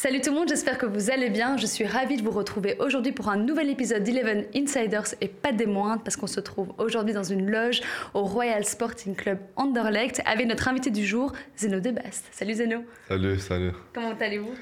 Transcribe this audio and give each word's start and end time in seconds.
Salut 0.00 0.20
tout 0.20 0.30
le 0.30 0.36
monde, 0.36 0.48
j'espère 0.48 0.78
que 0.78 0.86
vous 0.86 1.10
allez 1.10 1.28
bien. 1.28 1.56
Je 1.56 1.66
suis 1.66 1.84
ravie 1.84 2.16
de 2.16 2.22
vous 2.22 2.30
retrouver 2.30 2.76
aujourd'hui 2.78 3.10
pour 3.10 3.30
un 3.30 3.36
nouvel 3.36 3.68
épisode 3.68 4.04
d'Eleven 4.04 4.44
Insiders 4.54 5.16
et 5.20 5.26
pas 5.26 5.50
des 5.50 5.66
moindres 5.66 6.04
parce 6.04 6.16
qu'on 6.16 6.28
se 6.28 6.38
trouve 6.38 6.72
aujourd'hui 6.78 7.12
dans 7.12 7.24
une 7.24 7.50
loge 7.50 7.80
au 8.14 8.22
Royal 8.22 8.64
Sporting 8.64 9.16
Club 9.16 9.38
Anderlecht 9.56 10.22
avec 10.24 10.46
notre 10.46 10.68
invité 10.68 10.92
du 10.92 11.04
jour, 11.04 11.32
Zeno 11.58 11.80
Debast. 11.80 12.26
Salut 12.30 12.54
Zeno. 12.54 12.84
Salut, 13.08 13.40
salut. 13.40 13.72
Comment 13.92 14.14
allez-vous? 14.20 14.54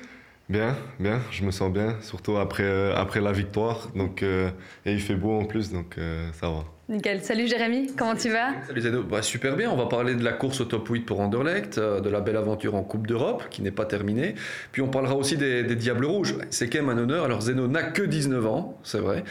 Bien, 0.48 0.74
bien, 0.98 1.20
je 1.30 1.44
me 1.44 1.50
sens 1.50 1.70
bien, 1.70 2.00
surtout 2.00 2.38
après, 2.38 2.62
euh, 2.62 2.96
après 2.96 3.20
la 3.20 3.32
victoire. 3.32 3.90
Donc, 3.94 4.22
euh, 4.22 4.48
et 4.86 4.94
il 4.94 5.02
fait 5.02 5.16
beau 5.16 5.38
en 5.38 5.44
plus, 5.44 5.70
donc 5.70 5.98
euh, 5.98 6.32
ça 6.32 6.48
va. 6.48 6.64
Nickel. 6.88 7.20
Salut 7.20 7.48
Jérémy, 7.48 7.90
comment 7.96 8.14
tu 8.14 8.30
vas? 8.30 8.50
Salut 8.68 8.80
Zeno. 8.80 9.02
Bah, 9.02 9.20
super 9.20 9.56
bien, 9.56 9.72
on 9.72 9.76
va 9.76 9.86
parler 9.86 10.14
de 10.14 10.22
la 10.22 10.32
course 10.32 10.60
au 10.60 10.66
top 10.66 10.88
8 10.88 11.00
pour 11.00 11.18
Anderlecht, 11.18 11.80
de 11.80 12.08
la 12.08 12.20
belle 12.20 12.36
aventure 12.36 12.76
en 12.76 12.84
Coupe 12.84 13.08
d'Europe 13.08 13.42
qui 13.50 13.60
n'est 13.60 13.72
pas 13.72 13.86
terminée. 13.86 14.36
Puis 14.70 14.82
on 14.82 14.88
parlera 14.88 15.16
aussi 15.16 15.36
des, 15.36 15.64
des 15.64 15.74
Diables 15.74 16.04
Rouges. 16.04 16.36
C'est 16.50 16.68
quand 16.70 16.78
même 16.78 16.96
un 16.96 17.02
honneur. 17.02 17.24
Alors 17.24 17.40
Zeno 17.40 17.66
n'a 17.66 17.82
que 17.82 18.02
19 18.02 18.46
ans, 18.46 18.78
c'est 18.84 19.00
vrai. 19.00 19.24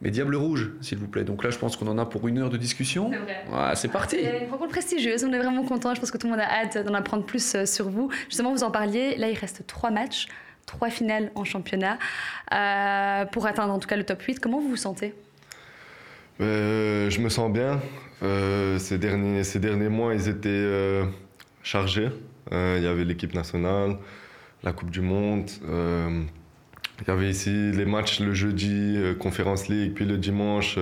Mais 0.00 0.10
Diables 0.10 0.36
Rouges, 0.36 0.70
s'il 0.80 0.96
vous 0.96 1.06
plaît. 1.06 1.24
Donc 1.24 1.44
là, 1.44 1.50
je 1.50 1.58
pense 1.58 1.76
qu'on 1.76 1.86
en 1.88 1.98
a 1.98 2.06
pour 2.06 2.26
une 2.28 2.38
heure 2.38 2.48
de 2.48 2.56
discussion. 2.56 3.10
C'est 3.12 3.18
vrai. 3.18 3.44
Ouais, 3.52 3.76
c'est 3.76 3.88
parti. 3.88 4.16
C'est 4.18 4.44
une 4.44 4.50
rencontre 4.50 4.70
prestigieuse, 4.70 5.22
on 5.24 5.32
est 5.34 5.38
vraiment 5.38 5.64
content. 5.64 5.94
Je 5.94 6.00
pense 6.00 6.10
que 6.10 6.16
tout 6.16 6.28
le 6.28 6.32
monde 6.32 6.40
a 6.40 6.50
hâte 6.50 6.78
d'en 6.78 6.94
apprendre 6.94 7.26
plus 7.26 7.54
euh, 7.54 7.66
sur 7.66 7.90
vous. 7.90 8.10
Justement, 8.30 8.52
vous 8.52 8.64
en 8.64 8.70
parliez, 8.70 9.16
là 9.16 9.28
il 9.28 9.36
reste 9.36 9.66
trois 9.66 9.90
matchs, 9.90 10.28
trois 10.64 10.88
finales 10.88 11.30
en 11.34 11.44
championnat 11.44 11.98
euh, 12.54 13.26
pour 13.26 13.46
atteindre 13.46 13.74
en 13.74 13.78
tout 13.78 13.88
cas 13.88 13.96
le 13.96 14.04
top 14.04 14.22
8. 14.22 14.40
Comment 14.40 14.60
vous 14.60 14.70
vous 14.70 14.76
sentez? 14.76 15.12
Euh, 16.42 17.08
je 17.10 17.20
me 17.20 17.28
sens 17.28 17.52
bien. 17.52 17.80
Euh, 18.22 18.78
ces, 18.78 18.98
derniers, 18.98 19.44
ces 19.44 19.58
derniers 19.58 19.88
mois, 19.88 20.14
ils 20.14 20.28
étaient 20.28 20.48
euh, 20.50 21.04
chargés. 21.62 22.08
Il 22.50 22.82
y 22.82 22.86
avait 22.86 23.04
l'équipe 23.04 23.32
nationale, 23.34 23.96
la 24.62 24.72
Coupe 24.74 24.90
du 24.90 25.00
Monde. 25.00 25.48
il 25.62 27.08
y 27.08 27.10
avait 27.10 27.30
ici 27.30 27.70
les 27.72 27.86
matchs 27.86 28.20
le 28.20 28.34
jeudi, 28.34 28.98
Conférence 29.18 29.68
League, 29.68 29.92
puis 29.94 30.04
le 30.04 30.18
dimanche. 30.18 30.78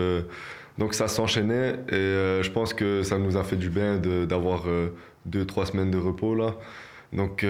donc 0.79 0.95
ça 0.95 1.07
s'enchaînait 1.07 1.75
et 1.89 2.43
je 2.43 2.51
pense 2.51 2.75
que 2.75 3.05
ça 3.05 3.19
nous 3.19 3.37
a 3.37 3.45
fait 3.45 3.55
du 3.55 3.69
bien 3.71 3.99
de- 3.99 4.25
d'avoir 4.25 4.65
euh, 4.67 4.89
deux, 5.27 5.45
trois 5.45 5.65
semaines 5.65 5.93
de 5.93 5.99
repos 5.99 6.35
là. 6.35 6.57
Donc 7.13 7.47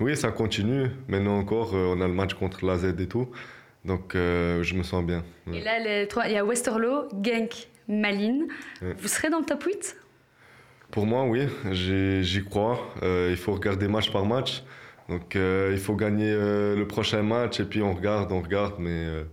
oui, 0.00 0.16
ça 0.18 0.30
continue. 0.32 0.90
Maintenant 1.08 1.38
encore, 1.38 1.72
on 1.72 1.98
a 2.02 2.08
le 2.08 2.12
match 2.14 2.34
contre 2.34 2.66
l'AZ 2.66 2.84
et 2.84 3.06
tout. 3.06 3.28
Donc 3.84 4.14
euh, 4.14 4.62
je 4.62 4.74
me 4.74 4.82
sens 4.82 5.04
bien. 5.04 5.24
Ouais. 5.46 5.58
Et 5.58 5.60
là, 5.62 5.78
les 5.78 6.06
trois, 6.08 6.26
il 6.26 6.32
y 6.32 6.36
a 6.36 6.44
Westerlo, 6.44 7.08
Genk, 7.22 7.68
Malines. 7.88 8.46
Ouais. 8.82 8.94
Vous 8.98 9.08
serez 9.08 9.30
dans 9.30 9.38
le 9.38 9.44
top 9.46 9.62
8 9.64 9.96
Pour 10.90 11.06
moi, 11.06 11.24
oui, 11.24 11.46
j'y 11.72 12.44
crois. 12.44 12.78
Euh, 13.02 13.28
il 13.30 13.36
faut 13.36 13.52
regarder 13.52 13.88
match 13.88 14.12
par 14.12 14.26
match. 14.26 14.62
Donc, 15.08 15.34
euh, 15.34 15.70
il 15.72 15.78
faut 15.78 15.96
gagner 15.96 16.30
euh, 16.30 16.76
le 16.76 16.86
prochain 16.86 17.22
match 17.22 17.58
et 17.58 17.64
puis 17.64 17.82
on 17.82 17.94
regarde, 17.94 18.30
on 18.30 18.40
regarde. 18.40 18.74
Mais 18.78 18.90
euh, 19.06 19.24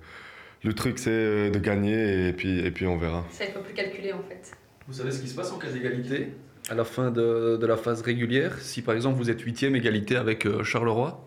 le 0.63 0.73
truc, 0.73 0.97
c'est 0.97 1.09
euh, 1.11 1.49
de 1.51 1.59
gagner 1.59 2.29
et 2.29 2.33
puis, 2.33 2.59
et 2.65 2.71
puis 2.71 2.87
on 2.87 2.97
verra. 2.97 3.25
Ça, 3.29 3.45
il 3.45 3.51
faut 3.51 3.59
plus 3.59 3.73
calculer 3.73 4.13
en 4.13 4.23
fait. 4.23 4.51
Vous 4.87 4.93
savez 4.93 5.11
ce 5.11 5.21
qui 5.21 5.27
se 5.27 5.35
passe 5.35 5.51
en 5.51 5.57
cas 5.59 5.69
d'égalité? 5.69 6.29
À 6.69 6.73
la 6.73 6.83
fin 6.83 7.11
de, 7.11 7.57
de 7.61 7.65
la 7.65 7.77
phase 7.77 8.01
régulière 8.01 8.57
Si 8.59 8.81
par 8.81 8.93
exemple 8.95 9.17
vous 9.17 9.29
êtes 9.29 9.39
huitième 9.41 9.75
égalité 9.75 10.15
avec 10.17 10.45
euh, 10.45 10.63
Charleroi? 10.63 11.26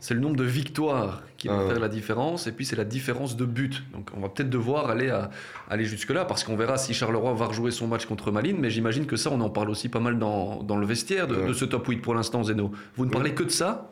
C'est 0.00 0.14
le 0.14 0.20
nombre 0.20 0.36
de 0.36 0.44
victoires 0.44 1.22
qui 1.36 1.48
va 1.48 1.54
Ah 1.58 1.62
ouais. 1.64 1.70
faire 1.70 1.78
la 1.80 1.88
différence 1.88 2.46
et 2.46 2.52
puis 2.52 2.64
c'est 2.64 2.76
la 2.76 2.84
différence 2.86 3.36
de 3.36 3.44
but. 3.44 3.82
Donc 3.92 4.08
on 4.16 4.20
va 4.20 4.28
peut-être 4.30 4.48
devoir 4.48 4.88
aller, 4.88 5.10
à- 5.10 5.30
aller 5.68 5.84
jusque-là 5.84 6.24
parce 6.24 6.42
qu'on 6.42 6.56
verra 6.56 6.78
si 6.78 6.94
Charleroi 6.94 7.34
va 7.34 7.46
rejouer 7.46 7.70
son 7.70 7.86
match 7.86 8.06
contre 8.06 8.30
Malines, 8.32 8.56
mais 8.58 8.70
j'imagine 8.70 9.04
que 9.06 9.16
ça 9.16 9.30
on 9.30 9.40
en 9.40 9.50
parle 9.50 9.68
aussi 9.70 9.88
pas 9.90 10.00
mal 10.00 10.18
dans, 10.18 10.62
dans 10.62 10.76
le 10.78 10.86
vestiaire 10.86 11.26
de, 11.26 11.36
Ouais. 11.36 11.48
de 11.48 11.52
ce 11.52 11.64
top 11.66 11.86
8 11.86 11.98
pour 11.98 12.14
l'instant 12.14 12.42
Zeno. 12.42 12.72
Vous 12.96 13.04
ne 13.04 13.10
Ouais. 13.10 13.14
parlez 13.14 13.32
que 13.34 13.42
de 13.42 13.50
ça? 13.50 13.90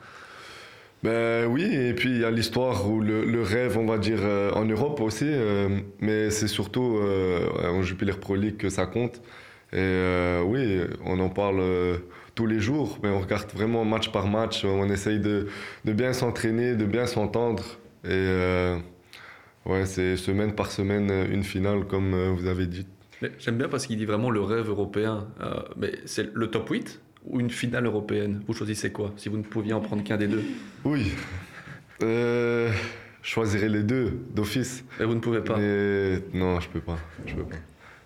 Ben 1.02 1.46
oui, 1.46 1.62
et 1.62 1.92
puis 1.92 2.08
il 2.11 2.20
y 2.20 2.24
a 2.24 2.30
l'histoire 2.30 2.90
ou 2.90 3.01
le, 3.01 3.24
le 3.27 3.42
rêve, 3.42 3.77
on 3.77 3.84
va 3.86 3.98
dire, 3.98 4.20
euh, 4.22 4.51
en 4.52 4.64
Europe 4.64 5.01
aussi. 5.02 5.27
euh, 5.28 5.68
mais 6.01 6.30
c'est 6.30 6.48
surtout 6.48 6.96
euh, 7.02 7.46
en 7.70 7.83
Jupiler 7.83 8.14
Pro 8.14 8.34
League 8.34 8.56
que 8.56 8.70
ça 8.70 8.86
compte. 8.86 9.20
Et 9.74 10.39
oui, 10.46 10.80
on 11.05 11.20
en 11.20 11.28
parle 11.28 11.61
tous 12.36 12.47
les 12.47 12.61
jours, 12.61 12.98
mais 13.02 13.08
on 13.08 13.19
regarde 13.19 13.51
vraiment 13.52 13.85
match 13.85 14.13
par 14.13 14.29
match. 14.29 14.64
On 14.64 14.89
essaye 14.91 15.19
de, 15.19 15.48
de 15.85 15.92
bien 15.92 16.13
s'entraîner, 16.13 16.77
de 16.77 16.85
bien 16.85 17.07
s'entendre. 17.07 17.64
Et 18.05 18.11
euh, 18.13 18.77
ouais, 19.64 19.86
c'est 19.86 20.17
semaine 20.17 20.55
par 20.55 20.70
semaine 20.70 21.11
une 21.33 21.42
finale, 21.42 21.86
comme 21.86 22.14
euh, 22.14 22.30
vous 22.30 22.46
avez 22.46 22.67
dit. 22.67 22.86
J'aime 23.39 23.57
bien 23.57 23.69
parce 23.69 23.86
qu'il 23.86 23.96
dit 23.96 24.05
vraiment 24.05 24.30
le 24.30 24.42
rêve 24.42 24.69
européen. 24.69 25.27
Euh, 25.41 25.55
mais 25.77 25.92
c'est 26.05 26.33
le 26.35 26.48
top 26.48 26.69
8 26.69 27.01
ou 27.25 27.41
une 27.41 27.51
finale 27.51 27.86
européenne? 27.86 28.42
Vous 28.46 28.52
choisissez 28.52 28.92
quoi 28.92 29.13
Si 29.17 29.30
vous 29.30 29.39
ne 29.39 29.42
pouviez 29.42 29.73
en 29.73 29.80
prendre 29.80 30.05
qu'un 30.05 30.19
des 30.19 30.29
deux? 30.29 30.45
Oui, 30.85 31.13
euh, 32.02 32.70
je 33.23 33.30
choisirais 33.30 33.70
les 33.70 33.83
deux 33.83 34.13
d'office. 34.35 34.85
Mais 35.01 35.07
vous 35.07 35.14
ne 35.14 35.20
pouvez 35.20 35.41
pas. 35.41 35.57
Mais 35.57 36.23
non, 36.35 36.61
je 36.61 36.69
peux 36.69 36.80
pas. 36.80 36.98
Je 37.25 37.35
peux 37.35 37.45
pas. 37.45 37.57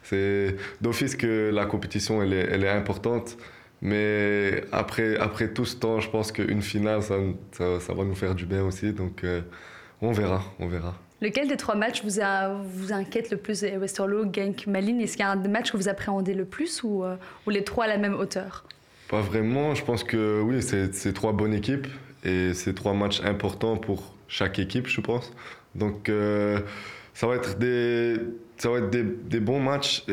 C'est 0.04 0.56
d'office 0.80 1.16
que 1.16 1.50
la 1.52 1.66
compétition 1.66 2.22
elle 2.22 2.32
est, 2.32 2.48
elle 2.50 2.64
est 2.64 2.70
importante, 2.70 3.36
mais 3.82 4.64
après, 4.72 5.16
après 5.18 5.48
tout 5.52 5.64
ce 5.64 5.76
temps, 5.76 6.00
je 6.00 6.10
pense 6.10 6.32
qu'une 6.32 6.62
finale, 6.62 7.02
ça, 7.02 7.16
ça, 7.52 7.80
ça 7.80 7.94
va 7.94 8.04
nous 8.04 8.14
faire 8.14 8.34
du 8.34 8.46
bien 8.46 8.64
aussi. 8.64 8.92
Donc 8.92 9.24
euh, 9.24 9.40
on 10.02 10.12
verra, 10.12 10.42
on 10.58 10.66
verra. 10.66 10.94
Lequel 11.22 11.48
des 11.48 11.56
trois 11.56 11.74
matchs 11.74 12.02
vous, 12.02 12.20
a- 12.20 12.54
vous 12.64 12.92
inquiète 12.92 13.30
le 13.30 13.36
plus 13.36 13.62
Westerlo, 13.62 14.24
Genk, 14.32 14.66
Malines? 14.66 15.00
Est-ce 15.00 15.12
qu'il 15.16 15.20
y 15.20 15.28
a 15.28 15.30
un 15.30 15.48
match 15.48 15.70
que 15.70 15.76
vous 15.76 15.88
appréhendez 15.88 16.32
le 16.34 16.46
plus 16.46 16.82
ou, 16.82 17.04
euh, 17.04 17.16
ou 17.46 17.50
les 17.50 17.62
trois 17.64 17.84
à 17.84 17.88
la 17.88 17.98
même 17.98 18.14
hauteur? 18.14 18.64
Pas 19.08 19.20
vraiment. 19.20 19.74
Je 19.74 19.84
pense 19.84 20.04
que 20.04 20.40
oui, 20.40 20.62
c'est 20.62 20.94
c'est 20.94 21.12
trois 21.12 21.32
bonnes 21.32 21.52
équipes 21.52 21.86
et 22.24 22.54
c'est 22.54 22.74
trois 22.74 22.94
matchs 22.94 23.20
importants 23.22 23.76
pour 23.76 24.14
chaque 24.28 24.58
équipe, 24.58 24.86
je 24.86 25.00
pense. 25.00 25.32
Donc 25.74 26.08
euh, 26.08 26.60
ça 27.12 27.26
va 27.26 27.34
être 27.34 27.58
des 27.58 28.16
ça 28.60 28.68
va 28.70 28.78
être 28.78 28.90
des, 28.90 29.02
des 29.02 29.40
bons 29.40 29.58
matchs 29.60 30.04
et 30.08 30.12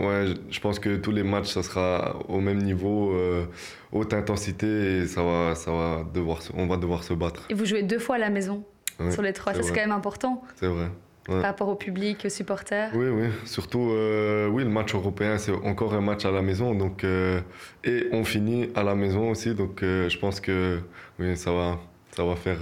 ouais, 0.00 0.34
je 0.50 0.60
pense 0.60 0.78
que 0.78 0.96
tous 0.96 1.10
les 1.12 1.22
matchs 1.22 1.48
ça 1.52 1.62
sera 1.62 2.16
au 2.28 2.40
même 2.40 2.58
niveau, 2.62 3.12
euh, 3.12 3.44
haute 3.92 4.14
intensité 4.14 5.00
et 5.00 5.06
ça 5.06 5.22
va 5.22 5.54
ça 5.54 5.70
va 5.70 6.04
devoir 6.14 6.38
on 6.56 6.66
va 6.66 6.78
devoir 6.78 7.04
se 7.04 7.12
battre. 7.12 7.42
Et 7.50 7.54
vous 7.54 7.66
jouez 7.66 7.82
deux 7.82 7.98
fois 7.98 8.16
à 8.16 8.18
la 8.18 8.30
maison 8.30 8.64
Ouais, 8.98 9.10
sur 9.10 9.20
les 9.20 9.34
trois. 9.34 9.52
c'est 9.52 9.60
quand 9.74 9.74
même 9.88 9.92
important 9.92 10.42
C'est 10.54 10.68
vrai. 10.68 10.86
Ouais. 11.28 11.34
par 11.40 11.50
rapport 11.50 11.68
au 11.68 11.74
public, 11.74 12.22
aux 12.24 12.28
supporters. 12.30 12.90
Oui, 12.94 13.08
oui. 13.08 13.26
Surtout, 13.44 13.90
euh, 13.90 14.48
oui, 14.48 14.62
le 14.62 14.70
match 14.70 14.94
européen, 14.94 15.36
c'est 15.38 15.50
encore 15.52 15.92
un 15.92 16.00
match 16.00 16.24
à 16.24 16.30
la 16.30 16.40
maison. 16.40 16.72
Donc, 16.74 17.02
euh, 17.04 17.40
et 17.84 18.06
on 18.12 18.24
finit 18.24 18.70
à 18.74 18.82
la 18.84 18.94
maison 18.94 19.30
aussi. 19.32 19.52
Donc, 19.54 19.80
je 19.82 20.18
pense 20.18 20.40
que 20.40 20.78
oui, 21.18 21.36
ça 21.36 21.50
va, 21.52 21.78
ça 22.16 22.24
va 22.24 22.36
faire, 22.36 22.58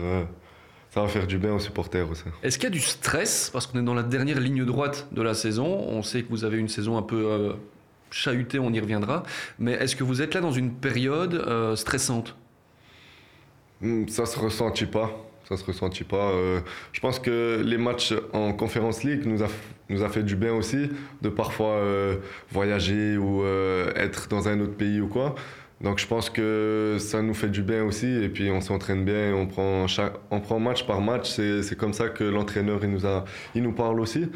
ça 0.94 1.02
va 1.02 1.08
faire 1.08 1.26
du 1.26 1.38
bien 1.38 1.52
aux 1.52 1.58
supporters 1.58 2.08
aussi. 2.08 2.22
Est-ce 2.44 2.56
qu'il 2.56 2.64
y 2.64 2.66
a 2.68 2.70
du 2.70 2.78
stress 2.78 3.50
Parce 3.52 3.66
qu'on 3.66 3.80
est 3.80 3.82
dans 3.82 3.94
la 3.94 4.04
dernière 4.04 4.38
ligne 4.38 4.64
droite 4.64 5.08
de 5.10 5.22
la 5.22 5.34
saison. 5.34 5.66
On 5.66 6.04
sait 6.04 6.22
que 6.22 6.28
vous 6.30 6.44
avez 6.44 6.56
une 6.56 6.68
saison 6.68 6.96
un 6.96 7.02
peu 7.02 7.16
euh, 7.26 7.52
chahutée, 8.12 8.60
on 8.60 8.72
y 8.72 8.78
reviendra. 8.78 9.24
Mais 9.58 9.72
est-ce 9.72 9.96
que 9.96 10.04
vous 10.04 10.22
êtes 10.22 10.34
là 10.34 10.40
dans 10.40 10.52
une 10.52 10.70
période 10.72 11.34
euh, 11.34 11.74
stressante? 11.74 12.36
Hmm, 13.80 14.06
Ça 14.06 14.24
se 14.24 14.38
ressentit 14.38 14.86
pas. 14.86 15.10
Ça 15.48 15.56
se 15.56 15.64
ressentit 15.64 16.04
pas. 16.04 16.30
Euh, 16.30 16.60
je 16.92 17.00
pense 17.00 17.18
que 17.18 17.60
les 17.66 17.76
matchs 17.76 18.14
en 18.32 18.52
Conference 18.52 19.02
League 19.02 19.26
nous 19.26 19.42
a, 19.42 19.48
nous 19.88 20.04
a 20.04 20.08
fait 20.08 20.22
du 20.22 20.36
bien 20.36 20.54
aussi 20.54 20.90
de 21.22 21.28
parfois 21.28 21.82
voyager 22.52 23.16
ou 23.16 23.44
être 23.96 24.28
dans 24.28 24.46
un 24.46 24.60
autre 24.60 24.74
pays 24.76 25.00
ou 25.00 25.08
quoi. 25.08 25.34
Donc 25.84 25.98
je 25.98 26.06
pense 26.06 26.30
que 26.30 26.96
ça 26.98 27.20
nous 27.20 27.34
fait 27.34 27.50
du 27.50 27.62
bien 27.62 27.84
aussi 27.84 28.06
et 28.06 28.30
puis 28.30 28.50
on 28.50 28.62
s'entraîne 28.62 29.04
bien, 29.04 29.34
on 29.34 29.46
prend, 29.46 29.86
chaque, 29.86 30.14
on 30.30 30.40
prend 30.40 30.58
match 30.58 30.86
par 30.86 31.02
match. 31.02 31.30
C'est 31.30 31.76
comme 31.76 31.92
ça 31.92 32.08
que 32.08 32.24
l'entraîneur 32.24 32.80
il 32.82 32.90
nous, 32.90 33.06
a, 33.06 33.26
il 33.54 33.62
nous 33.62 33.72
parle 33.72 34.00
aussi. 34.00 34.26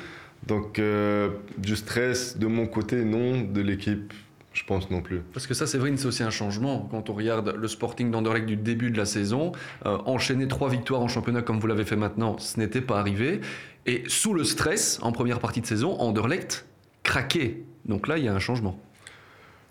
Donc 0.46 0.78
euh, 0.78 1.30
du 1.56 1.74
stress 1.74 2.36
de 2.36 2.46
mon 2.46 2.66
côté, 2.66 3.02
non. 3.02 3.40
De 3.40 3.62
l'équipe, 3.62 4.12
je 4.52 4.62
pense 4.64 4.90
non 4.90 5.00
plus. 5.00 5.20
Parce 5.32 5.46
que 5.46 5.54
ça, 5.54 5.66
c'est 5.66 5.78
vrai, 5.78 5.90
c'est 5.96 6.06
aussi 6.06 6.22
un 6.22 6.30
changement. 6.30 6.86
Quand 6.90 7.08
on 7.08 7.14
regarde 7.14 7.54
le 7.56 7.66
Sporting 7.66 8.10
d'Anderlecht 8.10 8.44
du 8.44 8.56
début 8.56 8.90
de 8.90 8.98
la 8.98 9.06
saison, 9.06 9.52
euh, 9.86 9.96
enchaîner 10.04 10.48
trois 10.48 10.68
victoires 10.68 11.00
en 11.00 11.08
championnat 11.08 11.40
comme 11.40 11.60
vous 11.60 11.66
l'avez 11.66 11.86
fait 11.86 11.96
maintenant, 11.96 12.36
ce 12.38 12.60
n'était 12.60 12.82
pas 12.82 12.98
arrivé. 12.98 13.40
Et 13.86 14.02
sous 14.06 14.34
le 14.34 14.44
stress, 14.44 14.98
en 15.00 15.12
première 15.12 15.40
partie 15.40 15.62
de 15.62 15.66
saison, 15.66 15.98
Anderlecht 15.98 16.66
craquait. 17.04 17.62
Donc 17.86 18.06
là, 18.06 18.18
il 18.18 18.24
y 18.24 18.28
a 18.28 18.34
un 18.34 18.38
changement. 18.38 18.78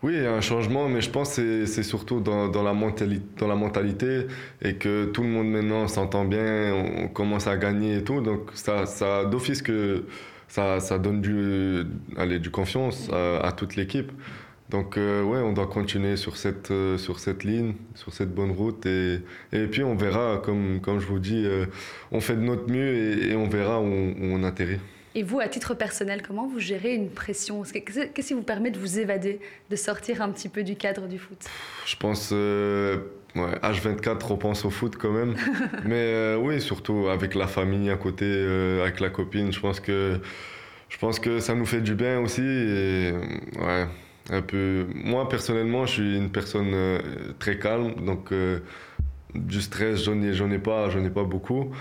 Oui, 0.04 0.14
il 0.16 0.22
y 0.24 0.26
a 0.28 0.34
un 0.34 0.42
changement, 0.42 0.88
mais 0.90 1.02
je 1.02 1.10
pense 1.10 1.36
que 1.38 1.66
c'est- 1.66 1.82
surtout 1.84 2.20
dans, 2.20 2.48
dans 2.50 2.62
la 2.62 2.74
mentali- 2.74 3.22
dans 3.40 3.48
la 3.48 3.56
mentalité 3.56 4.28
et 4.62 4.76
que 4.76 5.06
tout 5.06 5.24
le 5.24 5.30
monde 5.30 5.50
maintenant 5.50 5.88
s'entend 5.88 6.24
bien, 6.24 6.72
on, 6.74 7.08
commence 7.08 7.48
à 7.48 7.58
gagner 7.58 7.98
et 7.98 8.04
tout. 8.04 8.22
Donc, 8.22 8.52
ça, 8.54 8.86
ça 8.86 9.26
d'office 9.26 9.62
que 9.64 10.06
ça, 10.48 10.80
ça 10.80 11.00
donne 11.00 11.22
du, 11.22 11.84
allez, 12.16 12.38
du 12.40 12.52
confiance 12.52 13.10
à, 13.12 13.52
toute 13.54 13.76
l'équipe. 13.76 14.12
Donc, 14.70 14.98
euh, 14.98 15.24
ouais, 15.24 15.40
on 15.40 15.54
doit 15.54 15.68
continuer 15.68 16.16
sur 16.18 16.38
cette, 16.38 16.72
euh, 16.72 16.98
sur 16.98 17.20
cette 17.20 17.44
ligne, 17.44 17.74
sur 17.96 18.14
cette 18.14 18.34
bonne 18.36 18.52
route. 18.52 18.86
Et, 18.86 19.22
et 19.54 19.66
puis, 19.68 19.84
on 19.84 19.96
verra, 19.96 20.42
comme, 20.44 20.80
comme 20.82 21.00
je 21.00 21.08
vous 21.08 21.20
dis, 21.20 21.44
euh, 21.46 21.66
on 22.12 22.20
fait 22.22 22.36
de 22.36 22.42
notre 22.42 22.70
mieux 22.72 22.94
et, 23.32 23.36
on 23.36 23.48
verra 23.50 23.82
où 23.82 23.86
on 24.22 24.44
atterrit. 24.44 24.80
Et 25.18 25.24
vous, 25.24 25.40
à 25.40 25.48
titre 25.48 25.74
personnel, 25.74 26.22
comment 26.22 26.46
vous 26.46 26.60
gérez 26.60 26.94
une 26.94 27.10
pression? 27.10 27.64
Qu'est-ce 27.64 28.02
que- 28.02 28.06
Qu'est-ce 28.14 28.28
qui 28.28 28.34
vous 28.36 28.44
permet 28.44 28.69
de 28.69 28.78
vous 28.78 29.00
évader, 29.00 29.40
de 29.68 29.75
sortir 29.75 30.22
un 30.22 30.30
petit 30.30 30.48
peu 30.48 30.62
du 30.62 30.75
cadre 30.75 31.08
du 31.08 31.18
foot? 31.18 31.40
Je 31.88 31.96
pense, 31.96 32.30
euh, 32.31 32.98
Ouais, 33.36 33.52
H24, 33.62 34.31
on 34.31 34.38
pense 34.38 34.64
au 34.66 34.69
foot 34.69 34.96
quand 34.96 35.12
même. 35.12 35.36
Mais 35.86 36.36
oui, 36.40 36.62
surtout 36.62 37.08
avec 37.08 37.34
la 37.36 37.48
famille 37.48 37.90
à 37.90 37.98
côté, 37.98 38.25
avec 38.81 39.00
la 39.00 39.10
copine, 39.10 39.52
je 39.52 39.60
pense 39.60 39.80
que 39.80 40.19
je 40.90 40.98
pense 40.98 41.20
que 41.20 41.40
ça 41.40 41.54
nous 41.56 41.66
fait 41.66 41.81
du 41.81 41.94
bien 41.96 42.20
aussi. 42.20 42.42
Et, 42.42 43.12
ouais, 43.60 43.86
un 44.31 44.42
peu. 44.42 44.86
Moi, 44.94 45.28
personnellement, 45.30 45.86
je 45.88 45.94
suis 45.94 46.18
une 46.18 46.30
personne 46.31 46.72
euh, 46.74 47.00
très 47.40 47.60
calme, 47.60 47.94
donc 48.06 48.31
euh, 48.31 48.60
du 49.36 49.62
stress, 49.62 50.04
j'en 50.04 50.20
ai, 50.22 50.56
ai 50.56 50.60
pas, 50.60 50.90
j'en 50.90 51.04
ai 51.04 51.10
pas 51.12 51.24
beaucoup. 51.24 51.72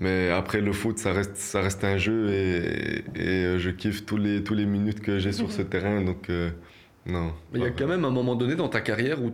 Mais 0.00 0.30
après 0.30 0.60
le 0.60 0.72
foot, 0.72 0.98
ça 0.98 1.12
reste, 1.12 1.36
ça 1.36 1.60
reste 1.60 1.82
un 1.84 1.96
jeu 1.96 2.30
et, 2.30 3.04
et 3.16 3.44
euh, 3.44 3.58
je 3.58 3.70
kiffe 3.70 4.06
tous 4.06 4.16
les, 4.16 4.44
tous 4.44 4.54
les 4.54 4.64
minutes 4.66 5.00
que 5.00 5.18
j'ai 5.18 5.32
sur 5.32 5.50
ce 5.50 5.62
terrain. 5.74 6.02
Donc, 6.02 6.30
non. 7.06 7.32
Mais 7.52 7.58
il 7.60 7.62
y 7.62 7.66
a 7.66 7.70
quand 7.70 7.88
même 7.88 8.04
un 8.04 8.10
moment 8.10 8.36
donné 8.36 8.54
dans 8.54 8.68
ta 8.68 8.80
carrière 8.80 9.22
où 9.22 9.32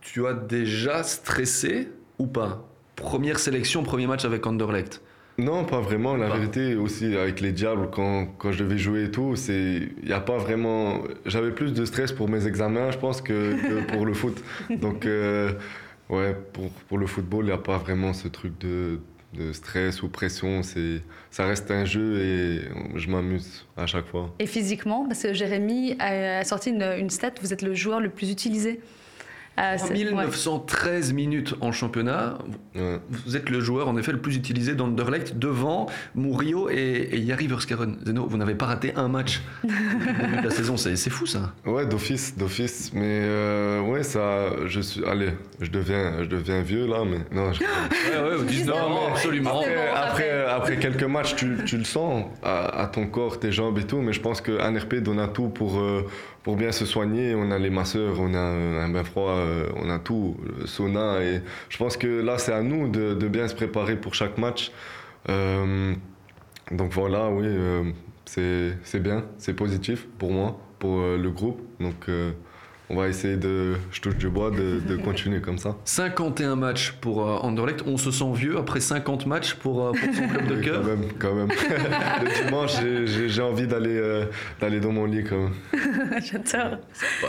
tu 0.00 0.26
as 0.26 0.34
déjà 0.34 1.02
stressé 1.02 1.88
ou 2.18 2.26
pas? 2.26 2.68
Première 2.96 3.38
sélection, 3.38 3.82
premier 3.82 4.06
match 4.06 4.24
avec 4.24 4.46
Anderlecht? 4.46 5.00
Non, 5.38 5.64
pas 5.64 5.80
vraiment. 5.80 6.14
La 6.16 6.28
vérité, 6.28 6.74
aussi, 6.74 7.16
avec 7.16 7.40
les 7.40 7.52
Diables, 7.52 7.88
quand, 7.90 8.26
quand 8.38 8.52
je 8.52 8.62
devais 8.62 8.76
jouer 8.76 9.04
et 9.04 9.10
tout, 9.10 9.34
il 9.48 9.90
n'y 10.04 10.12
a 10.12 10.20
pas 10.20 10.36
vraiment. 10.36 11.02
J'avais 11.24 11.52
plus 11.52 11.72
de 11.72 11.84
stress 11.84 12.12
pour 12.12 12.28
mes 12.28 12.46
examens, 12.46 12.90
je 12.90 12.98
pense, 12.98 13.22
que, 13.22 13.54
pour 13.92 14.04
le 14.04 14.12
foot. 14.12 14.42
Donc, 14.70 15.06
euh, 15.06 15.52
ouais, 16.10 16.36
pour, 16.52 16.70
pour 16.70 16.98
le 16.98 17.06
football, 17.06 17.44
il 17.44 17.48
n'y 17.48 17.52
a 17.52 17.58
pas 17.58 17.78
vraiment 17.78 18.12
ce 18.12 18.28
truc 18.28 18.58
de, 18.60 19.00
de 19.32 19.52
stress 19.52 20.02
ou 20.02 20.08
pression. 20.08 20.60
Ça 21.30 21.46
reste 21.46 21.70
un 21.70 21.84
jeu 21.84 22.20
et 22.20 22.60
je 22.96 23.08
m'amuse 23.08 23.66
à 23.76 23.86
chaque 23.86 24.06
fois. 24.06 24.34
Et 24.38 24.46
physiquement, 24.46 25.06
parce 25.06 25.22
que 25.22 25.32
Jérémy 25.32 25.96
a 25.98 26.44
sorti 26.44 26.70
une, 26.70 26.82
une 26.82 27.10
stat, 27.10 27.32
vous 27.40 27.52
êtes 27.52 27.62
le 27.62 27.74
joueur 27.74 28.00
le 28.00 28.10
plus 28.10 28.30
utilisé 28.30 28.80
1913 29.58 31.08
ah, 31.10 31.14
minutes 31.14 31.54
en 31.60 31.72
championnat. 31.72 32.38
Vous 32.74 33.36
êtes 33.36 33.50
le 33.50 33.60
joueur 33.60 33.88
en 33.88 33.96
effet 33.96 34.12
le 34.12 34.20
plus 34.20 34.36
utilisé 34.36 34.74
dans 34.74 34.88
d'Anderlecht 34.88 35.38
devant 35.38 35.86
Murillo 36.14 36.70
et, 36.70 37.08
et 37.12 37.18
Yari 37.18 37.46
Verskaren. 37.46 37.98
Zeno, 38.06 38.26
vous 38.26 38.36
n'avez 38.36 38.54
pas 38.54 38.66
raté 38.66 38.92
un 38.96 39.08
match 39.08 39.42
de 39.64 40.44
la 40.44 40.50
saison, 40.50 40.76
c'est 40.76 40.96
fou 41.10 41.26
ça. 41.26 41.52
Ouais, 41.66 41.86
d'office, 41.86 42.36
d'office. 42.36 42.92
Mais 42.94 43.20
euh, 43.22 43.80
ouais, 43.82 44.02
ça, 44.02 44.50
je 44.66 44.80
suis, 44.80 45.04
allez, 45.04 45.30
je 45.60 45.70
deviens, 45.70 46.22
je 46.22 46.28
deviens 46.28 46.62
vieux 46.62 46.86
là, 46.86 47.04
mais 47.04 47.18
non. 47.30 47.52
Je... 47.52 47.60
ouais, 47.62 48.36
ouais, 48.38 48.44
19 48.44 48.76
absolument. 49.10 49.62
Après, 49.94 50.44
après, 50.46 50.78
quelques 50.78 51.04
matchs, 51.04 51.34
tu, 51.36 51.58
tu 51.66 51.76
le 51.76 51.84
sens 51.84 52.24
à, 52.42 52.88
ton 52.92 53.06
corps, 53.06 53.38
tes 53.38 53.52
jambes 53.52 53.78
et 53.78 53.84
tout, 53.84 54.00
mais 54.00 54.12
je 54.12 54.20
pense 54.20 54.40
qu'un 54.40 54.78
RP 54.78 54.96
donne 54.96 55.18
un 55.18 55.28
tout 55.28 55.48
pour. 55.48 55.78
Euh, 55.78 56.06
pour 56.42 56.56
bien 56.56 56.72
se 56.72 56.86
soigner. 56.86 57.34
On 57.34 57.50
a 57.50 57.58
les 57.58 57.70
masseurs, 57.70 58.20
on 58.20 58.34
a 58.34 58.38
un 58.38 58.88
bain 58.88 59.04
froid, 59.04 59.32
euh, 59.32 59.68
on 59.76 59.88
a 59.90 59.98
tout, 59.98 60.36
sauna. 60.64 61.22
Et 61.22 61.40
je 61.68 61.78
pense 61.78 61.96
que 61.96 62.20
là, 62.20 62.38
c'est 62.38 62.52
à 62.52 62.62
nous 62.62 62.88
de, 62.88 63.28
bien 63.28 63.48
se 63.48 63.54
préparer 63.54 63.96
pour 63.96 64.14
chaque 64.14 64.38
match. 64.38 64.72
Euh, 65.28 65.94
donc 66.70 66.92
voilà, 66.92 67.28
oui, 67.30 67.46
euh, 67.46 67.84
c'est 68.24 69.02
bien, 69.02 69.24
c'est 69.38 69.54
positif 69.54 70.06
pour 70.18 70.32
moi, 70.32 70.58
pour 70.78 71.00
le 71.00 71.30
groupe. 71.30 71.60
Donc 71.80 72.08
on 72.92 72.96
va 72.96 73.08
essayer 73.08 73.36
de, 73.36 73.76
je 73.90 74.00
touche 74.00 74.16
du 74.16 74.28
bois, 74.28 74.50
de, 74.50 74.96
continuer 75.04 75.40
comme 75.40 75.58
ça. 75.58 75.76
51 75.86 76.56
matchs 76.56 76.92
pour 76.92 77.26
euh, 77.26 77.36
Anderlecht. 77.38 77.82
On 77.86 77.96
se 77.96 78.10
sent 78.10 78.32
vieux 78.34 78.58
après 78.58 78.80
50 78.80 79.26
matchs 79.26 79.54
pour, 79.54 79.86
euh, 79.86 79.92
pour 79.92 80.14
son 80.14 80.28
club 80.28 80.46
de 80.46 80.62
cœur. 80.62 80.82
quand 80.82 80.88
même, 80.88 81.08
quand 81.18 81.34
même. 81.34 81.48
Le 82.22 82.44
dimanche, 82.44 82.72
j'ai 83.28 83.42
envie 83.42 83.66
d'aller 83.66 83.96
euh, 83.96 84.26
d'aller 84.60 84.78
dans 84.78 84.92
mon 84.92 85.06
lit 85.06 85.24
quand 85.24 85.38
même. 85.38 86.20
J'adore. 86.22 86.78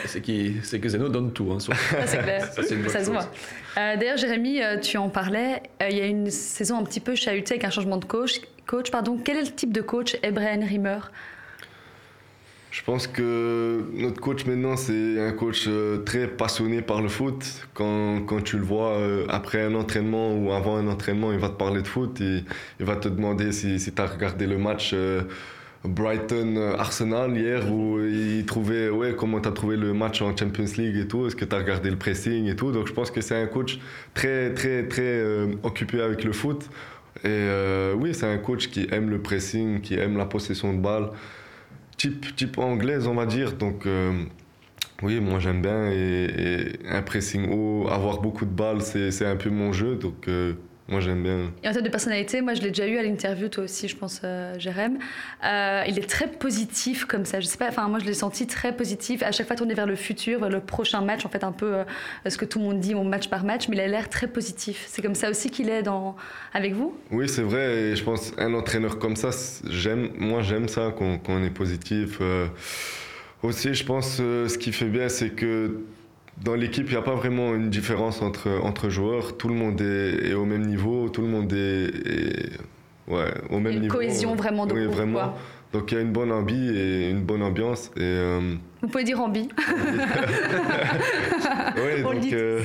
C'est 0.06 0.22
que 0.22 0.90
Zeno 0.90 1.08
donne 1.08 1.32
tout. 1.32 1.50
Hein, 1.52 1.60
c'est 1.60 2.18
clair. 2.18 2.46
Ça, 2.54 3.04
se 3.04 3.10
voit. 3.10 3.30
D'ailleurs, 3.76 4.18
Jérémy, 4.18 4.60
tu 4.82 4.98
en 4.98 5.10
parlais. 5.10 5.64
Il 5.90 5.98
y 5.98 6.02
a 6.02 6.06
une 6.06 6.30
saison 6.30 6.78
un 6.78 6.84
petit 6.84 7.00
peu 7.00 7.16
chahutée 7.16 7.54
avec 7.54 7.64
un 7.64 7.70
changement 7.70 7.98
de 7.98 8.06
coach. 8.06 8.42
coach 8.68 8.92
pardon. 8.92 9.18
Quel 9.24 9.38
est 9.38 9.44
le 9.44 9.52
type 9.52 9.72
de 9.72 9.82
coach 9.82 10.18
est 10.22 10.32
Brian 10.32 10.60
Rimmer 10.62 11.00
je 12.74 12.82
pense 12.82 13.06
que 13.06 13.84
notre 13.94 14.20
coach 14.20 14.48
maintenant, 14.48 14.76
c'est 14.76 15.22
un 15.22 15.32
coach 15.32 15.66
euh, 15.68 16.00
très 16.00 16.28
passionné 16.28 16.82
par 16.82 17.04
le 17.04 17.08
foot. 17.08 17.46
Quand, 17.76 18.24
quand 18.26 18.42
tu 18.42 18.58
le 18.58 18.64
vois 18.64 18.94
euh, 18.94 19.28
après 19.30 19.62
un 19.62 19.76
entraînement 19.76 20.36
ou 20.36 20.52
avant 20.52 20.78
un 20.78 20.88
entraînement, 20.88 21.32
il 21.32 21.38
va 21.38 21.50
te 21.50 21.54
parler 21.54 21.84
de 21.84 21.88
foot. 21.88 22.20
Et, 22.20 22.44
il 22.80 22.86
va 22.88 22.96
te 22.96 23.08
demander 23.08 23.52
si, 23.52 23.80
si 23.80 23.94
tu 23.94 24.02
as 24.02 24.08
regardé 24.08 24.48
le 24.48 24.58
match 24.58 24.90
euh, 24.96 25.22
Brighton-Arsenal 25.86 27.38
hier 27.38 27.72
où 27.72 28.00
il 28.00 28.44
trouvait 28.48 28.90
ouais, 28.90 29.14
comment 29.16 29.40
tu 29.40 29.50
as 29.50 29.52
trouvé 29.52 29.78
le 29.78 29.94
match 29.94 30.24
en 30.24 30.36
Champions 30.36 30.66
League 30.76 30.98
et 30.98 31.08
tout. 31.08 31.28
Est-ce 31.28 31.36
que 31.36 31.46
tu 31.46 31.56
as 31.56 31.60
regardé 31.60 31.92
le 31.92 31.98
pressing 31.98 32.48
et 32.48 32.56
tout? 32.56 32.72
Donc 32.72 32.88
je 32.88 32.94
pense 32.94 33.12
que 33.12 33.22
c'est 33.22 33.40
un 33.40 33.46
coach 33.46 33.78
très, 34.16 34.52
très, 34.52 34.88
très 34.88 35.22
occupé 35.62 36.02
avec 36.02 36.24
le 36.24 36.32
foot. 36.32 36.68
Et 37.24 37.48
oui, 37.96 38.16
c'est 38.16 38.26
un 38.26 38.38
coach 38.38 38.70
qui 38.70 38.88
aime 38.92 39.12
le 39.12 39.20
pressing, 39.20 39.82
qui 39.82 39.94
aime 39.94 40.18
la 40.18 40.26
possession 40.26 40.74
de 40.74 40.80
balle 40.80 41.10
type, 42.04 42.36
type 42.36 42.58
anglaise, 42.58 43.08
on 43.08 43.16
va 43.16 43.26
dire. 43.26 43.54
Donc, 43.54 43.86
euh, 43.86 44.26
oui, 45.02 45.22
moi 45.22 45.40
j'aime 45.40 45.62
bien. 45.62 45.90
Et, 45.90 46.80
un 46.86 47.02
pressing 47.02 47.50
haut, 47.50 47.88
avoir 47.90 48.22
beaucoup 48.22 48.46
de 48.46 48.52
balles, 48.52 48.82
c'est 48.82 49.26
un 49.26 49.38
peu 49.38 49.50
mon 49.50 49.72
jeu. 49.72 49.96
Donc, 49.96 50.28
euh, 50.28 50.54
moi, 50.90 51.00
j'aime 51.00 51.24
bien. 51.24 51.52
Et 51.64 51.70
en 51.70 51.72
termes 51.72 51.86
de 51.86 51.90
personnalité, 51.90 52.42
moi, 52.42 52.56
je 52.56 52.62
l'ai 52.62 52.68
déjà 52.68 52.86
eu 52.86 52.98
à 52.98 53.04
l'interview, 53.04 53.48
toi 53.48 53.64
aussi, 53.64 53.88
je 53.88 53.96
pense, 53.96 54.20
euh, 54.26 54.54
Jérém. 54.60 54.98
Euh, 55.44 55.84
il 55.88 55.98
est 55.98 56.10
très 56.10 56.28
positif 56.28 57.06
comme 57.06 57.24
ça. 57.24 57.40
Je 57.40 57.46
sais 57.46 57.58
pas, 57.58 57.70
enfin, 57.70 57.88
moi, 57.88 58.00
je 58.00 58.06
l'ai 58.06 58.14
senti 58.14 58.48
très 58.48 58.76
positif. 58.76 59.24
À 59.24 59.32
chaque 59.32 59.48
fois, 59.48 59.56
tourné 59.56 59.76
vers 59.76 59.86
le 59.86 59.96
futur, 59.96 60.42
vers 60.42 60.50
le 60.50 60.60
prochain 60.60 61.02
match, 61.02 61.26
en 61.26 61.30
fait, 61.30 61.46
un 61.46 61.54
peu 61.54 61.74
euh, 61.74 61.84
ce 62.28 62.38
que 62.38 62.44
tout 62.44 62.60
le 62.60 62.66
monde 62.66 62.80
dit, 62.82 62.96
mon 62.96 63.06
match 63.06 63.30
par 63.30 63.46
match, 63.46 63.70
mais 63.70 63.78
il 63.78 63.80
a 63.80 63.88
l'air 63.88 64.10
très 64.10 64.28
positif. 64.28 64.84
C'est 64.88 65.02
comme 65.02 65.16
ça 65.16 65.30
aussi 65.30 65.50
qu'il 65.50 65.70
est 65.70 65.84
dans... 65.84 66.18
avec 66.54 66.74
vous? 66.74 66.94
Oui, 67.12 67.30
c'est 67.30 67.44
vrai. 67.44 67.76
Et 67.76 67.96
je 67.96 68.04
pense 68.04 68.34
un 68.38 68.54
entraîneur 68.54 69.00
comme 69.00 69.16
ça, 69.16 69.30
j'aime, 69.70 70.10
moi, 70.18 70.42
j'aime 70.42 70.68
ça, 70.68 70.94
quand, 70.98 71.18
quand, 71.20 71.34
on 71.34 71.44
est 71.44 71.50
positif. 71.50 72.20
aussi, 73.42 73.74
je 73.74 73.86
pense, 73.86 74.18
ce 74.18 74.58
qui 74.58 74.74
fait 74.74 74.90
bien, 74.90 75.08
c'est 75.08 75.30
que 75.30 75.80
dans 76.42 76.56
l'équipe, 76.56 76.88
il 76.88 76.92
n'y 76.92 76.98
a 76.98 77.02
pas 77.02 77.16
vraiment 77.16 77.54
une 77.54 77.70
différence 77.70 78.22
entre, 78.22 78.50
entre 78.64 78.90
joueurs. 78.90 79.38
Tout 79.38 79.48
le 79.48 79.56
monde 79.56 79.80
est, 79.82 80.34
au 80.34 80.46
même 80.46 80.66
niveau, 80.66 81.10
tout 81.10 81.22
le 81.22 81.28
monde 81.28 81.52
est, 81.54 81.92
ouais, 83.08 83.34
au 83.50 83.60
même 83.60 83.74
une 83.74 83.82
niveau. 83.82 83.96
cohésion 83.96 84.36
vraiment 84.36 84.66
de 84.66 84.74
oui, 84.74 84.86
vraiment. 84.86 85.36
Donc 85.74 85.92
il 85.92 85.96
y 85.96 85.98
a 85.98 86.02
une 86.02 86.12
bonne 86.12 86.32
ambi 86.32 86.70
et 86.70 87.10
une 87.10 87.24
bonne 87.24 87.42
ambiance. 87.42 87.88
Et, 87.98 88.02
euh, 88.02 88.54
Vous 88.82 88.88
pouvez 88.88 89.04
dire 89.04 89.20
ambi. 89.20 89.50
oui, 91.78 92.04
donc, 92.04 92.32
euh, 92.32 92.62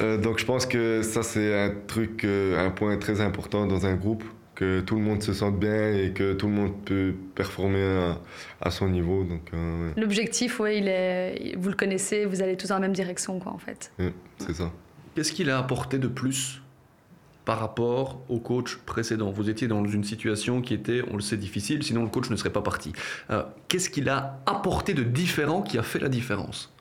euh, 0.00 0.18
donc 0.18 0.40
je 0.40 0.44
pense 0.44 0.66
que 0.66 1.02
ça 1.02 1.22
c'est 1.22 1.56
un 1.56 1.72
truc, 1.86 2.24
un 2.24 2.70
point 2.70 2.96
très 2.96 3.20
important 3.20 3.66
dans 3.66 3.86
un 3.86 3.94
groupe 3.94 4.24
que 4.54 4.80
tout 4.80 4.96
le 4.96 5.02
monde 5.02 5.22
se 5.22 5.32
sente 5.32 5.58
bien 5.58 5.92
et 5.92 6.12
que 6.12 6.32
tout 6.34 6.46
le 6.46 6.52
monde 6.52 6.72
peut 6.84 7.14
performer 7.34 8.14
à, 8.60 8.70
son 8.70 8.88
niveau. 8.88 9.24
Donc, 9.24 9.42
euh, 9.52 9.90
L'objectif, 9.96 10.60
ouais, 10.60 10.78
il 10.78 10.88
est, 10.88 11.56
vous 11.56 11.68
le 11.68 11.74
connaissez, 11.74 12.24
vous 12.24 12.42
allez 12.42 12.56
tous 12.56 12.68
dans 12.68 12.76
la 12.76 12.80
même 12.80 12.92
direction, 12.92 13.38
quoi, 13.38 13.52
en 13.52 13.58
fait. 13.58 13.92
c'est 14.38 14.54
ça. 14.54 14.72
Qu'est-ce 15.14 15.32
qu'il 15.32 15.50
a 15.50 15.58
apporté 15.58 15.98
de 15.98 16.08
plus 16.08 16.60
par 17.44 17.60
rapport 17.60 18.22
au 18.28 18.38
coach 18.38 18.76
précédent? 18.78 19.30
Vous 19.30 19.48
étiez 19.48 19.68
dans 19.68 19.84
une 19.84 20.04
situation 20.04 20.60
qui 20.60 20.74
était, 20.74 21.02
on 21.10 21.16
le 21.16 21.22
sait, 21.22 21.36
difficile, 21.36 21.82
sinon 21.82 22.02
le 22.02 22.08
coach 22.08 22.30
ne 22.30 22.36
serait 22.36 22.52
pas 22.52 22.62
parti. 22.62 22.92
Euh, 23.30 23.44
qu'est-ce 23.68 23.90
qu'il 23.90 24.08
a 24.08 24.40
apporté 24.46 24.94
de 24.94 25.02
différent 25.02 25.62
qui 25.62 25.78
a 25.78 25.82
fait 25.82 26.00
la 26.00 26.08
différence? 26.08 26.73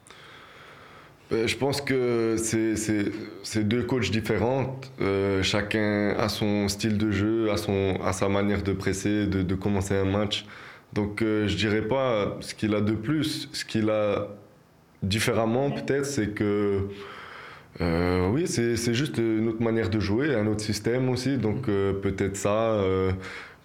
Je 1.32 1.56
pense 1.56 1.82
que 1.82 2.36
c'est 2.38 3.63
deux 3.63 3.84
coachs 3.84 4.12
différents. 4.12 4.80
Euh, 5.01 5.42
chacun 5.42 6.15
a 6.18 6.30
son 6.30 6.68
style 6.68 6.98
de 6.98 7.12
jeu, 7.12 7.51
a, 7.51 7.58
son, 7.58 7.98
a 8.03 8.13
sa 8.13 8.30
manière 8.30 8.62
de 8.62 8.74
presser, 8.74 9.25
de, 9.25 9.42
de 9.42 9.56
commencer 9.56 9.96
un 9.96 10.06
match. 10.06 10.46
Donc 10.94 11.22
euh, 11.22 11.48
je 11.48 11.56
dirais 11.56 11.82
pas 11.82 12.38
ce 12.42 12.53
qu'il 12.53 12.75
a 12.75 12.82
de 12.82 12.94
plus. 12.94 13.50
Ce 13.51 13.65
qu'il 13.65 13.89
a 13.89 14.27
différemment 15.01 15.72
peut-être, 15.72 16.06
c'est 16.06 16.30
que 16.30 16.88
oui, 17.80 18.48
c'est 18.48 18.94
juste 18.94 19.18
une 19.18 19.48
autre 19.48 19.62
manière 19.62 19.89
de 19.89 20.00
jouer, 20.00 20.36
un 20.36 20.46
autre 20.48 20.62
système 20.62 21.10
aussi. 21.10 21.38
Donc 21.38 21.65
peut-être 21.65 22.38
ça. 22.38 22.80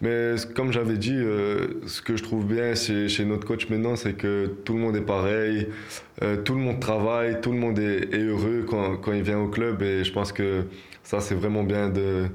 Mais 0.00 0.34
comme 0.54 0.72
j'avais 0.72 0.96
dit, 0.96 1.16
euh, 1.16 1.80
ce 1.86 2.00
que 2.00 2.16
je 2.16 2.22
trouve 2.22 2.46
bien 2.46 2.74
chez, 2.74 3.08
chez 3.08 3.24
notre 3.24 3.46
coach 3.46 3.68
maintenant, 3.68 3.96
c'est 3.96 4.12
que 4.12 4.46
tout 4.64 4.74
le 4.74 4.78
monde 4.78 4.96
est 4.96 5.00
pareil, 5.00 5.68
euh, 6.22 6.36
tout 6.36 6.54
le 6.54 6.60
monde 6.60 6.78
travaille, 6.78 7.40
tout 7.40 7.50
le 7.50 7.58
monde 7.58 7.78
est, 7.80 8.14
heureux 8.16 8.64
quand, 8.68 8.96
quand, 8.96 9.12
il 9.12 9.22
vient 9.22 9.40
au 9.40 9.48
club. 9.48 9.82
Et 9.82 10.04
je 10.04 10.12
pense 10.12 10.32
que 10.32 10.64
ça, 11.02 11.18
c'est 11.18 11.34
vraiment 11.34 11.64
bien 11.64 11.88
de, 11.88 12.26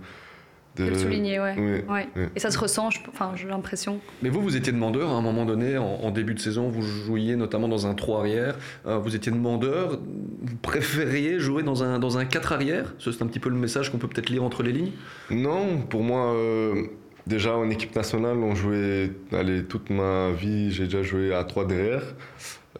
de... 0.76 0.90
le 0.90 0.96
souligner, 0.96 1.40
ouais. 1.40 1.86
ouais. 1.88 2.08
Et 2.36 2.40
ça 2.42 2.52
se 2.52 2.60
ressent, 2.60 2.90
enfin, 3.08 3.32
j'ai 3.36 3.48
l'impression. 3.48 4.02
Mais 4.22 4.28
vous, 4.28 4.42
vous 4.42 4.58
étiez 4.58 4.74
demandeur 4.74 5.12
à 5.12 5.14
un 5.14 5.22
moment 5.22 5.46
donné, 5.46 5.78
en, 5.78 6.12
début 6.12 6.34
de 6.34 6.40
saison, 6.40 6.68
vous 6.68 6.82
jouiez 6.82 7.38
notamment 7.38 7.70
dans 7.70 7.88
un 7.88 7.94
3 7.94 8.20
arrière. 8.20 8.58
Euh, 8.86 8.98
vous 8.98 9.16
étiez 9.16 9.32
demandeur, 9.32 10.00
vous 10.42 10.58
préfériez 10.58 11.40
jouer 11.40 11.64
dans 11.64 11.82
un, 11.82 11.98
dans 12.00 12.18
un 12.18 12.26
4 12.26 12.52
arrière 12.52 12.94
C'est 13.00 13.22
un 13.22 13.28
petit 13.28 13.40
peu 13.40 13.50
le 13.50 13.56
message 13.56 13.90
qu'on 13.90 14.00
peut 14.00 14.10
peut-être 14.10 14.30
lire 14.30 14.44
entre 14.44 14.64
les 14.64 14.74
lignes? 14.74 14.92
Non, 15.30 15.78
pour 15.90 16.04
moi. 16.04 16.36
Déjà 17.26 17.56
en 17.56 17.70
équipe 17.70 17.96
nationale, 17.96 18.38
on 18.38 18.54
jouait 18.54 19.12
allez, 19.32 19.64
toute 19.64 19.90
ma 19.90 20.32
vie, 20.32 20.72
j'ai 20.72 20.86
déjà 20.86 21.04
joué 21.04 21.34
à 21.34 21.44
3 21.44 21.66
derrière. 21.66 22.04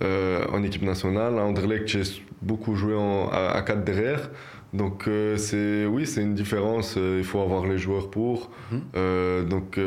en 0.02 0.64
équipe 0.64 0.82
nationale. 0.82 1.38
À 1.40 1.44
Anderlecht, 1.44 1.88
j'ai 1.88 2.02
beaucoup 2.42 2.76
joué 2.76 2.96
en, 2.96 3.30
à, 3.30 3.62
4 3.62 3.84
derrière. 3.84 4.30
Donc 4.74 5.08
c'est 5.38 5.86
oui, 5.86 6.06
c'est 6.06 6.22
une 6.22 6.34
différence. 6.34 6.98
il 6.98 7.24
faut 7.24 7.40
avoir 7.42 7.66
les 7.68 7.78
joueurs 7.78 8.10
pour. 8.10 8.52
Mhm. 8.72 9.48
donc 9.48 9.80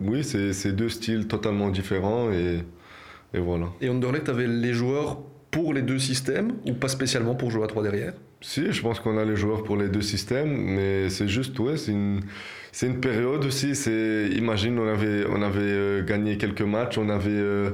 oui, 0.00 0.24
c'est 0.24 0.72
deux 0.72 0.88
styles 0.88 1.26
totalement 1.26 1.68
différents 1.68 2.30
et, 2.30 2.60
et 3.34 3.38
voilà. 3.38 3.66
Et 3.80 3.88
Anderlecht 3.88 4.28
avait 4.28 4.46
les 4.46 4.72
joueurs 4.72 5.18
pour 5.50 5.74
les 5.74 5.82
deux 5.82 5.98
systèmes 5.98 6.52
ou 6.66 6.74
pas 6.74 6.88
spécialement 6.88 7.34
pour 7.34 7.50
jouer 7.50 7.64
à 7.64 7.66
3 7.66 7.82
derrière? 7.82 8.14
Si, 8.40 8.72
je 8.72 8.82
pense 8.82 9.00
qu'on 9.00 9.18
a 9.18 9.24
les 9.24 9.36
joueurs 9.36 9.62
pour 9.64 9.76
les 9.76 9.88
deux 9.88 10.02
systèmes, 10.02 10.56
mais 10.56 11.10
c'est 11.10 11.28
juste, 11.28 11.58
ouais, 11.58 11.76
c'est 11.76 11.92
une, 11.92 12.20
c'est 12.72 12.86
une 12.86 13.00
période 13.00 13.44
aussi. 13.44 13.74
C'est, 13.74 14.28
imagine, 14.32 14.78
on 14.78 14.86
avait, 14.86 15.24
on 15.28 15.42
avait 15.42 15.60
euh, 15.60 16.04
gagné 16.04 16.38
quelques 16.38 16.62
matchs, 16.62 16.98
on 16.98 17.08
avait, 17.08 17.30
euh, 17.30 17.70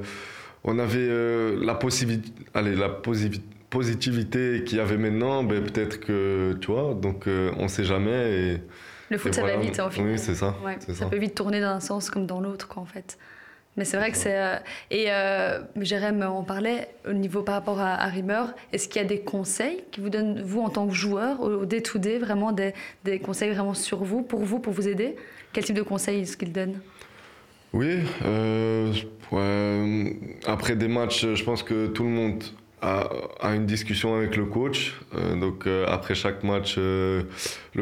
on 0.64 0.78
avait 0.78 0.98
euh, 0.98 1.58
la 1.62 1.74
possibilité, 1.74 2.32
allez, 2.54 2.74
la 2.74 2.88
positivité 2.88 4.64
qu'il 4.64 4.78
y 4.78 4.80
avait 4.80 4.96
maintenant, 4.96 5.44
ben, 5.44 5.62
peut-être 5.62 6.00
que, 6.00 6.54
tu 6.60 6.70
vois, 6.70 6.94
donc 6.94 7.26
on 7.58 7.68
sait 7.68 7.84
jamais. 7.84 8.32
Et, 8.32 8.62
le 9.08 9.18
foot, 9.18 9.34
ça 9.34 9.42
va 9.42 9.56
vite, 9.56 9.78
en 9.78 9.88
fait. 9.88 10.02
Oui, 10.02 10.18
c'est 10.18 10.34
ça, 10.34 10.56
ça, 10.80 10.94
ça. 10.94 11.06
peut 11.06 11.18
vite 11.18 11.36
tourner 11.36 11.60
dans 11.60 11.68
un 11.68 11.80
sens 11.80 12.10
comme 12.10 12.26
dans 12.26 12.40
l'autre, 12.40 12.68
en 12.76 12.86
fait. 12.86 13.18
Mais 13.76 13.84
c'est 13.84 13.96
vrai 13.96 14.10
que 14.10 14.16
c'est. 14.16 14.38
Euh, 14.38 14.56
et 14.90 15.06
euh, 15.10 15.60
Jérém 15.80 16.22
en 16.22 16.42
parlait 16.42 16.88
au 17.06 17.12
niveau 17.12 17.42
par 17.42 17.56
rapport 17.56 17.78
à, 17.78 17.94
à 17.94 18.06
Rimmer. 18.06 18.44
Est-ce 18.72 18.88
qu'il 18.88 19.02
y 19.02 19.04
a 19.04 19.08
des 19.08 19.20
conseils 19.20 19.84
qui 19.90 20.00
vous 20.00 20.08
donnent, 20.08 20.40
vous 20.42 20.60
en 20.60 20.70
tant 20.70 20.86
que 20.86 20.94
joueur, 20.94 21.42
au 21.42 21.66
day-to-day, 21.66 22.18
vraiment 22.18 22.52
des, 22.52 22.72
des, 23.04 23.18
conseils 23.18 23.50
vraiment 23.50 23.74
sur 23.74 24.02
vous, 24.02 24.22
pour 24.22 24.40
vous, 24.40 24.60
pour 24.60 24.72
vous 24.72 24.88
aider? 24.88 25.16
Quel 25.52 25.64
type 25.64 25.76
de 25.76 25.82
conseils 25.82 26.22
est-ce 26.22 26.36
qu'il 26.36 26.52
donne 26.52 26.80
Oui. 27.74 27.98
Euh, 28.24 28.92
après 30.46 30.76
des 30.76 30.88
matchs, 30.88 31.26
je 31.34 31.44
pense 31.44 31.62
que 31.62 31.88
tout 31.88 32.04
le 32.04 32.10
monde 32.10 32.44
a, 32.80 33.08
a 33.40 33.54
une 33.54 33.66
discussion 33.66 34.14
avec 34.14 34.36
le 34.36 34.46
coach. 34.46 34.94
donc 35.40 35.66
après 35.88 36.14
chaque 36.14 36.44
match, 36.44 36.76
le 36.76 37.24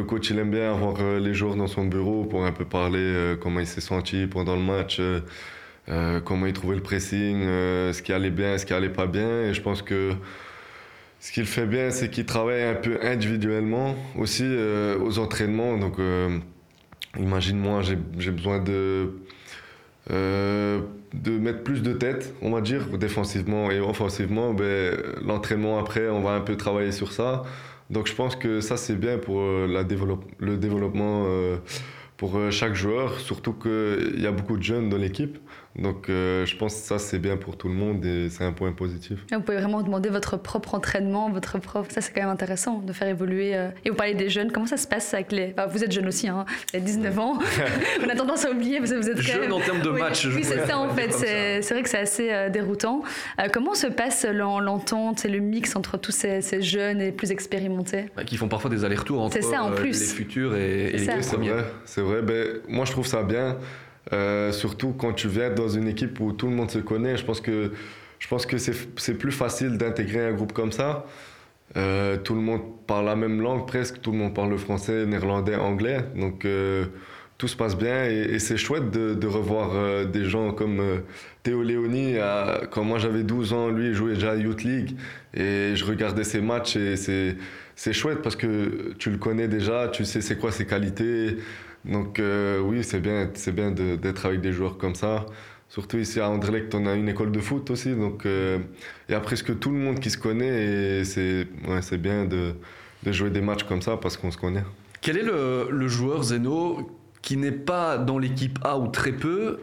coach 0.07 0.29
il 0.31 0.39
aime 0.39 0.49
bien 0.49 0.71
avoir 0.71 1.19
les 1.19 1.33
joueurs 1.33 1.55
dans 1.55 1.67
son 1.67 1.85
bureau 1.85 2.23
pour 2.23 2.45
un 2.45 2.51
peu 2.51 2.65
parler 2.65 3.35
comment 3.41 3.59
il 3.59 3.67
s'est 3.67 3.81
senti 3.81 4.25
pendant 4.25 4.55
le 4.55 4.63
match. 4.63 4.99
Euh, 5.87 6.19
comment 6.19 6.47
il 6.47 6.53
trouvait 6.53 6.75
le 6.75 6.81
pressing, 6.81 7.43
euh, 7.43 7.93
ce 7.93 8.01
qui 8.01 8.11
allait 8.11 8.31
bien, 8.31 8.57
ce 8.57 8.65
qui 8.65 8.73
allait 8.73 8.89
pas 8.89 9.05
bien. 9.05 9.43
Et 9.43 9.53
je 9.53 9.61
pense 9.61 9.81
que 9.81 10.13
ce 11.19 11.31
qu'il 11.31 11.45
fait 11.45 11.67
bien, 11.67 11.91
c'est 11.91 12.09
qu'il 12.09 12.25
travaille 12.25 12.63
un 12.63 12.75
peu 12.75 12.97
individuellement 13.01 13.95
aussi 14.17 14.43
euh, 14.45 14.97
aux 14.99 15.19
entraînements. 15.19 15.77
Donc, 15.77 15.97
imagine 17.17 17.57
moi, 17.59 17.81
j'ai 17.81 18.31
besoin 18.31 18.59
de 18.59 19.11
de 20.09 21.31
mettre 21.39 21.63
plus 21.63 21.81
de 21.81 21.93
tête, 21.93 22.35
on 22.41 22.51
va 22.51 22.61
dire, 22.61 22.85
défensivement 22.97 23.71
et 23.71 23.79
offensivement. 23.79 24.53
Ben, 24.53 24.95
l'entraînement 25.25 25.79
après, 25.79 26.09
on 26.09 26.21
va 26.21 26.31
un 26.31 26.41
peu 26.41 26.57
travailler 26.57 26.91
sur 26.91 27.11
ça. 27.13 27.43
Donc, 27.89 28.07
je 28.07 28.13
pense 28.13 28.35
que 28.35 28.59
ça 28.59 28.77
c'est 28.77 28.95
bien 28.95 29.17
pour 29.17 29.41
la 29.41 29.83
le 30.39 30.57
développement 30.57 31.25
pour 32.17 32.39
chaque 32.51 32.75
joueur, 32.75 33.19
surtout 33.19 33.53
qu'il 33.53 34.19
y 34.19 34.27
a 34.27 34.31
beaucoup 34.31 34.57
de 34.57 34.63
jeunes 34.63 34.89
dans 34.89 34.97
l'équipe. 34.97 35.37
Donc 35.77 36.09
euh, 36.09 36.45
je 36.45 36.55
pense 36.55 36.73
que 36.73 36.87
ça 36.87 36.99
c'est 36.99 37.19
bien 37.19 37.35
pour 37.35 37.57
tout 37.57 37.67
le 37.67 37.73
monde 37.73 38.05
et 38.05 38.29
c'est 38.29 38.45
un 38.45 38.53
point 38.53 38.71
positif. 38.71 39.19
vous 39.29 39.41
pouvez 39.41 39.57
vraiment 39.57 39.81
demander 39.81 40.09
votre 40.09 40.37
propre 40.37 40.75
entraînement, 40.75 41.29
votre 41.29 41.59
propre... 41.59 41.91
Ça 41.91 41.99
c'est 41.99 42.13
quand 42.13 42.21
même 42.21 42.29
intéressant 42.29 42.79
de 42.79 42.93
faire 42.93 43.09
évoluer. 43.09 43.55
Euh, 43.55 43.69
et 43.83 43.89
vous 43.89 43.95
parlez 43.95 44.13
des 44.13 44.29
jeunes, 44.29 44.51
comment 44.51 44.67
ça 44.67 44.77
se 44.77 44.87
passe 44.87 45.13
avec 45.13 45.33
les... 45.33 45.53
vous 45.69 45.83
êtes 45.83 45.91
jeune 45.91 46.07
aussi, 46.07 46.29
hein, 46.29 46.45
vous 46.47 46.77
avez 46.77 46.85
19 46.85 47.19
ans. 47.19 47.39
On 48.05 48.09
a 48.09 48.15
tendance 48.15 48.45
à 48.45 48.51
oublier 48.51 48.79
parce 48.79 48.91
que 48.91 48.95
vous 48.95 49.09
êtes 49.09 49.19
jeune 49.19 49.41
même... 49.41 49.53
en 49.53 49.59
termes 49.59 49.81
de 49.81 49.89
match. 49.89 50.25
Oui, 50.27 50.43
c'est 50.43 50.65
ça 50.65 50.77
en 50.77 50.89
fait. 50.89 51.11
C'est 51.11 51.73
vrai 51.73 51.83
que 51.83 51.89
c'est 51.89 51.99
assez 51.99 52.31
euh, 52.31 52.49
déroutant. 52.49 53.01
comment 53.51 53.73
se 53.73 53.87
passe 53.87 54.25
l'entente 54.25 55.25
et 55.25 55.29
le 55.29 55.39
mix 55.39 55.75
entre 55.75 55.97
tous 55.97 56.11
ces, 56.11 56.41
jeunes 56.61 57.01
et 57.01 57.11
plus 57.11 57.31
expérimentés? 57.31 58.05
Bah, 58.15 58.23
Qui 58.23 58.37
font 58.37 58.47
parfois 58.47 58.69
des 58.69 58.85
allers-retours 58.85 59.21
entre 59.21 59.43
ça, 59.43 59.63
en 59.63 59.71
plus. 59.71 59.99
les 59.99 60.05
futurs 60.05 60.55
et, 60.55 60.91
les 60.91 61.05
premiers. 61.05 61.21
C'est 61.21 61.35
vrai, 61.35 61.65
c'est 61.85 62.01
vrai. 62.01 62.21
Ben, 62.21 62.47
moi 62.69 62.85
je 62.85 62.91
trouve 62.91 63.05
ça 63.05 63.23
bien. 63.23 63.57
Euh, 64.13 64.51
surtout 64.51 64.93
quand 64.93 65.13
tu 65.13 65.27
viens 65.27 65.49
dans 65.49 65.67
une 65.67 65.87
équipe 65.87 66.19
où 66.19 66.31
tout 66.31 66.47
le 66.47 66.53
monde 66.53 66.69
se 66.69 66.79
connaît. 66.79 67.17
Je 67.17 67.25
pense 67.25 67.41
que, 67.41 67.71
je 68.19 68.27
pense 68.27 68.45
que 68.45 68.57
c'est 68.57 69.17
plus 69.17 69.31
facile 69.31 69.77
d'intégrer 69.77 70.27
un 70.27 70.33
groupe 70.33 70.53
comme 70.53 70.71
ça. 70.71 71.05
Euh, 71.77 72.17
tout 72.17 72.35
le 72.35 72.41
monde 72.41 72.61
parle 72.85 73.05
la 73.05 73.15
même 73.15 73.41
langue 73.41 73.65
presque, 73.65 73.99
tout 73.99 74.11
le 74.11 74.17
monde 74.19 74.35
parle 74.35 74.51
le 74.51 74.57
français, 74.57 75.05
néerlandais, 75.05 75.55
anglais. 75.55 76.05
Donc 76.15 76.45
euh, 76.45 76.85
tout 77.37 77.47
se 77.47 77.55
passe 77.55 77.75
bien 77.75 78.05
et, 78.05 78.37
c'est 78.39 78.57
chouette 78.57 78.91
de, 78.91 79.27
revoir 79.27 80.05
des 80.05 80.23
gens 80.23 80.51
comme 80.53 81.01
Théo 81.43 81.63
Léoni. 81.63 82.15
quand 82.71 82.83
moi 82.83 82.99
j'avais 82.99 83.23
12 83.23 83.53
ans, 83.53 83.69
lui 83.69 83.93
jouait 83.93 84.13
déjà 84.13 84.31
à 84.31 84.35
Youth 84.35 84.63
League 84.63 84.95
et 85.33 85.75
je 85.75 85.83
regardais 85.83 86.23
ses 86.23 86.39
matchs 86.39 86.77
et 86.77 86.95
c'est 86.95 87.93
chouette 87.93 88.21
parce 88.21 88.37
que 88.37 88.93
tu 88.99 89.09
le 89.09 89.17
connais 89.17 89.49
déjà, 89.49 89.89
tu 89.89 90.05
sais 90.05 90.21
c'est 90.21 90.37
quoi 90.37 90.51
ses 90.51 90.65
qualités. 90.65 91.37
Donc 91.85 92.19
euh, 92.19 92.59
oui, 92.59 92.83
c'est 92.83 92.99
bien, 92.99 93.29
c'est 93.33 93.53
bien 93.53 93.71
d'être 93.71 94.25
avec 94.25 94.41
des 94.41 94.51
joueurs 94.51 94.77
comme 94.77 94.95
ça. 94.95 95.25
Surtout 95.69 95.97
ici 95.97 96.19
à 96.19 96.29
Anderlecht, 96.29 96.73
on 96.75 96.85
a 96.85 96.93
une 96.93 97.09
école 97.09 97.31
de 97.31 97.39
foot 97.39 97.69
aussi, 97.69 97.93
donc 97.95 98.25
euh, 98.25 98.59
il 99.09 99.11
y 99.11 99.15
a 99.15 99.19
presque 99.19 99.57
tout 99.59 99.71
le 99.71 99.77
monde 99.77 99.99
qui 99.99 100.09
se 100.09 100.17
connaît 100.17 100.99
et 100.99 101.03
c'est 101.03 101.47
ouais, 101.67 101.97
bien 101.97 102.25
de, 102.25 102.53
de, 103.03 103.11
jouer 103.11 103.29
des 103.29 103.41
matchs 103.41 103.63
comme 103.63 103.81
ça 103.81 103.97
parce 103.97 104.15
qu'on 104.15 104.31
se 104.31 104.37
connaît. 104.37 104.63
Quel 105.01 105.17
est 105.17 105.23
le, 105.23 105.67
le 105.71 105.87
joueur 105.87 106.23
Zeno 106.23 106.89
qui 107.21 107.37
n'est 107.37 107.51
pas 107.51 107.97
dans 107.97 108.19
l'équipe 108.19 108.59
A 108.63 108.77
ou 108.77 108.87
très 108.87 109.11
peu 109.11 109.59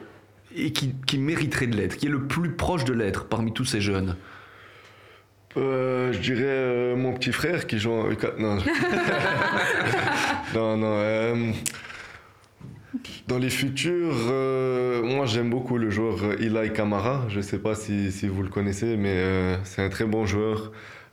et 0.54 0.72
qui, 0.72 0.94
qui 1.06 1.18
mériterait 1.18 1.68
de 1.68 1.76
l'être, 1.76 1.96
qui 1.96 2.06
est 2.06 2.10
le 2.10 2.26
plus 2.26 2.50
proche 2.50 2.84
de 2.84 2.92
l'être 2.92 3.24
parmi 3.24 3.52
tous 3.52 3.64
ces 3.64 3.80
jeunes? 3.80 4.16
Euh, 5.56 6.12
je 6.12 6.18
dirais 6.18 6.96
mon 6.96 7.12
petit 7.12 7.32
frère 7.32 7.66
qui 7.66 7.78
joue 7.78 7.92
en 7.92 8.10
U4. 8.10 8.32
Non, 10.54 10.76
non, 10.76 11.36
non. 11.36 11.52
Dans 13.26 13.38
les 13.38 13.49
futurs, 13.49 14.28
euh, 14.30 15.02
moi 15.02 15.25
j'aime 15.25 15.49
beaucoup 15.49 15.78
le 15.78 15.88
joueur 15.88 16.32
Eli 16.38 16.72
Kamara. 16.72 17.25
Je 17.28 17.38
ne 17.38 17.42
sais 17.42 17.58
pas 17.58 17.75
si, 17.75 18.11
vous 18.28 18.42
le 18.42 18.50
connaissez, 18.50 18.96
mais 18.96 19.14
euh, 19.14 19.56
c'est 19.64 19.82
un 19.82 19.88
très 19.88 20.04
bon 20.04 20.26
joueur. 20.26 20.72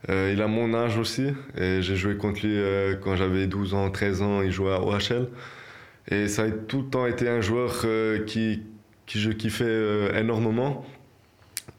Euh, 0.09 0.31
il 0.33 0.41
a 0.41 0.47
mon 0.47 0.73
âge 0.73 0.97
aussi. 0.97 1.27
J'ai 1.55 1.95
joué 1.95 2.17
contre 2.17 2.45
lui 2.45 2.57
quand 3.01 3.15
j'avais 3.15 3.47
12 3.47 3.73
ans, 3.73 3.89
13 3.89 4.21
ans. 4.21 4.41
Il 4.41 4.51
jouait 4.51 4.73
à 4.73 4.81
OHL. 4.81 5.29
Et 6.11 6.27
ça 6.27 6.43
a 6.43 6.49
tout 6.51 6.81
le 6.81 6.89
temps 6.89 7.05
été 7.05 7.29
un 7.29 7.41
joueur 7.41 7.85
qui, 8.25 8.63
qui 9.05 9.19
je 9.19 9.31
kiffais 9.31 10.19
énormément. 10.19 10.85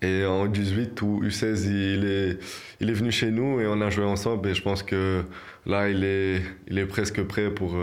Et 0.02 0.24
en 0.24 0.46
18 0.46 1.02
ou 1.02 1.22
U16, 1.24 1.66
il 1.66 2.04
est, 2.06 2.38
il 2.80 2.88
est 2.88 2.94
venu 2.94 3.12
chez 3.12 3.30
nous 3.30 3.60
et 3.60 3.66
on 3.66 3.82
a 3.82 3.90
joué 3.90 4.04
ensemble. 4.04 4.48
Et 4.48 4.54
je 4.54 4.62
pense 4.62 4.82
que 4.82 5.24
là, 5.66 5.90
il 5.90 6.04
est, 6.04 6.40
il 6.68 6.78
est 6.78 6.86
presque 6.86 7.22
prêt 7.24 7.50
pour 7.50 7.76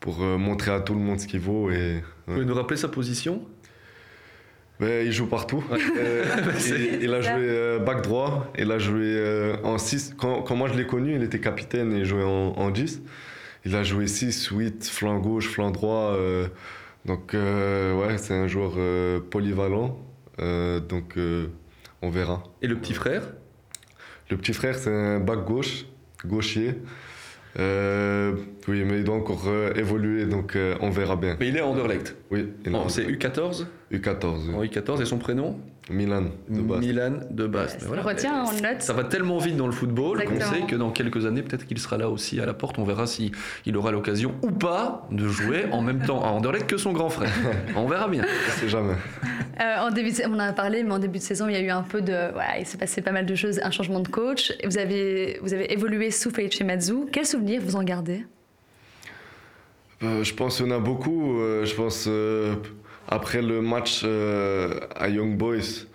pour 0.00 0.22
euh, 0.22 0.38
montrer 0.38 0.72
à 0.72 0.80
tout 0.80 0.94
le 0.94 1.00
monde 1.00 1.20
ce 1.20 1.26
qu'il 1.26 1.40
vaut. 1.40 1.70
Et, 1.70 2.02
Vous 2.26 2.34
pouvez 2.34 2.46
nous 2.46 2.54
rappeler 2.54 2.76
sa 2.76 2.88
position? 2.88 3.46
Ben, 4.80 5.06
il 5.06 5.12
joue 5.12 5.26
partout. 5.26 5.62
Euh, 5.70 6.24
il, 7.02 7.12
a 7.12 7.20
joué 7.20 7.32
euh, 7.36 7.78
back 7.78 8.02
droit, 8.02 8.50
il 8.58 8.72
a 8.72 8.78
joué 8.78 9.54
en 9.62 9.76
6. 9.76 10.14
Quand, 10.18 10.42
quand, 10.42 10.56
moi 10.56 10.68
je 10.68 10.74
l'ai 10.74 10.86
connu, 10.86 11.14
il 11.14 11.22
était 11.22 11.40
capitaine 11.40 11.92
et 11.92 11.98
il 11.98 12.04
jouait 12.06 12.24
en, 12.24 12.54
en 12.56 12.70
10. 12.70 13.02
Il 13.66 13.76
a 13.76 13.82
joué 13.82 14.06
6, 14.06 14.46
8, 14.46 14.86
flanc 14.86 15.18
gauche, 15.18 15.48
flanc 15.48 15.70
droit. 15.70 16.16
donc, 17.04 17.34
ouais, 17.34 18.16
c'est 18.16 18.32
un 18.32 18.46
joueur 18.46 18.72
polyvalent. 19.24 19.98
donc, 20.38 21.18
on 22.00 22.08
verra. 22.08 22.42
Et 22.62 22.66
le 22.66 22.76
petit 22.76 22.94
frère? 22.94 23.34
Le 24.30 24.38
petit 24.38 24.54
frère, 24.54 24.78
c'est 24.78 24.90
un 24.90 25.20
back 25.20 25.44
gauche, 25.44 25.84
gaucher. 26.24 26.76
Euh, 27.58 28.34
oui, 28.68 28.84
mais 28.84 28.98
il 28.98 29.04
doit 29.04 29.16
encore 29.16 29.48
euh, 29.48 29.72
évoluer, 29.74 30.26
donc 30.26 30.54
euh, 30.56 30.76
on 30.80 30.90
verra 30.90 31.16
bien. 31.16 31.36
Mais 31.40 31.48
il 31.48 31.56
est 31.56 31.60
à 31.60 31.66
Anderlecht 31.66 32.16
Oui. 32.30 32.48
c'est 32.88 33.04
U14 33.06 33.66
U14. 33.92 34.50
Oui. 34.54 34.68
U14, 34.68 35.02
et 35.02 35.04
son 35.04 35.18
prénom? 35.18 35.58
Milan 35.90 36.26
de 36.48 36.60
Bast. 36.60 36.80
Milan 36.80 37.12
de 37.30 37.46
Bast. 37.48 37.86
on 37.88 38.02
retient, 38.02 38.44
on 38.44 38.52
note. 38.62 38.80
Ça 38.80 38.92
va 38.92 39.02
tellement 39.02 39.38
vite 39.38 39.56
dans 39.56 39.66
le 39.66 39.72
football 39.72 40.24
qu'on 40.24 40.38
sait 40.40 40.62
que 40.68 40.76
dans 40.76 40.90
quelques 40.90 41.26
années, 41.26 41.42
peut-être 41.42 41.66
qu'il 41.66 41.78
sera 41.78 41.96
là 41.96 42.08
aussi 42.08 42.40
à 42.40 42.46
la 42.46 42.54
porte. 42.54 42.78
On 42.78 42.84
verra 42.84 43.08
si 43.08 43.32
il 43.66 43.76
aura 43.76 43.90
l'occasion 43.90 44.34
ou 44.42 44.52
pas 44.52 45.08
de 45.10 45.26
jouer 45.26 45.64
en 45.72 45.82
même 45.82 46.00
temps 46.00 46.22
à 46.22 46.28
Anderlecht 46.28 46.68
que 46.68 46.76
son 46.76 46.92
grand 46.92 47.10
frère. 47.10 47.32
on 47.76 47.88
verra 47.88 48.06
bien. 48.06 48.24
C'est 48.50 48.68
jamais. 48.68 48.94
Euh, 49.60 49.78
en 49.80 49.90
début 49.90 50.12
on 50.26 50.34
en 50.34 50.38
a 50.38 50.52
parlé, 50.52 50.84
mais 50.84 50.92
en 50.92 50.98
début 51.00 51.18
de 51.18 51.24
saison, 51.24 51.48
il 51.48 51.54
y 51.54 51.56
a 51.56 51.60
eu 51.60 51.70
un 51.70 51.82
peu 51.82 52.00
de. 52.00 52.32
Voilà, 52.32 52.58
il 52.60 52.66
s'est 52.66 52.78
passé 52.78 53.02
pas 53.02 53.12
mal 53.12 53.26
de 53.26 53.34
choses, 53.34 53.60
un 53.62 53.72
changement 53.72 54.00
de 54.00 54.08
coach. 54.08 54.52
Vous 54.64 54.78
avez, 54.78 55.40
vous 55.42 55.52
avez 55.52 55.72
évolué 55.72 56.12
sous 56.12 56.30
Felice 56.30 56.60
Mazzu. 56.62 57.06
Quels 57.10 57.26
souvenirs 57.26 57.60
vous 57.64 57.74
en 57.74 57.82
gardez? 57.82 58.24
Euh, 60.02 60.22
Je 60.22 60.34
pense 60.34 60.58
qu'il 60.58 60.66
y 60.66 60.72
en 60.72 60.76
a 60.76 60.78
beaucoup. 60.78 61.40
Euh, 61.40 61.64
je 61.64 61.74
pense 61.74 62.08
après 63.10 63.42
le 63.42 63.60
match 63.60 64.04
à 64.04 65.08
Young 65.08 65.36
Boys 65.36 65.86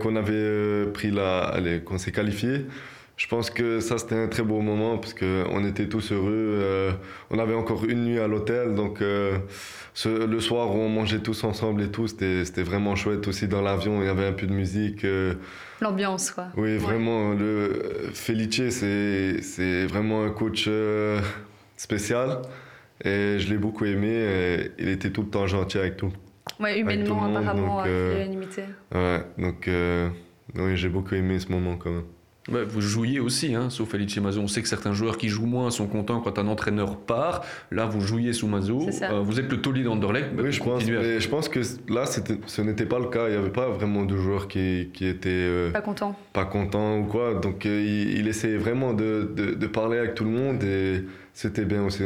qu'on 0.00 0.16
avait 0.16 0.86
pris 0.92 1.10
la. 1.10 1.40
Allez, 1.40 1.80
qu'on 1.80 1.98
s'est 1.98 2.12
qualifié. 2.12 2.66
je 3.16 3.26
pense 3.28 3.50
que 3.50 3.80
ça, 3.80 3.98
c'était 3.98 4.14
un 4.16 4.28
très 4.28 4.42
beau 4.42 4.60
moment 4.60 4.96
parce 4.96 5.12
qu'on 5.12 5.64
était 5.66 5.88
tous 5.88 6.12
heureux. 6.12 6.32
Euh, 6.32 6.92
on 7.30 7.38
avait 7.38 7.54
encore 7.54 7.84
une 7.84 8.04
nuit 8.04 8.18
à 8.18 8.26
l'hôtel, 8.26 8.74
donc 8.74 9.02
euh, 9.02 9.38
le 10.06 10.40
soir, 10.40 10.74
on 10.74 10.88
mangeait 10.88 11.18
tous 11.18 11.44
ensemble 11.44 11.82
et 11.82 11.88
tout. 11.90 12.06
C'était 12.08 12.62
vraiment 12.62 12.96
chouette 12.96 13.28
aussi 13.28 13.46
dans 13.46 13.60
l'avion. 13.60 14.00
Il 14.00 14.06
y 14.06 14.08
avait 14.08 14.26
un 14.26 14.32
peu 14.32 14.46
de 14.46 14.54
musique. 14.54 15.04
Euh. 15.04 15.34
L'ambiance, 15.82 16.30
quoi. 16.30 16.46
Oui, 16.56 16.78
vraiment. 16.78 17.34
Le 17.34 18.10
Felice, 18.14 18.62
c'est 18.80 19.84
vraiment 19.84 20.24
un 20.24 20.30
coach 20.30 20.68
spécial. 21.76 22.40
Et 23.02 23.38
je 23.38 23.48
l'ai 23.48 23.58
beaucoup 23.58 23.84
aimé. 23.84 24.70
il 24.78 24.88
était 24.88 25.10
tout 25.10 25.22
le 25.22 25.28
temps 25.28 25.46
gentil 25.46 25.78
avec 25.78 25.98
tout. 25.98 26.12
Ouais, 26.60 26.78
humainement, 26.78 27.24
apparemment, 27.24 27.78
donc, 27.78 27.86
l'unanimité. 27.86 28.62
Ouais, 28.94 29.24
donc 29.38 29.68
oui, 30.56 30.76
j'ai 30.76 30.88
beaucoup 30.88 31.14
aimé 31.14 31.38
ce 31.38 31.48
moment 31.48 31.76
quand 31.76 31.90
même 31.90 32.04
vous 32.48 32.80
jouiez 32.80 33.20
aussi, 33.20 33.54
hein, 33.54 33.70
sous 33.70 33.86
Felice 33.86 34.16
Mazo. 34.18 34.40
On 34.40 34.48
sait 34.48 34.62
que 34.62 34.68
certains 34.68 34.92
joueurs 34.92 35.18
qui 35.18 35.28
jouent 35.28 35.46
moins 35.46 35.70
sont 35.70 35.86
contents 35.86 36.20
quand 36.20 36.38
un 36.38 36.48
entraîneur 36.48 36.96
part. 36.96 37.44
Là, 37.70 37.86
vous 37.86 38.00
jouiez 38.00 38.32
sous 38.32 38.46
Mazo. 38.46 38.88
Euh, 39.02 39.20
vous 39.20 39.38
êtes 39.38 39.50
le 39.50 39.60
taulier 39.60 39.84
d'Anderlecht. 39.84 40.30
Oui, 40.36 40.50
je 40.50 40.62
pense, 40.62 40.84
je 40.84 41.28
pense 41.28 41.48
que 41.48 41.60
là, 41.88 42.04
ce 42.06 42.62
n'était 42.62 42.86
pas 42.86 42.98
le 42.98 43.06
cas. 43.06 43.28
Il 43.28 43.32
n'y 43.32 43.38
avait 43.38 43.50
pas 43.50 43.68
vraiment 43.68 44.04
de 44.04 44.16
joueurs 44.16 44.48
qui, 44.48 44.90
qui 44.92 45.06
étaient. 45.06 45.28
Euh, 45.30 45.70
pas 45.70 45.82
contents. 45.82 46.16
Pas 46.32 46.44
contents 46.44 46.98
ou 46.98 47.04
quoi. 47.04 47.34
Donc, 47.34 47.66
euh, 47.66 48.14
il, 48.16 48.26
essayait 48.26 48.56
vraiment 48.56 48.92
de, 48.92 49.32
de, 49.34 49.66
parler 49.66 49.98
avec 49.98 50.14
tout 50.14 50.24
le 50.24 50.30
monde 50.30 50.62
et 50.64 51.04
c'était 51.34 51.64
bien 51.64 51.84
aussi. 51.84 52.02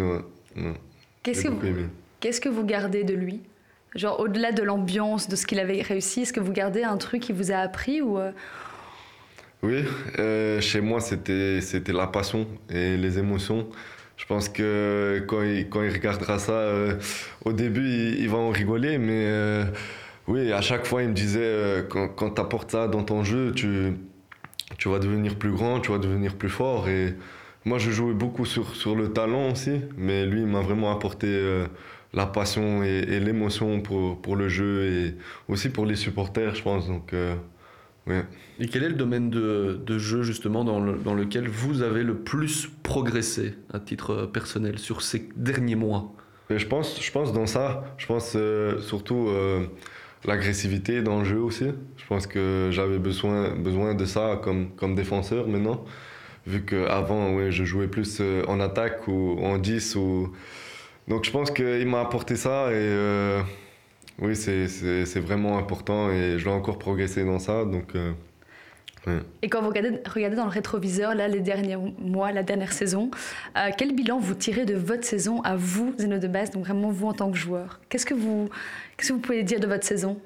Qu'est-ce 1.23 1.44
que, 1.44 1.49
vous, 1.49 1.87
qu'est-ce 2.20 2.40
que 2.40 2.49
vous 2.49 2.64
gardez 2.64 3.04
de 3.04 3.14
lui? 3.14 3.40
Genre, 3.94 4.18
au-delà 4.18 4.52
de 4.52 4.62
l'ambiance, 4.62 5.28
de 5.28 5.36
ce 5.36 5.46
qu'il 5.46 5.60
avait 5.60 5.82
réussi, 5.82 6.22
est-ce 6.22 6.32
que 6.32 6.40
vous 6.40 6.52
gardez 6.52 6.82
un 6.82 6.96
truc 6.96 7.22
qui 7.22 7.32
vous 7.32 7.52
a 7.52 7.56
appris 7.56 8.02
ou 8.02 8.18
oui, 9.64 9.82
euh, 10.18 10.60
chez 10.60 10.82
moi, 10.82 11.00
c'était, 11.00 11.62
c'était 11.62 11.94
la 11.94 12.06
passion 12.06 12.46
et 12.68 12.98
les 12.98 13.18
émotions. 13.18 13.66
Je 14.18 14.26
pense 14.26 14.50
que 14.50 15.24
quand 15.26 15.42
il, 15.42 15.70
quand 15.70 15.82
il 15.82 15.88
regardera 15.90 16.38
ça, 16.38 16.52
euh, 16.52 16.98
au 17.46 17.54
début, 17.54 17.88
il, 18.18 18.28
va 18.28 18.36
en 18.36 18.50
rigoler, 18.50 18.98
mais 18.98 19.24
euh, 19.26 19.64
oui, 20.28 20.52
à 20.52 20.60
chaque 20.60 20.84
fois, 20.84 21.02
il 21.02 21.08
me 21.08 21.14
disait 21.14 21.82
quand, 21.88 22.08
quand 22.08 22.32
tu 22.32 22.42
apportes 22.42 22.72
ça 22.72 22.88
dans 22.88 23.04
ton 23.04 23.24
jeu, 23.24 23.52
tu, 23.56 23.94
tu 24.76 24.90
vas 24.90 24.98
devenir 24.98 25.36
plus 25.36 25.52
grand, 25.52 25.80
tu 25.80 25.92
vas 25.92 25.98
devenir 25.98 26.34
plus 26.34 26.50
fort. 26.50 26.86
Et 26.90 27.14
moi, 27.64 27.78
je 27.78 27.90
jouais 27.90 28.12
beaucoup 28.12 28.44
sur, 28.44 28.76
sur 28.76 28.94
le 28.94 29.14
talent 29.14 29.52
aussi, 29.52 29.80
mais 29.96 30.26
lui, 30.26 30.42
il 30.42 30.46
m'a 30.46 30.60
vraiment 30.60 30.92
apporté 30.92 31.26
la 32.14 32.26
passion 32.26 32.83
et, 32.83 33.04
et, 33.09 33.21
l'émotion 33.21 33.80
pour, 33.80 34.21
pour 34.23 34.37
le 34.37 34.49
jeu 34.49 34.85
et 34.85 35.14
aussi 35.49 35.68
pour 35.68 35.85
les 35.85 35.97
supporters, 35.97 36.54
je 36.54 36.62
pense. 36.62 36.87
Donc, 36.87 37.12
et 38.61 38.68
quel 38.68 38.85
est 38.85 38.88
le 38.88 38.94
domaine 38.94 39.30
de, 39.30 39.80
de 39.85 39.99
jeu 39.99 40.23
justement 40.23 40.64
dans, 40.64 40.80
dans, 40.80 41.14
lequel 41.14 41.49
vous 41.49 41.83
avez 41.83 42.02
le 42.02 42.16
plus 42.16 42.68
progressé 42.83 43.54
à 43.73 43.80
titre 43.80 44.26
personnel 44.26 44.78
sur 44.78 45.02
ces 45.02 45.28
derniers 45.37 45.75
mois? 45.75 46.12
Je 46.50 46.66
pense, 46.66 47.02
je 47.02 47.11
pense 47.11 47.33
dans 47.33 47.47
ça, 47.47 47.97
je 47.97 48.06
pense 48.06 48.35
euh, 48.37 48.78
surtout 48.80 49.28
euh, 49.28 49.66
l'agressivité 50.26 51.00
dans 51.00 51.21
le 51.21 51.25
jeu 51.25 51.38
aussi. 51.38 51.64
Je 51.97 52.06
pense 52.06 52.26
que 52.26 52.68
j'avais 52.71 52.99
besoin, 52.99 53.54
besoin 53.56 53.94
de 53.94 54.04
ça 54.04 54.38
comme, 54.42 54.71
comme 54.76 54.94
défenseur 54.94 55.49
maintenant, 55.49 55.85
vu 56.47 56.62
qu'avant 56.64 57.35
ouais, 57.35 57.50
je 57.50 57.64
jouais 57.64 57.88
plus 57.88 58.18
euh, 58.21 58.44
en 58.47 58.61
attaque 58.61 59.09
ou 59.09 59.38
en 59.42 59.56
10. 59.56 59.97
Ou... 59.97 60.33
Donc 61.08 61.25
je 61.25 61.30
pense 61.30 61.50
qu'il 61.50 61.87
m'a 61.87 62.00
apporté 62.00 62.37
ça 62.37 62.73
et 62.73 63.42
oui, 64.18 64.37
c'est 64.37 65.20
vraiment 65.20 65.58
important 65.58 66.11
et 66.11 66.38
je 66.38 66.44
dois 66.44 66.54
encore 66.54 66.78
progresser 66.78 67.25
dans 67.25 67.38
ça. 67.38 67.64
Donc, 67.64 67.94
euh, 67.96 68.12
Et 69.42 69.49
quand 69.49 69.61
vous 69.61 69.68
regardez, 69.68 69.99
regardez, 70.06 70.37
dans 70.37 70.44
le 70.44 70.50
rétroviseur, 70.50 71.14
là, 71.14 71.28
les 71.28 71.40
derniers 71.40 71.76
mois, 71.99 72.32
la 72.32 72.42
dernière 72.42 72.73
saison, 72.73 73.11
euh, 73.56 73.70
quel 73.76 73.94
bilan 73.94 74.18
vous 74.18 74.34
tirez 74.34 74.64
de 74.64 74.75
votre 74.75 75.04
saison 75.04 75.42
à 75.42 75.56
vous, 75.56 75.94
Zeno 75.99 76.18
de 76.18 76.28
Base, 76.28 76.50
donc 76.50 76.64
vraiment 76.64 76.90
vous 76.90 77.08
en 77.08 77.12
tant 77.12 77.30
que 77.30 77.37
joueur? 77.37 77.80
Qu'est-ce 77.88 78.06
que 78.06 78.14
vous, 78.14 78.49
que 78.96 79.12
vous 79.12 79.18
pouvez 79.18 79.42
dire 79.42 79.61
de 79.61 79.66
votre 79.66 79.84
saison? 79.84 80.18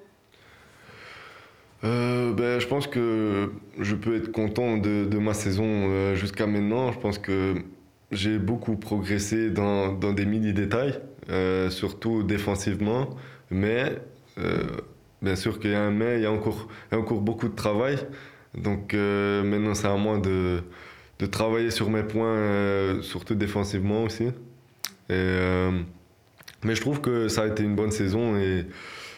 Euh, 1.85 2.32
ben, 2.32 2.61
je 2.61 2.66
pense 2.66 2.87
que 2.87 3.52
je 3.78 3.94
peux 3.94 4.16
être 4.16 4.32
content 4.32 4.76
de, 4.76 5.06
de 5.06 5.18
ma 5.18 5.32
saison 5.32 6.14
jusqu'à 6.14 6.47
maintenant. 6.47 6.92
Je 6.92 6.99
pense 6.99 7.18
que 7.18 7.55
j'ai 8.11 8.38
beaucoup 8.38 8.77
progressé 8.77 9.51
dans, 9.51 9.92
dans 9.92 10.12
des 10.12 10.25
mini-détails, 10.25 11.01
surtout 11.71 12.23
défensivement. 12.23 13.16
Mais 13.51 13.97
euh, 14.38 14.62
bien 15.23 15.37
sûr 15.37 15.59
qu'il 15.59 15.71
y 15.71 15.75
a 15.75 15.83
un 15.83 15.90
mais, 15.90 16.18
il 16.18 16.23
y 16.23 16.27
a 16.27 16.33
encore, 16.33 16.68
encore 16.92 17.21
beaucoup 17.21 17.49
de 17.49 17.55
travail. 17.55 17.99
Donc 18.57 18.94
euh, 18.94 19.42
maintenant, 19.42 19.75
c'est 19.75 19.87
à 19.87 19.97
moi 19.97 20.18
de, 20.18 20.62
de, 21.18 21.27
travailler 21.27 21.71
sur 21.71 21.90
mes 21.90 22.03
points, 22.03 22.27
euh, 22.27 23.03
surtout 23.03 23.35
défensivement 23.35 24.05
aussi. 24.05 24.29
Mais 25.11 26.75
je 26.75 26.81
trouve 26.81 27.01
que 27.01 27.29
ça 27.29 27.42
a 27.42 27.47
été 27.47 27.62
une 27.62 27.77
bonne 27.77 27.92
saison 27.92 28.37
et 28.37 28.66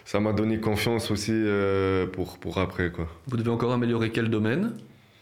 ça 0.04 0.20
m'a 0.20 0.32
donné 0.32 0.60
confiance 0.60 1.10
aussi 1.10 1.32
pour, 2.12 2.38
pour 2.38 2.58
après. 2.58 2.90
Quoi. 2.90 3.08
Vous 3.26 3.36
devez 3.36 3.50
encore 3.50 3.72
améliorer 3.72 4.10
quel 4.10 4.28
domaine? 4.28 4.74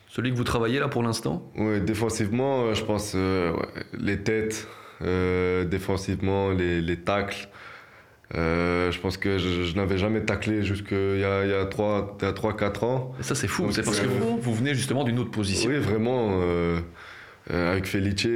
Celui 0.08 0.30
que 0.30 0.36
vous 0.36 0.44
travaillez 0.44 0.78
là 0.78 0.88
pour 0.88 1.02
l'instant 1.02 1.50
Oui, 1.56 1.80
défensivement, 1.80 2.72
je 2.74 2.84
pense 2.84 3.14
les 3.98 4.22
têtes, 4.22 4.66
défensivement, 5.00 6.50
les, 6.50 6.80
les 6.80 6.96
tacles. 6.96 7.48
Euh, 8.34 8.90
je 8.92 9.00
pense 9.00 9.16
que 9.16 9.38
je, 9.38 9.74
n'avais 9.74 9.96
jamais 9.96 10.20
taclé 10.20 10.62
jusqu'il 10.62 11.18
y 11.18 11.24
a, 11.24 11.44
il 11.44 11.50
y 11.50 11.54
a 11.54 11.64
3-4 11.64 12.84
ans. 12.84 13.12
Et 13.18 13.22
ça, 13.22 13.34
c'est 13.34 13.48
fou, 13.48 13.68
c'est 13.70 13.82
parce 13.82 14.00
que 14.00 14.06
vous, 14.06 14.38
vous, 14.38 14.54
venez 14.54 14.74
justement 14.74 15.04
d'une 15.04 15.18
autre 15.18 15.30
position. 15.30 15.70
Oui, 15.70 15.78
vraiment. 15.78 16.40
Euh, 16.42 16.80
euh, 17.50 17.72
avec 17.72 17.86
Felice, 17.86 18.26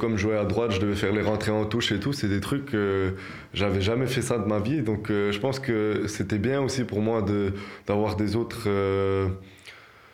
comme 0.00 0.16
je 0.16 0.22
jouais 0.22 0.38
à 0.38 0.46
droite, 0.46 0.70
je 0.70 0.80
devais 0.80 0.94
faire 0.94 1.12
les 1.12 1.20
rentrées 1.20 1.50
en 1.50 1.66
touche 1.66 1.92
et 1.92 2.00
tout. 2.00 2.14
C'est 2.14 2.28
des 2.28 2.40
trucs 2.40 2.64
que 2.66 3.14
j'avais 3.52 3.82
jamais 3.82 4.06
fait 4.06 4.22
ça 4.22 4.38
de 4.38 4.46
ma 4.46 4.60
vie. 4.60 4.80
Donc 4.80 5.08
je 5.08 5.38
pense 5.38 5.58
que 5.58 6.06
c'était 6.06 6.38
bien 6.38 6.62
aussi 6.62 6.84
pour 6.84 7.02
moi 7.02 7.20
de, 7.20 7.52
d'avoir 7.86 8.16
des 8.16 8.34
autres. 8.34 8.66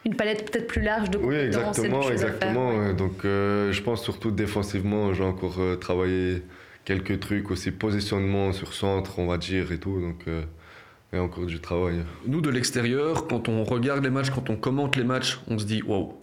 Une 0.05 0.15
palette 0.15 0.51
peut-être 0.51 0.67
plus 0.67 0.83
large 0.83 1.11
de 1.11 1.19
Oui, 1.19 1.35
exactement, 1.35 2.09
exactement. 2.11 2.93
Donc 2.93 3.21
je 3.25 3.81
pense 3.83 4.03
surtout 4.03 4.31
défensivement, 4.31 5.13
j'ai 5.13 5.25
encore 5.25 5.61
travaillé 5.81 6.43
quelques 6.89 7.21
trucs 7.21 7.51
aussi, 7.51 7.71
positionnement 7.71 8.55
sur 8.55 8.73
centre, 8.73 9.19
on 9.19 9.27
va 9.27 9.37
dire, 9.37 9.73
et 9.73 9.79
tout. 9.79 10.01
Donc, 10.01 10.21
euh, 10.27 10.41
il 11.13 11.17
y 11.17 11.19
a 11.19 11.23
encore 11.23 11.45
du 11.45 11.61
travail. 11.61 11.97
Nous, 12.27 12.41
de 12.41 12.49
l'extérieur, 12.49 13.27
quand 13.27 13.51
on 13.51 13.63
regarde 13.63 14.03
les 14.03 14.09
matchs, 14.09 14.31
quand 14.31 14.49
on 14.49 14.57
commente 14.57 14.97
les 14.97 15.05
matchs, 15.05 15.39
on 15.49 15.59
se 15.59 15.67
dit 15.67 15.83
waouh, 15.83 16.15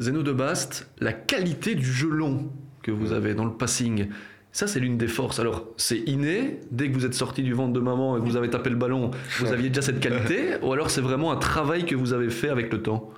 Zeno 0.00 0.24
de 0.24 0.32
Bast, 0.32 0.88
la 0.98 1.12
qualité 1.12 1.76
du 1.76 1.84
jeu 1.84 2.08
long 2.08 2.50
que 2.82 2.90
vous 2.90 3.12
avez 3.12 3.34
dans 3.34 3.44
le 3.44 3.52
passing. 3.52 4.08
Ça, 4.52 4.66
c'est 4.66 4.80
l'une 4.80 4.98
des 4.98 5.06
forces. 5.06 5.38
Alors, 5.38 5.66
c'est 5.76 5.98
inné. 6.06 6.58
Dès 6.70 6.88
que 6.88 6.94
vous 6.94 7.06
êtes 7.06 7.14
sorti 7.14 7.42
du 7.42 7.52
ventre 7.52 7.72
de 7.72 7.80
maman 7.80 8.16
et 8.16 8.20
que 8.20 8.24
vous 8.24 8.36
avez 8.36 8.50
tapé 8.50 8.70
le 8.70 8.76
ballon, 8.76 9.12
vous 9.38 9.52
aviez 9.52 9.68
déjà 9.68 9.82
cette 9.82 10.00
qualité 10.00 10.56
Ou 10.62 10.72
alors, 10.72 10.90
c'est 10.90 11.00
vraiment 11.00 11.30
un 11.30 11.36
travail 11.36 11.86
que 11.86 11.94
vous 11.94 12.12
avez 12.12 12.30
fait 12.30 12.48
avec 12.48 12.72
le 12.72 12.82
temps? 12.82 13.12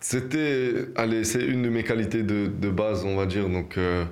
C'était. 0.00 0.86
Allez, 0.94 1.24
c'est 1.24 1.44
une 1.44 1.62
de 1.62 1.68
mes 1.68 1.84
qualités 1.84 2.22
de, 2.22 2.46
de 2.46 2.70
base, 2.70 3.04
on 3.04 3.16
va 3.16 3.26
dire. 3.26 3.48
Donc. 3.48 3.76
Euh, 3.76 4.04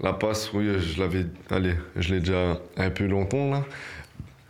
la 0.00 0.12
passe, 0.12 0.52
oui, 0.52 0.78
je 0.80 1.00
l'avais. 1.00 1.26
Allez, 1.50 1.74
je 1.96 2.14
l'ai 2.14 2.20
déjà 2.20 2.60
un 2.76 2.90
peu 2.90 3.06
longtemps 3.06 3.50
là. 3.50 3.64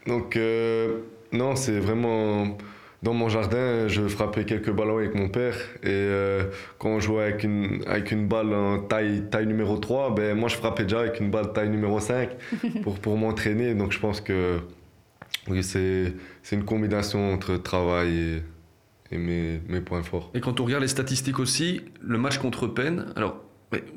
Donc, 0.07 0.37
euh, 0.37 1.01
non, 1.33 1.57
c'est 1.57 1.79
vraiment. 1.79 2.57
Dans 3.05 3.13
mon 3.13 3.29
jardin, 3.29 3.87
je 3.87 4.09
frappais 4.09 4.47
quelques 4.47 4.71
ballons 4.71 4.97
avec 4.97 5.15
mon 5.15 5.29
père. 5.29 5.55
Et 5.83 5.89
euh, 5.91 6.45
quand 6.79 6.89
on 6.89 7.01
jouait 7.01 7.25
avec 7.25 7.45
une, 7.45 7.83
avec 7.87 8.11
une 8.13 8.27
balle 8.29 8.55
en 8.55 8.79
taille, 8.79 9.25
taille 9.31 9.47
numéro 9.47 9.77
3, 9.77 10.15
ben, 10.15 10.35
moi 10.35 10.49
je 10.49 10.57
frappais 10.57 10.85
déjà 10.85 11.01
avec 11.01 11.21
une 11.21 11.31
balle 11.31 11.53
taille 11.53 11.69
numéro 11.69 12.01
5 12.01 12.31
pour, 12.83 12.99
pour 12.99 13.19
m'entraîner. 13.19 13.75
Donc 13.75 13.93
je 13.93 13.99
pense 13.99 14.23
que 14.23 14.59
oui, 15.49 15.63
c'est 15.63 16.15
une 16.53 16.65
combinaison 16.65 17.35
entre 17.35 17.59
travail 17.59 18.17
et, 18.17 18.43
et 19.15 19.19
mes, 19.19 19.61
mes, 19.69 19.83
points 19.83 20.03
forts. 20.03 20.31
Et 20.33 20.41
quand 20.41 20.61
on 20.61 20.65
regarde 20.65 20.81
les 20.81 20.89
statistiques 20.89 21.41
aussi, 21.41 21.83
le 22.01 22.17
match 22.17 22.39
contre 22.39 22.67
Penn, 22.67 23.13
alors 23.17 23.37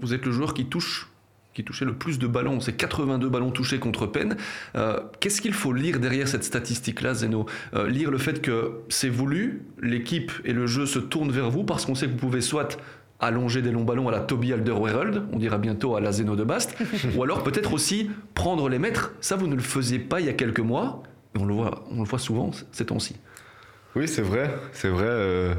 vous 0.02 0.14
êtes 0.14 0.26
le 0.26 0.34
joueur 0.34 0.54
qui 0.54 0.66
touche 0.66 1.10
qui 1.58 1.64
touchait 1.64 1.86
le 1.86 1.96
plus 1.96 2.20
de 2.20 2.28
ballons. 2.28 2.60
C'est 2.60 2.74
82 2.74 3.30
ballons 3.30 3.50
touchés 3.50 3.80
contre 3.80 4.06
Penn. 4.06 4.38
Euh, 4.76 5.00
qu'est-ce 5.20 5.42
qu'il 5.42 5.54
faut 5.54 5.74
lire 5.74 6.00
derrière 6.00 6.28
cette 6.28 6.44
statistique-là, 6.44 7.16
Zeno? 7.16 7.48
Euh, 7.74 7.88
Lire 7.88 8.12
le 8.12 8.20
fait 8.20 8.44
que 8.44 8.74
c'est 8.90 9.10
voulu, 9.10 9.64
l'équipe 9.82 10.32
et 10.46 10.54
le 10.54 10.68
jeu 10.68 10.86
se 10.86 11.00
tournent 11.00 11.32
vers 11.32 11.50
vous 11.50 11.64
parce 11.64 11.88
qu'on 11.88 11.96
sait 11.96 12.06
que 12.06 12.12
vous 12.12 12.18
pouvez 12.18 12.42
soit 12.42 12.78
allonger 13.20 13.64
des 13.64 13.72
longs 13.72 13.86
ballons 13.86 14.08
à 14.08 14.12
la 14.12 14.20
Toby 14.20 14.54
Alderweireld, 14.54 15.24
on 15.34 15.40
dira 15.40 15.58
bientôt 15.58 15.96
à 15.96 16.00
la 16.00 16.12
Zeno 16.12 16.36
de 16.36 16.44
Bast, 16.44 16.78
ou 17.16 17.24
alors 17.24 17.42
peut-être 17.42 17.74
aussi 17.74 18.12
prendre 18.36 18.70
les 18.70 18.78
mètres. 18.78 19.14
Ça, 19.20 19.36
vous 19.36 19.48
ne 19.48 19.56
le 19.56 19.62
faisiez 19.62 19.98
pas 19.98 20.20
il 20.20 20.28
y 20.28 20.30
a 20.30 20.34
quelques 20.34 20.60
mois, 20.60 21.02
et 21.36 21.40
on 21.40 21.46
le 21.46 21.56
voit, 21.56 21.86
on 21.90 22.04
le 22.04 22.08
voit 22.08 22.20
souvent 22.20 22.52
ces 22.72 22.86
temps-ci. 22.86 23.16
Oui, 23.96 24.08
c'est 24.08 24.22
vrai, 24.22 24.54
c'est 24.74 24.90
vrai. 24.90 25.08
Euh, 25.08 25.56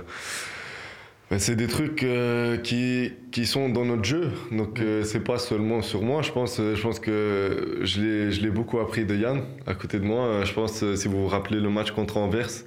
c'est 1.36 1.56
des 1.56 1.66
trucs 1.66 2.04
euh, 2.04 2.56
qui, 2.56 3.12
qui 3.32 3.44
sont 3.44 3.68
dans 3.68 3.84
notre 3.84 4.04
jeu. 4.04 4.30
Donc, 4.50 4.80
euh, 4.80 5.04
c'est 5.04 5.20
pas 5.20 5.38
seulement 5.38 5.82
sur 5.82 6.02
moi. 6.02 6.22
Je 6.22 6.32
pense, 6.32 6.56
je 6.58 6.80
pense 6.80 6.98
que 7.00 7.80
je 7.82 8.40
l'ai 8.40 8.50
beaucoup 8.50 8.78
appris 8.78 9.04
de 9.04 9.14
Yann 9.14 9.42
à 9.66 9.74
côté 9.74 9.98
de 9.98 10.04
moi. 10.04 10.44
Je 10.44 10.52
pense, 10.54 10.82
si 10.94 11.08
vous 11.08 11.22
vous 11.22 11.28
rappelez 11.28 11.60
le 11.60 11.68
match 11.68 11.90
contre 11.90 12.16
Anvers, 12.16 12.64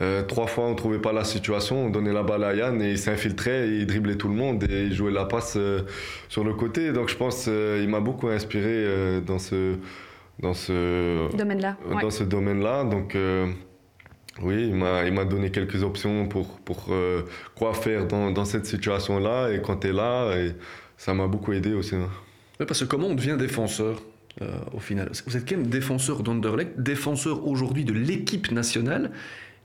Euh, 0.00 0.22
trois 0.22 0.46
fois, 0.46 0.66
on 0.66 0.76
trouvait 0.76 1.00
pas 1.00 1.12
la 1.12 1.24
situation, 1.24 1.86
on 1.86 1.90
donnait 1.90 2.12
la 2.12 2.22
balle 2.22 2.44
à 2.44 2.54
Yann 2.54 2.80
et 2.80 2.92
il 2.92 2.98
s'infiltrait, 2.98 3.68
il 3.68 3.86
driblait 3.86 4.14
tout 4.14 4.28
le 4.28 4.36
monde 4.36 4.62
et 4.70 4.84
il 4.84 4.94
jouait 4.94 5.10
la 5.10 5.24
passe 5.24 5.56
euh, 5.56 5.80
sur 6.28 6.44
le 6.44 6.54
côté. 6.54 6.92
Donc 6.92 7.08
je 7.08 7.16
pense 7.16 7.44
qu'il 7.44 7.88
m'a 7.88 7.98
beaucoup 7.98 8.28
inspiré 8.28 9.20
dans 9.26 9.40
ce 9.40 9.74
dans 10.38 10.54
ce 10.54 11.28
domaine-là. 11.36 11.76
Dans 12.00 12.10
ce 12.10 12.22
domaine-là. 12.24 12.84
Donc 12.84 13.16
oui, 14.42 14.66
il 14.68 14.74
m'a, 14.74 15.04
il 15.04 15.12
m'a 15.12 15.24
donné 15.24 15.50
quelques 15.50 15.82
options 15.82 16.28
pour, 16.28 16.60
pour 16.60 16.90
quoi 17.54 17.74
faire 17.74 18.06
dans, 18.06 18.30
dans 18.30 18.44
cette 18.44 18.66
situation-là. 18.66 19.50
Et 19.50 19.60
quand 19.60 19.78
tu 19.78 19.88
es 19.88 19.92
là, 19.92 20.34
et 20.36 20.54
ça 20.96 21.14
m'a 21.14 21.26
beaucoup 21.26 21.52
aidé 21.52 21.74
aussi. 21.74 21.94
Hein. 21.94 22.08
parce 22.66 22.80
que 22.80 22.84
comment 22.86 23.08
on 23.08 23.14
devient 23.14 23.36
défenseur 23.38 24.02
au 24.72 24.80
final? 24.80 25.10
Vous 25.26 25.36
êtes 25.36 25.48
quand 25.48 25.56
même 25.56 25.66
défenseur 25.66 26.22
d'Anderlecht, 26.22 26.80
défenseur 26.80 27.46
aujourd'hui 27.46 27.84
de 27.84 27.92
l'équipe 27.92 28.50
nationale. 28.50 29.10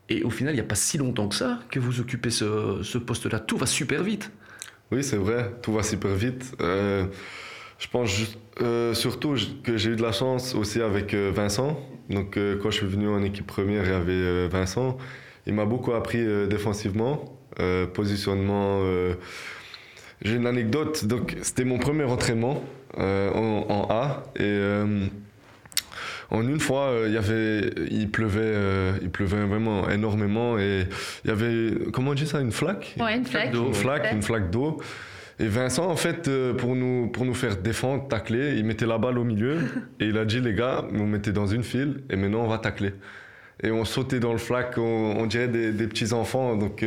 Et 0.09 0.23
au 0.23 0.29
final, 0.29 0.53
il 0.53 0.57
n'y 0.57 0.61
a 0.61 0.65
pas 0.65 0.75
si 0.75 0.97
longtemps 0.97 1.27
que 1.27 1.35
ça 1.35 1.59
que 1.71 1.79
vous 1.79 1.99
occupez 1.99 2.29
ce, 2.29 2.81
ce 2.83 2.97
poste-là. 2.97 3.39
Tout 3.39 3.57
va 3.57 3.65
super 3.65 4.03
vite. 4.03 4.31
Oui, 4.91 5.03
c'est 5.03 5.17
vrai, 5.17 5.51
tout 5.63 5.73
va 5.73 5.81
super 5.81 6.13
vite. 6.13 6.53
Euh, 6.61 7.05
je 7.79 7.87
pense 7.87 8.37
euh, 8.61 8.93
surtout 8.93 9.35
que 9.63 9.77
j'ai 9.77 9.91
eu 9.91 9.95
de 9.95 10.01
la 10.01 10.11
chance 10.11 10.55
aussi 10.55 10.81
avec 10.81 11.13
euh, 11.13 11.31
Vincent. 11.33 11.79
Donc, 12.09 12.37
quand 12.61 12.69
je 12.69 12.77
suis 12.77 12.85
venu 12.85 13.07
en 13.07 13.23
équipe 13.23 13.47
première, 13.47 13.83
il 13.83 13.89
y 13.89 13.93
avait 13.93 14.47
Vincent. 14.47 14.97
Il 15.47 15.53
m'a 15.53 15.65
beaucoup 15.65 15.91
appris 15.93 16.23
défensivement, 16.47 17.39
positionnement. 17.95 18.81
j'ai 20.21 20.35
une 20.35 20.45
anecdote. 20.45 21.05
Donc, 21.05 21.35
c'était 21.41 21.63
mon 21.63 21.79
premier 21.79 22.03
entraînement 22.03 22.63
en, 22.95 23.65
en, 23.67 23.87
A. 23.89 24.23
Et 24.39 24.59
en 26.31 26.47
une 26.47 26.59
fois, 26.59 26.89
euh, 26.89 27.05
il 27.07 27.13
y 27.13 27.17
avait, 27.17 27.71
il 27.91 28.09
pleuvait, 28.09 28.39
euh, 28.41 28.91
il 29.01 29.09
pleuvait 29.09 29.45
vraiment 29.45 29.89
énormément 29.89 30.57
et 30.57 30.87
il 31.23 31.29
y 31.29 31.31
avait, 31.31 31.91
comment 31.91 32.11
on 32.11 32.13
dit 32.13 32.27
ça, 32.27 32.39
une 32.39 32.51
flaque? 32.51 32.95
Ouais, 32.99 33.15
une 33.15 33.25
flaque. 33.25 33.53
Une 33.53 33.73
flaque, 33.73 34.11
une 34.11 34.21
flaque 34.21 34.49
d'eau. 34.49 34.81
Et 35.39 35.47
Vincent, 35.47 35.89
en 35.89 35.95
fait, 35.95 36.27
euh, 36.27 36.53
pour 36.53 36.75
nous, 36.75 37.07
pour 37.07 37.25
nous 37.25 37.33
faire 37.33 37.57
défendre, 37.57 38.07
tacler, 38.07 38.55
il 38.57 38.65
mettait 38.65 38.85
la 38.85 38.97
balle 38.97 39.17
au 39.17 39.23
milieu 39.23 39.57
et 39.99 40.07
il 40.07 40.17
a 40.17 40.25
dit, 40.25 40.39
les 40.39 40.53
gars, 40.53 40.85
vous 40.91 41.05
mettez 41.05 41.31
dans 41.31 41.47
une 41.47 41.63
file 41.63 42.03
et 42.09 42.15
maintenant 42.15 42.43
on 42.43 42.47
va 42.47 42.57
tacler. 42.57 42.93
Et 43.63 43.71
on 43.71 43.85
sautait 43.85 44.19
dans 44.19 44.33
le 44.33 44.37
flac, 44.37 44.77
on, 44.77 45.25
dirait 45.27 45.47
des, 45.47 45.71
des, 45.71 45.87
petits 45.87 46.11
enfants. 46.13 46.57
Donc, 46.57 46.83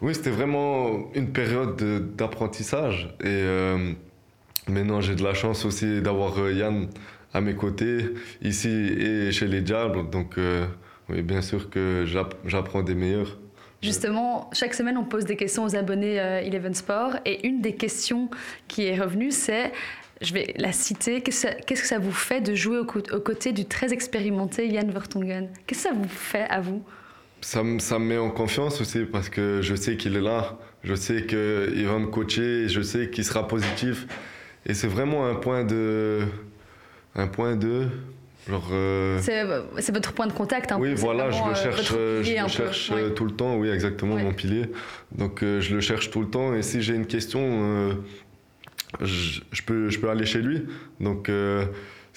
oui, 0.00 0.14
c'était 0.14 0.30
vraiment 0.30 1.12
une 1.14 1.30
période 1.30 1.80
d'apprentissage. 2.16 3.14
Et 3.22 3.44
maintenant, 4.68 5.00
j'ai 5.00 5.14
de 5.14 5.22
la 5.22 5.32
chance 5.32 5.64
aussi 5.64 6.02
d'avoir 6.02 6.50
Yann 6.50 6.88
à 7.36 7.40
mes 7.42 7.54
côtés, 7.54 8.14
ici 8.42 8.68
et 8.68 9.30
chez 9.30 9.46
les 9.46 9.60
Diables. 9.60 10.08
Donc, 10.08 10.38
euh, 10.38 10.66
oui, 11.08 11.22
bien 11.22 11.42
sûr 11.42 11.68
que 11.68 12.04
j'apprends 12.46 12.82
des 12.82 12.94
meilleurs. 12.94 13.38
Justement, 13.86 14.50
chaque 14.52 14.74
semaine, 14.74 14.98
on 14.98 15.04
pose 15.04 15.24
des 15.26 15.36
questions 15.36 15.64
aux 15.64 15.76
abonnés 15.76 16.18
euh, 16.18 16.40
Eleven 16.40 16.74
Sport. 16.74 17.18
Et 17.24 17.46
une 17.46 17.60
des 17.60 17.72
questions 17.72 18.28
qui 18.66 18.84
est 18.86 18.98
revenue, 19.00 19.30
c'est, 19.30 19.72
je 20.20 20.34
vais 20.34 20.54
la 20.56 20.72
citer, 20.72 21.20
qu'est-ce 21.20 21.46
que 21.68 21.86
ça 21.86 22.00
vous 22.00 22.10
fait 22.10 22.40
de 22.40 22.56
jouer 22.56 22.78
aux, 22.78 22.84
côtés 22.84 23.52
du 23.52 23.64
très 23.64 23.92
expérimenté 23.92 24.66
Yann 24.66 24.90
Vertonghen? 24.90 25.50
Qu'est-ce 25.68 25.84
que 25.84 25.88
ça 25.90 25.94
vous 25.94 26.08
fait 26.08 26.48
à 26.50 26.60
vous? 26.60 26.82
Ça, 27.42 27.62
ça, 27.78 28.00
me 28.00 28.06
met 28.06 28.18
en 28.18 28.30
confiance 28.30 28.80
aussi 28.80 29.04
parce 29.04 29.28
que 29.28 29.60
je 29.62 29.76
sais 29.76 29.96
qu'il 29.96 30.16
est 30.16 30.20
là. 30.20 30.58
Je 30.82 30.96
sais 30.96 31.24
qu'il 31.24 31.86
va 31.86 32.00
me 32.00 32.08
coacher, 32.08 32.68
je 32.68 32.80
sais 32.80 33.08
qu'il 33.08 33.24
sera 33.24 33.46
positif. 33.46 34.08
Et 34.66 34.74
c'est 34.74 34.88
vraiment 34.88 35.28
un 35.28 35.36
point 35.36 35.62
de, 35.62 36.22
un 37.14 37.28
point 37.28 37.54
de. 37.54 37.86
Euh, 38.48 39.18
c'est 39.20 39.92
votre 39.92 40.12
point 40.12 40.26
de 40.26 40.32
contact. 40.32 40.72
Hein, 40.72 40.78
oui, 40.80 40.94
voilà, 40.94 41.30
je 41.30 41.42
le 41.48 41.54
cherche, 41.54 41.92
euh, 41.96 42.22
je 42.22 42.42
le 42.42 42.48
cherche 42.48 42.90
euh, 42.92 43.10
tout 43.10 43.24
le 43.24 43.32
temps. 43.32 43.56
Oui, 43.56 43.68
exactement, 43.68 44.16
mon 44.16 44.32
pilier. 44.32 44.66
Donc, 45.12 45.40
je 45.42 45.74
le 45.74 45.80
cherche 45.80 46.10
tout 46.10 46.20
le 46.20 46.28
temps. 46.28 46.54
Et 46.54 46.62
si 46.62 46.82
j'ai 46.82 46.94
une 46.94 47.06
question, 47.06 47.96
je, 49.00 49.40
je, 49.50 49.62
peux, 49.62 49.88
je 49.88 49.98
peux 49.98 50.08
aller 50.08 50.26
chez 50.26 50.42
lui. 50.42 50.64
Donc, 51.00 51.30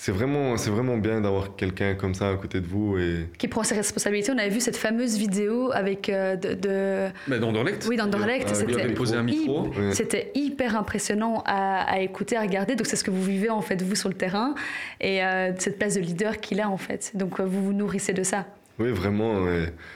c'est 0.02 0.14
vraiment, 0.14 0.56
c'est 0.56 0.70
vraiment 0.70 0.96
bien 0.96 1.20
d'avoir 1.20 1.58
quelqu'un 1.58 1.94
comme 1.94 2.14
ça 2.14 2.30
à 2.30 2.36
côté 2.38 2.62
de 2.62 2.68
vous. 2.68 2.98
Et... 2.98 3.28
Qui 3.38 3.50
prend 3.50 3.64
ses 3.64 3.76
responsabilités. 3.76 4.32
On 4.32 4.38
avait 4.38 4.48
vu 4.48 4.62
cette 4.62 4.78
fameuse 4.78 5.18
vidéo 5.18 5.72
avec 5.74 6.08
euh, 6.08 6.38
de, 6.38 6.54
de... 6.54 7.12
Mais 7.28 7.38
d'Anderlecht 7.38 7.86
Oui, 7.90 7.98
d'Anderlecht. 7.98 8.48
Ah, 8.50 8.54
c'était 8.54 8.94
posé 8.94 9.18
un 9.18 9.24
micro. 9.24 9.70
C'était 9.92 10.32
hyper 10.36 10.78
impressionnant 10.78 11.44
à, 11.46 12.00
écouter, 12.00 12.38
à 12.38 12.42
regarder. 12.42 12.78
Donc 12.78 12.88
c'est 12.88 12.96
ce 12.96 13.04
que 13.04 13.12
vous 13.12 13.22
vivez 13.22 13.50
en 13.50 13.60
fait, 13.60 13.82
vous, 13.82 13.96
sur 13.96 14.08
le 14.08 14.16
terrain. 14.16 14.56
Et 15.02 15.22
euh, 15.22 15.52
cette 15.58 15.78
place 15.78 15.96
de 15.96 16.00
leader 16.00 16.38
qu'il 16.38 16.62
a 16.62 16.70
en 16.70 16.78
fait. 16.78 17.12
Donc 17.16 17.42
euh, 17.42 17.44
vous 17.44 17.62
vous 17.62 17.74
nourrissez 17.74 18.14
de 18.14 18.24
ça. 18.24 18.46
Oui, 18.80 18.92
vraiment. 18.92 19.48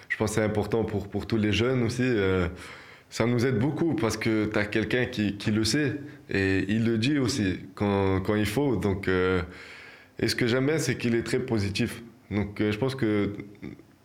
Je 0.10 0.18
pense 0.18 0.32
que 0.32 0.36
c'est 0.36 0.44
important 0.44 0.84
pour, 0.84 1.08
pour 1.08 1.28
tous 1.28 1.38
les 1.38 1.54
jeunes 1.54 1.82
aussi. 1.84 2.04
ça 3.10 3.26
nous 3.26 3.46
aide 3.46 3.58
beaucoup 3.58 3.94
parce 3.94 4.18
que 4.18 4.48
tu 4.48 4.60
as 4.60 4.66
quelqu'un 4.66 5.06
qui, 5.06 5.38
qui, 5.38 5.52
le 5.52 5.64
sait. 5.64 5.94
Et 6.30 6.66
il 6.68 6.84
le 6.84 6.98
dit 6.98 7.20
aussi 7.20 7.62
quand, 7.74 8.20
quand 8.20 8.36
il 8.36 8.48
faut. 8.48 8.76
Donc... 8.76 9.08
Et 10.20 10.28
ce 10.28 10.36
que 10.36 10.48
j'aime 10.48 10.68
bien, 10.68 10.78
c'est 10.78 10.98
qu'il 10.98 11.16
est 11.16 11.24
très 11.24 11.40
positif. 11.40 12.04
Donc 12.32 12.62
euh, 12.62 12.72
je 12.72 12.78
pense 12.78 12.96
que 12.96 13.34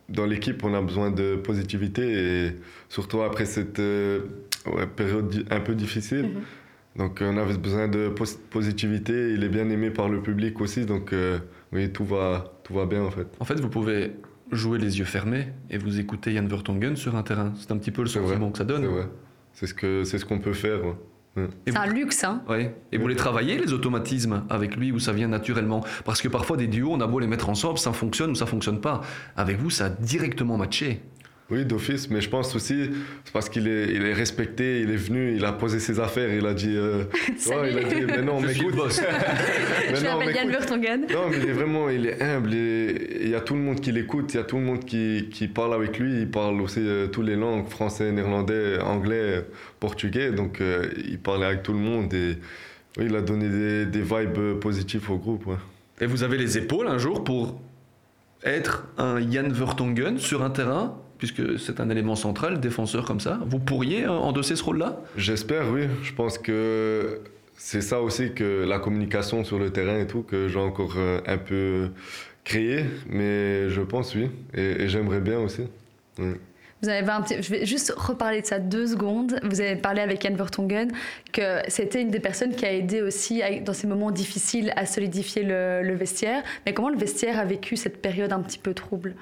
dans 0.07 0.25
l'équipe, 0.25 0.63
on 0.63 0.73
a 0.73 0.81
besoin 0.81 1.11
de 1.11 1.35
positivité 1.35 2.45
et 2.47 2.51
surtout 2.89 3.21
après 3.21 3.45
cette 3.45 3.79
euh, 3.79 4.21
période 4.95 5.45
un 5.49 5.59
peu 5.59 5.75
difficile. 5.75 6.23
Mhm. 6.23 6.41
Donc 6.95 7.19
on 7.21 7.37
avait 7.37 7.57
besoin 7.57 7.87
de 7.87 8.13
positivité. 8.49 9.33
Il 9.33 9.43
est 9.43 9.49
bien 9.49 9.69
aimé 9.69 9.91
par 9.91 10.09
le 10.09 10.21
public 10.21 10.59
aussi. 10.59 10.85
Donc 10.85 11.13
euh, 11.13 11.39
oui, 11.71 11.91
tout 11.91 12.05
va, 12.05 12.59
tout 12.63 12.73
va 12.73 12.85
bien 12.85 13.03
en 13.03 13.11
fait. 13.11 13.27
En 13.39 13.45
fait, 13.45 13.59
vous 13.59 13.69
pouvez 13.69 14.11
jouer 14.51 14.79
les 14.79 14.97
yeux 14.97 15.05
fermés 15.05 15.49
et 15.69 15.77
vous 15.77 15.99
écouter 15.99 16.33
Jan 16.33 16.45
Vertonghen 16.45 16.95
sur 16.95 17.15
un 17.15 17.23
terrain. 17.23 17.53
C'est 17.57 17.71
un 17.71 17.77
petit 17.77 17.91
peu 17.91 18.01
le 18.01 18.07
sentiment 18.07 18.51
que 18.51 18.57
ça 18.57 18.65
donne. 18.65 18.87
C'est 19.53 19.67
ce 19.67 19.73
qu'on 19.73 20.05
ce 20.05 20.25
qu'on 20.25 20.39
peut 20.39 20.53
faire. 20.53 20.79
C'est 21.67 21.77
un 21.77 21.85
luxe, 21.85 22.23
hein 22.23 22.41
ouais. 22.47 22.75
Et 22.91 22.97
vous 22.97 23.07
les 23.07 23.15
travaillez, 23.15 23.57
les 23.57 23.73
automatismes, 23.73 24.43
avec 24.49 24.75
lui, 24.75 24.91
où 24.91 24.99
ça 24.99 25.13
vient 25.13 25.27
naturellement? 25.27 25.83
Parce 26.05 26.21
que 26.21 26.27
parfois, 26.27 26.57
des 26.57 26.67
duos, 26.67 26.91
on 26.91 27.01
a 27.01 27.07
beau 27.07 27.19
les 27.19 27.27
mettre 27.27 27.49
ensemble, 27.49 27.77
ça 27.77 27.93
fonctionne 27.93 28.31
ou 28.31 28.35
ça 28.35 28.45
fonctionne 28.45 28.81
pas. 28.81 29.01
Avec 29.35 29.57
vous, 29.59 29.69
ça 29.69 29.85
a 29.85 29.89
directement 29.89 30.57
matché. 30.57 31.01
Oui, 31.51 31.65
d'office, 31.65 32.11
mais 32.11 32.21
je 32.21 32.29
pense 32.29 32.55
aussi, 32.55 32.91
c'est 33.23 33.33
parce 33.33 33.49
qu'il 33.49 33.67
est, 33.67 33.87
il 33.87 34.05
est 34.05 34.13
respecté, 34.13 34.81
il 34.81 34.91
est 34.91 34.95
venu, 34.95 35.35
il 35.35 35.43
a 35.43 35.51
posé 35.51 35.79
ses 35.79 35.99
affaires, 35.99 36.31
il 36.31 36.45
a 36.45 36.53
dit. 36.53 36.75
Euh, 36.75 37.05
ouais, 37.47 37.71
il 37.71 37.77
a 37.79 37.83
dit, 37.83 38.05
mais 38.05 38.21
non, 38.21 38.39
mais 38.39 38.55
écoute. 38.55 38.75
je 39.95 40.03
m'appelle 40.03 40.35
Yann 40.35 40.51
Burtongen. 40.51 41.07
Non, 41.11 41.29
mais 41.31 41.37
il 41.37 41.49
est 41.49 41.53
vraiment, 41.53 41.89
il 41.89 42.05
est 42.05 42.21
humble, 42.21 42.53
il 42.53 43.29
y 43.29 43.33
a 43.33 43.41
tout 43.41 43.55
le 43.55 43.61
monde 43.61 43.81
qui 43.81 43.91
l'écoute, 43.91 44.31
il 44.35 44.37
y 44.37 44.39
a 44.39 44.43
tout 44.43 44.57
le 44.57 44.63
monde 44.63 44.85
qui, 44.85 45.29
qui, 45.31 45.47
parle 45.47 45.73
avec 45.73 45.97
lui, 45.97 46.21
il 46.21 46.29
parle 46.29 46.61
aussi 46.61 46.81
euh, 46.81 47.07
toutes 47.07 47.25
les 47.25 47.35
langues, 47.35 47.67
français, 47.67 48.11
néerlandais, 48.11 48.79
anglais, 48.79 49.43
portugais, 49.79 50.31
donc 50.31 50.61
euh, 50.61 50.87
il 51.03 51.17
parle 51.17 51.43
avec 51.43 51.63
tout 51.63 51.73
le 51.73 51.79
monde 51.79 52.13
et 52.13 52.37
oui, 52.97 53.05
il 53.07 53.15
a 53.15 53.21
donné 53.21 53.49
des, 53.49 53.85
des 53.87 54.01
vibes 54.01 54.59
positives 54.59 55.09
au 55.09 55.17
groupe. 55.17 55.47
Ouais. 55.47 55.55
Et 55.99 56.05
vous 56.05 56.21
avez 56.21 56.37
les 56.37 56.59
épaules 56.59 56.87
un 56.87 56.99
jour 56.99 57.23
pour 57.23 57.59
être 58.43 58.87
un 58.99 59.19
Yann 59.19 59.51
Vertonghen 59.51 60.19
sur 60.19 60.43
un 60.43 60.49
terrain 60.51 60.95
puisque 61.19 61.59
c'est 61.59 61.79
un 61.81 61.89
élément 61.89 62.15
central, 62.15 62.59
défenseur 62.59 63.05
comme 63.05 63.19
ça. 63.19 63.39
Vous 63.45 63.59
pourriez 63.59 64.05
euh, 64.05 64.11
endosser 64.11 64.55
ce 64.55 64.63
rôle-là? 64.63 64.99
J'espère, 65.17 65.69
oui. 65.69 65.83
Je 66.01 66.13
pense 66.13 66.39
que 66.39 67.19
c'est 67.57 67.81
ça 67.81 68.01
aussi 68.01 68.33
que 68.33 68.65
la 68.65 68.79
communication 68.79 69.43
sur 69.43 69.59
le 69.59 69.69
terrain 69.69 69.99
et 69.99 70.07
tout, 70.07 70.23
que 70.23 70.47
j'ai 70.47 70.59
encore 70.59 70.93
euh, 70.95 71.19
un 71.27 71.37
peu 71.37 71.89
créé, 72.45 72.85
mais 73.07 73.69
je 73.69 73.81
pense, 73.81 74.15
oui. 74.15 74.29
Et, 74.53 74.87
j'aimerais 74.87 75.19
bien 75.19 75.39
aussi. 75.39 75.63
Vous 76.17 76.87
avez 76.87 77.03
Je 77.41 77.49
vais 77.51 77.65
juste 77.65 77.93
reparler 77.97 78.39
de 78.39 78.45
ça 78.45 78.57
deux 78.57 78.87
secondes. 78.87 79.41
Vous 79.43 79.59
avez 79.59 79.75
parlé 79.75 80.01
avec 80.01 80.23
Yann 80.23 80.37
Vertonghen 80.37 80.89
que 81.33 81.59
c'était 81.67 82.01
une 82.01 82.11
des 82.11 82.21
personnes 82.21 82.55
qui 82.55 82.65
a 82.65 82.71
aidé 82.71 83.01
aussi 83.01 83.41
dans 83.65 83.73
ces 83.73 83.87
moments 83.87 84.11
difficiles 84.11 84.71
à 84.77 84.85
solidifier 84.85 85.43
le, 85.43 85.81
le 85.83 85.93
vestiaire. 85.95 86.41
Mais 86.65 86.73
comment 86.73 86.89
le 86.89 86.97
vestiaire 86.97 87.37
a 87.37 87.43
vécu 87.43 87.75
cette 87.75 88.01
période 88.01 88.31
un 88.31 88.39
petit 88.39 88.57
peu 88.57 88.73
trouble? 88.73 89.15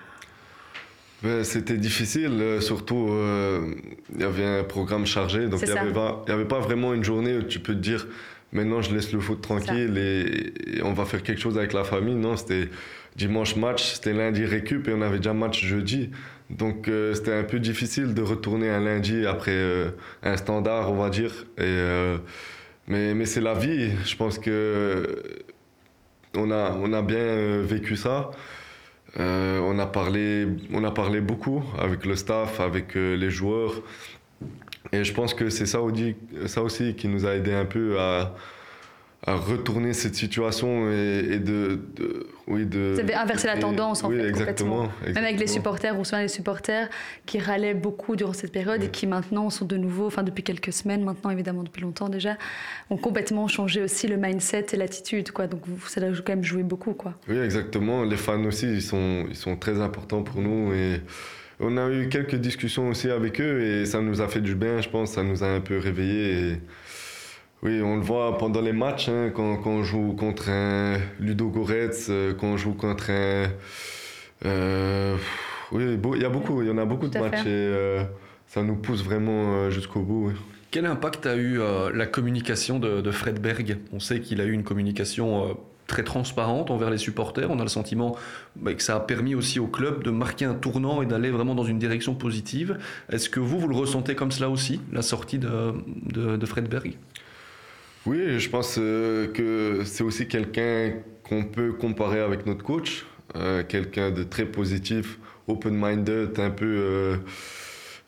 Ben, 1.24 1.44
c'était 1.44 1.78
difficile, 1.78 2.40
euh, 2.40 2.62
surtout 2.62 3.08
euh, 3.10 3.74
il 4.14 4.22
y 4.22 4.24
avait 4.24 4.46
un 4.46 4.64
programme 4.64 5.08
chargé, 5.08 5.48
donc 5.48 5.62
il 5.64 5.72
n'y 5.72 5.78
avait, 5.78 5.92
pas, 5.92 6.24
avait 6.28 6.46
pas 6.46 6.60
vraiment 6.60 6.94
une 6.94 7.04
journée 7.04 7.36
où 7.38 7.42
tu 7.42 7.60
peux 7.60 7.74
te 7.74 7.80
dire 7.80 8.08
maintenant 8.52 8.82
je 8.84 8.94
laisse 8.94 9.12
le 9.12 9.20
foot 9.20 9.42
tranquille 9.42 9.98
et, 9.98 10.82
on 10.84 10.94
va 10.94 11.06
faire 11.06 11.24
quelque 11.24 11.42
chose 11.42 11.58
avec 11.58 11.74
la 11.74 11.84
famille. 11.84 12.14
Non, 12.14 12.38
c'était 12.38 12.70
dimanche 13.16 13.56
match, 13.56 13.94
c'était 13.96 14.14
lundi 14.14 14.46
récup 14.46 14.88
et 14.88 14.94
on 14.94 15.02
avait 15.02 15.18
déjà 15.18 15.34
match 15.34 15.66
jeudi. 15.66 16.12
Donc 16.52 16.88
euh, 16.88 17.16
c'était 17.16 17.34
un 17.34 17.44
peu 17.44 17.60
difficile 17.60 18.14
de 18.14 18.22
retourner 18.22 18.70
un 18.70 18.80
lundi 18.80 19.26
après 19.26 19.58
un 20.22 20.38
standard, 20.38 20.92
on 20.92 20.98
va 20.98 21.10
dire. 21.10 21.32
Et, 21.58 22.16
mais 22.88 23.16
mais 23.16 23.26
c'est 23.26 23.42
la 23.42 23.56
vie, 23.56 23.90
je 24.06 24.16
pense 24.16 24.38
que 24.38 25.24
on 26.36 26.52
a, 26.52 26.78
on 26.80 26.94
a 26.94 27.02
bien 27.02 27.62
vécu 27.64 27.96
ça. 27.96 28.30
Euh, 29.20 29.60
on, 29.60 29.80
a 29.80 29.86
parlé, 29.86 30.48
on 30.74 30.84
a 30.84 30.92
parlé 30.92 31.22
beaucoup 31.22 31.64
avec 31.80 32.06
le 32.06 32.16
staff, 32.16 32.60
avec 32.60 32.96
euh, 32.96 33.16
les 33.16 33.32
joueurs. 33.32 33.82
Et 34.92 35.04
je 35.04 35.14
pense 35.14 35.34
que 35.34 35.50
c'est 35.50 35.66
ça, 35.66 35.80
ça, 36.46 36.62
aussi 36.62 36.96
qui 36.96 37.08
nous 37.08 37.26
a 37.26 37.36
aidé 37.36 37.54
un 37.54 37.66
peu 37.66 38.00
à, 38.00 38.36
à 39.28 39.36
retourner 39.36 39.94
cette 39.94 40.16
situation 40.16 40.90
et, 40.90 41.38
de, 41.38 41.82
oui 42.48 42.66
de 42.66 42.94
vous 42.96 43.00
avez 43.02 43.14
inversé 43.14 43.48
la 43.48 43.58
tendance 43.58 44.04
en 44.04 44.10
oui, 44.10 44.18
fait 44.18 44.30
exactement, 44.30 44.84
complètement 44.84 45.14
même 45.14 45.24
avec 45.26 45.40
les 45.40 45.48
supporters 45.48 46.00
ou 46.00 46.06
souvent 46.06 46.22
les 46.22 46.30
supporters 46.30 46.90
qui 47.26 47.40
râlaient 47.40 47.74
beaucoup 47.74 48.16
durant 48.16 48.32
cette 48.32 48.54
période 48.54 48.82
et 48.84 48.90
qui 48.90 49.06
maintenant 49.06 49.50
sont 49.50 49.66
de 49.66 49.76
nouveau 49.76 50.08
enfin 50.08 50.24
depuis 50.24 50.44
quelques 50.44 50.72
semaines 50.72 51.04
maintenant 51.04 51.30
évidemment 51.30 51.64
depuis 51.64 51.82
longtemps 51.82 52.08
déjà 52.08 52.38
ont 52.90 52.96
complètement 52.96 53.48
changé 53.48 53.82
aussi 53.82 54.08
le 54.08 54.18
mindset 54.18 54.68
et 54.74 54.78
l'attitude 54.78 55.32
quoi. 55.32 55.48
Donc 55.48 55.64
ça 55.88 56.02
a 56.02 56.10
quand 56.10 56.30
même 56.30 56.44
joué 56.44 56.64
beaucoup 56.64 56.94
quoi. 56.94 57.14
Oui 57.28 57.38
exactement. 57.38 58.04
Les 58.04 58.18
fans 58.18 58.44
aussi 58.46 58.68
ils 58.68 58.82
sont 58.82 59.26
ils 59.30 59.36
sont 59.36 59.58
très 59.58 59.82
importants 59.82 60.24
pour 60.24 60.42
nous 60.42 60.74
et 60.74 61.02
on 61.60 61.78
a 61.78 61.90
eu 61.90 62.10
quelques 62.10 62.36
discussions 62.36 62.90
aussi 62.90 63.10
avec 63.10 63.42
eux 63.42 63.62
et 63.62 63.86
ça 63.86 64.02
nous 64.02 64.22
a 64.22 64.28
fait 64.28 64.42
du 64.42 64.56
bien 64.56 64.82
je 64.82 64.90
pense. 64.90 65.12
Ça 65.12 65.24
nous 65.24 65.44
a 65.44 65.48
un 65.48 65.60
peu 65.60 65.78
réveillés 65.78 66.40
et 66.40 66.62
oui, 67.64 67.82
on 67.82 67.96
le 67.96 68.04
voit 68.04 68.38
pendant 68.38 68.62
les 68.62 68.72
matchs, 68.72 69.10
hein, 69.10 69.32
quand, 69.34 69.66
on 69.66 69.84
joue 69.84 70.14
contre 70.14 70.50
un 70.50 70.98
Ludo 71.20 71.50
Goretz, 71.50 72.08
euh, 72.10 72.34
quand 72.34 72.48
on 72.48 72.58
joue 72.58 72.74
contre 72.74 73.10
un. 73.10 73.48
Euh, 74.46 75.18
oui, 75.72 75.98
il 76.16 76.22
y 76.22 76.26
a 76.26 76.30
beaucoup, 76.30 76.62
il 76.62 76.68
y 76.68 76.72
en 76.72 76.78
a 76.78 76.86
beaucoup 76.86 77.08
de 77.08 77.18
matchs 77.18 77.42
et 77.42 77.48
euh, 77.48 78.04
ça 78.46 78.62
nous 78.62 78.76
pousse 78.76 79.04
vraiment 79.04 79.72
jusqu'au 79.72 80.02
bout. 80.02 80.34
Quel 80.70 80.86
impact 80.86 81.26
a 81.26 81.36
eu 81.36 81.60
la 81.94 82.06
communication 82.06 82.78
de, 82.80 83.12
Fred 83.12 83.42
Berg? 83.42 83.80
On 83.92 84.00
sait 84.00 84.22
qu'il 84.22 84.40
a 84.40 84.46
eu 84.46 84.52
une 84.52 84.64
communication 84.64 85.58
très 85.88 86.04
transparente 86.04 86.70
envers 86.70 86.92
les 86.92 86.98
supporters. 86.98 87.50
On 87.50 87.60
a 87.60 87.64
le 87.64 87.70
sentiment 87.70 88.16
bah, 88.56 88.74
que 88.74 88.84
ça 88.84 88.96
a 88.96 89.00
permis 89.00 89.34
aussi 89.34 89.60
au 89.60 89.68
club 89.68 90.04
de 90.04 90.12
marquer 90.12 90.46
un 90.46 90.54
tournant 90.54 91.02
et 91.02 91.06
d'aller 91.06 91.32
vraiment 91.32 91.56
dans 91.56 91.64
une 91.64 91.80
direction 91.80 92.14
positive. 92.14 92.78
Est-ce 93.10 93.30
que 93.30 93.40
vous, 93.40 93.60
vous 93.60 93.68
le 93.68 93.76
ressentez 93.76 94.14
comme 94.14 94.32
cela 94.32 94.50
aussi, 94.50 94.80
la 94.92 95.02
sortie 95.02 95.40
de, 95.40 95.74
de, 96.14 96.38
de 96.38 96.46
Fred 96.46 96.70
Berg? 96.70 96.98
Oui, 98.08 98.40
je 98.40 98.50
pense 98.50 98.78
euh, 98.80 99.28
que 99.28 99.82
c'est 99.84 100.04
aussi 100.04 100.28
quelqu'un 100.30 100.94
qu'on 101.28 101.44
peut 101.44 101.74
comparer 101.74 102.22
avec 102.22 102.46
notre 102.46 102.64
coach, 102.64 103.06
euh, 103.36 103.64
quelqu'un 103.68 104.12
de 104.12 104.24
très 104.24 104.46
positif, 104.46 105.20
open-minded, 105.48 106.40
un 106.40 106.50
peu. 106.50 106.66
Euh, 106.66 107.18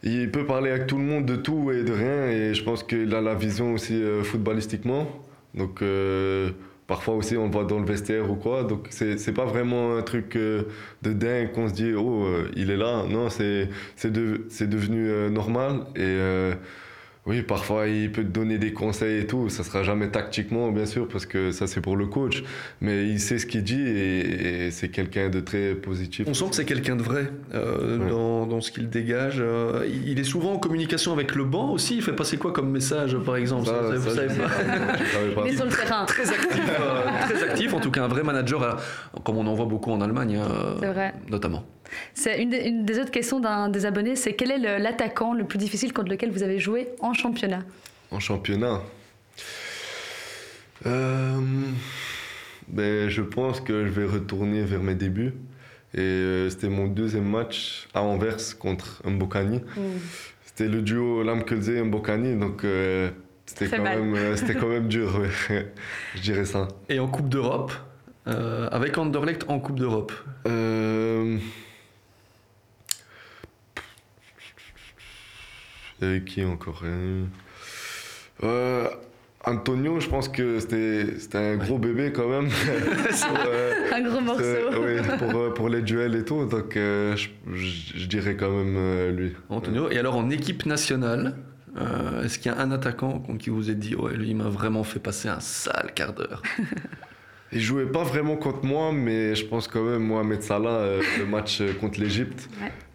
il 0.02 0.32
peut 0.32 0.46
parler 0.46 0.72
avec 0.72 0.88
tout 0.88 0.98
le 0.98 1.04
monde 1.04 1.26
de 1.26 1.36
tout 1.36 1.72
et 1.72 1.84
de 1.84 1.92
rien, 1.92 2.28
et 2.28 2.54
je 2.54 2.64
pense 2.64 2.84
qu'il 2.84 3.14
a 3.14 3.20
la 3.20 3.36
vision 3.36 3.74
aussi 3.74 4.02
footballistiquement. 4.24 5.06
Donc 5.54 5.84
parfois 6.88 7.16
aussi 7.16 7.36
on 7.36 7.48
le 7.48 7.52
voit 7.52 7.66
dans 7.66 7.80
le 7.80 7.86
vestiaire 7.86 8.32
ou 8.32 8.36
quoi. 8.36 8.64
Donc 8.64 8.88
c'est 8.92 9.34
pas 9.34 9.44
vraiment 9.44 9.98
un 9.98 10.02
truc 10.02 10.38
de 10.38 10.66
dingue 11.04 11.52
qu'on 11.52 11.68
se 11.68 11.74
dit 11.74 11.92
oh 11.98 12.26
il 12.56 12.72
est 12.72 12.78
là. 12.78 13.04
Non, 13.10 13.30
c'est 13.30 13.68
devenu 14.08 15.30
normal 15.30 15.82
et 15.98 16.18
oui, 17.26 17.44
parfois 17.44 17.88
il 17.88 18.12
peut 18.12 18.24
te 18.24 18.30
donner 18.30 18.58
des 18.58 18.74
conseils 18.74 19.22
et 19.22 19.28
tout. 19.28 19.50
Ça 19.50 19.64
sera 19.64 19.84
jamais 19.84 20.10
tactiquement, 20.10 20.72
bien 20.72 20.86
sûr, 20.86 21.08
parce 21.08 21.26
que 21.26 21.52
ça 21.52 21.68
c'est 21.68 21.82
pour 21.82 21.96
le 21.96 22.08
coach. 22.08 22.44
Mais 22.82 23.08
il 23.08 23.20
sait 23.20 23.38
ce 23.38 23.46
qu'il 23.46 23.64
dit 23.64 23.82
et, 23.82 24.72
c'est 24.72 24.90
quelqu'un 24.90 25.30
de 25.30 25.40
très 25.40 25.76
positif. 25.76 26.26
On 26.28 26.34
sent 26.34 26.46
que 26.50 26.56
c'est 26.56 26.66
quelqu'un 26.66 26.96
de 26.96 27.04
vrai 27.04 27.30
euh, 27.54 28.10
dans, 28.10 28.48
dans, 28.48 28.62
ce 28.62 28.72
qu'il 28.72 28.90
dégage. 28.90 29.38
Euh, 29.40 29.88
il 30.06 30.20
est 30.20 30.24
souvent 30.24 30.54
en 30.54 30.58
communication 30.58 31.12
avec 31.12 31.36
le 31.36 31.44
banc 31.44 31.72
aussi. 31.72 31.98
Il 31.98 32.02
fait 32.02 32.16
passer 32.16 32.38
quoi 32.38 32.52
comme 32.52 32.72
message, 32.72 33.18
par 33.18 33.36
exemple? 33.36 33.68
Ça, 33.68 33.82
Vous 33.82 34.10
savez 34.10 34.34
pas? 35.36 35.44
Mais 35.44 35.56
sur 35.56 35.66
le 35.66 35.72
terrain. 35.72 36.06
Très 36.06 36.30
actif, 36.32 36.62
euh, 36.80 37.04
très 37.22 37.44
actif. 37.44 37.74
En 37.74 37.80
tout 37.80 37.92
cas, 37.92 38.04
un 38.04 38.08
vrai 38.08 38.24
manager, 38.24 38.82
comme 39.24 39.38
on 39.38 39.46
en 39.46 39.54
voit 39.54 39.66
beaucoup 39.66 39.92
en 39.92 40.02
Allemagne, 40.02 40.40
notamment. 41.30 41.64
C'est 42.14 42.42
une, 42.42 42.86
des 42.86 43.00
autres 43.00 43.12
questions 43.12 43.40
d'un 43.40 43.70
des 43.70 43.86
abonnés, 43.86 44.16
c'est 44.16 44.34
quel 44.34 44.52
est 44.52 44.80
l'attaquant 44.80 45.34
le, 45.34 45.44
plus 45.44 45.58
difficile 45.58 45.94
contre 45.94 46.10
lequel 46.10 46.32
vous 46.32 46.44
avez 46.44 46.60
joué 46.60 46.90
en 47.00 47.14
championnat? 47.14 47.64
En 48.12 48.20
championnat? 48.20 48.82
Euh, 50.86 51.40
ben, 52.68 53.10
Je 53.10 53.22
pense 53.22 53.62
que 53.62 53.86
je 53.86 53.92
vais 53.92 54.06
retourner 54.06 54.64
vers 54.64 54.82
mes 54.82 54.96
débuts. 54.96 55.34
Et 55.96 56.00
euh, 56.00 56.50
c'était 56.50 56.70
mon 56.70 56.88
deuxième 56.88 57.28
match 57.28 57.88
à 57.94 58.02
Anvers 58.02 58.58
contre 58.60 59.02
Mbokani. 59.06 59.58
Hmm. 59.58 59.98
C'était 60.46 60.68
le 60.68 60.82
duo 60.82 61.24
Lamkelze 61.24 61.70
et 61.70 61.82
Mbokani, 61.82 62.36
donc 62.36 62.64
euh, 62.64 63.10
c'était 63.46 63.76
quand, 63.76 63.82
même, 63.82 64.16
quand 64.60 64.68
même 64.70 64.88
dur, 64.88 65.22
je 66.16 66.22
dirais 66.22 66.46
ça. 66.46 66.68
Et 66.90 67.00
en 67.00 67.08
Coupe 67.08 67.30
d'Europe 67.30 67.72
Avec 68.26 68.98
Anderlecht 69.00 69.46
en 69.48 69.60
Coupe 69.60 69.80
d'Europe? 69.80 70.12
Avec 76.02 76.26
qui 76.26 76.46
encore 76.46 76.84
euh, 78.44 78.88
Antonio, 79.46 80.00
je 80.00 80.08
pense 80.08 80.28
que 80.30 80.60
c'était 80.60 81.38
un 81.38 81.56
gros 81.58 81.78
bébé 81.78 82.12
quand 82.12 82.28
même. 82.28 82.50
Euh, 83.48 83.74
un 83.94 84.02
gros 84.02 84.22
morceau. 84.22 84.44
Oui, 84.72 85.02
pour, 85.18 85.40
euh, 85.40 85.54
pour, 85.54 85.70
les 85.70 85.82
duels 85.82 86.16
et 86.16 86.24
tout. 86.24 86.46
Donc 86.46 86.74
je, 86.76 88.06
dirais 88.08 88.36
quand 88.36 88.50
même 88.50 89.16
lui. 89.16 89.34
Antonio. 89.50 89.90
Et 89.90 89.98
alors 89.98 90.16
en 90.16 90.30
équipe 90.30 90.66
nationale, 90.66 91.36
est-ce 92.24 92.40
qu'il 92.40 92.52
y 92.52 92.56
a 92.56 92.60
un 92.60 92.72
attaquant 92.72 93.20
qui 93.40 93.50
vous 93.50 93.70
ait 93.70 93.76
dit 93.76 93.96
Ouais, 93.96 94.16
lui, 94.16 94.30
il 94.30 94.36
m'a 94.36 94.50
vraiment 94.50 94.84
fait 94.84 95.00
passer 95.00 95.28
un 95.28 95.40
sale 95.40 95.92
quart 95.96 96.14
d'heure? 96.14 96.42
Il 97.52 97.62
jouait 97.62 97.88
pas 97.88 98.04
vraiment 98.04 98.36
contre 98.36 98.64
moi, 98.64 98.92
mais 98.94 99.34
je 99.34 99.44
pense 99.44 99.68
quand 99.68 99.84
même, 99.84 100.04
Mohamed 100.04 100.44
Salah, 100.44 101.00
le 101.18 101.26
match 101.26 101.64
contre 101.82 102.00
l'Égypte, 102.00 102.48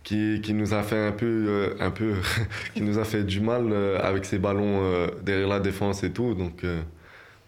qui, 0.05 0.41
qui, 0.43 0.55
nous 0.55 0.75
a 0.75 0.83
fait 0.83 0.99
un 0.99 1.13
peu, 1.13 1.27
euh, 1.49 1.75
un 1.81 1.91
peu 1.91 2.15
qui 2.75 2.83
nous 2.83 2.99
a 2.99 3.05
fait 3.05 3.25
du 3.25 3.41
mal 3.41 3.73
euh, 3.73 3.99
avec 4.01 4.25
ses 4.25 4.39
ballons 4.39 4.85
euh, 4.85 5.09
derrière 5.23 5.49
la 5.49 5.61
défense 5.61 6.05
et 6.05 6.13
tout. 6.13 6.35
Donc, 6.35 6.65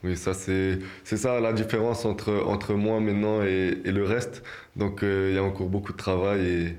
oui, 0.02 0.16
ça, 0.16 0.34
c'est, 0.34 0.78
c'est 1.04 1.16
ça 1.16 1.40
la 1.40 1.52
différence 1.52 2.04
entre, 2.04 2.44
entre 2.46 2.74
moi 2.74 3.00
maintenant 3.00 3.42
et, 3.42 3.78
et 3.84 3.92
le 3.92 4.04
reste. 4.04 4.42
Donc, 4.76 5.00
il 5.02 5.34
y 5.34 5.38
a 5.38 5.42
encore 5.42 5.68
beaucoup 5.68 5.92
de 5.92 5.98
travail 5.98 6.46
et 6.46 6.76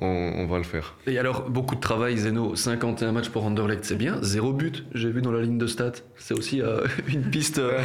on, 0.00 0.46
va 0.46 0.58
le 0.58 0.64
faire. 0.64 0.94
Et 1.06 1.18
alors, 1.18 1.50
beaucoup 1.50 1.74
de 1.74 1.80
travail, 1.80 2.16
Zeno. 2.16 2.54
51 2.54 3.12
matchs 3.12 3.30
pour 3.30 3.44
Anderlecht, 3.44 3.84
c'est 3.84 3.96
bien. 3.96 4.18
Zéro 4.22 4.52
but, 4.52 4.84
j'ai 4.94 5.10
vu 5.10 5.22
dans 5.22 5.32
la 5.32 5.42
ligne 5.42 5.58
de 5.58 5.66
stats. 5.66 5.92
C'est 6.16 6.34
aussi 6.38 6.62
euh, 6.62 6.86
une 7.08 7.22
piste. 7.22 7.58
Euh. 7.58 7.80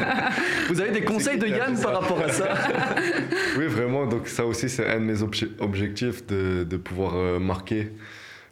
Vous 0.68 0.80
avez 0.80 0.92
des 0.92 1.02
conseils 1.02 1.38
de 1.38 1.46
Yann 1.46 1.76
par 1.80 2.00
rapport 2.00 2.20
à 2.20 2.28
ça 2.28 2.54
Oui, 3.58 3.66
vraiment. 3.66 4.06
Donc, 4.06 4.28
ça 4.28 4.46
aussi, 4.46 4.68
c'est 4.68 4.86
un 4.86 5.00
de 5.00 5.04
mes 5.04 5.22
objectifs 5.58 6.26
de, 6.26 6.64
de 6.64 6.76
pouvoir 6.76 7.14
euh, 7.16 7.38
marquer. 7.40 7.90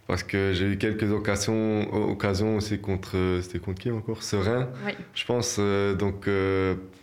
Parce 0.09 0.25
que 0.25 0.53
j'ai 0.53 0.67
eu 0.67 0.79
quelques 0.79 1.13
occasions, 1.13 1.87
occasions 2.11 2.57
aussi 2.57 2.81
contre. 2.81 3.39
C'était 3.43 3.61
contre 3.61 3.81
qui 3.81 3.91
encore? 3.93 4.23
Serein, 4.23 4.69
oui. 4.85 4.93
je 5.15 5.25
pense. 5.25 5.61
donc, 5.99 6.29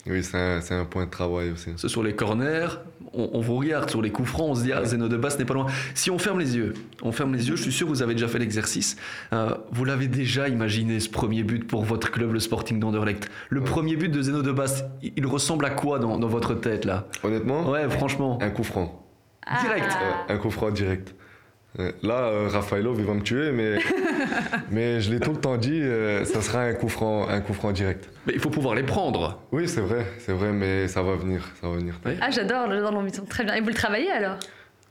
oui, 0.07 0.23
c'est 0.23 0.37
un, 0.37 0.79
un, 0.79 0.85
point 0.85 1.05
de 1.05 1.09
travail 1.11 1.51
aussi. 1.51 1.71
C'est 1.77 1.87
sur 1.87 2.03
les 2.03 2.15
corners, 2.15 2.79
on, 3.15 3.41
vous 3.41 3.55
regarde 3.55 3.89
sur 3.89 4.01
les 4.01 4.11
coups 4.11 4.29
francs, 4.29 4.49
on 4.49 4.55
se 4.55 4.63
dit 4.63 4.71
ah 4.71 4.83
Zeno 4.83 5.07
de 5.07 5.17
Basse 5.17 5.39
n'est 5.39 5.45
pas 5.45 5.53
loin. 5.53 5.67
Si 5.93 6.11
on 6.11 6.19
ferme 6.19 6.39
les 6.39 6.55
yeux, 6.55 6.73
on 7.01 7.11
ferme 7.11 7.33
les 7.33 7.47
yeux, 7.47 7.55
je 7.55 7.63
suis 7.63 7.71
sûr 7.71 7.87
que 7.87 7.91
vous 7.91 8.01
avez 8.01 8.13
déjà 8.13 8.27
fait 8.27 8.39
l'exercice. 8.39 8.97
Euh, 9.33 9.55
vous 9.71 9.85
l'avez 9.85 10.07
déjà 10.07 10.47
imaginé 10.47 10.99
ce 10.99 11.09
premier 11.09 11.43
but 11.43 11.65
pour 11.65 11.83
votre 11.83 12.11
club, 12.11 12.33
le 12.33 12.39
Sporting 12.39 12.79
d'Anderlecht. 12.79 13.29
Le 13.49 13.61
premier 13.61 13.95
but 13.95 14.09
de 14.09 14.21
Zeno 14.21 14.41
de 14.41 14.51
Basse, 14.51 14.83
il 15.01 15.25
ressemble 15.25 15.65
à 15.65 15.69
quoi 15.69 15.99
dans, 15.99 16.19
votre 16.27 16.53
tête 16.53 16.85
là? 16.85 17.07
Honnêtement 17.23 17.69
Ouais, 17.69 17.89
franchement. 17.89 18.37
Un 18.41 18.49
coup 18.49 18.63
franc. 18.63 19.01
Direct. 19.61 19.91
un 20.27 20.37
coup 20.37 20.49
franc 20.49 20.71
direct. 20.71 21.13
Là, 21.77 22.29
euh, 22.29 22.47
Rafaelov, 22.47 22.99
il 22.99 23.05
va 23.05 23.13
me 23.13 23.21
tuer, 23.21 23.51
mais, 23.51 23.77
mais 24.71 25.01
je 25.01 25.11
l'ai 25.11 25.19
tout 25.19 25.31
le 25.31 25.39
temps 25.39 25.57
dit, 25.57 25.81
euh, 25.81 26.23
ça 26.23 26.41
sera 26.41 26.61
un 26.61 26.73
coup 26.73 26.87
franc, 26.87 27.27
un 27.27 27.41
coup 27.41 27.53
franc 27.53 27.71
direct. 27.73 28.09
Mais 28.25 28.33
il 28.33 28.39
faut 28.39 28.49
pouvoir 28.49 28.75
les 28.75 28.83
prendre. 28.83 29.41
Oui, 29.51 29.67
c'est 29.67 29.81
vrai, 29.81 30.05
c'est 30.19 30.31
vrai, 30.31 30.53
mais 30.53 30.87
ça 30.87 31.03
va 31.03 31.15
venir, 31.15 31.41
ça 31.61 31.67
va 31.67 31.75
venir. 31.75 31.99
Ah, 32.21 32.31
j'adore, 32.31 32.69
j'adore 32.69 32.91
l'ambition. 32.91 33.25
Très 33.25 33.43
bien. 33.43 33.55
Et 33.55 33.61
vous 33.61 33.67
le 33.67 33.73
travaillez 33.73 34.09
alors? 34.09 34.37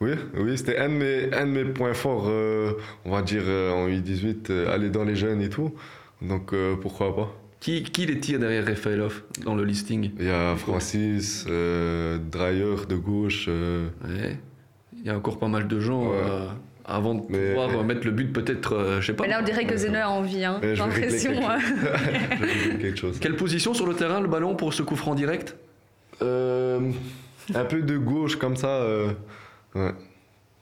Oui, 0.00 0.10
oui, 0.36 0.58
c'était 0.58 0.76
un 0.76 0.88
de 0.88 0.94
mes, 0.94 1.32
un 1.32 1.46
de 1.46 1.50
mes 1.52 1.64
points 1.64 1.94
forts, 1.94 2.26
euh, 2.28 2.72
on 3.06 3.12
va 3.12 3.22
dire 3.22 3.44
en 3.44 3.88
U18, 3.88 4.68
aller 4.68 4.90
dans 4.90 5.04
les 5.04 5.16
jeunes 5.16 5.40
et 5.40 5.48
tout. 5.48 5.72
Donc 6.20 6.52
pourquoi 6.82 7.14
pas. 7.16 7.34
Qui, 7.60 7.82
qui 7.82 8.04
les 8.04 8.20
tire 8.20 8.38
derrière 8.38 8.66
Rafaelov 8.66 9.22
dans 9.42 9.54
le 9.54 9.64
listing? 9.64 10.10
Il 10.18 10.26
y 10.26 10.30
a 10.30 10.54
Francis, 10.56 11.46
Dreyer 11.46 12.76
de 12.88 12.96
gauche. 12.96 13.48
Ouais. 13.48 14.36
Il 14.98 15.06
y 15.06 15.10
a 15.10 15.16
encore 15.16 15.38
pas 15.38 15.48
mal 15.48 15.66
de 15.66 15.80
gens 15.80 16.12
avant 16.84 17.14
de 17.14 17.22
pouvoir 17.22 17.84
mettre 17.84 18.04
le 18.04 18.10
but 18.10 18.32
peut-être, 18.32 18.74
euh, 18.74 19.00
je 19.00 19.06
sais 19.06 19.12
pas. 19.14 19.24
Mais 19.24 19.30
là, 19.30 19.38
on 19.40 19.44
dirait 19.44 19.64
que 19.66 19.76
Zeno 19.76 19.98
a 19.98 20.08
envie, 20.08 20.44
hein. 20.44 20.60
J'ai 20.62 20.74
l'impression. 20.76 21.32
quelque 22.80 22.96
chose. 22.98 23.18
Quelle 23.20 23.36
position 23.36 23.72
sur 23.74 23.86
le 23.86 23.94
terrain, 23.94 24.20
le 24.20 24.28
ballon, 24.28 24.54
pour 24.54 24.74
ce 24.74 24.82
coup 24.82 24.96
franc 24.96 25.14
direct? 25.14 25.56
Euh, 26.22 26.90
Un 27.54 27.64
peu 27.64 27.80
de 27.82 27.96
gauche, 27.96 28.36
comme 28.36 28.56
ça. 28.56 28.68
Euh, 28.68 29.12
ouais. 29.74 29.92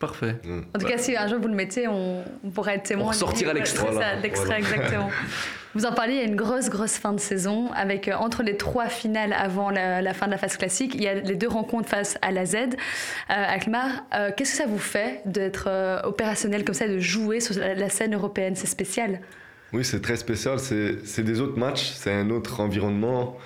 Parfait. 0.03 0.35
En 0.75 0.81
tout 0.81 0.87
cas, 0.87 0.99
si 0.99 1.17
un 1.17 1.29
jour 1.29 1.39
vous 1.39 1.47
le 1.47 1.55
mettez, 1.55 1.87
on, 1.87 2.25
pourrait 2.53 2.75
être 2.75 2.83
témoin. 2.83 3.11
On 3.11 3.13
sortira 3.13 3.53
l'extrait. 3.53 3.87
L'extrait, 4.21 4.59
exactement. 4.59 5.09
Vous 5.77 5.87
en 5.87 5.93
parliez, 5.93 6.15
il 6.15 6.19
y 6.19 6.25
a 6.25 6.27
une 6.27 6.35
grosse, 6.35 6.69
grosse 6.69 6.97
fin 6.97 7.13
de 7.13 7.21
saison 7.21 7.71
avec 7.73 8.09
euh, 8.09 8.15
entre 8.17 8.43
les 8.43 8.57
trois 8.57 8.89
finales 8.89 9.33
avant 9.33 9.71
la, 9.71 10.13
fin 10.13 10.27
de 10.27 10.33
la 10.33 10.39
phase 10.39 10.57
classique, 10.57 10.97
il 10.97 11.03
y 11.03 11.09
a 11.09 11.15
les 11.15 11.37
deux 11.37 11.47
rencontres 11.47 11.89
face 11.89 12.19
à 12.21 12.33
la 12.33 12.45
Z. 12.45 12.57
Euh, 12.57 12.67
Akmar, 13.29 14.05
euh, 14.13 14.33
qu'est-ce 14.37 14.51
que 14.51 14.57
ça 14.59 14.67
vous 14.67 14.81
fait 14.81 15.23
d'être 15.25 15.71
opérationnel 16.03 16.65
comme 16.65 16.75
ça, 16.75 16.89
de 16.89 16.99
jouer 16.99 17.39
sur 17.39 17.55
la, 17.57 17.89
scène 17.89 18.13
européenne? 18.13 18.57
C'est 18.57 18.67
spécial 18.67 19.21
Oui, 19.73 19.85
c'est 19.85 20.03
très 20.03 20.17
spécial. 20.17 20.59
C'est 20.59 21.23
des 21.23 21.41
autres 21.41 21.59
matchs, 21.61 21.93
c'est 21.95 22.13
un 22.13 22.29
autre 22.31 22.59
environnement. 22.59 23.39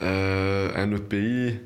euh, 0.00 0.70
un 0.74 0.90
autre 0.92 1.06
pays, 1.08 1.60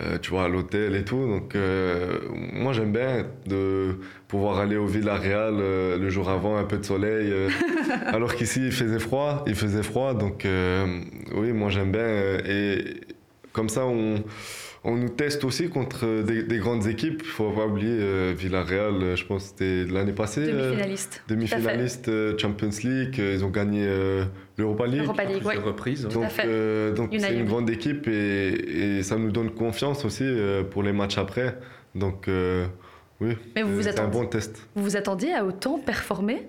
euh, 0.00 0.18
tu 0.18 0.30
vois, 0.30 0.44
à 0.44 0.48
l'hôtel 0.48 0.94
et 0.96 1.04
tout. 1.04 1.26
Donc, 1.26 1.54
euh, 1.54 2.18
moi, 2.52 2.72
j'aime 2.72 2.92
bien 2.92 3.26
de 3.46 3.96
pouvoir 4.28 4.58
aller 4.58 4.76
au 4.76 4.86
Villarreal 4.86 5.54
euh, 5.60 5.98
le 5.98 6.08
jour 6.10 6.30
avant, 6.30 6.56
un 6.56 6.64
peu 6.64 6.78
de 6.78 6.84
soleil. 6.84 7.30
euh, 7.30 7.48
alors 8.06 8.34
qu'ici, 8.34 8.60
il 8.66 8.72
faisait 8.72 8.98
froid. 8.98 9.44
Il 9.46 9.54
faisait 9.54 9.82
froid. 9.82 10.14
Donc, 10.14 10.44
euh, 10.46 10.86
oui, 11.34 11.52
moi, 11.52 11.68
j'aime 11.70 11.92
bien. 11.92 12.00
euh, 12.00 12.40
et 12.46 13.00
comme 13.52 13.68
ça, 13.68 13.84
on, 13.86 14.22
on 14.84 14.96
nous 14.96 15.08
teste 15.10 15.44
aussi 15.44 15.68
contre 15.68 16.22
des, 16.22 16.42
des 16.42 16.58
grandes 16.58 16.86
équipes. 16.86 17.22
Il 17.24 17.28
faut 17.30 17.50
pas 17.50 17.66
oublier 17.66 17.98
euh, 18.00 18.34
Villarreal, 18.36 18.94
euh, 19.02 19.16
je 19.16 19.24
pense 19.24 19.42
que 19.44 19.48
c'était 19.50 19.84
l'année 19.92 20.12
passée. 20.12 20.40
euh, 20.48 20.70
Demi-finaliste. 20.70 21.22
Demi-finaliste 21.28 22.08
euh, 22.08 22.36
Champions 22.38 22.70
League. 22.82 23.16
euh, 23.20 23.34
Ils 23.34 23.44
ont 23.44 23.50
gagné 23.50 23.84
euh, 23.86 24.24
l'Europa 24.56 24.86
League. 24.86 25.02
Europa 25.02 25.24
League, 25.24 25.44
ouais. 25.46 25.56
Reprises. 25.56 26.06
À 26.06 26.08
Donc, 26.08 26.24
euh, 26.44 26.94
c'est 27.18 27.34
une 27.34 27.44
grande 27.46 27.70
équipe 27.70 28.08
et, 28.08 28.98
et 28.98 29.02
ça 29.02 29.16
nous 29.16 29.30
donne 29.30 29.50
confiance 29.50 30.04
aussi 30.04 30.24
euh, 30.24 30.62
pour 30.64 30.82
les 30.82 30.92
matchs 30.92 31.18
après. 31.18 31.58
Donc 31.94 32.26
euh, 32.28 32.66
oui, 33.20 33.36
Mais 33.54 33.62
vous 33.62 33.74
vous 33.76 33.82
c'est 33.82 34.00
un 34.00 34.08
bon 34.08 34.26
test. 34.26 34.66
vous 34.74 34.82
vous 34.82 34.96
attendiez 34.96 35.32
à 35.34 35.44
autant 35.44 35.78
performer 35.78 36.42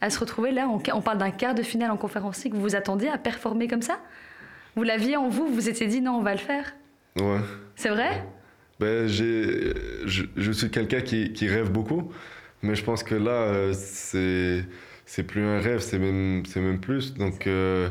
À 0.00 0.10
se 0.10 0.20
retrouver 0.20 0.52
là, 0.52 0.68
on, 0.68 0.80
on 0.96 1.00
parle 1.00 1.18
d'un 1.18 1.30
quart 1.30 1.54
de 1.54 1.62
finale 1.62 1.90
en 1.90 1.96
conférence 1.96 2.44
League, 2.44 2.54
vous 2.54 2.60
vous 2.60 2.76
attendiez 2.76 3.08
à 3.08 3.18
performer 3.18 3.66
comme 3.66 3.82
ça? 3.82 3.98
Vous 4.76 4.82
l'aviez 4.82 5.16
en 5.16 5.28
vous, 5.28 5.46
vous 5.48 5.54
vous 5.54 5.68
étiez 5.68 5.86
dit 5.86 6.00
non, 6.00 6.18
on 6.18 6.22
va 6.22 6.32
le 6.32 6.38
faire 6.38 6.74
Ouais. 7.16 7.40
C'est 7.74 7.88
vrai? 7.90 8.24
Ben, 8.78 9.06
j'ai, 9.08 9.72
je, 10.06 10.24
je 10.36 10.52
suis 10.52 10.70
quelqu'un 10.70 11.00
qui, 11.00 11.32
qui 11.32 11.48
rêve 11.48 11.70
beaucoup, 11.70 12.12
mais 12.62 12.74
je 12.74 12.82
pense 12.84 13.02
que 13.02 13.14
là, 13.14 13.30
euh, 13.32 13.72
c'est, 13.74 14.64
c'est 15.04 15.22
plus 15.24 15.42
un 15.44 15.58
rêve, 15.60 15.80
c'est 15.80 15.98
même, 15.98 16.44
c'est 16.46 16.60
même 16.60 16.80
plus. 16.80 17.12
Donc 17.14 17.46
euh, 17.46 17.88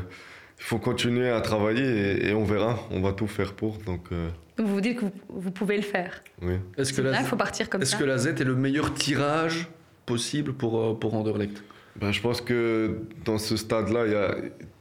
il 0.58 0.64
faut 0.64 0.78
continuer 0.78 1.28
à 1.30 1.40
travailler 1.40 1.84
et, 2.24 2.28
et 2.30 2.34
on 2.34 2.44
verra. 2.44 2.78
On 2.90 3.00
va 3.00 3.12
tout 3.12 3.26
faire 3.28 3.52
pour. 3.54 3.78
Donc 3.78 4.06
euh, 4.12 4.30
Donc 4.56 4.66
vous 4.66 4.74
vous 4.74 4.80
dites 4.80 4.96
que 4.98 5.04
vous, 5.04 5.12
vous 5.28 5.50
pouvez 5.52 5.76
le 5.76 5.82
faire. 5.82 6.22
oui. 6.42 6.54
Est-ce 6.76 6.92
que, 6.92 7.02
il 7.02 7.24
faut 7.26 7.36
partir 7.36 7.68
comme 7.70 7.82
est-ce 7.82 7.92
ça. 7.92 7.98
que 7.98 8.04
la 8.04 8.18
Z 8.18 8.26
est 8.28 8.44
le 8.44 8.56
meilleur 8.56 8.92
tirage 8.94 9.68
possible 10.06 10.54
pour, 10.54 10.98
pour 10.98 11.14
Anderlecht 11.14 11.62
Ben, 11.96 12.12
je 12.12 12.20
pense 12.20 12.40
que 12.40 12.98
dans 13.24 13.38
ce 13.38 13.56
stade-là, 13.56 14.06
il 14.06 14.12
y 14.12 14.16
a 14.16 14.34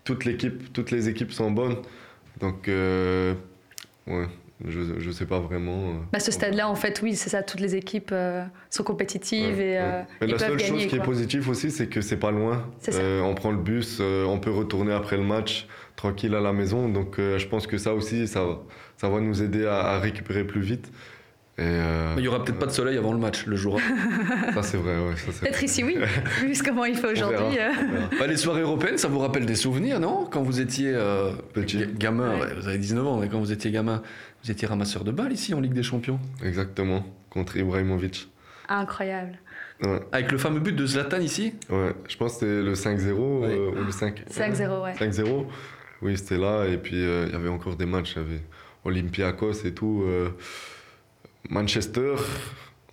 toute 0.04 0.26
l'équipe, 0.26 0.72
toutes 0.74 0.92
les 0.92 1.10
équipes 1.10 1.32
sont 1.32 1.52
bonnes. 1.52 1.78
Donc, 2.40 2.68
euh, 2.68 3.34
ouais, 4.08 4.26
je 4.66 4.80
ne 5.08 5.12
sais 5.12 5.26
pas 5.26 5.40
vraiment. 5.40 5.90
euh. 5.90 5.94
Bah, 6.14 6.20
ce 6.20 6.32
stade-là, 6.32 6.70
en 6.70 6.76
fait, 6.76 7.02
oui, 7.02 7.16
c'est 7.16 7.30
ça, 7.30 7.44
toutes 7.44 7.60
les 7.60 7.76
équipes 7.76 8.12
euh, 8.14 8.44
sont 8.70 8.84
compétitives 8.84 9.58
Ouais, 9.58 9.72
et 9.72 9.78
euh, 9.80 10.00
ouais. 10.02 10.06
Mais 10.22 10.28
ils 10.28 10.32
la 10.32 10.38
peuvent 10.38 10.48
seule 10.48 10.58
gagner. 10.58 10.80
chose 10.82 10.88
qui 10.88 10.96
est 10.96 11.04
positive 11.04 11.50
aussi, 11.50 11.72
c'est 11.72 11.88
que 11.88 12.02
c'est 12.02 12.18
pas 12.18 12.32
loin. 12.32 12.66
Euh, 12.94 13.22
on 13.22 13.36
prend 13.36 13.52
le 13.52 13.58
bus, 13.58 13.98
euh, 14.00 14.26
on 14.26 14.40
peut 14.40 14.52
retourner 14.52 14.94
après 14.94 15.18
le 15.18 15.24
match 15.24 15.68
tranquille 15.96 16.34
à 16.36 16.40
la 16.42 16.54
maison. 16.54 16.88
Donc, 16.88 17.20
euh, 17.20 17.38
je 17.38 17.48
pense 17.48 17.68
que 17.68 17.78
ça 17.78 17.94
aussi, 17.94 18.28
ça, 18.28 18.44
va- 18.46 18.62
ça 18.98 19.10
va 19.10 19.20
nous 19.20 19.42
aider 19.44 19.66
à, 19.66 19.80
à 19.80 20.00
récupérer 20.00 20.46
plus 20.46 20.62
vite. 20.62 20.92
Et 21.60 21.64
euh, 21.64 22.14
Mais 22.16 22.22
Il 22.22 22.26
y 22.26 22.28
aura 22.30 22.42
peut-être 22.44 22.58
pas 22.58 22.68
de 22.68 22.72
soleil 22.72 22.98
avant 22.98 23.12
le 23.12 23.20
match, 23.20 23.46
le 23.46 23.56
jour. 23.58 23.80
ça, 24.54 24.64
c'est 24.64 24.78
vrai. 24.78 24.98
Ouais, 24.98 25.16
ça, 25.18 25.32
c'est 25.34 25.42
Peut-être 25.42 25.62
ici, 25.62 25.84
oui, 25.84 25.98
vu 26.42 26.56
ce 26.56 26.64
comment 26.64 26.86
il 26.86 26.96
fait 26.96 27.12
aujourd'hui. 27.12 27.58
verra. 27.58 27.74
euh. 27.82 28.18
Bah, 28.18 28.28
les 28.28 28.38
soirées 28.38 28.62
européennes, 28.62 28.98
ça 28.98 29.10
vous 29.10 29.20
rappelle 29.20 29.46
des 29.46 29.56
souvenirs, 29.56 30.00
non? 30.00 30.26
Quand 30.32 30.42
vous 30.42 30.62
étiez 30.62 30.92
euh, 30.96 31.32
Petit. 31.54 31.80
ga- 31.80 31.86
gamin, 31.98 32.40
Ouais. 32.40 32.54
vous 32.58 32.68
avez 32.70 32.78
19 32.78 33.06
ans, 33.06 33.18
mais 33.18 33.28
quand 33.28 33.40
vous 33.40 33.52
étiez 33.52 33.72
gamin, 33.72 34.02
vous 34.44 34.52
étiez 34.52 34.68
ramasseur 34.70 35.04
de 35.04 35.12
balles 35.12 35.34
ici 35.34 35.54
en 35.54 35.60
Ligue 35.60 35.74
des 35.74 35.84
Champions? 35.84 36.20
Exactement, 36.46 37.06
contre 37.30 37.58
Ibrahimovic. 37.58 38.30
Incroyable. 38.70 39.38
Ouais, 39.84 40.00
Avec 40.14 40.32
le 40.32 40.38
fameux 40.38 40.60
but 40.62 40.76
de 40.76 40.86
Zlatan 40.86 41.20
ici? 41.20 41.54
Ouais. 41.70 41.94
Je 42.08 42.16
pense 42.16 42.34
que 42.38 42.40
c'était 42.40 42.62
le 42.62 42.74
5-0 42.74 43.10
euh, 43.10 43.72
ou 43.72 43.84
le 43.86 43.92
5 43.92 44.24
5-0, 44.30 44.84
ouais. 44.84 44.94
5-0. 44.94 45.46
Oui, 46.02 46.18
c'était 46.18 46.38
là. 46.38 46.66
Et 46.66 46.78
puis, 46.78 46.96
euh, 46.96 47.26
il 47.28 47.34
y 47.34 47.36
avait 47.36 47.50
encore 47.50 47.76
des 47.76 47.86
matchs. 47.86 48.14
Il 48.16 48.22
y 48.22 48.26
avait 48.26 48.42
Olympiakos 48.86 49.66
et 49.66 49.74
tout. 49.74 50.04
Manchester 51.50 52.16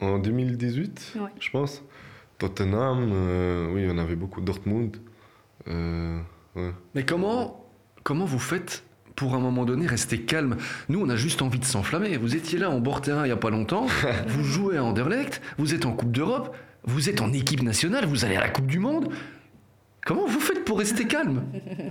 en 0.00 0.18
2018, 0.18 1.14
Ouais. 1.16 1.22
je 1.40 1.50
pense. 1.50 1.82
Tottenham. 2.38 3.10
euh, 3.12 3.68
oui, 3.72 3.86
on 3.90 3.98
avait 3.98 4.16
beaucoup. 4.16 4.40
Dortmund. 4.40 4.96
euh, 5.68 6.18
ouais. 6.54 6.70
Mais 6.94 7.04
comment, 7.04 7.64
comment 8.02 8.24
vous 8.26 8.38
faites 8.38 8.84
pour 9.14 9.32
à 9.34 9.38
un 9.38 9.40
moment 9.40 9.64
donné 9.64 9.86
rester 9.86 10.20
calme? 10.20 10.56
Nous, 10.90 11.00
on 11.00 11.08
a 11.08 11.16
juste 11.16 11.40
envie 11.42 11.58
de 11.58 11.64
s'enflammer. 11.64 12.16
Vous 12.18 12.36
étiez 12.36 12.58
là 12.58 12.70
en 12.70 12.78
bord 12.80 13.00
terrain 13.00 13.22
il 13.24 13.28
n'y 13.28 13.32
a 13.32 13.36
pas 13.36 13.50
longtemps, 13.50 13.86
vous 14.28 14.44
jouez 14.44 14.76
à 14.76 14.84
Anderlecht, 14.84 15.40
vous 15.58 15.74
êtes 15.74 15.86
en 15.86 15.92
Coupe 15.92 16.12
d'Europe, 16.12 16.54
vous 16.84 17.08
êtes 17.08 17.20
en 17.22 17.32
équipe 17.32 17.62
nationale, 17.62 18.04
vous 18.04 18.24
allez 18.24 18.36
à 18.36 18.40
la 18.40 18.50
Coupe 18.50 18.66
du 18.66 18.78
Monde. 18.78 19.08
Comment 20.04 20.26
vous 20.26 20.38
faites 20.38 20.64
pour 20.64 20.78
rester 20.78 21.06
calme? 21.06 21.42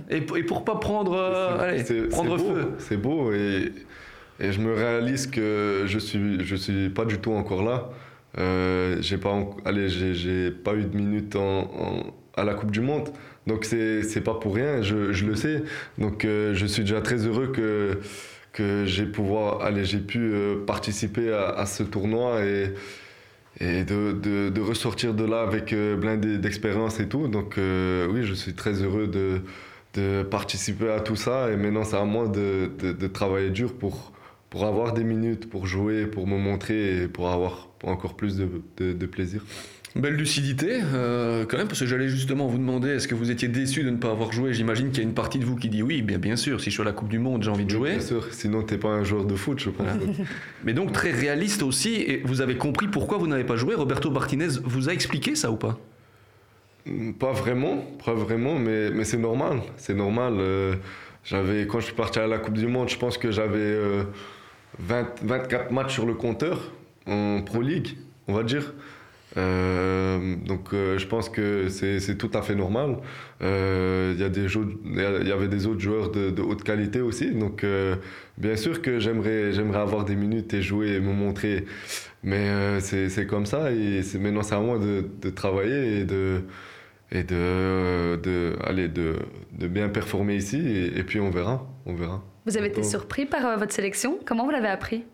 Et, 0.08 0.22
pour- 0.22 0.38
et 0.38 0.42
pour 0.42 0.64
pas 0.64 0.76
prendre, 0.76 1.12
euh, 1.12 1.58
allez, 1.58 2.08
prendre 2.08 2.38
beau, 2.38 2.54
feu? 2.54 2.72
C'est 2.78 2.96
beau 2.96 3.30
et, 3.32 3.72
et 4.40 4.52
je 4.52 4.60
me 4.60 4.74
réalise 4.74 5.26
que 5.26 5.84
je 5.86 5.98
suis, 5.98 6.44
je 6.44 6.56
suis 6.56 6.88
pas 6.90 7.04
du 7.04 7.18
tout 7.18 7.32
encore 7.32 7.62
là. 7.62 7.90
Euh, 8.38 8.98
j'ai 9.00 9.16
pas, 9.18 9.34
allez, 9.64 9.88
j'ai, 9.88 10.50
pas 10.50 10.74
eu 10.74 10.84
de 10.84 10.96
minutes 10.96 11.36
en, 11.36 12.14
à 12.36 12.44
la 12.44 12.54
Coupe 12.54 12.70
du 12.70 12.80
Monde, 12.82 13.08
donc 13.46 13.64
c'est, 13.64 14.02
c'est 14.02 14.20
pas 14.20 14.34
pour 14.34 14.54
rien. 14.54 14.82
Je, 14.82 15.12
je 15.12 15.24
le 15.24 15.34
sais. 15.36 15.62
Donc 15.98 16.24
euh, 16.24 16.54
je 16.54 16.66
suis 16.66 16.82
déjà 16.82 17.00
très 17.00 17.26
heureux 17.26 17.48
que 17.48 17.98
que 18.52 18.86
j'ai 18.86 19.04
pouvoir, 19.04 19.60
allez, 19.62 19.84
j'ai 19.84 19.98
pu 19.98 20.18
euh, 20.18 20.64
participer 20.66 21.30
à, 21.32 21.66
ce 21.66 21.82
tournoi 21.82 22.42
et 22.44 22.72
et 23.60 23.84
de, 23.84 24.12
de, 24.50 24.60
ressortir 24.60 25.14
de 25.14 25.24
là 25.24 25.40
avec 25.42 25.72
euh, 25.72 25.96
plein 25.96 26.16
d'e- 26.18 26.36
d'expérience 26.38 27.00
et 27.00 27.08
tout. 27.08 27.26
Donc 27.28 27.54
oui, 27.56 28.22
je 28.22 28.34
suis 28.34 28.54
très 28.54 28.82
heureux 28.82 29.06
de, 29.06 29.40
de 29.94 30.22
participer 30.22 30.90
à 30.90 31.00
tout 31.00 31.16
ça. 31.16 31.50
Et 31.50 31.56
maintenant, 31.56 31.84
c'est 31.84 31.96
à 31.96 32.04
moi 32.04 32.28
de, 32.28 32.70
de 32.92 33.06
travailler 33.06 33.50
dur 33.50 33.72
pour, 33.74 34.12
pour 34.56 34.64
avoir 34.64 34.94
des 34.94 35.04
minutes, 35.04 35.50
pour 35.50 35.66
jouer, 35.66 36.06
pour 36.06 36.26
me 36.26 36.38
montrer 36.38 37.02
et 37.02 37.08
pour 37.08 37.28
avoir 37.28 37.68
encore 37.84 38.14
plus 38.14 38.38
de, 38.38 38.48
de, 38.78 38.94
de 38.94 39.06
plaisir. 39.06 39.44
Belle 39.94 40.14
lucidité, 40.14 40.80
euh, 40.94 41.44
quand 41.46 41.58
même, 41.58 41.68
parce 41.68 41.80
que 41.80 41.84
j'allais 41.84 42.08
justement 42.08 42.46
vous 42.46 42.56
demander, 42.56 42.88
est-ce 42.88 43.06
que 43.06 43.14
vous 43.14 43.30
étiez 43.30 43.48
déçu 43.48 43.82
de 43.82 43.90
ne 43.90 43.98
pas 43.98 44.10
avoir 44.10 44.32
joué? 44.32 44.54
J'imagine 44.54 44.88
qu'il 44.88 44.98
y 44.98 45.00
a 45.00 45.08
une 45.08 45.14
partie 45.14 45.38
de 45.38 45.44
vous 45.44 45.56
qui 45.56 45.68
dit 45.68 45.82
oui, 45.82 46.00
bien, 46.00 46.16
bien 46.16 46.36
sûr, 46.36 46.58
si 46.62 46.70
je 46.70 46.70
suis 46.70 46.80
à 46.80 46.86
la 46.86 46.92
Coupe 46.92 47.08
du 47.08 47.18
Monde, 47.18 47.42
j'ai 47.42 47.50
envie 47.50 47.66
de 47.66 47.70
jouer. 47.70 47.90
Bien 47.90 48.00
sûr, 48.00 48.32
sinon, 48.32 48.62
t'es 48.62 48.78
pas 48.78 48.88
un 48.88 49.04
joueur 49.04 49.26
de 49.26 49.34
foot, 49.34 49.58
je 49.58 49.68
pense. 49.68 49.86
Mais 50.64 50.72
donc 50.72 50.92
très 50.92 51.10
réaliste 51.10 51.62
aussi, 51.62 51.96
et 51.96 52.22
vous 52.24 52.40
avez 52.40 52.56
compris 52.56 52.88
pourquoi 52.88 53.18
vous 53.18 53.26
n'avez 53.26 53.44
pas 53.44 53.56
joué? 53.56 53.74
Roberto 53.74 54.10
Martinez 54.10 54.48
vous 54.64 54.88
a 54.88 54.92
expliqué 54.94 55.34
ça 55.34 55.50
ou 55.50 55.56
pas? 55.56 55.78
Pas 57.18 57.32
vraiment, 57.32 57.84
pas 58.02 58.14
vraiment, 58.14 58.58
mais, 58.58 58.88
mais 58.90 59.04
c'est 59.04 59.18
normal. 59.18 59.60
C'est 59.76 59.94
normal. 59.94 60.36
euh, 60.38 60.76
j'avais, 61.24 61.66
quand 61.66 61.80
je 61.80 61.86
suis 61.86 61.94
parti 61.94 62.20
à 62.20 62.26
la 62.26 62.38
Coupe 62.38 62.56
du 62.56 62.68
Monde, 62.68 62.88
je 62.88 62.96
pense 62.96 63.18
que 63.18 63.30
j'avais 63.30 63.58
euh, 63.58 64.04
20 64.80 65.22
24 65.22 65.70
matchs 65.70 65.94
sur 65.94 66.06
le 66.06 66.14
compteur 66.14 66.72
en 67.06 67.42
Pro 67.42 67.62
League, 67.62 67.96
on 68.28 68.34
va 68.34 68.42
dire. 68.42 68.72
Euh, 69.36 70.36
donc 70.46 70.72
euh, 70.72 70.98
je 70.98 71.06
pense 71.06 71.28
que 71.28 71.68
c'est, 71.68 72.16
tout 72.16 72.30
à 72.34 72.42
fait 72.42 72.54
normal. 72.54 72.98
Euh, 73.42 74.14
Il 74.16 74.20
y, 74.20 74.24
y 74.24 75.28
y 75.28 75.32
avait 75.32 75.48
des 75.48 75.66
autres 75.66 75.80
joueurs 75.80 76.10
de, 76.10 76.40
haute 76.40 76.62
qualité 76.62 77.00
aussi. 77.00 77.32
Donc 77.32 77.64
bien 78.38 78.56
sûr 78.56 78.82
que 78.82 78.98
j'aimerais, 78.98 79.52
avoir 79.74 80.04
des 80.04 80.16
minutes 80.16 80.54
et 80.54 80.62
jouer 80.62 80.94
et 80.94 81.00
me 81.00 81.12
montrer. 81.12 81.66
Mais 82.22 82.80
c'est, 82.80 83.26
comme 83.26 83.46
ça 83.46 83.70
et 83.72 84.02
maintenant 84.18 84.42
c'est 84.42 84.54
à 84.54 84.60
moi 84.60 84.78
de, 84.78 85.04
de 85.22 85.30
travailler 85.30 86.00
et 86.00 86.04
de, 86.04 86.42
et 87.12 87.22
de, 87.22 88.16
de, 88.22 88.56
allez, 88.64 88.88
de, 88.88 89.16
de 89.52 89.66
bien 89.68 89.88
performer 89.88 90.36
ici 90.36 90.56
et, 90.58 90.98
et 90.98 91.02
puis 91.04 91.20
on 91.20 91.30
verra, 91.30 91.66
on 91.86 91.94
verra. 91.94 92.24
Vous 92.46 92.56
avez 92.56 92.68
été 92.68 92.84
surpris 92.84 93.26
par 93.26 93.44
euh, 93.44 93.56
votre 93.56 93.72
sélection? 93.72 94.20
Comment 94.24 94.44
vous 94.44 94.52
l'avez 94.52 94.68
appris? 94.68 95.04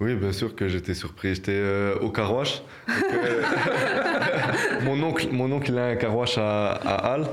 Oui, 0.00 0.14
bien 0.14 0.30
sûr 0.30 0.54
que 0.54 0.68
j'étais 0.68 0.94
surpris. 0.94 1.34
J'étais 1.34 1.50
euh, 1.52 1.98
au 1.98 2.10
carouage. 2.10 2.62
Donc, 2.86 2.96
euh, 3.12 3.42
mon, 4.84 5.02
oncle, 5.02 5.26
mon 5.32 5.50
oncle, 5.50 5.72
il 5.72 5.78
a 5.78 5.86
un 5.86 5.96
carouage 5.96 6.38
à, 6.38 6.70
à 6.70 7.14
Halle. 7.14 7.26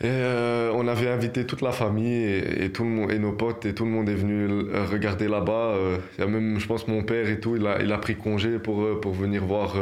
Et 0.00 0.06
euh, 0.06 0.70
on 0.72 0.86
avait 0.86 1.08
invité 1.08 1.44
toute 1.44 1.62
la 1.62 1.72
famille 1.72 2.14
et, 2.14 2.66
et 2.66 2.70
tout 2.70 2.84
le 2.84 2.90
monde, 2.90 3.10
et 3.10 3.18
nos 3.18 3.32
potes 3.32 3.66
et 3.66 3.74
tout 3.74 3.84
le 3.84 3.90
monde 3.90 4.08
est 4.08 4.14
venu 4.14 4.46
regarder 4.88 5.26
là-bas. 5.26 5.74
Il 6.16 6.20
y 6.20 6.24
a 6.24 6.28
même, 6.28 6.60
je 6.60 6.66
pense, 6.68 6.86
mon 6.86 7.02
père 7.02 7.28
et 7.28 7.40
tout, 7.40 7.56
il 7.56 7.66
a, 7.66 7.82
il 7.82 7.90
a 7.90 7.98
pris 7.98 8.14
congé 8.14 8.60
pour, 8.60 9.00
pour 9.00 9.12
venir 9.12 9.44
voir 9.44 9.74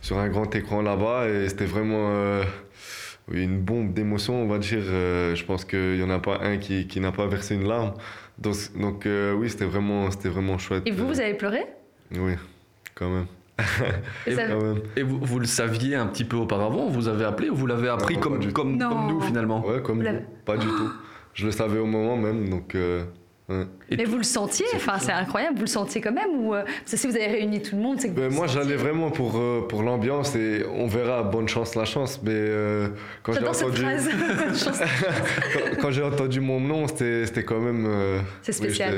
sur 0.00 0.16
un 0.16 0.28
grand 0.30 0.54
écran 0.54 0.80
là-bas. 0.80 1.28
Et 1.28 1.50
c'était 1.50 1.66
vraiment 1.66 2.40
une 3.30 3.60
bombe 3.60 3.92
d'émotions, 3.92 4.42
on 4.42 4.46
va 4.48 4.58
dire. 4.58 4.82
Euh, 4.84 5.34
je 5.34 5.44
pense 5.44 5.64
qu'il 5.64 5.96
n'y 5.96 6.02
en 6.02 6.10
a 6.10 6.18
pas 6.18 6.38
un 6.42 6.58
qui, 6.58 6.86
qui 6.86 7.00
n'a 7.00 7.12
pas 7.12 7.26
versé 7.26 7.54
une 7.54 7.66
larme. 7.66 7.94
Donc, 8.38 8.54
donc 8.78 9.06
euh, 9.06 9.32
oui, 9.34 9.48
c'était 9.50 9.64
vraiment, 9.64 10.10
c'était 10.10 10.28
vraiment 10.28 10.58
chouette. 10.58 10.82
Et 10.86 10.90
vous, 10.90 11.06
vous 11.06 11.20
avez 11.20 11.34
pleuré? 11.34 11.64
Oui, 12.16 12.32
quand 12.94 13.08
même. 13.10 13.26
Et 14.26 14.34
ça- 14.34 14.46
Quand 14.48 14.60
même. 14.62 14.80
Et 14.96 15.02
vous, 15.04 15.18
vous 15.22 15.38
le 15.38 15.46
saviez 15.46 15.94
un 15.94 16.06
petit 16.06 16.24
peu 16.24 16.36
auparavant? 16.36 16.88
Vous 16.88 17.06
avez 17.08 17.24
appelé 17.24 17.50
ou 17.50 17.54
vous 17.54 17.66
l'avez 17.66 17.88
appris 17.88 18.14
Non, 18.16 18.20
comme, 18.20 18.52
comme, 18.52 18.76
nous 19.08 19.20
finalement? 19.20 19.64
Ouais, 19.64 19.80
comme 19.80 19.98
Vous 19.98 20.02
nous. 20.02 20.08
l'avez- 20.12 20.24
Pas 20.44 20.56
du 20.56 20.66
tout. 20.66 20.90
Je 21.34 21.46
le 21.46 21.52
savais 21.52 21.78
au 21.78 21.86
moment 21.86 22.16
même, 22.16 22.48
donc 22.48 22.74
euh, 22.74 23.04
Ouais. 23.46 23.66
Mais 23.90 24.04
vous 24.04 24.16
le 24.16 24.22
sentiez, 24.22 24.64
C'est 24.70 24.76
enfin 24.76 24.98
c'est 24.98 25.12
incroyable, 25.12 25.56
vous 25.56 25.64
le 25.64 25.68
sentiez 25.68 26.00
quand 26.00 26.12
même 26.12 26.30
ou 26.38 26.54
euh, 26.54 26.62
parce 26.64 26.92
que 26.92 26.96
si 26.96 27.06
vous 27.06 27.14
avez 27.14 27.26
réuni 27.26 27.60
tout 27.60 27.76
le 27.76 27.82
monde, 27.82 28.00
c'est 28.00 28.08
que 28.08 28.14
Ben, 28.14 28.28
vous 28.28 28.34
moi, 28.36 28.46
j'allais 28.46 28.76
vraiment 28.76 29.10
pour, 29.10 29.36
euh, 29.36 29.66
pour 29.68 29.82
l'ambiance 29.82 30.34
et 30.34 30.64
on 30.74 30.86
verra, 30.86 31.22
bonne 31.22 31.46
chance, 31.46 31.74
la 31.74 31.84
chance. 31.84 32.20
Mais 32.22 32.30
euh, 32.32 32.88
quand 33.22 33.34
j'ai 33.34 33.46
entendu, 33.46 33.82
quand, 34.64 35.80
quand 35.82 35.90
j'ai 35.90 36.02
entendu 36.02 36.40
mon 36.40 36.58
nom, 36.60 36.88
c'était 36.88 37.26
c'était 37.26 37.44
quand 37.44 37.60
même. 37.60 37.84
euh, 37.86 38.20
C'est 38.42 38.52
spécial. 38.52 38.94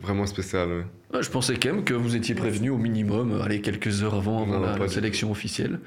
vraiment 0.00 0.26
spécial. 0.26 0.68
ouais. 0.68 0.84
Ouais, 1.14 1.22
je 1.24 1.30
pensais 1.30 1.54
quand 1.56 1.72
même 1.74 1.82
que 1.84 1.94
vous 1.94 2.14
étiez 2.14 2.36
prévenu 2.36 2.70
au 2.70 2.76
minimum, 2.78 3.32
euh, 3.32 3.42
allez, 3.42 3.60
quelques 3.60 4.04
heures 4.04 4.14
avant, 4.14 4.42
avant 4.42 4.58
Non, 4.60 4.60
la, 4.60 4.78
la 4.78 4.88
sélection 4.88 5.32
officielle. 5.32 5.80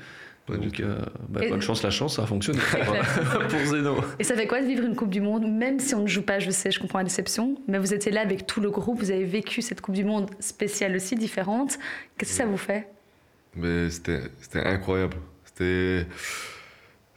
Pas 0.45 0.57
Donc, 0.57 0.79
euh, 0.81 0.97
bah, 1.29 1.39
bonne 1.49 1.61
chance, 1.61 1.83
la 1.83 1.89
chance, 1.89 2.17
ça 2.17 2.23
a 2.23 2.25
fonctionné 2.25 2.59
pour 3.49 3.59
Zeno. 3.65 3.95
Et 4.19 4.23
ça 4.25 4.35
fait 4.35 4.45
quoi 4.45 4.61
de 4.61 4.65
vivre 4.67 4.83
une 4.83 4.95
Coupe 4.95 5.09
du 5.09 5.21
Monde, 5.21 5.45
même 5.49 5.79
si 5.79 5.95
on 5.95 6.01
ne 6.01 6.07
joue 6.07 6.21
pas, 6.21 6.39
je 6.39 6.51
sais, 6.51 6.69
je 6.69 6.79
comprends 6.81 6.97
la 6.97 7.05
déception, 7.05 7.55
mais 7.69 7.77
vous 7.79 7.93
étiez 7.93 8.11
là 8.11 8.21
avec 8.21 8.45
tout 8.45 8.59
le 8.59 8.69
groupe, 8.69 8.99
vous 8.99 9.11
avez 9.11 9.23
vécu 9.23 9.61
cette 9.61 9.79
Coupe 9.79 9.95
du 9.95 10.03
Monde 10.03 10.29
spéciale 10.41 10.95
aussi, 10.97 11.15
différente. 11.15 11.79
Qu'est-ce 12.17 12.31
que 12.31 12.37
ça 12.37 12.45
vous 12.45 12.57
fait? 12.57 12.87
Mais 13.55 13.89
c'était 13.89 14.21
c'était 14.41 14.63
incroyable. 14.65 15.15
C'était. 15.45 16.07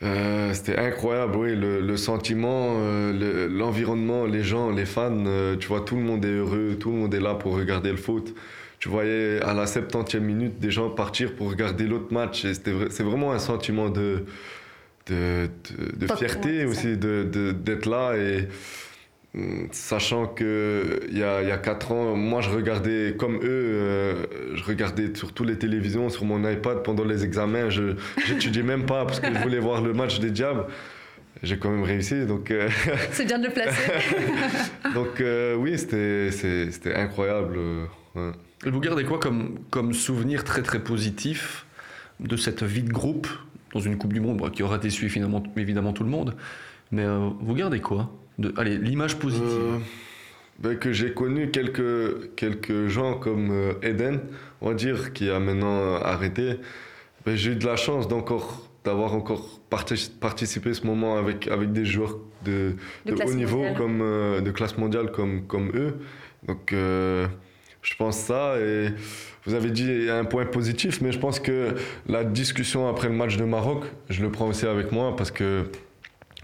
euh, 0.03 0.53
c'était 0.53 0.77
incroyable, 0.77 1.37
oui, 1.37 1.57
le, 1.57 1.81
le 1.81 1.97
sentiment, 1.97 2.75
euh, 2.77 3.13
le- 3.13 3.47
l'environnement, 3.49 4.27
les 4.27 4.43
gens, 4.45 4.71
les 4.71 4.85
fans, 4.85 5.25
euh, 5.27 5.57
tu 5.57 5.69
vois, 5.69 5.81
tout 5.81 5.97
le 5.97 6.03
monde 6.03 6.25
est 6.25 6.29
heureux, 6.31 6.77
tout 6.79 6.91
le 6.91 6.97
monde 6.99 7.15
est 7.15 7.21
là 7.21 7.35
pour 7.35 7.55
regarder 7.57 7.91
le 7.91 7.97
foot. 7.97 8.35
Tu 8.87 8.93
voyais 8.93 9.41
à 9.43 9.53
la 9.53 9.65
70e 9.65 10.21
minute 10.21 10.61
des 10.61 10.71
gens 10.71 10.89
partir 10.91 11.35
pour 11.35 11.51
regarder 11.51 11.89
l'autre 11.89 12.13
match. 12.15 12.45
et 12.45 12.55
c'était 12.55 12.71
vrai- 12.71 12.87
C'est 12.91 13.03
vraiment 13.03 13.33
un 13.33 13.41
sentiment 13.41 13.89
de, 13.91 14.23
de, 15.09 15.49
de, 15.77 15.97
de 15.97 16.07
Pas- 16.07 16.15
fierté 16.17 16.59
ouais, 16.59 16.65
aussi 16.67 16.97
d'être 16.97 17.87
là 17.87 18.15
et 18.17 18.47
hum, 19.35 19.67
sachant 19.73 20.29
que 20.29 21.01
il 21.11 21.19
y 21.19 21.25
a, 21.25 21.43
y 21.43 21.51
a 21.51 21.59
4 21.59 21.91
ans, 21.91 22.15
moi 22.15 22.41
je 22.43 22.51
regardais 22.51 23.17
comme 23.19 23.39
eux, 23.39 23.41
euh, 23.45 24.15
je 24.55 24.63
regardais 24.63 25.13
sur 25.17 25.33
toutes 25.33 25.49
les 25.49 25.59
télévisions, 25.59 26.09
sur 26.09 26.25
mon 26.25 26.49
iPad 26.49 26.85
pendant 26.85 27.03
les 27.05 27.25
examens. 27.25 27.71
Je 27.71 27.97
j'étudiais 28.25 28.63
même 28.63 28.87
pas 28.87 29.05
parce 29.05 29.19
que 29.19 29.35
je 29.35 29.41
voulais 29.41 29.59
voir 29.59 29.83
le 29.83 29.95
match 29.95 30.21
des 30.21 30.31
Diables. 30.31 30.67
J'ai 31.43 31.59
quand 31.59 31.71
même 31.71 31.83
réussi, 31.83 32.25
donc, 32.25 32.53
euh, 32.53 32.69
C'est 33.11 33.25
bien 33.27 33.41
de 33.41 33.49
le 33.49 33.53
placer. 33.53 33.91
donc 34.95 35.21
euh, 35.21 35.57
oui, 35.57 35.77
c'était 35.77 36.95
incroyable. 36.95 37.59
ouais. 38.15 38.31
Vous 38.65 38.81
gardez 38.81 39.05
quoi 39.05 39.19
comme, 39.19 39.59
comme 39.71 39.93
souvenir 39.93 40.45
très 40.45 40.63
très 40.63 40.83
positif 40.83 41.67
de 42.21 42.37
cette 42.37 42.63
vie 42.63 42.83
de 42.83 42.93
groupe 42.93 43.29
dans 43.75 43.81
une 43.81 43.99
Coupe 43.99 44.13
du 44.13 44.21
Monde? 44.21 44.51
Qui 44.53 44.63
aura 44.63 44.79
déçu 44.79 45.09
finalement, 45.11 45.43
évidemment 45.57 45.93
tout 45.93 46.05
le 46.05 46.11
monde 46.11 46.35
Mais 46.91 47.05
euh, 47.05 47.29
vous 47.41 47.55
gardez 47.55 47.81
quoi 47.81 48.11
de, 48.39 48.53
Allez, 48.57 48.79
l'image 48.79 49.17
positive? 49.17 49.47
Euh, 49.47 49.79
ben, 50.59 50.79
que 50.79 50.91
j'ai 50.93 51.13
connu 51.13 51.51
quelques, 51.51 52.35
quelques 52.35 52.87
gens 52.89 53.15
comme 53.19 53.51
euh, 53.51 53.73
Eden, 53.83 54.21
on 54.63 54.69
va 54.69 54.75
dire, 54.75 55.13
qui 55.13 55.29
a 55.29 55.39
maintenant 55.39 55.97
arrêté. 55.97 56.59
Ben, 57.27 57.37
j'ai 57.37 57.53
eu 57.53 57.57
de 57.57 57.67
la 57.67 57.77
chance 57.77 58.09
d'encore 58.09 58.63
d'avoir 58.83 59.15
encore 59.15 59.61
parti- 59.69 60.11
participé 60.21 60.73
ce 60.73 60.87
moment 60.87 61.19
avec, 61.19 61.49
avec 61.49 61.73
des 61.73 61.85
joueurs 61.85 62.17
de, 62.45 62.77
De 63.05 63.11
de 63.11 63.17
classe 63.17 63.31
haut 63.31 63.35
niveau, 63.35 63.57
mondiale. 63.59 63.77
comme, 63.77 64.01
euh, 64.01 64.41
de 64.41 64.51
classe 64.53 64.79
mondiale 64.79 65.11
comme, 65.13 65.43
comme 65.47 65.73
eux. 65.75 65.97
Donc, 66.47 66.73
euh, 66.73 67.27
je 67.87 67.95
pense 67.97 68.19
ça. 68.19 68.59
Et 68.59 68.89
vous 69.45 69.55
avez 69.55 69.71
dit 69.71 70.09
un 70.11 70.25
point 70.25 70.45
positif, 70.47 71.01
mais 71.01 71.13
je 71.13 71.19
pense 71.19 71.39
que 71.41 71.75
la 72.09 72.25
discussion 72.25 72.89
après 72.89 73.09
le 73.09 73.15
match 73.15 73.37
de 73.37 73.45
Maroc, 73.45 73.85
je 74.11 74.23
le 74.23 74.31
prends 74.31 74.49
aussi 74.49 74.67
avec 74.67 74.93
moi 74.93 75.15
parce 75.17 75.31
que 75.31 75.65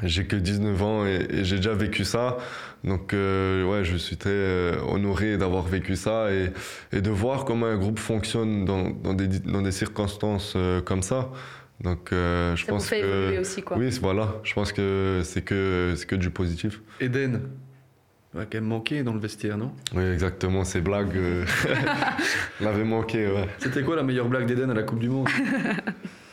j'ai 0.02 0.24
que 0.24 0.36
19 0.36 0.82
ans 0.82 1.06
et, 1.06 1.26
et 1.30 1.44
j'ai 1.44 1.56
déjà 1.56 1.74
vécu 1.74 2.04
ça. 2.04 2.38
Donc, 2.84 3.12
euh, 3.12 3.64
ouais, 3.64 3.84
je 3.84 3.96
suis 3.96 4.16
très 4.16 4.30
euh, 4.30 4.74
honoré 4.88 5.36
d'avoir 5.36 5.64
vécu 5.64 5.94
ça 5.96 6.32
et, 6.32 6.50
et 6.96 7.00
de 7.00 7.10
voir 7.10 7.44
comment 7.44 7.66
un 7.66 7.76
groupe 7.76 7.98
fonctionne 7.98 8.64
dans, 8.64 8.90
dans, 8.90 9.14
des, 9.14 9.28
dans 9.28 9.62
des 9.62 9.70
circonstances 9.72 10.54
euh, 10.56 10.80
comme 10.80 11.02
ça. 11.02 11.30
Donc, 11.80 12.12
euh, 12.12 12.56
je 12.56 12.64
Ça 12.64 12.72
vous 12.72 12.78
pense 12.78 12.88
fait 12.88 13.00
que. 13.00 13.06
évoluer 13.06 13.38
aussi, 13.38 13.62
quoi. 13.62 13.76
Oui, 13.76 13.96
voilà. 14.00 14.34
Je 14.44 14.54
pense 14.54 14.72
que 14.72 15.20
c'est 15.24 15.42
que, 15.42 15.94
c'est 15.96 16.06
que 16.06 16.16
du 16.16 16.30
positif. 16.30 16.80
Eden 17.00 17.40
va 18.34 18.44
quand 18.44 18.54
même 18.58 18.64
manqué 18.64 19.02
dans 19.02 19.12
le 19.12 19.20
vestiaire, 19.20 19.58
non? 19.58 19.72
Oui, 19.94 20.04
exactement. 20.04 20.64
Ces 20.64 20.80
blagues 20.80 21.16
euh, 21.16 21.44
l'avaient 22.60 22.84
manqué, 22.84 23.26
ouais. 23.26 23.48
C'était 23.58 23.82
quoi 23.82 23.96
la 23.96 24.02
meilleure 24.02 24.28
blague 24.28 24.46
d'Eden 24.46 24.70
à 24.70 24.74
la 24.74 24.82
Coupe 24.82 25.00
du 25.00 25.08
Monde? 25.08 25.28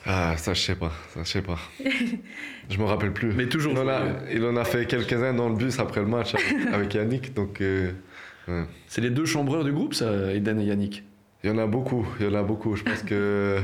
Ah, 0.05 0.35
ça, 0.37 0.53
je 0.53 0.61
sais 0.61 0.75
pas. 0.75 0.91
Ça, 1.13 1.23
je 1.23 1.29
sais 1.29 1.41
pas. 1.41 1.59
Je 2.69 2.77
me 2.77 2.85
rappelle 2.85 3.11
plus. 3.11 3.33
Mais 3.33 3.47
toujours. 3.47 3.73
Il 3.73 3.79
en 3.79 3.87
a, 3.87 4.01
il 4.31 4.43
en 4.45 4.55
a 4.55 4.63
fait 4.63 4.85
quelques-uns 4.85 5.33
dans 5.33 5.49
le 5.49 5.55
bus 5.55 5.77
après 5.79 5.99
le 5.99 6.07
match 6.07 6.35
avec, 6.35 6.67
avec 6.73 6.93
Yannick. 6.93 7.33
Donc, 7.33 7.61
euh, 7.61 7.91
ouais. 8.47 8.63
C'est 8.87 9.01
les 9.01 9.09
deux 9.09 9.25
chambreurs 9.25 9.63
du 9.63 9.71
groupe, 9.71 9.93
ça, 9.93 10.33
Eden 10.33 10.59
et 10.61 10.65
Yannick? 10.65 11.03
il 11.43 11.49
y 11.49 11.53
en 11.53 11.57
a 11.57 11.67
beaucoup. 11.67 12.07
Il 12.19 12.25
y 12.25 12.29
en 12.29 12.33
a 12.33 12.43
beaucoup. 12.43 12.75
Je 12.75 12.83
pense 12.83 13.03
que 13.03 13.59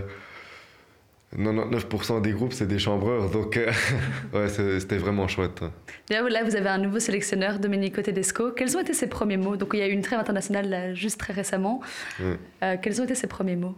99% 1.37 2.21
des 2.21 2.31
groupes, 2.31 2.53
c'est 2.53 2.67
des 2.67 2.79
chambreurs. 2.79 3.29
Donc, 3.29 3.57
euh, 3.57 3.71
ouais, 4.33 4.47
c'était 4.49 4.97
vraiment 4.97 5.27
chouette. 5.27 5.63
D'ailleurs, 6.09 6.29
là, 6.29 6.43
vous 6.43 6.55
avez 6.55 6.69
un 6.69 6.77
nouveau 6.77 6.99
sélectionneur, 6.99 7.59
Domenico 7.59 8.01
Tedesco. 8.01 8.51
Quels 8.51 8.77
ont 8.77 8.81
été 8.81 8.93
ses 8.93 9.07
premiers 9.07 9.37
mots? 9.37 9.57
Donc, 9.57 9.71
il 9.73 9.79
y 9.79 9.83
a 9.83 9.87
eu 9.87 9.91
une 9.91 10.01
trêve 10.01 10.19
internationale 10.19 10.69
là, 10.69 10.93
juste 10.93 11.19
très 11.19 11.33
récemment. 11.33 11.81
Ouais. 12.19 12.37
Euh, 12.63 12.75
quels 12.81 13.01
ont 13.01 13.03
été 13.03 13.15
ses 13.15 13.27
premiers 13.27 13.55
mots? 13.57 13.75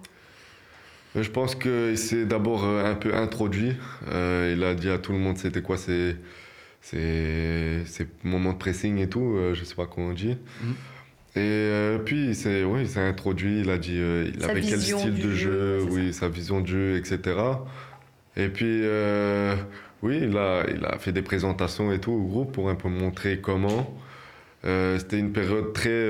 Euh, 1.15 1.23
Je 1.23 1.31
pense 1.31 1.55
qu'il 1.55 1.97
s'est 1.97 2.25
d'abord 2.25 2.63
un 2.65 2.95
peu 2.95 3.15
introduit. 3.15 3.73
Euh, 4.11 4.53
il 4.55 4.63
a 4.63 4.75
dit 4.75 4.89
à 4.89 4.97
tout 4.99 5.11
le 5.13 5.17
monde 5.17 5.37
c'était 5.37 5.61
quoi 5.61 5.77
ces, 5.77 6.15
moments 8.23 8.53
de 8.53 8.57
pressing 8.57 8.97
et 8.99 9.09
tout. 9.09 9.35
euh, 9.35 9.53
je 9.55 9.63
sais 9.63 9.75
pas 9.75 9.87
comment 9.87 10.07
on 10.09 10.13
dit. 10.13 10.37
Mhm. 10.61 10.75
Et 11.37 11.39
euh, 11.39 11.99
puis, 11.99 12.29
il 12.29 12.35
s'est 12.35 12.63
oui, 12.63 12.81
il 12.81 12.87
s'est 12.89 12.99
introduit. 12.99 13.59
Il 13.59 13.69
a 13.69 13.77
dit 13.77 13.99
euh, 13.99 14.31
il 14.33 14.41
Sa 14.41 14.49
avait 14.49 14.61
quel 14.61 14.79
vision 14.79 14.97
style 14.97 15.21
de 15.21 15.31
jeu, 15.31 15.85
oui, 15.91 16.11
sa 16.11 16.29
vision 16.29 16.61
de 16.61 16.67
jeu, 16.67 16.97
etc. 16.97 17.37
Et 18.35 18.47
puis, 18.47 18.81
euh, 18.83 19.55
oui, 20.01 20.17
il 20.23 20.35
a, 20.35 20.63
il 20.67 20.83
a 20.83 20.97
fait 20.97 21.11
des 21.11 21.21
présentations 21.21 21.91
et 21.91 21.99
tout 21.99 22.11
au 22.11 22.23
groupe 22.23 22.53
pour 22.53 22.69
un 22.69 22.75
peu 22.75 22.89
montrer 22.89 23.37
comment. 23.39 23.95
Euh, 24.65 24.97
C'était 24.97 25.19
une 25.19 25.31
période 25.31 25.73
très 25.73 26.09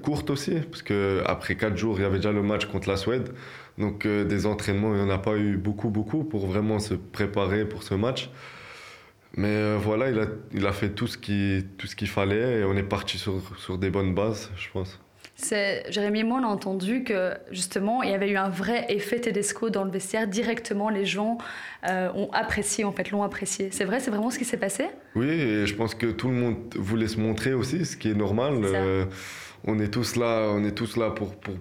courte 0.00 0.30
aussi, 0.30 0.54
parce 0.70 0.82
qu'après 0.82 1.56
quatre 1.56 1.76
jours, 1.76 1.98
il 1.98 2.02
y 2.02 2.06
avait 2.06 2.16
déjà 2.16 2.32
le 2.32 2.42
match 2.42 2.64
contre 2.64 2.88
la 2.88 2.96
Suède. 2.96 3.34
Donc 3.76 4.06
des 4.06 4.46
entraînements, 4.46 4.94
il 4.94 5.02
n'y 5.02 5.06
en 5.06 5.14
a 5.14 5.18
pas 5.18 5.36
eu 5.36 5.58
beaucoup, 5.58 5.90
beaucoup 5.90 6.24
pour 6.24 6.46
vraiment 6.46 6.78
se 6.78 6.94
préparer 6.94 7.66
pour 7.66 7.82
ce 7.82 7.92
match. 7.92 8.30
Mais 9.36 9.48
euh, 9.48 9.76
voilà, 9.80 10.08
il 10.10 10.18
a, 10.18 10.26
il 10.54 10.66
a 10.66 10.72
fait 10.72 10.90
tout 10.90 11.06
ce 11.06 11.16
qu'il 11.18 12.08
fallait 12.08 12.60
et 12.60 12.64
on 12.64 12.74
est 12.76 12.82
parti 12.82 13.18
sur, 13.18 13.40
sur 13.58 13.76
des 13.78 13.90
bonnes 13.90 14.14
bases, 14.14 14.50
je 14.56 14.68
pense. 14.72 14.98
Jérémy 15.90 16.20
et 16.20 16.24
moi, 16.24 16.40
on 16.40 16.44
a 16.44 16.48
entendu 16.50 17.04
que 17.04 17.34
justement, 17.50 18.02
il 18.02 18.10
y 18.10 18.14
avait 18.14 18.30
eu 18.30 18.38
un 18.38 18.48
vrai 18.48 18.86
effet 18.88 19.20
Tedesco 19.20 19.68
dans 19.68 19.84
le 19.84 19.90
vestiaire. 19.90 20.26
Directement, 20.26 20.88
les 20.88 21.04
gens 21.04 21.36
euh, 21.86 22.08
ont 22.14 22.30
apprécié, 22.32 22.84
en 22.84 22.92
fait, 22.92 23.10
l'ont 23.10 23.22
apprécié. 23.22 23.68
C'est 23.70 23.84
vrai, 23.84 24.00
c'est 24.00 24.10
vraiment 24.10 24.30
ce 24.30 24.38
qui 24.38 24.46
s'est 24.46 24.56
passé? 24.56 24.86
Oui, 25.14 25.28
et 25.28 25.66
je 25.66 25.74
pense 25.74 25.94
que 25.94 26.06
tout 26.06 26.28
le 26.28 26.34
monde 26.34 26.56
voulait 26.74 27.08
se 27.08 27.20
montrer 27.20 27.52
aussi, 27.52 27.84
ce 27.84 27.98
qui 27.98 28.08
est 28.10 28.14
normal. 28.14 28.54
Euh, 28.64 29.04
on 29.64 29.78
est 29.78 29.88
tous 29.88 30.16
là, 30.16 30.48
on 30.54 30.64
est 30.64 30.72
tous 30.74 30.96
là 30.96 31.10
pour, 31.10 31.36
pour 31.36 31.54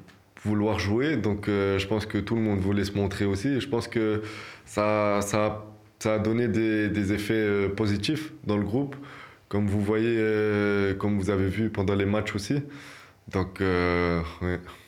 vouloir 0.43 0.79
jouer, 0.79 1.17
donc 1.17 1.49
euh, 1.49 1.77
je 1.77 1.87
pense 1.87 2.05
que 2.05 2.17
tout 2.19 2.35
le 2.35 2.41
monde 2.41 2.59
voulait 2.59 2.85
se 2.85 2.93
montrer 2.93 3.25
aussi. 3.25 3.49
Et 3.49 3.59
je 3.59 3.67
pense 3.67 3.89
que 3.89 4.21
ça, 4.65 5.19
ça, 5.21 5.45
a- 5.45 5.65
ça 5.99 6.15
a 6.15 6.19
donné 6.19 6.47
des, 6.47 6.89
des 6.89 7.13
effets 7.13 7.33
euh, 7.33 7.69
positifs 7.69 8.33
dans 8.45 8.57
le 8.57 8.63
groupe, 8.63 8.95
comme 9.49 9.67
vous 9.67 9.81
voyez, 9.81 10.15
euh, 10.17 10.93
comme 10.93 11.17
vous 11.19 11.29
avez 11.29 11.47
vu 11.47 11.69
pendant 11.69 11.95
les 11.95 12.05
matchs 12.05 12.35
aussi. 12.35 12.61
Donc, 13.31 13.59
euh. 13.61 14.21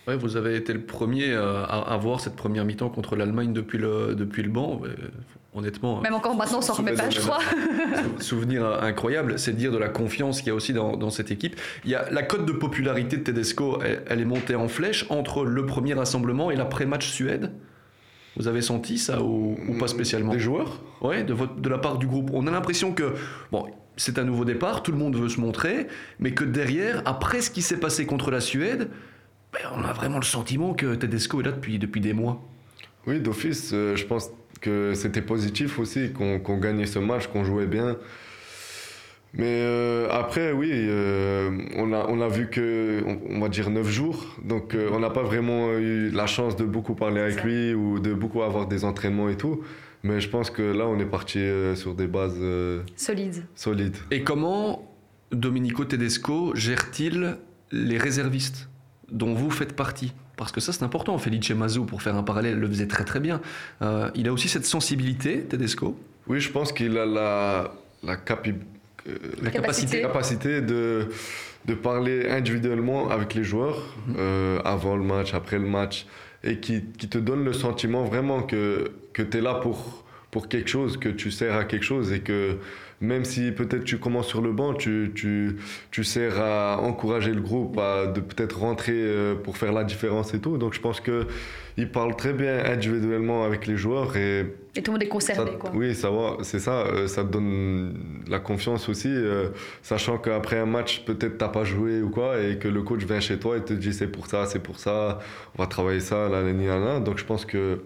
Ouais, 0.07 0.15
vous 0.15 0.37
avez 0.37 0.55
été 0.55 0.71
le 0.73 0.81
premier 0.81 1.33
à 1.33 1.63
avoir 1.63 2.19
cette 2.21 2.35
première 2.35 2.65
mi-temps 2.65 2.89
contre 2.89 3.15
l'Allemagne 3.15 3.51
depuis 3.51 3.77
le, 3.79 4.13
depuis 4.15 4.43
le 4.43 4.49
banc. 4.49 4.79
Honnêtement, 5.53 6.01
Même 6.01 6.13
encore 6.13 6.35
maintenant, 6.35 6.59
on 6.59 6.61
s'en 6.61 6.73
remet 6.73 6.93
pas, 6.93 7.09
je 7.09 7.19
crois. 7.19 7.39
Sou- 8.19 8.21
Souvenir 8.35 8.63
incroyable, 8.83 9.39
c'est 9.39 9.53
de 9.53 9.57
dire 9.57 9.71
de 9.71 9.77
la 9.79 9.89
confiance 9.89 10.39
qu'il 10.39 10.49
y 10.49 10.51
a 10.51 10.55
aussi 10.55 10.71
dans, 10.71 10.95
dans 10.97 11.09
cette 11.09 11.31
équipe. 11.31 11.55
Il 11.83 11.89
y 11.89 11.95
a 11.95 12.07
la 12.11 12.21
cote 12.21 12.45
de 12.45 12.51
popularité 12.51 13.17
de 13.17 13.23
Tedesco, 13.23 13.79
elle, 13.83 14.03
elle 14.07 14.21
est 14.21 14.25
montée 14.25 14.53
en 14.55 14.67
flèche 14.67 15.07
entre 15.09 15.43
le 15.43 15.65
premier 15.65 15.95
rassemblement 15.95 16.51
et 16.51 16.55
l'après-match 16.55 17.09
Suède. 17.09 17.51
Vous 18.37 18.47
avez 18.47 18.61
senti 18.61 18.97
ça 18.97 19.21
ou, 19.21 19.57
ou 19.67 19.77
pas 19.77 19.87
spécialement 19.87 20.33
Des 20.33 20.39
joueurs 20.39 20.81
Ouais, 21.01 21.23
de, 21.23 21.33
votre, 21.33 21.55
de 21.55 21.69
la 21.69 21.77
part 21.77 21.97
du 21.97 22.07
groupe. 22.07 22.29
On 22.33 22.45
a 22.47 22.51
l'impression 22.51 22.93
que 22.93 23.13
bon, 23.51 23.65
c'est 23.97 24.19
un 24.19 24.23
nouveau 24.23 24.45
départ, 24.45 24.83
tout 24.83 24.91
le 24.91 24.97
monde 24.97 25.15
veut 25.15 25.29
se 25.29 25.39
montrer, 25.39 25.87
mais 26.19 26.31
que 26.31 26.43
derrière, 26.43 27.01
après 27.05 27.41
ce 27.41 27.49
qui 27.49 27.61
s'est 27.61 27.79
passé 27.79 28.05
contre 28.05 28.29
la 28.31 28.39
Suède, 28.39 28.89
ben, 29.53 29.59
on 29.75 29.83
a 29.83 29.93
vraiment 29.93 30.17
le 30.19 30.25
sentiment 30.25 30.73
que 30.73 30.95
Tedesco 30.95 31.41
est 31.41 31.45
là 31.45 31.51
depuis, 31.51 31.79
depuis 31.79 32.01
des 32.01 32.13
mois. 32.13 32.43
Oui, 33.07 33.19
d'office, 33.19 33.71
euh, 33.73 33.95
je 33.95 34.05
pense 34.05 34.29
que 34.61 34.93
c'était 34.93 35.21
positif 35.21 35.79
aussi 35.79 36.11
qu'on 36.11 36.39
qu'on 36.39 36.57
gagnait 36.57 36.87
ce 36.87 36.99
match, 36.99 37.27
qu'on 37.27 37.43
jouait 37.43 37.67
bien. 37.67 37.97
Mais 39.33 39.61
euh, 39.61 40.07
après, 40.09 40.51
oui, 40.51 40.69
euh, 40.73 41.51
on, 41.75 41.93
a, 41.93 42.05
on 42.07 42.21
a 42.21 42.27
vu 42.27 42.49
que, 42.49 43.03
on, 43.05 43.19
on 43.35 43.39
va 43.39 43.49
dire, 43.49 43.69
9 43.69 43.87
jours. 43.87 44.25
Donc, 44.43 44.73
euh, 44.73 44.89
on 44.93 44.99
n'a 44.99 45.09
pas 45.09 45.23
vraiment 45.23 45.73
eu 45.73 46.09
la 46.09 46.25
chance 46.27 46.55
de 46.55 46.63
beaucoup 46.63 46.95
parler 46.95 47.21
avec 47.21 47.43
lui 47.43 47.73
ou 47.73 47.99
de 47.99 48.13
beaucoup 48.13 48.41
avoir 48.41 48.67
des 48.67 48.83
entraînements 48.85 49.29
et 49.29 49.35
tout. 49.37 49.61
Mais 50.03 50.21
je 50.21 50.29
pense 50.29 50.49
que 50.49 50.61
là, 50.61 50.87
on 50.87 50.99
est 50.99 51.05
parti 51.05 51.39
euh, 51.39 51.75
sur 51.75 51.93
des 51.93 52.07
bases 52.07 52.37
euh, 52.39 52.81
Solide. 52.95 53.43
solides. 53.55 53.97
Et 54.11 54.23
comment 54.23 54.89
Domenico 55.31 55.85
Tedesco 55.85 56.55
gère-t-il 56.55 57.37
les 57.71 57.97
réservistes 57.97 58.69
dont 59.11 59.33
vous 59.33 59.49
faites 59.51 59.73
partie? 59.75 60.13
Parce 60.37 60.51
que 60.51 60.61
ça 60.61 60.71
c'est 60.71 60.83
important. 60.83 61.17
Felice 61.17 61.49
Mazou, 61.51 61.85
pour 61.85 62.01
faire 62.03 62.15
un 62.15 62.23
parallèle, 62.23 62.59
le 62.59 62.67
faisait 62.67 62.87
très 62.87 63.03
très 63.03 63.19
bien. 63.19 63.41
Euh, 63.81 64.09
il 64.15 64.27
a 64.27 64.33
aussi 64.33 64.47
cette 64.47 64.65
sensibilité, 64.65 65.41
Tedesco? 65.41 65.99
Oui, 66.27 66.39
je 66.39 66.51
pense 66.51 66.71
qu'il 66.71 66.95
a 66.97 67.05
la, 67.05 67.73
la, 68.03 68.15
la 69.41 69.51
capacité. 69.51 70.01
capacité 70.01 70.61
de, 70.61 71.09
de 71.65 71.73
parler 71.73 72.29
individuellement 72.29 73.09
avec 73.09 73.33
les 73.33 73.43
joueurs 73.43 73.95
mhm. 74.07 74.15
euh, 74.17 74.59
avant 74.63 74.95
le 74.95 75.03
match, 75.03 75.33
après 75.33 75.59
le 75.59 75.67
match, 75.67 76.05
et 76.43 76.59
qui, 76.59 76.83
qui 76.97 77.09
te 77.09 77.17
donne 77.17 77.43
le 77.43 77.53
sentiment 77.53 78.03
vraiment 78.03 78.41
que, 78.43 78.91
que 79.13 79.21
tu 79.21 79.37
es 79.37 79.41
là 79.41 79.55
pour, 79.55 80.03
pour 80.31 80.47
quelque 80.47 80.69
chose, 80.69 80.97
que 80.97 81.09
tu 81.09 81.31
sers 81.31 81.55
à 81.55 81.65
quelque 81.65 81.85
chose 81.85 82.11
et 82.13 82.19
que 82.19 82.57
même 82.99 83.25
si 83.25 83.51
peut-être 83.51 83.83
tu 83.83 83.99
commences 83.99 84.27
sur 84.27 84.41
le 84.41 84.51
banc, 84.51 84.73
tu, 84.73 85.11
tu, 85.13 85.57
tu 85.91 86.03
sers 86.03 86.39
à 86.39 86.81
encourager 86.81 87.31
le 87.31 87.41
groupe 87.41 87.77
à 87.77 88.07
de 88.07 88.21
peut-être 88.21 88.59
rentrer 88.59 88.93
euh, 88.95 89.35
pour 89.35 89.57
faire 89.57 89.71
la 89.71 89.83
différence 89.83 90.33
et 90.33 90.39
tout. 90.39 90.57
Donc 90.57 90.73
je 90.73 90.81
pense 90.81 90.99
que 90.99 91.27
il 91.79 91.91
parle 91.91 92.15
très 92.15 92.33
bien 92.33 92.65
individuellement 92.65 93.43
avec 93.43 93.67
les 93.67 93.77
joueurs 93.77 94.17
et 94.17 94.47
et 94.75 94.81
tout 94.81 94.91
le 94.91 94.93
monde 94.93 95.03
est 95.03 95.07
concerné 95.07 95.51
ça, 95.51 95.57
quoi. 95.57 95.71
Oui, 95.75 95.93
ça 95.93 96.09
c'est 96.41 96.59
ça, 96.59 96.85
euh, 96.87 97.07
ça 97.07 97.23
te 97.23 97.31
donne 97.31 98.23
la 98.27 98.39
confiance 98.39 98.89
aussi, 98.89 99.09
euh, 99.09 99.49
sachant 99.83 100.17
qu'après 100.17 100.57
un 100.57 100.65
match 100.65 101.05
peut-être 101.05 101.37
t'as 101.37 101.49
pas 101.49 101.63
joué 101.63 102.01
ou 102.01 102.09
quoi 102.09 102.41
et 102.41 102.57
que 102.57 102.67
le 102.67 102.81
coach 102.81 103.03
vient 103.03 103.19
chez 103.19 103.37
toi 103.37 103.57
et 103.57 103.61
te 103.61 103.73
dit 103.73 103.93
c'est 103.93 104.07
pour 104.07 104.25
ça, 104.25 104.47
c'est 104.47 104.59
pour 104.61 104.79
ça, 104.79 105.19
on 105.55 105.61
va 105.61 105.67
travailler 105.67 105.99
ça, 105.99 106.29
là, 106.29 106.41
là, 106.41 106.51
là, 106.51 106.79
là. 106.79 106.99
Donc 106.99 107.19
je 107.19 107.25
pense 107.25 107.45
que 107.45 107.79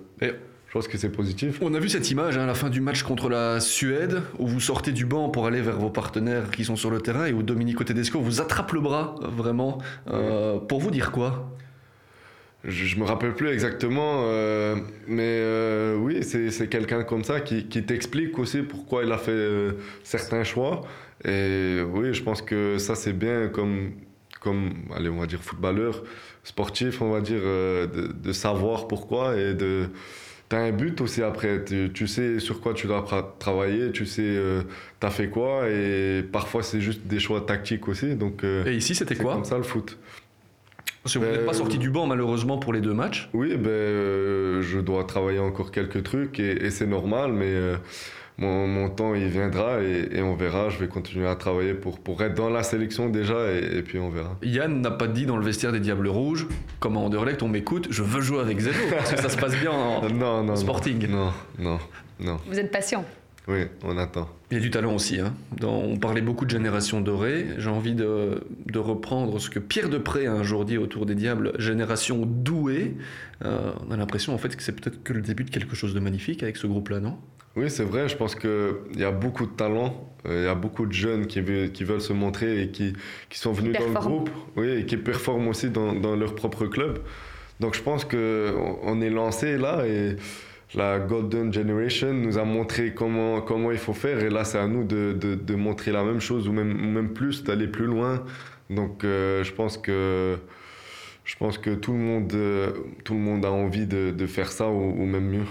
je 0.71 0.77
pense 0.77 0.87
que 0.87 0.97
c'est 0.97 1.11
positif. 1.11 1.59
On 1.61 1.73
a 1.73 1.79
vu 1.79 1.89
cette 1.89 2.09
image 2.11 2.37
hein, 2.37 2.43
à 2.43 2.45
la 2.45 2.53
fin 2.53 2.69
du 2.69 2.79
match 2.79 3.03
contre 3.03 3.27
la 3.27 3.59
Suède, 3.59 4.21
où 4.39 4.47
vous 4.47 4.61
sortez 4.61 4.93
du 4.93 5.05
banc 5.05 5.27
pour 5.27 5.45
aller 5.45 5.59
vers 5.59 5.77
vos 5.77 5.89
partenaires 5.89 6.49
qui 6.49 6.63
sont 6.63 6.77
sur 6.77 6.89
le 6.89 7.01
terrain 7.01 7.25
et 7.25 7.33
où 7.33 7.43
Domenico 7.43 7.83
Tedesco 7.83 8.21
vous 8.21 8.39
attrape 8.39 8.71
le 8.71 8.79
bras, 8.79 9.15
vraiment. 9.21 9.79
Euh, 10.09 10.59
pour 10.59 10.79
vous 10.79 10.89
dire 10.89 11.11
quoi? 11.11 11.51
Je, 12.63 12.95
ne 12.95 13.01
me 13.01 13.05
rappelle 13.05 13.33
plus 13.33 13.49
exactement, 13.49 14.23
euh, 14.27 14.77
mais 15.07 15.39
euh, 15.41 15.97
oui, 15.97 16.23
c'est 16.23 16.69
quelqu'un 16.69 17.03
comme 17.03 17.25
ça 17.25 17.41
qui, 17.41 17.65
qui 17.65 17.83
t'explique 17.83 18.39
aussi 18.39 18.61
pourquoi 18.61 19.03
il 19.03 19.11
a 19.11 19.17
fait 19.17 19.75
certains 20.05 20.45
choix. 20.45 20.83
Et 21.25 21.81
oui, 21.81 22.13
je 22.13 22.23
pense 22.23 22.41
que 22.41 22.77
ça 22.77 22.95
c'est 22.95 23.11
bien 23.11 23.49
comme, 23.49 23.91
comme, 24.39 24.71
allez, 24.95 25.09
on 25.09 25.19
va 25.19 25.25
dire 25.25 25.43
footballeur, 25.43 26.01
sportif, 26.45 27.01
on 27.01 27.11
va 27.11 27.19
dire, 27.19 27.41
de, 27.41 28.13
de 28.13 28.31
savoir 28.31 28.87
pourquoi 28.87 29.35
et 29.35 29.53
de 29.53 29.89
tu 30.51 30.57
un 30.57 30.71
but 30.71 30.99
aussi 31.01 31.23
après. 31.23 31.63
Tu, 31.63 32.07
sais 32.07 32.39
sur 32.39 32.59
quoi 32.59 32.73
tu 32.73 32.87
dois 32.87 33.05
travailler, 33.39 33.91
tu 33.91 34.05
sais 34.05 34.21
euh, 34.25 34.63
tu 34.99 35.07
as 35.07 35.09
fait 35.09 35.29
quoi, 35.29 35.69
et 35.69 36.23
parfois 36.29 36.61
c'est 36.61 36.81
juste 36.81 37.07
des 37.07 37.19
choix 37.19 37.41
tactiques 37.41 37.87
aussi. 37.87 38.15
Donc, 38.15 38.43
euh, 38.43 38.65
et 38.65 38.75
ici, 38.75 38.93
c'était 38.93 39.15
quoi 39.15 39.33
comme 39.33 39.45
ça 39.45 39.57
le 39.57 39.63
foot. 39.63 39.97
Parce 41.03 41.15
que 41.15 41.19
vous 41.19 41.25
n'êtes 41.25 41.45
pas 41.45 41.51
ben, 41.51 41.57
sorti 41.57 41.77
du 41.79 41.89
banc 41.89 42.05
malheureusement 42.05 42.57
pour 42.57 42.73
les 42.73 42.81
deux 42.81 42.93
matchs. 42.93 43.29
Oui, 43.33 43.55
ben, 43.55 43.69
euh, 43.69 44.61
je 44.61 44.79
dois 44.79 45.05
travailler 45.05 45.39
encore 45.39 45.71
quelques 45.71 46.03
trucs 46.03 46.39
et, 46.39 46.65
et 46.65 46.69
c'est 46.69 46.85
normal, 46.85 47.31
mais 47.31 47.55
mon, 48.41 48.89
temps 48.89 49.13
il 49.15 49.27
viendra 49.27 49.81
et, 49.81 50.21
on 50.21 50.35
verra. 50.35 50.69
Je 50.69 50.79
vais 50.79 50.87
continuer 50.87 51.27
à 51.27 51.35
travailler 51.35 51.73
pour, 51.73 51.99
pour 51.99 52.21
être 52.23 52.35
dans 52.35 52.49
la 52.49 52.63
sélection 52.63 53.09
déjà 53.09 53.51
et, 53.51 53.81
puis 53.83 53.99
on 53.99 54.09
verra. 54.09 54.37
Yann 54.41 54.81
n'a 54.81 54.91
pas 54.91 55.07
dit 55.07 55.25
dans 55.25 55.37
le 55.37 55.45
vestiaire 55.45 55.71
des 55.71 55.79
Diables 55.79 56.07
Rouges, 56.07 56.47
comme 56.79 56.97
à 56.97 56.99
Anderlecht, 56.99 57.43
on 57.43 57.47
m'écoute, 57.47 57.87
je 57.89 58.03
veux 58.03 58.21
jouer 58.21 58.39
avec 58.39 58.59
Zeno 58.59 58.77
parce 58.95 59.13
que 59.13 59.21
ça 59.21 59.29
se 59.29 59.37
passe 59.37 59.55
bien 59.55 59.71
en, 59.71 60.09
non, 60.13 60.43
non, 60.43 60.55
sporting. 60.55 61.07
Non, 61.07 61.31
non, 61.59 61.79
non. 62.19 62.39
Vous 62.47 62.59
êtes 62.59 62.71
patient. 62.71 63.05
Oui, 63.47 63.65
on 63.83 63.97
attend. 63.97 64.29
Il 64.51 64.55
y 64.55 64.57
a 64.57 64.59
du 64.59 64.69
talent 64.69 64.93
aussi. 64.93 65.19
Hein. 65.19 65.33
on 65.63 65.97
parlait 65.97 66.21
beaucoup 66.21 66.45
de 66.45 66.51
génération 66.51 67.01
dorée. 67.01 67.47
J'ai 67.57 67.69
envie 67.69 67.95
de, 67.95 68.43
de, 68.67 68.79
reprendre 68.79 69.39
ce 69.39 69.49
que 69.49 69.57
Pierre 69.57 69.89
Depré 69.89 70.27
a 70.27 70.33
un 70.33 70.43
jour 70.43 70.63
dit 70.63 70.77
autour 70.77 71.07
des 71.07 71.15
Diables, 71.15 71.53
génération 71.57 72.23
douée. 72.25 72.95
Euh, 73.43 73.71
on 73.87 73.91
a 73.91 73.97
l'impression 73.97 74.35
en 74.35 74.37
fait 74.37 74.55
que 74.55 74.61
c'est 74.61 74.73
peut-être 74.73 75.01
que 75.03 75.13
le 75.13 75.21
début 75.21 75.43
de 75.43 75.49
quelque 75.49 75.75
chose 75.75 75.95
de 75.95 75.99
magnifique 75.99 76.43
avec 76.43 76.57
ce 76.57 76.67
groupe-là, 76.67 76.99
non? 76.99 77.17
Oui, 77.55 77.69
c'est 77.69 77.83
vrai. 77.83 78.07
Je 78.07 78.15
pense 78.15 78.35
qu'il 78.35 78.75
y 78.95 79.03
a 79.03 79.11
beaucoup 79.11 79.45
de 79.45 79.51
talents. 79.51 80.13
Euh, 80.25 80.43
il 80.43 80.45
y 80.45 80.47
a 80.49 80.55
beaucoup 80.55 80.85
de 80.85 80.93
jeunes 80.93 81.27
qui, 81.27 81.41
veulent, 81.41 81.71
qui 81.71 81.83
veulent 81.83 82.01
se 82.01 82.13
montrer 82.13 82.61
et 82.63 82.69
qui, 82.69 82.93
qui 83.29 83.39
sont 83.39 83.51
venus 83.51 83.75
dans 83.77 83.87
le 83.87 83.93
groupe 83.93 84.29
oui, 84.55 84.69
et 84.69 84.85
qui 84.85 84.97
performent 84.97 85.47
aussi 85.47 85.69
dans, 85.69 85.93
dans, 85.93 86.15
leur 86.15 86.35
propre 86.35 86.65
club. 86.67 86.99
Donc 87.59 87.75
je 87.75 87.81
pense 87.81 88.05
qu'on 88.05 89.01
est 89.01 89.09
lancé 89.09 89.57
là 89.57 89.85
et 89.85 90.15
la 90.73 90.99
Golden 90.99 91.51
Generation 91.51 92.13
nous 92.13 92.37
a 92.37 92.45
montré 92.45 92.93
comment, 92.93 93.41
comment 93.41 93.71
il 93.71 93.77
faut 93.77 93.93
faire. 93.93 94.19
Et 94.19 94.29
là, 94.29 94.43
c'est 94.45 94.59
à 94.59 94.67
nous 94.67 94.83
de, 94.83 95.13
de, 95.19 95.35
de, 95.35 95.55
montrer 95.55 95.91
la 95.91 96.03
même 96.03 96.21
chose 96.21 96.47
ou 96.47 96.53
même, 96.53 96.73
même 96.73 97.13
plus, 97.13 97.43
d'aller 97.43 97.67
plus 97.67 97.85
loin. 97.85 98.23
Donc 98.69 99.03
euh, 99.03 99.43
je 99.43 99.51
pense 99.51 99.77
que. 99.77 100.37
Je 101.23 101.35
pense 101.37 101.59
que 101.59 101.69
tout 101.75 101.91
le 101.91 101.99
monde, 101.99 102.33
euh, 102.33 102.71
tout 103.03 103.13
le 103.13 103.19
monde 103.19 103.45
a 103.45 103.51
envie 103.51 103.85
de, 103.85 104.09
de 104.09 104.25
faire 104.25 104.51
ça 104.51 104.69
ou, 104.69 104.95
ou 105.01 105.05
même 105.05 105.29
mieux. 105.29 105.45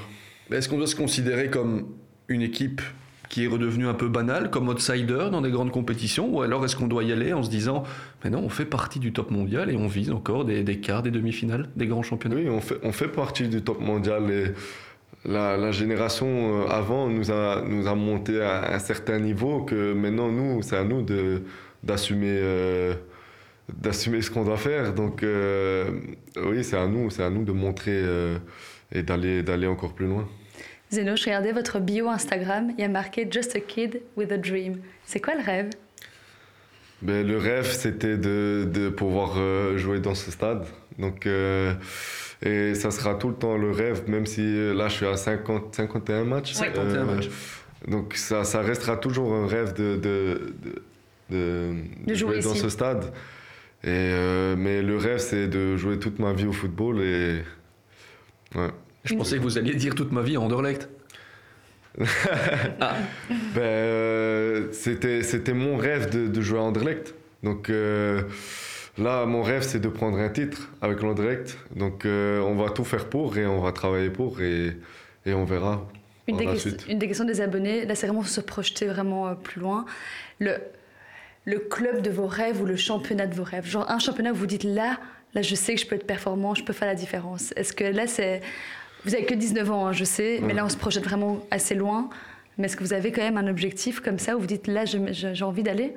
Est-ce 0.53 0.69
qu'on 0.69 0.79
doit 0.79 0.87
se 0.87 0.97
considérer 0.97 1.49
comme 1.49 1.87
une 2.29 2.43
équipe 2.43 2.81
qui 3.31 3.45
est 3.45 3.47
redevenue 3.47 3.87
un 3.87 3.95
peu 3.95 4.09
banale, 4.09 4.51
comme 4.51 4.69
outsider 4.69 5.29
dans 5.31 5.41
des 5.41 5.53
grandes 5.53 5.71
compétitions 5.71 6.29
Ou 6.35 6.43
alors 6.43 6.65
est-ce 6.65 6.75
qu'on 6.75 6.89
doit 6.89 7.05
y 7.05 7.13
aller 7.13 7.33
en 7.33 7.45
se 7.45 7.49
disant, 7.49 7.85
mais 8.23 8.31
non, 8.31 8.41
on 8.41 8.49
fait 8.49 8.65
partie 8.65 8.99
du 8.99 9.13
top 9.13 9.31
mondial 9.31 9.71
et 9.71 9.77
on 9.77 9.87
vise 9.87 10.11
encore 10.11 10.45
des, 10.45 10.81
quarts, 10.81 11.05
des 11.05 11.13
demi-finales, 11.13 11.69
des 11.77 11.87
grands 11.87 12.03
championnats? 12.03 12.37
Oui, 12.37 12.49
on 12.49 12.61
fait, 12.61 12.79
on 12.83 12.91
fait 12.91 13.09
partie 13.09 13.49
du 13.49 13.63
top 13.63 13.81
mondial 13.81 14.31
et 14.31 14.47
la, 15.25 15.71
génération 15.71 16.27
euh, 16.27 16.67
avant 16.69 17.09
nous 17.09 17.31
a, 17.31 17.63
nous 17.63 17.87
a 17.87 17.95
monté 17.95 18.43
à 18.43 18.75
un 18.75 18.79
certain 18.81 19.21
niveau 19.21 19.63
que 19.63 19.93
maintenant, 19.93 20.33
nous, 20.33 20.61
c'est 20.63 20.77
à 20.77 20.85
nous 20.85 21.07
d'assumer. 21.83 22.37
Euh, 22.41 22.95
d'assumer 23.73 24.21
ce 24.21 24.33
qu'on 24.33 24.43
doit 24.43 24.57
faire 24.57 24.95
donc 24.95 25.23
euh, 25.23 25.93
oui 26.45 26.65
c'est 26.65 26.77
à 26.77 26.89
nous 26.89 27.09
c'est 27.09 27.23
à 27.23 27.31
nous 27.31 27.45
de 27.45 27.53
montrer 27.53 28.03
et 28.91 29.05
d'aller 29.05 29.45
d'aller 29.45 29.69
encore 29.69 29.95
plus 29.95 30.09
loin 30.09 30.27
Zeno, 30.93 31.15
je 31.15 31.25
regardais 31.25 31.53
votre 31.53 31.79
bio 31.79 32.09
Instagram, 32.09 32.73
il 32.77 32.81
y 32.81 32.85
a 32.85 32.89
marqué 32.89 33.29
Just 33.31 33.55
a 33.55 33.61
kid 33.61 34.03
with 34.17 34.33
a 34.33 34.37
dream. 34.37 34.81
C'est 35.05 35.21
quoi 35.21 35.35
le 35.35 35.43
rêve? 35.43 35.71
Ben, 37.01 37.27
Le 37.27 37.39
rêve, 37.39 37.71
c'était 37.71 38.17
de, 38.17 38.69
de, 38.71 38.89
pouvoir 38.89 39.35
euh, 39.37 39.77
jouer 39.79 40.01
dans 40.01 40.17
ce 40.17 40.33
stade. 40.33 40.67
Donc, 40.99 41.27
euh, 41.27 41.75
et 42.43 42.75
ça 42.75 42.91
sera 42.91 43.15
tout 43.15 43.29
le 43.29 43.35
temps 43.35 43.57
le 43.57 43.71
rêve, 43.71 44.09
même 44.09 44.27
si 44.27 44.41
euh, 44.43 44.75
là 44.75 44.89
je 44.89 44.95
suis 44.97 45.07
à 45.07 45.17
50, 45.17 45.75
51 45.77 46.25
matchs. 46.25 46.55
51 46.55 47.05
matchs. 47.05 47.31
Donc 47.87 48.15
ça, 48.15 48.45
ça, 48.45 48.61
restera 48.61 48.97
toujours 48.97 49.33
un 49.33 49.47
rêve 49.47 49.73
de, 49.73 49.97
de, 49.97 50.55
de, 51.31 52.15
jouer, 52.15 52.41
dans 52.41 52.55
ce 52.55 52.69
stade. 52.69 53.13
Et, 53.85 54.13
mais 54.59 54.83
le 54.83 54.97
rêve, 54.99 55.19
c'est 55.19 55.47
de 55.47 55.77
jouer 55.77 55.99
toute 55.99 56.19
ma 56.19 56.33
vie 56.33 56.47
au 56.47 56.53
football. 56.53 57.01
Et, 57.01 57.43
ouais. 58.57 58.69
Je 59.05 59.15
pensais 59.15 59.37
que 59.37 59.43
vous 59.43 59.59
alliez 59.59 59.75
dire 59.75 59.95
toute 59.95 60.13
ma 60.13 60.23
vie 60.23 60.37
en 60.37 60.45
Anderlecht. 60.45 60.89
ah. 62.81 62.95
ben, 63.55 63.63
euh, 63.63 64.69
c'était, 64.73 65.23
c'était 65.23 65.53
mon 65.53 65.77
rêve 65.77 66.11
de, 66.11 66.41
jouer 66.41 66.59
à 66.59 66.63
Anderlecht. 66.63 67.15
Donc 67.43 67.71
euh, 67.71 68.23
là, 68.99 69.27
mon 69.27 69.43
rêve, 69.43 69.63
c'est 69.63 69.81
de 69.81 69.89
prendre 69.89 70.19
un 70.19 70.29
titre 70.29 70.71
avec 70.81 71.03
l'Anderlecht. 71.03 71.59
Donc 71.75 72.05
euh, 72.05 72.41
on 72.41 72.55
va 72.55 72.71
tout 72.71 72.85
faire 72.85 73.07
pour 73.07 73.37
et 73.39 73.47
on 73.47 73.61
va 73.61 73.73
travailler 73.73 74.11
pour 74.11 74.41
et, 74.41 74.77
et 75.27 75.35
on 75.35 75.45
verra. 75.45 75.87
Une 76.29 76.37
des, 76.37 76.47
une 76.89 76.99
des, 76.99 77.09
questions 77.09 77.25
des 77.25 77.41
abonnés, 77.41 77.87
là, 77.87 77.97
c'est 77.97 78.07
vraiment 78.07 78.23
se 78.23 78.41
projeter 78.41 78.87
vraiment 78.87 79.35
plus 79.35 79.61
loin. 79.61 79.85
Le, 80.39 80.59
le 81.45 81.59
club 81.59 82.03
de 82.03 82.11
vos 82.11 82.29
rêves 82.29 82.63
ou 82.63 82.67
le 82.67 82.77
championnat 82.77 83.27
de 83.27 83.35
vos 83.35 83.43
rêves? 83.43 83.67
Genre 83.67 83.91
un 83.91 83.99
championnat 83.99 84.31
où 84.31 84.37
vous 84.37 84.47
dites 84.47 84.63
là, 84.63 85.01
là, 85.35 85.43
je 85.43 85.57
sais 85.57 85.75
que 85.75 85.81
je 85.81 85.87
peux 85.87 85.97
être 85.97 86.07
performant, 86.07 86.55
je 86.55 86.63
peux 86.63 86.73
faire 86.73 86.87
la 86.87 86.95
différence. 86.95 87.53
Est-ce 87.57 87.73
que 87.73 87.85
là, 87.85 88.07
c'est 88.07 88.43
vous 89.05 89.15
avez 89.15 89.25
que 89.25 89.35
19 89.35 89.71
ans, 89.71 89.87
hein, 89.87 89.93
je 89.93 90.05
sais, 90.05 90.41
mais 90.43 90.53
là 90.53 90.65
on 90.65 90.69
se 90.69 90.77
projette 90.77 91.05
vraiment 91.05 91.45
assez 91.51 91.75
loin. 91.75 92.11
Mais 92.59 92.67
est-ce 92.67 92.77
que 92.77 92.85
vous 92.85 92.93
avez 92.93 93.11
quand 93.13 93.23
même 93.23 93.39
un 93.39 93.49
objectif 93.49 94.01
comme 94.01 94.19
ça 94.19 94.37
où 94.37 94.41
vous 94.41 94.47
dites 94.47 94.67
là 94.67 94.85
j'ai 94.85 95.45
envie 95.45 95.63
d'aller? 95.63 95.95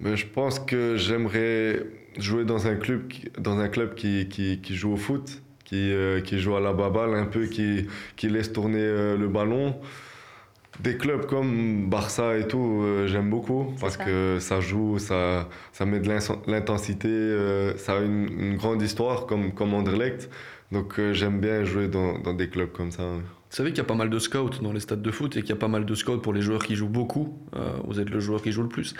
Mais 0.00 0.16
je 0.16 0.26
pense 0.26 0.60
que 0.60 0.96
j'aimerais 0.96 1.82
jouer 2.18 2.44
dans 2.44 2.66
un 2.66 2.76
club, 2.76 3.12
dans 3.38 3.58
un 3.58 3.68
club 3.68 3.94
qui, 3.94 4.28
qui, 4.28 4.60
qui 4.60 4.74
joue 4.76 4.92
au 4.92 4.96
foot, 4.96 5.42
qui, 5.64 5.92
euh, 5.92 6.20
qui, 6.20 6.38
joue 6.38 6.54
à 6.54 6.60
la 6.60 6.72
baballe 6.72 7.14
un 7.14 7.26
peu, 7.26 7.46
qui, 7.46 7.86
qui 8.16 8.28
laisse 8.28 8.52
tourner 8.52 8.78
euh, 8.80 9.16
le 9.16 9.28
ballon. 9.28 9.76
Des 10.80 10.96
clubs 10.96 11.26
comme 11.26 11.90
Barça 11.90 12.36
et 12.36 12.46
tout, 12.46 12.82
euh, 12.82 13.08
j'aime 13.08 13.28
beaucoup 13.28 13.74
parce 13.80 13.96
que 13.96 14.38
ça 14.38 14.60
joue, 14.60 14.98
ça, 15.00 15.48
ça 15.72 15.84
met 15.84 15.98
de 15.98 16.08
l'intensité, 16.46 17.74
ça 17.76 17.96
a 17.96 18.00
une, 18.00 18.28
une, 18.38 18.56
grande 18.56 18.80
histoire 18.80 19.26
comme, 19.26 19.52
comme 19.52 19.74
Anderlecht. 19.74 20.30
Donc 20.72 20.98
euh, 20.98 21.12
j'aime 21.12 21.40
bien 21.40 21.64
jouer 21.64 21.88
dans, 21.88 22.18
dans, 22.18 22.34
des 22.34 22.48
clubs 22.48 22.70
comme 22.72 22.90
ça. 22.90 23.02
Vous 23.02 23.22
savez 23.56 23.70
qu'il 23.70 23.78
y 23.78 23.82
a 23.82 23.84
pas 23.84 23.94
mal 23.94 24.10
de 24.10 24.18
scouts 24.18 24.60
dans 24.62 24.72
les 24.72 24.80
stades 24.80 25.00
de 25.00 25.10
foot 25.10 25.36
et 25.36 25.40
qu'il 25.40 25.50
y 25.50 25.52
a 25.52 25.56
pas 25.56 25.68
mal 25.68 25.86
de 25.86 25.94
scouts 25.94 26.18
pour 26.18 26.34
les 26.34 26.42
joueurs 26.42 26.62
qui 26.64 26.74
jouent 26.76 26.88
beaucoup. 26.88 27.38
Euh, 27.56 27.70
vous 27.86 28.00
êtes 28.00 28.10
le 28.10 28.20
joueur 28.20 28.42
qui 28.42 28.52
joue 28.52 28.62
le 28.62 28.68
plus. 28.68 28.94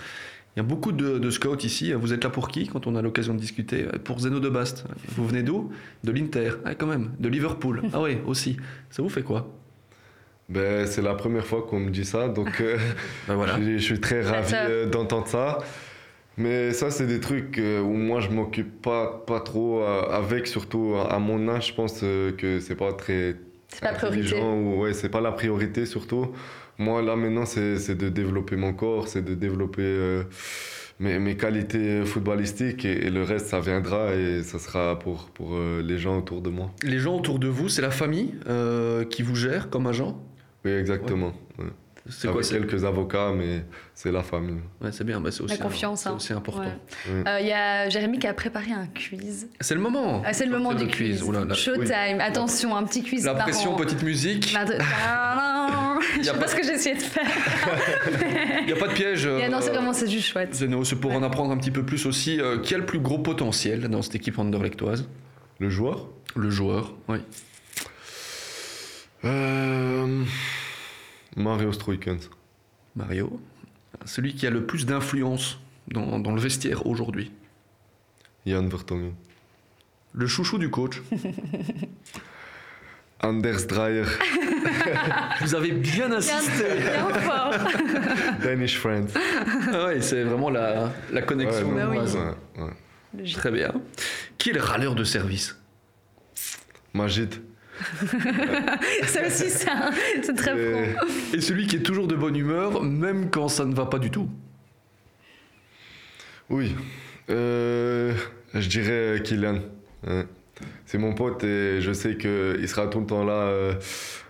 Il 0.55 0.59
y 0.59 0.61
a 0.61 0.63
beaucoup 0.63 0.91
de, 0.91 1.19
de, 1.19 1.29
scouts 1.29 1.63
ici. 1.63 1.93
Vous 1.93 2.11
êtes 2.11 2.23
là 2.23 2.31
pour 2.31 2.47
qui 2.47 2.67
quand 2.67 2.87
on 2.87 2.95
a 2.95 3.01
l'occasion 3.03 3.35
de 3.35 3.39
discuter? 3.39 3.83
Pour 4.03 4.19
Zeno 4.19 4.39
de 4.39 4.49
Bast. 4.49 4.85
Vous 5.09 5.27
venez 5.27 5.43
d'où? 5.43 5.71
De 6.03 6.11
l'Inter. 6.11 6.53
Ah, 6.65 6.73
quand 6.73 6.87
même. 6.87 7.11
De 7.19 7.29
Liverpool. 7.29 7.83
Ah 7.93 8.01
oui, 8.01 8.17
aussi. 8.25 8.57
Ça 8.89 9.03
vous 9.03 9.09
fait 9.09 9.21
quoi? 9.21 9.55
Ben, 10.49 10.87
c'est 10.87 11.03
la 11.03 11.13
première 11.13 11.45
fois 11.45 11.61
qu'on 11.61 11.79
me 11.79 11.91
dit 11.91 12.05
ça, 12.05 12.27
donc 12.27 12.59
euh, 12.59 12.77
Ben 13.27 13.35
voilà. 13.35 13.59
je, 13.61 13.73
je 13.73 13.77
suis 13.77 13.99
très 13.99 14.23
ravi 14.23 14.55
d'entendre 14.91 15.27
ça. 15.27 15.59
Mais 16.39 16.71
ça, 16.73 16.89
c'est 16.89 17.05
des 17.05 17.19
trucs 17.19 17.59
euh, 17.59 17.81
où 17.81 17.93
moi, 17.93 18.19
je 18.21 18.29
m'occupe 18.29 18.81
pas, 18.81 19.23
pas 19.27 19.41
trop 19.41 19.81
euh, 19.81 20.01
avec, 20.09 20.47
surtout 20.47 20.95
à 20.95 21.19
mon 21.19 21.47
âge, 21.49 21.67
je 21.67 21.73
pense 21.73 21.99
euh, 22.01 22.31
que 22.31 22.59
c'est 22.59 22.75
pas 22.75 22.93
très 22.93 23.35
C'est 23.67 23.81
pas 23.81 23.91
priorité. 23.93 24.21
intelligent 24.27 24.55
ou 24.57 24.81
ouais, 24.81 24.93
c'est 24.93 25.09
pas 25.09 25.21
la 25.21 25.31
priorité 25.33 25.85
surtout. 25.85 26.31
Moi, 26.77 27.01
là, 27.01 27.15
maintenant, 27.17 27.45
c'est 27.45 27.77
c'est 27.77 27.95
de 27.95 28.07
développer 28.09 28.55
mon 28.55 28.73
corps, 28.73 29.09
c'est 29.09 29.21
de 29.21 29.35
développer 29.35 29.81
euh, 29.83 30.23
mes, 31.01 31.19
mes 31.19 31.35
qualités 31.35 32.05
footballistiques 32.05 32.85
et, 32.85 33.05
et 33.07 33.09
le 33.09 33.23
reste, 33.23 33.47
ça 33.47 33.59
viendra 33.59 34.15
et 34.15 34.41
ça 34.43 34.59
sera 34.59 34.97
pour, 34.97 35.29
pour 35.33 35.55
euh, 35.55 35.81
les 35.83 35.97
gens 35.97 36.17
autour 36.19 36.41
de 36.41 36.49
moi. 36.49 36.71
Les 36.83 36.99
gens 36.99 37.17
autour 37.17 37.37
de 37.39 37.49
vous, 37.49 37.67
c'est 37.67 37.81
la 37.81 37.91
famille 37.91 38.35
euh, 38.47 39.03
qui 39.03 39.23
vous 39.23 39.35
gère 39.35 39.69
comme 39.69 39.87
agent? 39.87 40.17
Oui, 40.63 40.71
exactement. 40.71 41.33
ouais. 41.57 41.65
C'est 42.09 42.27
quoi 42.31 42.41
quelques 42.41 42.83
avocats, 42.85 43.31
mais 43.35 43.63
c'est 43.93 44.11
la 44.11 44.23
famille. 44.23 44.59
Ouais, 44.81 44.91
c'est 44.91 45.03
bien, 45.03 45.19
bah, 45.21 45.31
c'est 45.31 45.41
aussi, 45.41 45.55
La 45.57 45.61
confiance, 45.63 46.01
c'est 46.03 46.09
hein. 46.09 46.13
aussi 46.15 46.33
important. 46.33 46.61
Ouais. 46.61 47.13
Ouais. 47.13 47.23
Euh, 47.27 47.39
Il 47.41 47.47
y 47.47 47.51
a 47.51 47.89
Jérémy 47.89 48.19
qui 48.19 48.27
a 48.27 48.33
préparé 48.33 48.71
un 48.71 48.87
quiz. 48.87 49.47
C'est 49.59 49.75
le 49.75 49.81
moment. 49.81 50.21
Ah, 50.25 50.33
c'est 50.33 50.45
le 50.45 50.51
moment 50.51 50.73
du 50.73 50.85
le 50.85 50.91
quiz. 50.91 51.23
Là 51.29 51.45
là. 51.45 51.53
Showtime. 51.53 52.19
Attention, 52.19 52.75
un 52.75 52.83
petit 52.83 53.03
quiz 53.03 53.25
La 53.25 53.33
pression, 53.35 53.75
petite 53.75 54.03
musique. 54.03 54.53
De- 54.53 54.77
Je 56.15 56.19
Y 56.19 56.23
sais 56.23 56.29
a 56.29 56.33
pas 56.33 56.39
pas- 56.39 56.47
ce 56.47 56.55
que 56.55 56.63
j'ai 56.63 56.73
essayé 56.73 56.95
de 56.95 57.01
faire. 57.01 57.27
Il 58.61 58.65
n'y 58.67 58.71
a 58.73 58.75
pas 58.75 58.87
de 58.87 58.93
piège. 58.93 59.27
Non, 59.27 59.59
c'est 59.61 59.69
euh, 59.69 59.73
vraiment, 59.73 59.93
c'est 59.93 60.09
juste 60.09 60.27
chouette. 60.27 60.55
Zeno, 60.55 60.83
c'est 60.83 60.95
pour 60.95 61.11
Ouais. 61.11 61.17
en 61.17 61.23
apprendre 61.23 61.51
un 61.51 61.57
petit 61.57 61.71
peu 61.71 61.83
plus 61.83 62.05
aussi. 62.05 62.39
euh, 62.41 62.59
qui 62.59 62.73
a 62.73 62.77
le 62.77 62.85
plus 62.85 62.99
gros 62.99 63.19
potentiel 63.19 63.87
dans 63.89 64.01
cette 64.01 64.15
équipe 64.15 64.39
anderlechtoise 64.39 65.07
Le 65.59 65.69
joueur? 65.69 66.07
Le 66.35 66.49
joueur, 66.49 66.93
oui. 67.07 67.17
Euh, 69.25 70.23
Mario 71.39 71.71
Struikens. 71.71 72.29
Mario. 72.95 73.39
Celui 74.05 74.35
qui 74.35 74.45
a 74.45 74.49
le 74.49 74.65
plus 74.65 74.85
d'influence 74.85 75.57
dans, 75.87 76.19
dans 76.19 76.33
le 76.33 76.39
vestiaire 76.41 76.85
aujourd'hui. 76.85 77.31
Jan 78.45 78.67
Vertonghen. 78.67 79.13
Le 80.13 80.27
chouchou 80.27 80.57
du 80.57 80.69
coach. 80.69 81.01
Anders 83.21 83.67
Dreyer. 83.67 84.03
Vous 85.41 85.55
avez 85.55 85.71
bien 85.71 86.11
insisté. 86.11 86.63
bien 86.77 87.09
fort. 87.19 87.53
Danish 88.43 88.77
Friends. 88.77 89.07
Ah 89.73 89.85
ouais, 89.87 90.01
c'est 90.01 90.23
vraiment 90.23 90.49
la, 90.49 90.91
la 91.11 91.21
connexion 91.21 91.69
Ouais, 91.69 91.75
bah 91.75 91.87
oui. 91.89 91.97
danoise. 91.97 92.15
ouais, 92.15 92.63
ouais. 92.63 92.69
Logique. 93.17 93.35
Très 93.37 93.51
bien. 93.51 93.73
Qui 94.37 94.49
est 94.51 94.53
le 94.53 94.61
râleur 94.61 94.95
de 94.95 95.03
service? 95.03 95.57
Majid. 96.93 97.35
C'est 99.05 99.27
aussi 99.27 99.49
ça. 99.49 99.91
C'est 100.21 100.35
très 100.35 100.57
Et- 100.57 100.93
franc. 100.93 101.07
Et 101.33 101.41
celui 101.41 101.67
qui 101.67 101.77
est 101.77 101.83
toujours 101.83 102.07
de 102.07 102.15
bonne 102.15 102.35
humeur, 102.35 102.83
même 102.83 103.29
quand 103.29 103.47
ça 103.47 103.65
ne 103.65 103.73
va 103.73 103.85
pas 103.85 103.99
du 103.99 104.09
tout. 104.11 104.29
Oui. 106.49 106.75
Euh, 107.29 108.13
je 108.53 108.67
dirais 108.67 109.21
Kylian. 109.23 109.59
Ouais. 110.07 110.25
C'est 110.85 110.97
mon 110.97 111.13
pote 111.13 111.43
et 111.43 111.79
je 111.81 111.93
sais 111.93 112.17
qu'il 112.17 112.67
sera 112.67 112.87
tout 112.87 112.99
le 112.99 113.05
temps 113.05 113.23
là 113.23 113.33
euh, 113.33 113.73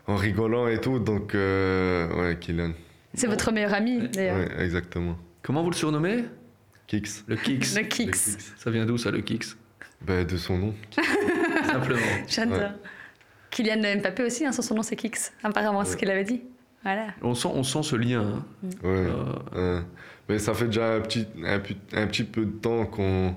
en 0.08 0.16
rigolant 0.16 0.68
et 0.68 0.80
tout. 0.80 1.00
Donc, 1.00 1.34
euh, 1.34 2.08
ouais, 2.16 2.38
Kylian. 2.39 2.72
C'est 3.14 3.28
votre 3.28 3.52
meilleur 3.52 3.74
ami, 3.74 4.08
d'ailleurs. 4.10 4.38
Ouais, 4.38 4.64
exactement. 4.64 5.18
Comment 5.41 5.64
vous 5.64 5.72
le 5.72 5.76
surnommez? 5.76 6.26
Kix. 6.88 7.24
Le 7.28 7.36
Kix. 7.38 7.76
Le 7.76 7.84
Kix. 7.84 8.38
Ça 8.58 8.70
vient 8.70 8.86
d'où 8.86 8.97
ça, 8.97 9.10
le 9.12 9.22
Kix? 9.22 9.56
Ben, 10.02 10.26
de 10.26 10.38
son 10.38 10.58
nom. 10.58 10.76
Simplement. 11.66 12.00
J'adore. 12.28 12.58
Ouais. 12.58 12.68
Kylian 13.52 14.00
Mbappé 14.00 14.24
aussi, 14.24 14.45
hein, 14.45 14.52
son 14.52 14.62
son 14.62 14.76
nom 14.76 14.84
c'est 14.84 14.95
Kix. 14.95 15.32
Apparemment, 15.43 15.84
c'est 15.84 15.93
ce 15.93 15.97
qu'il 15.97 16.10
avait 16.10 16.24
dit. 16.24 16.41
Voilà. 16.84 17.08
On 17.22 17.34
sent, 17.34 17.50
on 17.54 17.64
sent 17.64 17.84
ce 17.84 17.95
lien. 17.95 18.22
hein. 18.22 18.45
Ouais. 18.84 19.08
Euh, 19.56 19.78
Ouais. 19.80 19.84
Mais 20.30 20.38
ça 20.38 20.54
fait 20.54 20.66
déjà 20.68 20.93
un 20.93 21.02
petit, 21.02 21.26
un, 21.43 21.60
petit 22.08 22.24
peu 22.24 22.45
de 22.45 22.52
temps 22.52 22.86
qu'on 22.86 23.36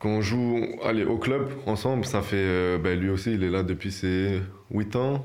qu'on 0.00 0.20
joue 0.20 0.58
allez, 0.84 1.04
au 1.04 1.16
club 1.16 1.48
ensemble. 1.66 2.04
Ça 2.04 2.22
fait, 2.22 2.34
euh, 2.36 2.76
ben, 2.78 2.98
lui 2.98 3.08
aussi, 3.08 3.34
il 3.34 3.44
est 3.44 3.50
là 3.50 3.62
depuis 3.62 3.92
ses 3.92 4.40
8 4.72 4.96
ans, 4.96 5.24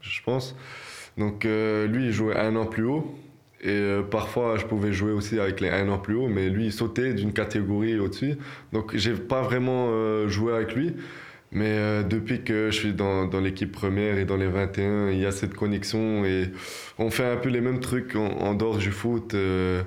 je 0.00 0.20
pense. 0.24 0.56
Donc 1.16 1.44
euh, 1.46 1.86
lui, 1.86 2.06
il 2.06 2.12
jouait 2.12 2.36
un 2.36 2.56
an 2.56 2.66
plus 2.66 2.84
haut. 2.84 3.14
Et 3.62 3.68
euh, 3.70 4.02
parfois, 4.02 4.56
je 4.58 4.66
pouvais 4.66 4.92
jouer 4.92 5.12
aussi 5.12 5.38
avec 5.38 5.60
les 5.60 5.70
un 5.70 5.88
an 5.88 5.98
plus 5.98 6.14
haut, 6.16 6.28
mais 6.28 6.50
lui, 6.50 6.66
il 6.66 6.72
sautait 6.72 7.14
d'une 7.14 7.32
catégorie 7.32 7.98
au-dessus. 8.00 8.34
Donc 8.72 8.96
j'ai 8.96 9.12
pas 9.14 9.42
vraiment 9.42 9.86
euh, 9.90 10.26
joué 10.28 10.52
avec 10.54 10.74
lui. 10.74 10.94
Mais 11.52 11.78
euh, 11.78 12.02
depuis 12.02 12.42
que 12.42 12.70
je 12.70 12.76
suis 12.76 12.92
dans, 12.92 13.26
dans 13.26 13.40
l'équipe 13.40 13.72
première 13.72 14.18
et 14.18 14.24
dans 14.24 14.36
les 14.36 14.48
21, 14.48 15.10
il 15.10 15.20
y 15.20 15.26
a 15.26 15.32
cette 15.32 15.54
connexion 15.54 16.24
et 16.24 16.50
on 16.98 17.10
fait 17.10 17.24
un 17.24 17.36
peu 17.36 17.48
les 17.48 17.60
mêmes 17.60 17.80
trucs 17.80 18.16
en, 18.16 18.54
dehors 18.54 18.78
du 18.78 18.90
foot, 18.90 19.34
euh, 19.34 19.82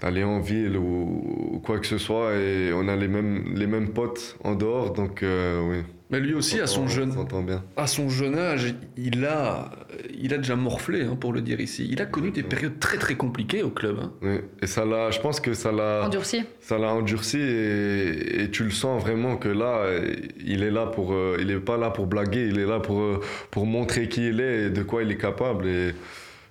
d'aller 0.00 0.24
en 0.24 0.40
ville 0.40 0.76
ou, 0.76 1.52
ou 1.54 1.58
quoi 1.60 1.78
que 1.78 1.86
ce 1.86 1.98
soit, 1.98 2.34
et 2.34 2.72
on 2.72 2.88
a 2.88 2.96
les 2.96 3.08
mêmes, 3.08 3.54
les 3.54 3.66
mêmes 3.66 3.90
potes 3.90 4.38
en 4.44 4.54
dehors, 4.54 4.92
donc 4.92 5.22
euh, 5.22 5.60
oui. 5.62 5.84
Mais 6.10 6.20
lui 6.20 6.32
aussi, 6.32 6.58
à 6.58 6.66
son, 6.66 6.84
On 6.84 6.86
jeune, 6.88 7.12
bien. 7.44 7.62
à 7.76 7.86
son 7.86 8.08
jeune 8.08 8.38
âge, 8.38 8.74
il 8.96 9.26
a, 9.26 9.70
il 10.18 10.32
a 10.32 10.38
déjà 10.38 10.56
morflé, 10.56 11.02
hein, 11.02 11.16
pour 11.20 11.34
le 11.34 11.42
dire 11.42 11.60
ici. 11.60 11.86
Il 11.90 12.00
a 12.00 12.06
connu 12.06 12.30
des 12.30 12.42
périodes 12.42 12.78
très 12.80 12.96
très 12.96 13.14
compliquées 13.14 13.62
au 13.62 13.68
club. 13.68 13.98
hein. 14.02 14.12
Oui. 14.22 14.38
Et 14.62 14.66
ça 14.66 14.86
l'a, 14.86 15.10
je 15.10 15.20
pense 15.20 15.38
que 15.38 15.52
ça 15.52 15.70
l'a, 15.70 16.04
Endurci. 16.06 16.44
ça 16.60 16.78
l'a 16.78 16.94
endurci 16.94 17.38
et, 17.38 18.42
et 18.42 18.50
tu 18.50 18.64
le 18.64 18.70
sens 18.70 19.02
vraiment 19.02 19.36
que 19.36 19.48
là, 19.50 19.84
il 20.44 20.62
est 20.62 20.70
là 20.70 20.86
pour, 20.86 21.12
euh, 21.12 21.36
il 21.40 21.50
est 21.50 21.60
pas 21.60 21.76
là 21.76 21.90
pour 21.90 22.06
blaguer, 22.06 22.46
il 22.48 22.58
est 22.58 22.66
là 22.66 22.80
pour, 22.80 23.00
euh, 23.00 23.20
pour 23.50 23.66
montrer 23.66 24.08
qui 24.08 24.28
il 24.28 24.40
est 24.40 24.66
et 24.66 24.70
de 24.70 24.82
quoi 24.82 25.02
il 25.02 25.10
est 25.10 25.18
capable. 25.18 25.66
Et 25.66 25.90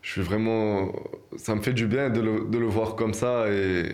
je 0.04 0.12
suis 0.12 0.22
vraiment, 0.22 0.94
ça 1.36 1.56
me 1.56 1.62
fait 1.64 1.74
du 1.74 1.88
bien 1.88 2.10
de 2.12 2.22
le, 2.22 2.46
de 2.48 2.58
le 2.60 2.68
voir 2.68 2.96
comme 2.96 3.16
ça 3.16 3.46
et, 3.52 3.86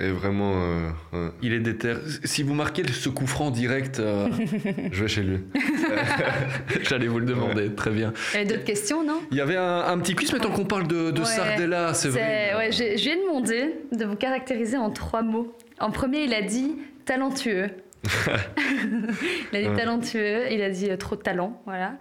et 0.00 0.10
vraiment, 0.10 0.52
euh, 0.56 0.90
ouais. 1.12 1.28
Il 1.42 1.52
est 1.52 1.60
déter. 1.60 1.94
Si 2.24 2.42
vous 2.42 2.54
marquez 2.54 2.82
ce 2.90 3.08
coup 3.08 3.26
franc 3.26 3.50
direct, 3.50 4.00
euh, 4.00 4.28
je 4.92 5.02
vais 5.02 5.08
chez 5.08 5.22
lui. 5.22 5.38
j'allais 6.82 7.06
vous 7.08 7.18
le 7.18 7.26
demander. 7.26 7.70
Très 7.74 7.90
bien. 7.90 8.12
Il 8.32 8.36
y 8.36 8.40
avait 8.42 8.46
d'autres 8.50 8.64
questions, 8.64 9.04
non? 9.04 9.20
Il 9.30 9.36
y 9.36 9.40
avait 9.40 9.56
un, 9.56 9.80
un 9.86 9.98
petit 9.98 10.14
quiz, 10.14 10.32
maintenant 10.32 10.50
qu'on 10.52 10.64
parle 10.64 10.86
de, 10.88 11.10
de 11.10 11.20
Ouais. 11.20 11.26
Sardella, 11.26 11.94
c'est 11.94 12.08
vrai. 12.08 12.54
Ouais, 12.56 12.72
je, 12.72 12.96
je 12.96 13.04
lui 13.04 13.10
ai 13.10 13.16
demandé 13.22 13.74
de 13.92 14.04
vous 14.04 14.16
caractériser 14.16 14.76
en 14.76 14.90
trois 14.90 15.22
mots. 15.22 15.54
En 15.78 15.90
premier, 15.90 16.24
il 16.24 16.34
a 16.34 16.42
dit 16.42 16.76
talentueux. 17.04 17.68
il 19.52 19.58
a 19.58 19.62
dit 19.62 19.68
Ouais. 19.68 19.76
talentueux, 19.76 20.50
il 20.50 20.62
a 20.62 20.70
dit 20.70 20.90
euh, 20.90 20.96
trop 20.96 21.16
de 21.16 21.20
talent, 21.22 21.60
voilà. 21.66 21.94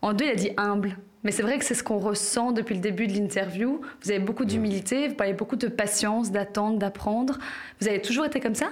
En 0.00 0.12
deux, 0.14 0.24
il 0.24 0.30
a 0.30 0.34
dit 0.34 0.50
humble. 0.56 0.96
Mais 1.24 1.30
c'est 1.30 1.42
vrai 1.42 1.58
que 1.58 1.64
c'est 1.64 1.74
ce 1.74 1.84
qu'on 1.84 1.98
ressent 1.98 2.52
depuis 2.52 2.74
le 2.74 2.80
début 2.80 3.06
de 3.06 3.12
l'interview. 3.12 3.80
Vous 4.02 4.10
avez 4.10 4.18
beaucoup 4.18 4.44
d'humilité, 4.44 5.08
vous 5.08 5.14
parlez 5.14 5.34
beaucoup 5.34 5.56
de 5.56 5.68
patience, 5.68 6.32
d'attendre, 6.32 6.78
d'apprendre. 6.78 7.38
Vous 7.80 7.88
avez 7.88 8.00
toujours 8.00 8.24
été 8.24 8.40
comme 8.40 8.56
ça? 8.56 8.70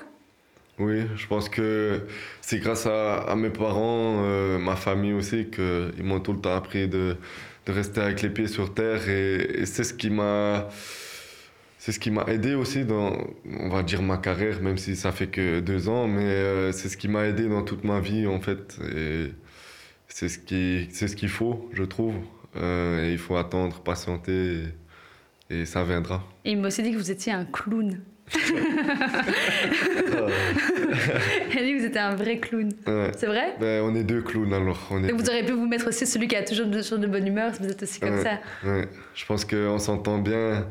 Oui, 0.78 1.02
je 1.14 1.26
pense 1.26 1.48
que 1.48 2.00
c'est 2.40 2.58
grâce 2.58 2.86
à, 2.86 3.18
à 3.18 3.36
mes 3.36 3.50
parents, 3.50 4.22
euh, 4.24 4.58
ma 4.58 4.76
famille 4.76 5.12
aussi, 5.12 5.46
qu'ils 5.46 6.02
m'ont 6.02 6.20
tout 6.20 6.32
le 6.32 6.40
temps 6.40 6.56
appris 6.56 6.88
de, 6.88 7.16
de 7.66 7.72
rester 7.72 8.00
avec 8.00 8.22
les 8.22 8.30
pieds 8.30 8.48
sur 8.48 8.72
terre. 8.72 9.08
Et, 9.08 9.60
et 9.60 9.66
c'est 9.66 9.84
ce 9.84 9.94
qui 9.94 10.10
m'a. 10.10 10.68
C'est 11.78 11.92
ce 11.92 11.98
qui 11.98 12.10
m'a 12.10 12.24
aidé 12.24 12.54
aussi 12.54 12.84
dans, 12.84 13.16
on 13.58 13.68
va 13.70 13.82
dire, 13.82 14.02
ma 14.02 14.18
carrière, 14.18 14.60
même 14.60 14.76
si 14.76 14.96
ça 14.96 15.12
fait 15.12 15.28
que 15.28 15.60
deux 15.60 15.88
ans, 15.88 16.06
mais 16.08 16.24
euh, 16.24 16.72
c'est 16.72 16.90
ce 16.90 16.96
qui 16.98 17.08
m'a 17.08 17.26
aidé 17.26 17.48
dans 17.48 17.62
toute 17.62 17.84
ma 17.84 18.00
vie, 18.00 18.26
en 18.26 18.38
fait. 18.38 18.76
Et 18.94 19.32
c'est 20.08 20.28
ce 20.28 20.38
qui, 20.38 20.88
c'est 20.90 21.08
ce 21.08 21.16
qu'il 21.16 21.30
faut, 21.30 21.70
je 21.72 21.84
trouve. 21.84 22.14
Euh, 22.56 23.06
et 23.08 23.12
il 23.12 23.18
faut 23.18 23.36
attendre, 23.36 23.80
patienter, 23.80 24.64
et, 25.50 25.60
et 25.60 25.66
ça 25.66 25.84
viendra. 25.84 26.22
Et 26.44 26.52
il 26.52 26.58
m'a 26.60 26.68
aussi 26.68 26.82
dit 26.82 26.90
que 26.92 26.96
vous 26.96 27.10
étiez 27.10 27.32
un 27.32 27.44
clown. 27.44 28.00
Il 31.52 31.58
a 31.58 31.62
dit 31.62 31.72
que 31.74 31.78
vous 31.80 31.84
étiez 31.86 32.00
un 32.00 32.14
vrai 32.14 32.38
clown. 32.38 32.68
Ouais. 32.86 33.10
C'est 33.16 33.26
vrai? 33.26 33.54
Ben, 33.60 33.82
on 33.82 33.94
est 33.94 34.04
deux 34.04 34.22
clowns 34.22 34.52
alors. 34.52 34.86
On 34.90 35.02
est 35.02 35.08
Et 35.08 35.12
vous 35.12 35.24
auriez 35.28 35.42
pu 35.44 35.52
vous 35.52 35.66
mettre 35.66 35.88
aussi 35.88 36.06
celui 36.06 36.28
qui 36.28 36.36
a 36.36 36.42
toujours 36.44 36.66
de, 36.66 36.80
toujours 36.80 36.98
de 36.98 37.06
bonne 37.06 37.26
humeur, 37.26 37.52
vous 37.60 37.66
êtes 37.68 37.82
aussi 37.82 37.98
comme 38.00 38.14
Ouais. 38.16 38.22
ça. 38.22 38.38
Ouais, 38.68 38.88
je 39.14 39.26
pense 39.26 39.44
qu'on 39.44 39.78
s'entend 39.78 40.18
bien 40.18 40.66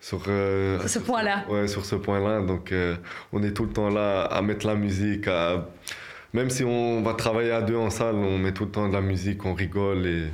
sur, 0.00 0.22
euh, 0.28 0.78
Sur 0.80 0.88
ce 0.88 0.98
point-là. 1.00 1.44
Ouais, 1.48 1.68
sur 1.68 1.84
ce 1.84 1.94
point-là. 1.96 2.40
Donc, 2.40 2.72
euh, 2.72 2.96
on 3.32 3.42
est 3.42 3.52
tout 3.52 3.64
le 3.64 3.70
temps 3.72 3.90
là 3.90 4.22
à 4.24 4.42
mettre 4.42 4.66
la 4.66 4.74
musique. 4.74 5.28
à- 5.28 5.68
Même 6.32 6.50
si 6.50 6.64
on 6.64 7.00
va 7.02 7.14
travailler 7.14 7.52
à 7.52 7.62
deux 7.62 7.76
en 7.76 7.90
salle, 7.90 8.16
on 8.16 8.38
met 8.38 8.52
tout 8.52 8.64
le 8.64 8.70
temps 8.72 8.88
de 8.88 8.92
la 8.92 9.00
musique, 9.00 9.44
on 9.46 9.54
rigole 9.54 10.04
et, 10.06 10.24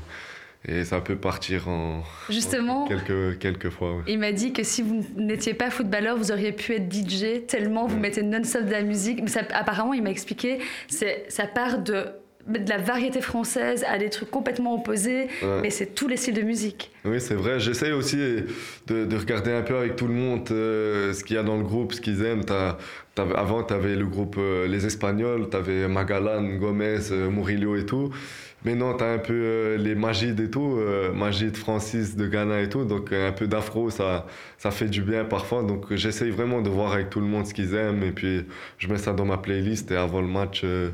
et 0.66 0.84
ça 0.84 1.00
peut 1.00 1.16
partir 1.16 1.68
en 1.68 2.02
Justement, 2.28 2.84
en 2.84 2.88
quelques, 2.88 3.38
quelques 3.38 3.70
fois. 3.70 3.96
ouais. 3.96 4.02
il 4.08 4.18
m'a 4.18 4.32
dit 4.32 4.52
que 4.52 4.62
si 4.62 4.82
vous 4.82 5.04
n'étiez 5.16 5.54
pas 5.54 5.70
footballeur, 5.70 6.16
vous 6.16 6.32
auriez 6.32 6.52
pu 6.52 6.74
être 6.74 6.92
DJ 6.92 7.46
tellement 7.46 7.86
vous 7.86 7.98
mettez 7.98 8.22
non-stop 8.22 8.64
de 8.66 8.70
la 8.72 8.82
musique. 8.82 9.20
Mais 9.22 9.28
ça, 9.28 9.40
apparemment, 9.52 9.94
il 9.94 10.02
m'a 10.02 10.10
expliqué, 10.10 10.58
c'est 10.88 11.24
ça 11.28 11.46
part 11.46 11.78
de 11.78 12.06
de 12.46 12.68
la 12.70 12.78
variété 12.78 13.20
française 13.20 13.84
à 13.86 13.98
des 13.98 14.08
trucs 14.08 14.30
complètement 14.30 14.74
opposés, 14.74 15.28
Ouais. 15.42 15.60
mais 15.62 15.70
c'est 15.70 15.94
tous 15.94 16.08
les 16.08 16.16
styles 16.16 16.34
de 16.34 16.40
musique. 16.42 16.90
Oui, 17.04 17.20
c'est 17.20 17.34
vrai. 17.34 17.60
J'essaye 17.60 17.92
aussi 17.92 18.16
de, 18.16 19.04
de 19.04 19.16
regarder 19.16 19.52
un 19.52 19.60
peu 19.60 19.76
avec 19.76 19.94
tout 19.94 20.06
le 20.06 20.14
monde 20.14 20.48
euh, 20.50 21.12
ce 21.12 21.22
qu'il 21.22 21.36
y 21.36 21.38
a 21.38 21.42
dans 21.42 21.58
le 21.58 21.62
groupe, 21.64 21.92
ce 21.92 22.00
qu'ils 22.00 22.24
aiment. 22.24 22.42
Avant, 23.36 23.62
tu 23.62 23.74
avais 23.74 23.94
le 23.94 24.06
groupe 24.06 24.36
euh, 24.38 24.66
Les 24.66 24.86
Espagnols, 24.86 25.48
tu 25.50 25.56
avais 25.56 25.86
Magalan, 25.86 26.42
Gomez, 26.58 27.10
euh, 27.12 27.28
Murillo 27.30 27.76
et 27.76 27.84
tout. 27.84 28.10
Mais 28.64 28.74
non, 28.74 28.94
t'as 28.94 29.12
un 29.14 29.18
peu 29.18 29.32
euh, 29.32 29.76
les 29.78 29.94
Magid 29.94 30.38
et 30.40 30.50
tout, 30.50 30.76
euh, 30.78 31.12
Magid, 31.12 31.56
Francis 31.56 32.14
de 32.16 32.26
Ghana 32.26 32.60
et 32.60 32.68
tout, 32.68 32.84
donc 32.84 33.10
euh, 33.12 33.28
un 33.28 33.32
peu 33.32 33.46
d'afro, 33.46 33.88
ça, 33.90 34.26
ça 34.58 34.70
fait 34.70 34.86
du 34.88 35.02
bien 35.02 35.24
parfois. 35.24 35.62
Donc 35.62 35.92
j'essaye 35.94 36.30
vraiment 36.30 36.60
de 36.60 36.68
voir 36.68 36.92
avec 36.92 37.08
tout 37.10 37.20
le 37.20 37.26
monde 37.26 37.46
ce 37.46 37.54
qu'ils 37.54 37.74
aiment 37.74 38.02
et 38.02 38.12
puis 38.12 38.44
je 38.78 38.88
mets 38.88 38.98
ça 38.98 39.12
dans 39.12 39.24
ma 39.24 39.38
playlist 39.38 39.90
et 39.90 39.96
avant 39.96 40.20
le 40.20 40.28
match, 40.28 40.60
euh, 40.64 40.90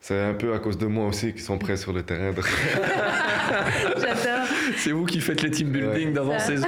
c'est 0.00 0.20
un 0.20 0.34
peu 0.34 0.52
à 0.52 0.58
cause 0.58 0.76
de 0.76 0.84
moi 0.86 1.06
aussi 1.06 1.32
qu'ils 1.32 1.40
sont 1.40 1.56
prêts 1.56 1.78
sur 1.78 1.94
le 1.94 2.02
terrain. 2.02 2.32
J'adore. 3.96 4.46
C'est 4.76 4.92
vous 4.92 5.06
qui 5.06 5.20
faites 5.20 5.40
les 5.42 5.50
team 5.50 5.68
building 5.70 6.08
Ouais. 6.08 6.12
d'avant-saison. 6.12 6.66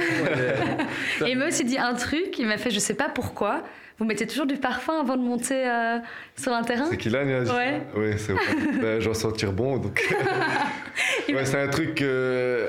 Et 1.25 1.29
il 1.31 1.37
m'a 1.37 1.47
aussi 1.47 1.63
dit 1.63 1.77
un 1.77 1.93
truc, 1.93 2.37
il 2.39 2.47
m'a 2.47 2.57
fait, 2.57 2.71
je 2.71 2.79
sais 2.79 2.93
pas 2.95 3.09
pourquoi, 3.09 3.63
vous 3.99 4.05
mettez 4.05 4.27
toujours 4.27 4.45
du 4.45 4.57
parfum 4.57 4.99
avant 4.99 5.17
de 5.17 5.23
monter 5.23 5.67
euh, 5.67 5.97
sur 6.35 6.53
un 6.53 6.63
terrain? 6.63 6.85
C'est 6.89 6.97
qu'il 6.97 7.15
a 7.15 7.25
dit 7.43 7.51
Ouais. 7.51 7.81
Oui, 7.95 8.13
c'est 8.17 8.33
vrai. 8.33 8.43
Ben, 8.81 8.99
je 8.99 9.09
vais 9.09 9.15
sentir 9.15 9.53
bon. 9.53 9.77
Donc... 9.77 10.01
ouais, 11.29 11.45
c'est 11.45 11.61
un 11.61 11.67
truc. 11.67 12.03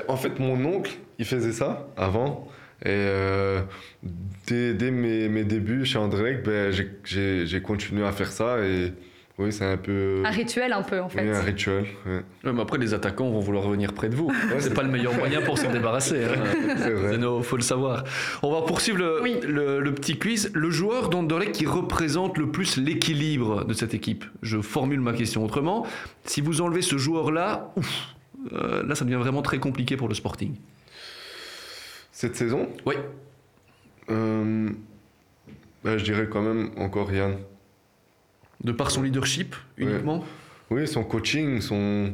En 0.07 0.17
fait, 0.17 0.39
mon 0.39 0.63
oncle, 0.65 0.91
il 1.19 1.25
faisait 1.25 1.51
ça 1.51 1.87
avant. 1.97 2.47
Et 2.83 2.87
euh, 2.87 3.61
dès, 4.47 4.73
dès 4.73 4.89
mes, 4.89 5.27
mes 5.27 5.43
débuts 5.43 5.85
chez 5.85 5.97
Anderlecht, 5.97 6.45
ben, 6.45 6.71
j'ai 7.03 7.61
continué 7.61 8.05
à 8.05 8.11
faire 8.11 8.31
ça. 8.31 8.59
Et 8.59 8.93
oui, 9.39 9.51
c'est 9.51 9.65
un 9.65 9.77
peu. 9.77 10.21
Un 10.23 10.29
rituel 10.29 10.71
un 10.73 10.83
peu 10.83 10.99
en 10.99 11.09
fait. 11.09 11.21
oui, 11.23 11.29
un 11.35 11.41
rituel. 11.41 11.85
ouais. 12.05 12.21
Ouais, 12.43 12.53
mais 12.53 12.61
après, 12.61 12.77
les 12.77 12.93
attaquants 12.93 13.29
vont 13.29 13.39
vouloir 13.39 13.67
venir 13.67 13.93
près 13.93 14.09
de 14.09 14.15
vous. 14.15 14.31
c'est 14.51 14.61
c'est- 14.61 14.73
pas 14.73 14.83
le 14.83 14.89
meilleur 14.89 15.13
moyen 15.15 15.41
pour 15.41 15.57
s'en 15.57 15.71
débarrasser. 15.71 16.23
Hein. 16.25 16.43
C'est 16.77 16.91
vrai. 16.91 17.13
Zeno, 17.13 17.41
faut 17.41 17.55
le 17.55 17.63
savoir. 17.63 18.03
On 18.43 18.51
va 18.51 18.61
poursuivre 18.67 18.97
le, 18.99 19.21
Oui. 19.23 19.37
le- 19.47 19.79
le 19.79 19.93
petit 19.95 20.19
quiz. 20.19 20.51
Le 20.53 20.69
joueur 20.69 21.09
d'Anderlecht 21.09 21.53
qui 21.53 21.65
représente 21.65 22.37
le 22.37 22.51
plus 22.51 22.77
l'équilibre 22.77 23.63
de 23.65 23.73
cette 23.73 23.93
équipe. 23.93 24.25
Je 24.41 24.61
formule 24.61 24.99
ma 25.01 25.13
question 25.13 25.43
autrement. 25.43 25.87
Si 26.25 26.41
vous 26.41 26.61
enlevez 26.61 26.81
ce 26.81 26.97
joueur-là, 26.97 27.71
ouf, 27.75 28.15
euh, 28.53 28.83
là, 28.83 28.93
ça 28.95 29.05
devient 29.05 29.15
vraiment 29.17 29.41
très 29.41 29.59
compliqué 29.59 29.97
pour 29.97 30.07
le 30.07 30.13
Sporting. 30.13 30.53
Cette 32.11 32.35
saison, 32.35 32.67
Oui. 32.85 32.95
euh, 34.09 34.69
ben, 35.83 35.97
je 35.97 36.03
dirais 36.03 36.27
quand 36.29 36.41
même 36.41 36.71
encore 36.77 37.11
Yann. 37.13 37.37
De 38.63 38.71
par 38.71 38.91
son 38.91 39.01
leadership 39.01 39.55
uniquement. 39.77 40.23
Oui, 40.69 40.87
son 40.87 41.03
coaching, 41.03 41.61
son 41.61 42.13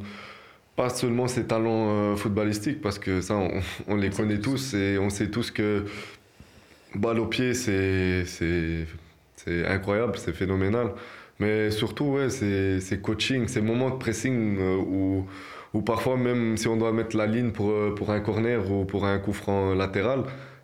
pas 0.75 0.89
seulement 0.89 1.27
ses 1.27 1.45
talents 1.45 1.89
euh, 1.89 2.15
footballistiques, 2.15 2.81
parce 2.81 2.99
que 2.99 3.21
ça, 3.21 3.35
on, 3.35 3.61
on 3.87 3.95
les 3.95 4.09
connaît 4.09 4.39
tous 4.39 4.73
et 4.73 4.97
on 4.99 5.09
sait 5.09 5.29
tous 5.29 5.51
que 5.51 5.85
balle 6.93 7.19
au 7.19 7.25
pied, 7.25 7.53
c'est 7.53 8.25
incroyable, 9.47 10.17
c'est 10.17 10.33
phénoménal. 10.33 10.91
Mais 11.39 11.69
surtout, 11.71 12.05
ouais, 12.05 12.29
c'est 12.29 13.01
coaching, 13.01 13.47
ces 13.47 13.61
moments 13.61 13.89
de 13.89 13.97
pressing 13.97 14.57
euh, 14.57 14.77
où, 14.77 15.27
où 15.73 15.81
parfois 15.81 16.15
même 16.15 16.55
si 16.55 16.67
on 16.67 16.77
doit 16.77 16.93
mettre 16.93 17.17
la 17.17 17.25
ligne 17.27 17.51
pour, 17.51 17.69
euh, 17.71 17.93
pour 17.93 18.11
un 18.11 18.21
corner 18.21 18.71
ou 18.71 18.85
pour 18.85 19.05
un 19.05 19.19
coup 19.19 19.33
franc 19.33 19.73
latéral, 19.73 20.23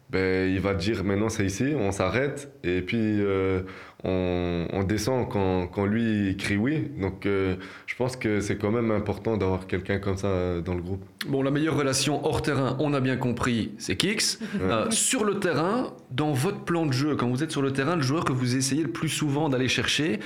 ben, 0.10 0.50
il 0.50 0.60
va 0.60 0.74
dire 0.74 1.04
maintenant 1.04 1.30
c'est 1.30 1.46
ici, 1.46 1.74
on 1.78 1.92
s'arrête 1.92 2.52
et 2.64 2.82
puis 2.82 2.98
euh, 3.00 3.62
on, 4.04 4.68
on 4.74 4.84
descend 4.84 5.30
quand, 5.30 5.68
quand 5.68 5.86
lui 5.86 6.36
crie 6.38 6.58
oui. 6.58 6.90
Donc 7.00 7.26
euh, 7.26 7.56
je 7.86 7.96
pense 7.96 8.16
que 8.16 8.40
c'est 8.42 8.58
quand 8.58 8.72
même 8.72 8.92
important 8.92 9.38
d'avoir 9.38 9.68
quelqu'un 9.68 10.00
comme 10.00 10.18
ça 10.18 10.28
euh, 10.28 10.62
dans 10.62 10.74
le 10.74 10.82
groupe. 10.82 11.04
Bon, 11.28 11.44
la 11.44 11.52
meilleure 11.52 11.78
relation 11.78 12.26
hors 12.26 12.42
terrain, 12.42 12.76
on 12.80 12.94
a 12.94 13.00
bien 13.00 13.18
compris, 13.18 13.72
c'est 13.78 13.96
Kix. 13.96 14.40
Euh, 14.62 14.90
sur 14.92 15.24
le 15.24 15.40
terrain, 15.40 15.94
dans 16.10 16.32
votre 16.34 16.62
plan 16.64 16.86
de 16.86 16.94
jeu, 16.94 17.16
quand 17.16 17.30
vous 17.30 17.44
êtes 17.44 17.52
sur 17.52 17.62
le 17.62 17.74
terrain, 17.74 17.96
le 17.96 18.02
joueur 18.02 18.26
que 18.26 18.32
vous 18.34 18.56
essayez 18.56 18.84
le 18.84 18.92
plus 18.92 19.10
souvent 19.10 19.50
d'aller 19.50 19.68
chercher 19.68 20.20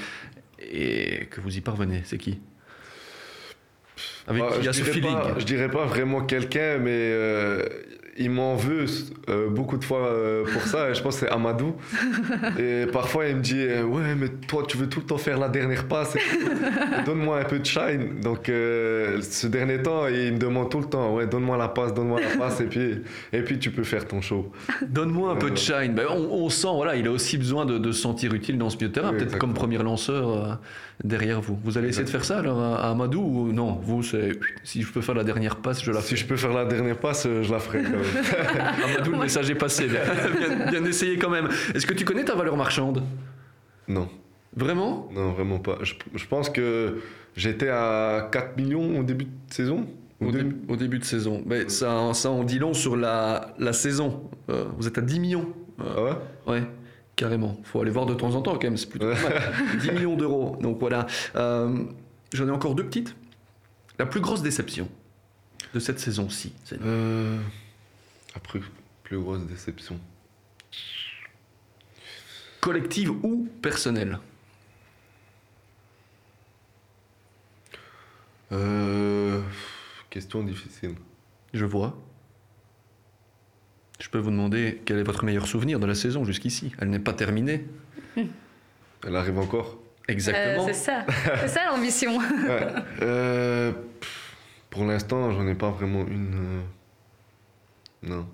et 0.60 1.28
que 1.30 1.42
vous 1.42 1.58
y 1.58 1.62
parvenez, 1.62 2.02
c'est 2.06 2.18
qui? 2.18 2.40
Avec 4.28 4.42
Bah, 4.42 4.50
qui? 4.54 4.60
Il 4.60 4.66
y 4.66 4.68
a 4.68 4.72
je 4.72 4.78
ce 4.78 4.84
dirais 4.84 4.94
feeling 4.94 5.14
pas- 5.14 5.36
je 5.40 5.46
dirais 5.46 5.70
pas 5.70 5.86
vraiment 5.86 6.22
quelqu'un, 6.22 6.78
mais 6.80 6.90
euh, 6.92 7.66
il 8.18 8.30
m'en 8.30 8.56
veut 8.56 8.86
euh, 9.28 9.50
beaucoup 9.50 9.78
de 9.78 9.84
fois 9.84 10.08
euh, 10.08 10.46
pour 10.46 10.62
ça. 10.62 10.90
Et 10.90 10.96
je 10.96 11.02
pense 11.02 11.16
que 11.20 11.26
c'est 11.26 11.32
Amadou. 11.32 11.76
et 12.58 12.86
parfois, 12.86 13.28
il 13.28 13.38
me 13.38 13.42
dit 13.42 13.60
euh, 13.60 13.84
Ouais, 13.84 14.16
mais 14.16 14.30
toi, 14.48 14.64
tu 14.66 14.78
veux 14.78 14.88
tout 14.88 15.02
le 15.02 15.06
temps 15.06 15.18
faire 15.18 15.38
la 15.38 15.50
dernière 15.50 15.86
passe. 15.88 16.16
Donne-moi 17.06 17.40
un 17.40 17.44
peu 17.44 17.60
de 17.60 17.66
shine. 17.66 18.22
Donc, 18.22 18.46
ce 18.46 19.48
dernier 19.48 19.82
temps, 19.82 20.08
il 20.08 20.34
me 20.34 20.38
demande 20.38 20.70
tout 20.70 20.80
le 20.80 20.86
temps 20.86 21.14
Ouais, 21.14 21.28
donne-moi 21.28 21.58
la 21.58 21.68
passe, 21.68 21.94
donne-moi 21.94 22.22
la 22.22 22.38
passe. 22.38 22.62
et, 22.62 22.66
puis, 22.66 23.02
et 23.34 23.42
puis, 23.42 23.60
tu 23.60 23.70
peux 23.72 23.84
faire 23.84 24.08
ton 24.08 24.22
show. 24.22 24.50
Donne-moi 24.88 25.32
un 25.32 25.36
peu 25.36 25.52
de 25.52 25.58
shine. 25.58 25.94
Ben, 25.94 26.06
on, 26.10 26.46
on 26.46 26.50
sent, 26.50 26.70
voilà, 26.74 26.96
il 26.96 27.08
a 27.08 27.12
aussi 27.12 27.38
besoin 27.38 27.66
de, 27.66 27.92
se 27.92 28.02
sentir 28.02 28.34
utile 28.34 28.58
dans 28.58 28.70
ce 28.70 28.78
milieu 28.78 28.90
de 28.90 28.94
terrain, 28.94 29.12
Oui, 29.12 29.18
peut-être 29.18 29.38
comme 29.38 29.54
premier 29.54 29.78
lanceur 29.78 30.60
derrière 31.04 31.42
vous. 31.42 31.58
Vous 31.64 31.78
allez 31.78 31.90
essayer 31.90 32.06
de 32.06 32.10
faire 32.10 32.24
ça 32.26 32.40
alors 32.40 32.60
à, 32.62 32.90
Amadou 32.90 33.22
ou 33.22 33.52
non? 33.52 33.74
Vous, 33.82 34.02
c'est 34.04 34.32
si 34.64 34.82
je 34.82 34.92
peux 34.92 35.02
faire 35.02 35.16
la 35.16 35.24
dernière 35.24 35.58
passe, 35.58 35.84
je 35.84 35.92
la 35.92 36.00
fais. 36.02 36.08
Si 36.10 36.16
je 36.18 36.26
peux 36.26 36.36
faire 36.38 36.54
la 36.54 36.66
dernière 36.66 36.98
passe, 36.98 37.26
euh, 37.26 37.44
je 37.44 37.52
la 37.52 37.60
ferai 37.60 37.84
quand 37.84 37.90
même. 37.92 38.02
Amadou, 38.86 39.12
le 39.12 39.20
message 39.20 39.50
est 39.50 39.56
passé. 39.56 39.88
Bien, 39.88 40.02
bien, 40.58 40.72
bien 40.72 40.86
essayé 40.86 41.18
quand 41.18 41.30
même. 41.30 41.50
Est-ce 41.74 41.86
que 41.86 41.94
tu 41.94 42.06
connais 42.06 42.24
ta 42.24 42.36
valeur 42.36 42.56
marchande? 42.58 43.04
Non, 43.88 44.08
Vraiment? 44.56 45.10
Non, 45.14 45.32
vraiment 45.34 45.60
pas. 45.60 45.78
Je, 45.82 45.94
je 46.16 46.26
pense 46.28 46.50
que 46.50 47.02
j'étais 47.36 47.68
à 47.68 48.30
4 48.32 48.56
millions 48.58 49.00
au 49.00 49.04
début 49.04 49.26
de 49.26 49.30
saison? 49.54 49.86
Au, 50.22 50.32
deux- 50.32 50.44
dé- 50.44 50.56
au 50.70 50.78
début 50.78 50.98
de 51.00 51.04
saison. 51.04 51.44
Mais 51.46 51.68
ça, 51.68 52.14
ça 52.14 52.30
en 52.32 52.46
dit 52.46 52.58
long 52.58 52.74
sur 52.74 52.96
la, 52.96 53.54
la 53.60 53.74
saison. 53.74 54.30
Euh, 54.50 54.64
vous 54.78 54.88
êtes 54.88 54.98
à 54.98 55.02
10 55.02 55.20
millions. 55.20 55.50
Euh, 55.82 55.84
Ah 55.98 56.04
ouais? 56.04 56.12
Ouais, 56.48 56.64
carrément. 57.16 57.58
faut 57.64 57.82
aller 57.82 57.92
voir 57.92 58.06
de 58.06 58.14
temps 58.14 58.34
en 58.36 58.42
temps 58.42 58.54
quand 58.54 58.64
même, 58.64 58.78
c'est 58.78 58.90
plutôt 58.90 59.12
pas 59.12 59.30
mal. 59.30 59.54
10 59.82 59.92
millions 59.92 60.16
d'euros. 60.16 60.58
Donc 60.62 60.80
voilà. 60.80 61.06
Euh, 61.36 61.84
J'en 62.34 62.48
ai 62.48 62.52
encore 62.52 62.76
deux 62.76 62.86
petites. 62.86 63.16
La 64.00 64.06
plus 64.06 64.20
grosse 64.20 64.42
déception 64.42 64.90
de 65.74 65.80
cette 65.80 66.00
saison-ci. 66.00 66.54
c'est- 66.66 66.80
Euh, 66.82 67.40
après, 68.36 68.60
plus 69.04 69.18
grosse 69.20 69.42
déception. 69.46 69.98
Collective 72.60 73.12
ou 73.24 73.48
personnelle? 73.62 74.20
Euh, 78.52 79.42
question 80.10 80.44
difficile. 80.44 80.96
Je 81.54 81.66
vois. 81.66 81.98
Je 84.00 84.10
peux 84.10 84.18
vous 84.18 84.32
demander 84.32 84.82
quel 84.86 84.98
est 85.00 85.04
votre 85.04 85.24
meilleur 85.24 85.48
souvenir 85.48 85.80
de 85.80 85.86
la 85.86 85.96
saison 85.96 86.26
jusqu'ici. 86.26 86.72
Elle 86.80 86.90
n'est 86.90 87.00
pas 87.00 87.14
terminée. 87.14 87.66
Elle 88.18 89.16
arrive 89.16 89.38
encore. 89.40 89.78
Exactement. 90.08 90.64
Euh, 90.64 90.68
c'est 90.68 90.74
ça, 90.74 91.06
c'est 91.42 91.48
ça 91.48 91.62
l'ambition. 91.72 92.18
Ouais. 92.48 92.68
Euh, 93.02 93.72
pour 94.70 94.86
l'instant, 94.86 95.32
j'en 95.32 95.48
ai 95.48 95.56
pas 95.56 95.72
vraiment 95.72 96.06
une. 96.06 96.34
euh, 98.04 98.10
Non. 98.10 98.28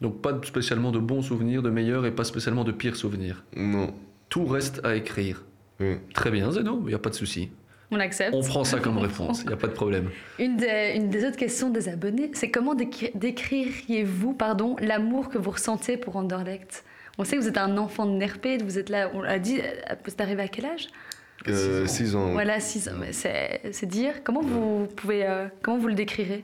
Donc 0.00 0.20
pas 0.22 0.38
spécialement 0.44 0.92
de 0.92 0.98
bons 0.98 1.22
souvenirs, 1.22 1.62
de 1.62 1.70
meilleurs 1.70 2.06
et 2.06 2.10
pas 2.10 2.24
spécialement 2.24 2.64
de 2.64 2.72
pires 2.72 2.96
souvenirs. 2.96 3.44
Non. 3.56 3.94
Tout 4.28 4.46
reste 4.46 4.80
à 4.84 4.94
écrire. 4.96 5.44
Oui. 5.80 5.96
Très 6.14 6.30
bien, 6.30 6.50
Zeno, 6.52 6.80
il 6.84 6.88
n'y 6.88 6.94
a 6.94 6.98
pas 6.98 7.10
de 7.10 7.14
souci. 7.14 7.50
On 7.94 8.00
accepte. 8.00 8.34
On 8.34 8.42
prend 8.42 8.64
ça 8.64 8.80
comme 8.80 8.98
réponse, 8.98 9.42
il 9.42 9.46
n'y 9.48 9.52
a 9.52 9.56
pas 9.56 9.68
de 9.68 9.72
problème. 9.72 10.10
Une 10.40 10.56
des, 10.56 10.94
une 10.96 11.10
des 11.10 11.24
autres 11.24 11.36
questions 11.36 11.70
des 11.70 11.88
abonnés, 11.88 12.30
c'est 12.34 12.50
comment 12.50 12.74
décri- 12.74 13.12
décririez-vous 13.14 14.32
pardon, 14.32 14.74
l'amour 14.80 15.28
que 15.28 15.38
vous 15.38 15.52
ressentez 15.52 15.96
pour 15.96 16.16
Anderlecht? 16.16 16.84
On 17.18 17.24
sait 17.24 17.36
que 17.36 17.42
vous 17.42 17.48
êtes 17.48 17.58
un 17.58 17.76
enfant 17.78 18.06
de 18.06 18.10
Nerpé, 18.16 18.58
vous 18.58 18.78
êtes 18.78 18.88
là, 18.88 19.10
on 19.14 19.22
l'a 19.22 19.38
dit, 19.38 19.60
euh, 19.60 19.94
vous 20.04 20.10
êtes 20.12 20.20
arrivé 20.20 20.42
à 20.42 20.48
quel 20.48 20.66
âge? 20.66 20.88
Euh, 21.48 21.86
six 21.86 22.16
ans. 22.16 22.32
Voilà, 22.32 22.58
6 22.58 22.88
ans. 22.88 22.92
mais 22.98 23.12
C'est 23.12 23.60
c'est 23.72 23.86
dire. 23.86 24.24
Comment 24.24 24.40
vous 24.40 24.86
pouvez, 24.96 25.24
euh, 25.26 25.46
comment 25.62 25.78
vous 25.78 25.88
le 25.88 25.94
décrirez? 25.94 26.42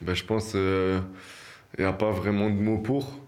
Ben, 0.00 0.14
je 0.14 0.22
pense 0.24 0.52
qu'il 0.52 1.00
n'y 1.78 1.84
a 1.84 1.92
pas 1.92 2.10
vraiment 2.10 2.50
de 2.50 2.54
mots 2.60 2.78
pour. 2.78 3.18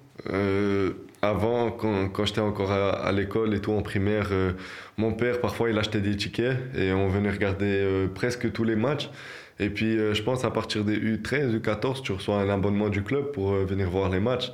Avant, 1.22 1.70
quand, 1.70 2.08
quand 2.08 2.24
j'étais 2.24 2.40
encore 2.40 2.72
à, 2.72 2.90
à 2.90 3.12
l'école 3.12 3.54
et 3.54 3.60
tout 3.60 3.72
en 3.72 3.82
primaire, 3.82 4.28
euh, 4.32 4.52
mon 4.96 5.12
père, 5.12 5.40
parfois, 5.40 5.68
il 5.68 5.78
achetait 5.78 6.00
des 6.00 6.16
tickets 6.16 6.56
et 6.74 6.92
on 6.92 7.08
venait 7.08 7.30
regarder 7.30 7.66
euh, 7.66 8.06
presque 8.08 8.50
tous 8.52 8.64
les 8.64 8.76
matchs. 8.76 9.10
Et 9.58 9.68
puis, 9.68 9.98
euh, 9.98 10.14
je 10.14 10.22
pense 10.22 10.44
à 10.44 10.50
partir 10.50 10.82
des 10.82 10.96
U13, 10.96 11.60
U14, 11.60 12.02
tu 12.02 12.12
reçois 12.12 12.36
un 12.36 12.48
abonnement 12.48 12.88
du 12.88 13.02
club 13.02 13.32
pour 13.32 13.52
venir 13.52 13.90
voir 13.90 14.08
les 14.08 14.20
matchs. 14.20 14.50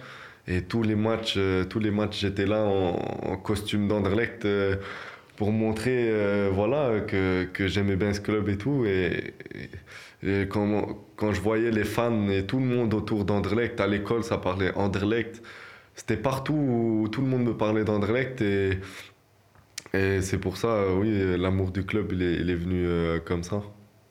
Et 0.49 0.63
tous 0.63 0.83
les 0.83 0.97
matchs, 0.97 1.39
tous 1.71 1.79
les 1.81 1.91
matchs, 1.91 2.21
j'étais 2.21 2.47
là 2.47 2.63
en, 2.63 3.37
costume 3.37 3.89
d'Anderlecht 3.89 4.47
pour 5.37 5.51
montrer, 5.51 6.13
voilà, 6.53 7.01
que, 7.01 7.45
que 7.53 7.67
j'aimais 7.67 7.97
bien 7.97 8.13
ce 8.13 8.21
club 8.21 8.49
et 8.49 8.57
tout. 8.57 8.87
Et 8.87 9.35
quand, 10.49 10.99
quand 11.17 11.33
je 11.33 11.41
voyais 11.41 11.73
les 11.73 11.83
fans 11.83 12.29
et 12.29 12.47
tout 12.47 12.61
le 12.61 12.65
monde 12.65 12.95
autour 12.95 13.25
d'Anderlecht, 13.25 13.81
à 13.81 13.89
l'école, 13.89 14.23
ça 14.23 14.39
parlait 14.39 14.73
Anderlecht. 14.77 15.43
C'était 15.97 16.17
partout 16.17 16.53
où 16.53 17.09
tout 17.11 17.21
le 17.23 17.27
monde 17.27 17.43
me 17.45 17.55
parlait 17.57 17.83
d'Anderlecht. 17.85 18.41
Et, 18.43 18.79
et 19.95 20.21
c'est 20.21 20.39
pour 20.39 20.57
ça, 20.59 20.69
euh, 20.69 20.95
oui, 20.99 21.37
l'amour 21.41 21.71
du 21.71 21.85
club, 21.85 22.13
il 22.13 22.23
est, 22.23 22.35
il 22.35 22.51
est 22.51 22.55
venu 22.55 22.85
euh, 22.87 23.19
comme 23.19 23.43
ça. 23.43 23.63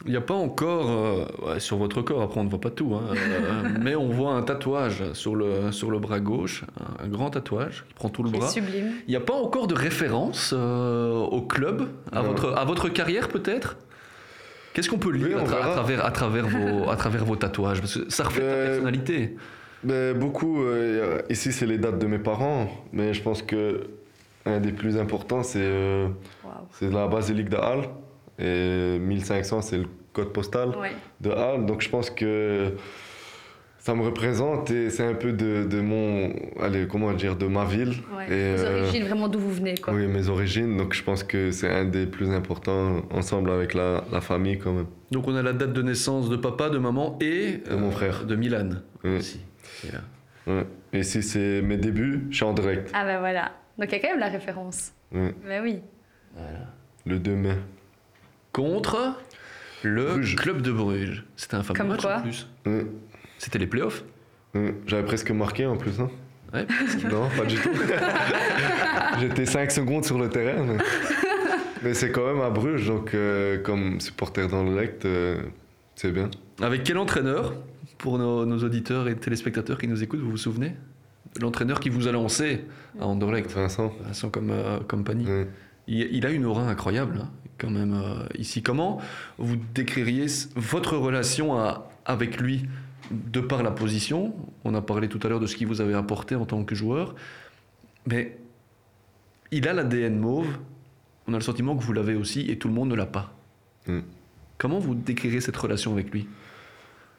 Il 0.08 0.12
n'y 0.12 0.18
a 0.18 0.22
pas 0.22 0.34
encore, 0.36 0.90
euh, 0.92 1.26
ouais, 1.54 1.60
sur 1.60 1.78
votre 1.78 2.02
corps, 2.04 2.22
après 2.22 2.40
on 2.40 2.44
ne 2.44 2.50
voit 2.50 2.62
pas 2.62 2.70
tout, 2.70 2.94
hein, 2.94 3.04
euh, 3.16 3.64
mais 3.82 3.96
on 3.96 4.10
voit 4.10 4.34
un 4.34 4.44
tatouage 4.44 5.04
sur 5.14 5.36
le, 5.36 5.72
sur 5.72 5.90
le 5.90 5.98
bras 5.98 6.20
gauche, 6.20 6.64
un, 7.00 7.06
un 7.06 7.08
grand 7.08 7.32
tatouage 7.32 7.86
qui 7.88 7.94
prend 7.96 8.10
tout 8.10 8.22
le 8.22 8.30
C'est 8.30 8.38
bras. 8.38 8.48
sublime. 8.50 8.92
Il 9.08 9.10
n'y 9.12 9.16
a 9.16 9.20
pas 9.22 9.34
encore 9.34 9.66
de 9.66 9.74
référence 9.74 10.54
euh, 10.56 11.12
au 11.14 11.42
club, 11.42 11.88
à 12.12 12.22
Non. 12.22 12.28
votre, 12.30 12.54
à 12.56 12.66
votre 12.66 12.90
carrière 12.90 13.30
peut-être? 13.30 13.78
Qu'est-ce 14.74 14.90
qu'on 14.90 15.00
peut 15.00 15.12
lire 15.12 15.26
Oui, 15.28 15.34
à, 15.42 15.46
tra- 15.46 15.72
travers, 15.74 16.06
à, 16.06 16.12
travers 16.12 16.48
vos, 16.48 16.90
à 16.90 16.96
travers 16.98 17.26
vos 17.26 17.36
tatouages? 17.36 17.80
Parce 17.80 17.98
que 17.98 18.10
ça 18.10 18.26
reflète 18.26 18.44
ta 18.46 18.52
Euh, 18.52 18.68
personnalité. 18.74 19.36
Ben, 19.86 20.18
beaucoup, 20.18 20.64
euh, 20.64 21.22
ici 21.30 21.52
c'est 21.52 21.66
les 21.68 21.78
dates 21.78 22.00
de 22.00 22.08
mes 22.08 22.18
parents, 22.20 22.68
mais 22.92 23.14
je 23.14 23.22
pense 23.22 23.42
que 23.42 23.82
un 24.46 24.60
des 24.60 24.72
plus 24.72 24.98
importants 24.98 25.44
c'est 25.44 25.60
euh, 25.62 26.08
la 26.82 27.08
basilique 27.08 27.50
de 27.50 27.58
Halle 27.58 27.86
et 28.40 28.98
1500 29.00 29.62
c'est 29.62 29.78
le 29.78 29.86
code 30.14 30.34
postal 30.34 30.70
Ouais. 30.70 30.92
de 31.22 31.30
Halle, 31.30 31.66
donc 31.66 31.82
je 31.82 31.90
pense 31.90 32.10
que 32.10 32.72
ça 33.78 33.94
me 33.94 34.02
représente 34.04 34.72
et 34.72 34.90
c'est 34.90 35.04
un 35.06 35.14
peu 35.14 35.32
de, 35.32 35.64
de 35.66 35.80
mon, 35.82 36.32
allez 36.60 36.88
comment 36.88 37.14
dire, 37.14 37.36
de 37.36 37.46
ma 37.46 37.66
ville 37.66 37.94
Ouais. 38.18 38.26
et 38.34 38.56
Vos 38.56 38.64
euh, 38.64 38.82
origines, 38.84 39.04
vraiment 39.06 39.28
d'où 39.28 39.40
vous 39.40 39.52
venez, 39.54 39.76
quoi. 39.76 39.94
oui 39.94 40.08
mes 40.08 40.28
origines, 40.30 40.78
donc 40.78 40.94
je 40.96 41.04
pense 41.04 41.24
que 41.24 41.52
c'est 41.52 41.70
un 41.70 41.86
des 41.86 42.08
plus 42.08 42.30
importants 42.32 43.04
ensemble 43.12 43.52
avec 43.52 43.76
la, 43.76 44.04
la 44.12 44.22
famille 44.22 44.58
quand 44.58 44.74
même. 44.74 44.88
Donc 45.12 45.28
on 45.28 45.36
a 45.36 45.44
la 45.44 45.54
date 45.54 45.74
de 45.74 45.82
naissance 45.84 46.30
de 46.30 46.36
papa, 46.38 46.70
de 46.70 46.80
maman 46.80 47.18
et 47.22 47.58
De 47.70 47.76
mon 47.76 47.92
frère. 47.92 48.26
de 48.26 48.36
Milan. 48.36 48.70
Oui. 49.04 49.18
aussi. 49.18 49.40
Et, 49.84 49.90
Ouais. 50.48 50.64
Et 50.94 51.00
ici 51.00 51.24
c'est 51.24 51.62
mes 51.64 51.78
débuts, 51.78 52.28
je 52.30 52.36
suis 52.36 52.46
en 52.46 52.54
direct, 52.54 52.92
Ah 52.94 53.04
ben 53.04 53.18
voilà. 53.20 53.52
Donc 53.80 53.90
il 53.92 53.94
y 53.94 53.96
a 53.96 54.00
quand 54.00 54.10
même 54.10 54.20
la 54.20 54.30
référence. 54.30 54.94
Ouais. 55.12 55.34
Ben 55.48 55.64
oui. 55.64 55.82
le 57.06 57.18
2 57.20 57.36
mai. 57.36 57.56
Contre 58.54 59.18
le 59.84 60.06
Bruges. 60.06 60.36
club 60.36 60.62
de 60.62 60.72
Bruges. 60.72 61.26
C'était 61.36 61.56
un 61.56 61.64
fameux 61.64 61.78
Comme 61.78 61.88
match 61.90 62.02
quoi 62.02 62.18
en 62.18 62.22
plus. 62.22 62.48
Ouais. 62.66 62.86
C'était 63.40 63.58
les 63.60 63.68
playoffs. 63.68 64.04
Ouais, 64.54 64.76
J'avais 64.86 65.04
presque 65.04 65.32
marqué 65.32 65.66
en 65.66 65.78
plus. 65.78 66.00
Hein. 66.00 66.10
Ouais. 66.54 66.66
Non, 67.12 67.28
pas 67.36 67.46
du 67.46 67.56
tout. 67.56 67.70
J'étais 69.20 69.46
5 69.46 69.72
secondes 69.72 70.06
sur 70.06 70.18
le 70.18 70.30
terrain. 70.30 70.64
Mais, 70.64 70.78
mais 71.84 71.94
c'est 71.94 72.12
quand 72.12 72.26
même 72.26 72.42
à 72.42 72.50
Bruges, 72.50 72.88
donc 72.88 73.14
euh, 73.14 73.58
comme 73.62 74.00
supporter 74.00 74.48
dans 74.48 74.64
le 74.64 74.80
lect, 74.80 75.06
euh, 75.06 75.42
c'est 75.96 76.12
bien. 76.12 76.30
Avec 76.62 76.84
quel 76.84 76.98
entraîneur? 76.98 77.54
Pour 77.98 78.18
nos, 78.18 78.46
nos 78.46 78.60
auditeurs 78.64 79.08
et 79.08 79.16
téléspectateurs 79.16 79.78
qui 79.78 79.88
nous 79.88 80.04
écoutent, 80.04 80.20
vous 80.20 80.32
vous 80.32 80.38
souvenez? 80.38 80.76
L'entraîneur 81.42 81.80
qui 81.80 81.90
vous 81.90 82.08
a 82.08 82.12
lancé 82.12 82.66
à 83.00 83.06
Anderlecht, 83.06 83.52
Vincent. 83.52 83.94
Vincent 84.06 84.30
comme, 84.30 84.52
euh, 84.52 84.80
Compagnie. 84.88 85.26
Il, 85.88 86.02
il 86.12 86.26
a 86.26 86.32
une 86.32 86.46
aura 86.46 86.68
incroyable, 86.70 87.20
hein, 87.24 87.32
quand 87.58 87.70
même, 87.70 87.94
euh, 87.94 88.26
ici. 88.38 88.62
Comment 88.64 89.00
vous 89.38 89.56
décririez 89.74 90.28
votre 90.56 90.98
relation 90.98 91.58
à- 91.60 91.90
avec 92.06 92.40
lui 92.40 92.66
de 93.12 93.40
par 93.40 93.64
la 93.64 93.72
position? 93.72 94.34
On 94.64 94.74
a 94.76 94.82
parlé 94.82 95.08
tout 95.10 95.20
à 95.24 95.28
l'heure 95.30 95.40
de 95.40 95.48
ce 95.48 95.56
qu'il 95.56 95.68
vous 95.68 95.82
avait 95.82 95.94
apporté 95.94 96.36
en 96.36 96.46
tant 96.46 96.64
que 96.64 96.76
joueur. 96.76 97.16
Mais 98.08 98.38
il 99.52 99.68
a 99.68 99.74
l'ADN 99.74 100.18
mauve. 100.18 100.48
On 101.28 101.34
a 101.34 101.38
le 101.38 101.44
sentiment 101.44 101.76
que 101.76 101.84
vous 101.84 101.94
l'avez 101.94 102.16
aussi 102.16 102.50
et 102.50 102.58
tout 102.58 102.68
le 102.68 102.74
monde 102.74 102.90
ne 102.90 102.96
l'a 102.96 103.06
pas. 103.08 103.34
Mm. 103.88 104.00
Comment 104.58 104.80
vous 104.80 104.96
décririez 104.96 105.42
cette 105.42 105.58
relation 105.58 105.92
avec 105.92 106.12
lui? 106.12 106.28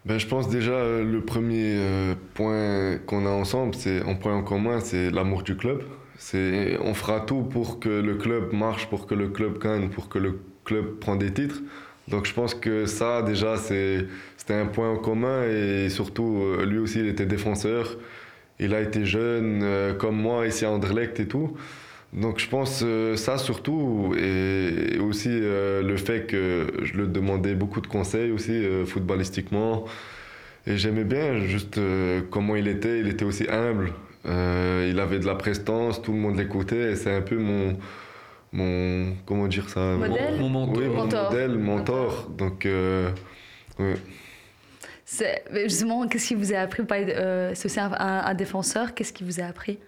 Ben, 0.06 0.18
je 0.18 0.26
pense 0.28 0.48
déjà 0.48 0.70
euh, 0.70 1.02
le 1.04 1.20
premier 1.20 1.74
euh, 1.78 2.14
point 2.34 2.96
qu'on 3.06 3.26
a 3.26 3.30
ensemble, 3.30 3.74
c'est 3.74 4.02
un 4.02 4.14
point 4.14 4.36
en 4.36 4.42
commun, 4.44 4.78
c'est 4.78 5.10
l'amour 5.10 5.42
du 5.42 5.56
club. 5.56 5.82
C'est 6.16 6.78
on 6.80 6.94
fera 6.94 7.20
tout 7.20 7.42
pour 7.42 7.80
que 7.80 7.88
le 7.88 8.14
club 8.14 8.52
marche, 8.52 8.86
pour 8.88 9.06
que 9.08 9.16
le 9.16 9.28
club 9.28 9.58
gagne, 9.60 9.88
pour 9.88 10.08
que 10.08 10.18
le 10.18 10.38
club 10.64 11.00
prenne 11.00 11.18
des 11.18 11.32
titres. 11.32 11.60
Donc 12.08 12.26
je 12.26 12.34
pense 12.34 12.54
que 12.54 12.86
ça 12.86 13.22
déjà 13.22 13.56
c'est 13.56 14.06
c'était 14.36 14.54
un 14.54 14.66
point 14.66 14.90
en 14.90 14.96
commun 14.96 15.42
et 15.42 15.88
surtout 15.90 16.40
euh, 16.40 16.64
lui 16.64 16.78
aussi 16.78 17.00
il 17.00 17.08
était 17.08 17.26
défenseur. 17.26 17.96
Il 18.60 18.74
a 18.74 18.80
été 18.80 19.04
jeune 19.04 19.60
euh, 19.64 19.92
comme 19.94 20.16
moi 20.16 20.46
ici 20.46 20.64
à 20.64 20.70
Anderlecht 20.70 21.18
et 21.18 21.26
tout. 21.26 21.56
Donc 22.16 22.38
je 22.38 22.48
pense 22.48 22.80
euh, 22.82 23.14
ça 23.16 23.36
surtout 23.38 24.14
et, 24.18 24.94
et 24.94 24.98
aussi 24.98 25.28
euh, 25.30 25.82
le 25.82 25.96
fait 25.98 26.26
que 26.26 26.66
je 26.82 26.94
lui 26.94 27.06
demandais 27.08 27.54
beaucoup 27.54 27.80
de 27.82 27.86
conseils 27.86 28.30
aussi 28.30 28.52
euh, 28.52 28.86
footballistiquement 28.86 29.84
et 30.66 30.78
j'aimais 30.78 31.04
bien 31.04 31.38
juste 31.40 31.78
euh, 31.78 32.22
comment 32.30 32.56
il 32.56 32.68
était. 32.68 32.98
Il 33.00 33.08
était 33.08 33.24
aussi 33.24 33.46
humble. 33.50 33.92
Euh, 34.26 34.88
il 34.90 34.98
avait 34.98 35.18
de 35.20 35.26
la 35.26 35.34
prestance, 35.36 36.02
tout 36.02 36.12
le 36.12 36.18
monde 36.18 36.36
l'écoutait 36.38 36.92
et 36.92 36.96
c'est 36.96 37.14
un 37.14 37.20
peu 37.22 37.36
mon 37.36 37.76
mon 38.52 39.12
comment 39.26 39.46
dire 39.46 39.68
ça? 39.68 39.94
Modèle? 39.96 40.36
Mon, 40.40 40.48
mon 40.48 40.66
mentor. 40.66 40.76
Oui, 40.78 40.88
mon 40.88 40.94
Mentor. 41.04 41.30
modèle, 41.30 41.50
mentor. 41.58 42.30
Donc 42.36 42.64
euh, 42.66 43.10
mais 43.78 43.94
Justement, 45.64 46.08
qu'est-ce 46.08 46.28
qui 46.28 46.34
vous 46.34 46.52
a 46.52 46.58
appris? 46.58 46.82
Euh, 46.90 47.52
C'est 47.54 47.66
aussi 47.66 47.78
un, 47.80 47.92
un- 47.92 48.24
un 48.24 48.34
défenseur. 48.34 48.94
Qu'est-ce 48.94 49.12
qui 49.12 49.22
vous 49.24 49.40
a 49.40 49.44
appris? 49.44 49.78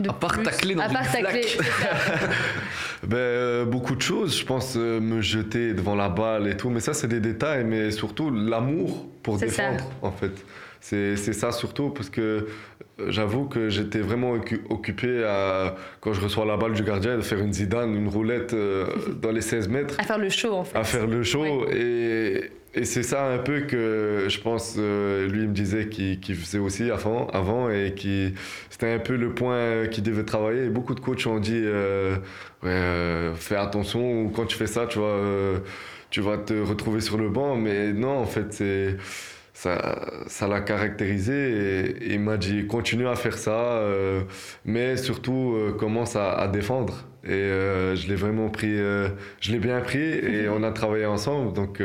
De 0.00 0.10
À 0.10 0.12
part 0.12 0.32
plus 0.32 0.42
tacler 0.42 0.74
dans 0.74 0.82
À 0.82 0.86
une 0.88 0.92
part 0.92 1.04
ça. 1.06 1.18
Ben, 3.06 3.16
euh, 3.16 3.64
beaucoup 3.64 3.94
de 3.94 4.02
choses, 4.02 4.38
je 4.38 4.44
pense, 4.44 4.74
euh, 4.76 5.00
me 5.00 5.20
jeter 5.20 5.72
devant 5.74 5.94
la 5.94 6.08
balle 6.08 6.48
et 6.48 6.56
tout, 6.56 6.70
mais 6.70 6.80
ça 6.80 6.94
c'est 6.94 7.06
des 7.08 7.20
détails, 7.20 7.64
mais 7.64 7.90
surtout 7.90 8.30
l'amour 8.30 9.06
pour 9.22 9.38
ça. 9.38 9.46
défendre 9.46 9.90
en 10.02 10.10
fait. 10.12 10.32
C'est 10.80 11.16
c'est 11.16 11.32
ça 11.32 11.52
surtout 11.52 11.90
parce 11.90 12.10
que 12.10 12.20
euh, 13.00 13.06
j'avoue 13.10 13.44
que 13.46 13.68
j'étais 13.68 14.00
vraiment 14.00 14.36
occu- 14.36 14.60
occupé 14.70 15.24
à, 15.24 15.74
quand 16.00 16.12
je 16.12 16.20
reçois 16.20 16.44
la 16.46 16.56
balle 16.56 16.72
du 16.72 16.82
gardien, 16.82 17.16
de 17.16 17.22
faire 17.22 17.38
une 17.38 17.52
Zidane, 17.52 17.94
une 17.94 18.08
roulette 18.08 18.54
euh, 18.54 18.86
dans 19.20 19.30
les 19.32 19.40
16 19.42 19.68
mètres, 19.68 19.94
À 19.98 20.04
faire 20.04 20.18
le 20.18 20.28
show, 20.30 20.52
en 20.54 20.64
fait. 20.64 20.76
à 20.78 20.84
faire 20.84 21.06
le 21.06 21.22
show. 21.22 21.66
Et, 21.70 22.50
et 22.76 22.84
c'est 22.84 23.02
ça 23.02 23.24
un 23.24 23.38
peu 23.38 23.62
que 23.62 24.26
je 24.28 24.38
pense, 24.40 24.76
euh, 24.78 25.26
lui 25.28 25.42
il 25.42 25.48
me 25.48 25.54
disait 25.54 25.88
qu'il 25.88 26.36
faisait 26.36 26.58
aussi 26.58 26.90
avant, 26.90 27.26
avant 27.28 27.70
et 27.70 27.94
qui 27.96 28.34
c'était 28.68 28.92
un 28.92 28.98
peu 28.98 29.16
le 29.16 29.34
point 29.34 29.86
qu'il 29.86 30.04
devait 30.04 30.24
travailler. 30.24 30.68
Beaucoup 30.68 30.94
de 30.94 31.00
coachs 31.00 31.26
ont 31.26 31.40
dit 31.40 31.62
euh, 31.64 32.16
euh, 32.64 33.34
fais 33.34 33.56
attention, 33.56 34.24
ou 34.24 34.28
quand 34.28 34.44
tu 34.44 34.56
fais 34.56 34.66
ça, 34.66 34.86
tu 34.86 34.98
vas, 34.98 35.58
tu 36.10 36.20
vas 36.20 36.36
te 36.36 36.52
retrouver 36.52 37.00
sur 37.00 37.16
le 37.16 37.30
banc. 37.30 37.56
Mais 37.56 37.92
non, 37.92 38.18
en 38.18 38.26
fait. 38.26 38.62
Ça, 39.58 40.12
ça 40.26 40.46
l'a 40.46 40.60
caractérisé 40.60 41.32
et, 42.02 42.12
il 42.12 42.20
m'a 42.20 42.36
dit 42.36 42.66
continue 42.66 43.08
à 43.08 43.16
faire 43.16 43.38
ça, 43.38 43.82
mais 44.66 44.98
surtout 44.98 45.56
commence 45.78 46.14
à, 46.14 46.46
défendre. 46.48 47.06
Et 47.24 47.30
je 47.94 48.06
l'ai 48.06 48.16
vraiment 48.16 48.50
pris, 48.50 48.76
je 48.76 49.52
l'ai 49.52 49.58
bien 49.58 49.80
pris 49.80 49.98
et 49.98 50.50
on 50.50 50.62
a 50.62 50.72
travaillé 50.72 51.06
ensemble. 51.06 51.54
Donc 51.54 51.80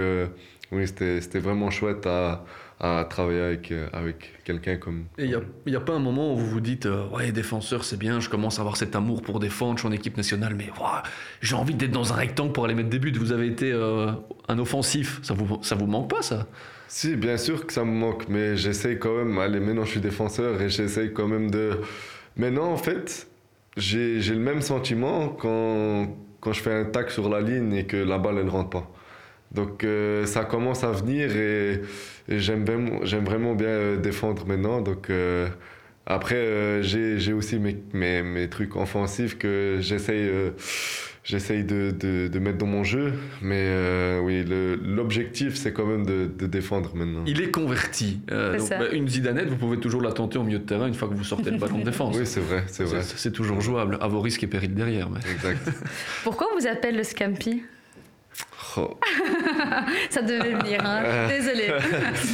oui, 0.71 0.87
c'était 0.87 1.39
vraiment 1.39 1.69
chouette 1.69 2.05
à, 2.05 2.45
à 2.81 3.05
travailler 3.07 3.41
avec, 3.41 3.71
euh, 3.71 3.87
avec 3.93 4.43
quelqu'un 4.43 4.77
comme. 4.77 5.05
Et 5.19 5.25
il 5.25 5.39
n'y 5.67 5.75
a, 5.75 5.79
pas 5.79 5.93
un 5.93 5.99
moment 5.99 6.33
où 6.33 6.37
vous 6.37 6.47
vous 6.47 6.61
dites 6.61 6.87
euh, 6.87 7.07
Ouais, 7.09 7.31
défenseur, 7.31 7.83
c'est 7.83 7.97
bien, 7.97 8.19
je 8.19 8.27
commence 8.27 8.57
à 8.57 8.61
avoir 8.61 8.75
cet 8.75 8.95
amour 8.95 9.21
pour 9.21 9.39
défendre, 9.39 9.77
je 9.77 9.81
suis 9.81 9.87
en 9.87 9.91
équipe 9.91 10.17
nationale, 10.17 10.55
mais 10.55 10.69
ouah, 10.79 11.03
j'ai 11.41 11.55
envie 11.55 11.75
d'être 11.75 11.91
dans 11.91 12.11
un 12.11 12.15
rectangle 12.15 12.53
pour 12.53 12.65
aller 12.65 12.73
mettre 12.73 12.89
des 12.89 12.97
buts. 12.97 13.13
Vous 13.15 13.31
avez 13.31 13.47
été 13.47 13.71
euh, 13.71 14.11
un 14.47 14.57
offensif. 14.57 15.19
Ça 15.21 15.35
vous, 15.35 15.59
ça 15.61 15.75
vous 15.75 15.85
manque 15.85 16.09
pas, 16.09 16.23
ça? 16.23 16.47
Si, 16.87 17.15
bien 17.15 17.37
sûr 17.37 17.67
que 17.67 17.71
ça 17.71 17.85
me 17.85 17.91
manque, 17.91 18.27
mais 18.27 18.57
j'essaye 18.57 18.97
quand 18.97 19.15
même. 19.15 19.37
Allez, 19.37 19.59
maintenant 19.59 19.85
je 19.85 19.91
suis 19.91 20.01
défenseur 20.01 20.59
et 20.61 20.69
j'essaye 20.69 21.13
quand 21.13 21.27
même 21.27 21.51
de. 21.51 21.81
Maintenant, 22.35 22.71
en 22.71 22.77
fait, 22.77 23.27
j'ai 23.77 24.21
j'ai 24.21 24.33
le 24.33 24.39
même 24.39 24.61
sentiment 24.61 25.29
quand, 25.29 26.17
quand 26.39 26.51
je 26.51 26.61
fais 26.61 26.73
un 26.73 26.85
tac 26.85 27.11
sur 27.11 27.29
la 27.29 27.41
ligne 27.41 27.73
et 27.73 27.85
que 27.85 27.97
la 27.97 28.17
balle 28.17 28.39
elle 28.39 28.49
rentre 28.49 28.71
pas. 28.71 28.91
Donc 29.53 29.83
euh, 29.83 30.25
ça 30.25 30.45
commence 30.45 30.83
à 30.83 30.91
venir 30.91 31.35
et, 31.35 31.81
et 32.29 32.39
j'aime 32.39 32.63
vraiment, 32.65 32.99
j'aime 33.03 33.25
vraiment 33.25 33.53
bien 33.55 33.67
euh, 33.67 33.97
défendre 33.97 34.45
maintenant. 34.47 34.81
Donc 34.81 35.09
euh, 35.09 35.47
après, 36.05 36.35
euh, 36.35 36.81
j'ai 36.81 37.19
j'ai 37.19 37.33
aussi 37.33 37.59
mes, 37.59 37.77
mes, 37.93 38.21
mes 38.23 38.47
trucs 38.49 38.75
offensifs 38.75 39.37
que 39.37 39.77
j'essaye 39.81 40.27
euh, 40.29 40.51
j'essaye 41.23 41.63
de, 41.63 41.91
de, 41.91 42.27
de 42.27 42.39
mettre 42.39 42.57
dans 42.57 42.65
mon 42.65 42.83
jeu. 42.83 43.13
Mais 43.41 43.59
euh, 43.67 44.19
oui, 44.21 44.43
le- 44.43 44.75
l'objectif, 44.75 45.55
c'est 45.55 45.71
quand 45.73 45.85
même 45.85 46.05
de, 46.05 46.25
de 46.27 46.47
défendre 46.47 46.95
maintenant. 46.95 47.23
Il 47.27 47.41
est 47.41 47.51
converti. 47.51 48.21
Euh, 48.31 48.57
donc, 48.57 48.69
bah, 48.69 48.89
une 48.93 49.07
Zidanette, 49.07 49.47
vous 49.49 49.57
pouvez 49.57 49.77
toujours 49.77 50.01
la 50.01 50.11
tenter 50.13 50.39
au 50.39 50.43
milieu 50.43 50.59
de 50.59 50.63
terrain 50.65 50.87
une 50.87 50.93
fois 50.95 51.07
que 51.09 51.13
vous 51.13 51.23
sortez 51.23 51.51
le 51.51 51.57
ballon 51.57 51.77
de 51.79 51.83
défense. 51.83 52.15
Oui, 52.19 52.25
c'est 52.25 52.39
vrai, 52.39 52.63
c'est 52.67 52.85
vrai. 52.85 53.01
C'est 53.03 53.17
c'est 53.17 53.31
toujours 53.31 53.61
jouable, 53.61 53.97
à 54.01 54.07
vos 54.07 54.21
risques 54.21 54.43
et 54.43 54.47
périls 54.47 54.73
derrière. 54.73 55.09
mais- 55.09 55.19
Exact. 55.31 55.59
Pourquoi 56.23 56.47
on 56.55 56.59
vous 56.59 56.67
appelle 56.67 56.95
le 56.97 57.03
Scampi? 57.03 57.63
Oh. 58.77 58.97
Ça 60.09 60.21
devait 60.21 60.53
venir, 60.53 60.79
hein. 60.85 61.27
Désolé. 61.29 61.71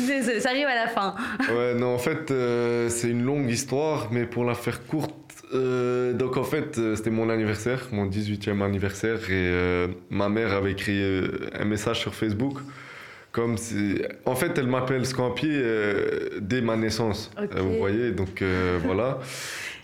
Désolé, 0.07 0.39
ça 0.39 0.49
arrive 0.49 0.67
à 0.67 0.75
la 0.75 0.87
fin. 0.87 1.15
Ouais, 1.49 1.73
non, 1.73 1.95
en 1.95 1.97
fait, 1.97 2.31
euh, 2.31 2.89
c'est 2.89 3.09
une 3.09 3.23
longue 3.23 3.49
histoire, 3.49 4.09
mais 4.11 4.25
pour 4.25 4.45
la 4.45 4.53
faire 4.53 4.85
courte, 4.85 5.13
euh, 5.53 6.13
donc 6.13 6.37
en 6.37 6.43
fait, 6.43 6.77
euh, 6.77 6.95
c'était 6.95 7.09
mon 7.09 7.29
anniversaire, 7.29 7.87
mon 7.91 8.05
18e 8.07 8.61
anniversaire, 8.61 9.17
et 9.29 9.31
euh, 9.31 9.87
ma 10.09 10.29
mère 10.29 10.53
avait 10.53 10.71
écrit 10.71 11.01
un 11.53 11.65
message 11.65 11.99
sur 11.99 12.13
Facebook. 12.13 12.59
Comme 13.31 13.57
si... 13.57 14.01
En 14.25 14.35
fait, 14.35 14.57
elle 14.57 14.67
m'appelle 14.67 15.05
Scampi 15.05 15.49
dès 16.39 16.61
ma 16.61 16.75
naissance. 16.75 17.29
Vous 17.55 17.77
voyez, 17.77 18.11
donc 18.11 18.43
voilà. 18.83 19.19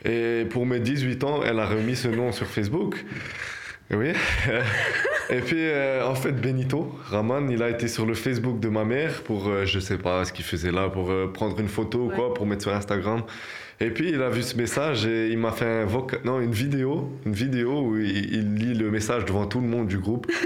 Et 0.06 0.46
pour 0.50 0.66
mes 0.66 0.80
18 0.80 1.24
ans, 1.24 1.42
elle 1.46 1.60
a 1.60 1.68
remis 1.68 1.96
ce 1.96 2.08
nom 2.08 2.32
sur 2.32 2.48
Facebook. 2.48 3.06
Oui. 3.92 4.12
Et 5.30 5.40
puis, 5.40 5.58
euh, 5.60 6.06
en 6.06 6.16
fait, 6.16 6.32
Benito, 6.34 6.94
Raman, 7.06 7.50
il 7.50 7.64
a 7.64 7.70
été 7.70 7.88
sur 7.88 8.06
le 8.06 8.14
Facebook 8.14 8.60
de 8.60 8.68
ma 8.70 8.84
mère 8.84 9.22
pour, 9.24 9.48
euh, 9.48 9.66
je 9.66 9.80
sais 9.80 9.98
pas 9.98 10.26
ce 10.26 10.34
qu'il 10.34 10.44
faisait 10.46 10.72
là, 10.72 10.90
pour 10.90 11.12
euh, 11.12 11.32
prendre 11.32 11.60
une 11.60 11.68
photo 11.70 12.06
ou 12.06 12.10
quoi, 12.10 12.34
pour 12.34 12.46
mettre 12.46 12.64
sur 12.64 12.74
Instagram. 12.74 13.24
Et 13.80 13.90
puis, 13.90 14.10
il 14.10 14.22
a 14.22 14.30
vu 14.30 14.42
ce 14.44 14.56
message 14.58 15.06
et 15.06 15.30
il 15.30 15.38
m'a 15.38 15.52
fait 15.52 15.66
un 15.66 15.86
voca- 15.86 16.20
non, 16.26 16.40
une 16.42 16.52
vidéo, 16.52 17.10
une 17.26 17.34
vidéo 17.34 17.82
où 17.82 17.98
il, 17.98 18.34
il 18.34 18.56
lit 18.56 18.74
le 18.74 18.92
message 18.92 19.26
devant 19.26 19.46
tout 19.46 19.62
le 19.62 19.68
monde 19.68 19.88
du 19.88 19.98
groupe. 19.98 20.28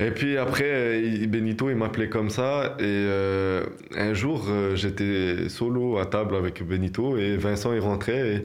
Et 0.00 0.12
puis 0.12 0.36
après, 0.38 1.02
il- 1.02 1.28
Benito, 1.28 1.70
il 1.70 1.76
m'appelait 1.76 2.08
comme 2.08 2.30
ça. 2.30 2.76
Et 2.78 2.82
euh, 2.84 3.64
un 3.96 4.14
jour, 4.14 4.46
euh, 4.48 4.76
j'étais 4.76 5.48
solo 5.48 5.98
à 5.98 6.06
table 6.06 6.36
avec 6.36 6.62
Benito 6.62 7.16
et 7.18 7.36
Vincent, 7.36 7.72
il 7.72 7.80
rentrait. 7.80 8.44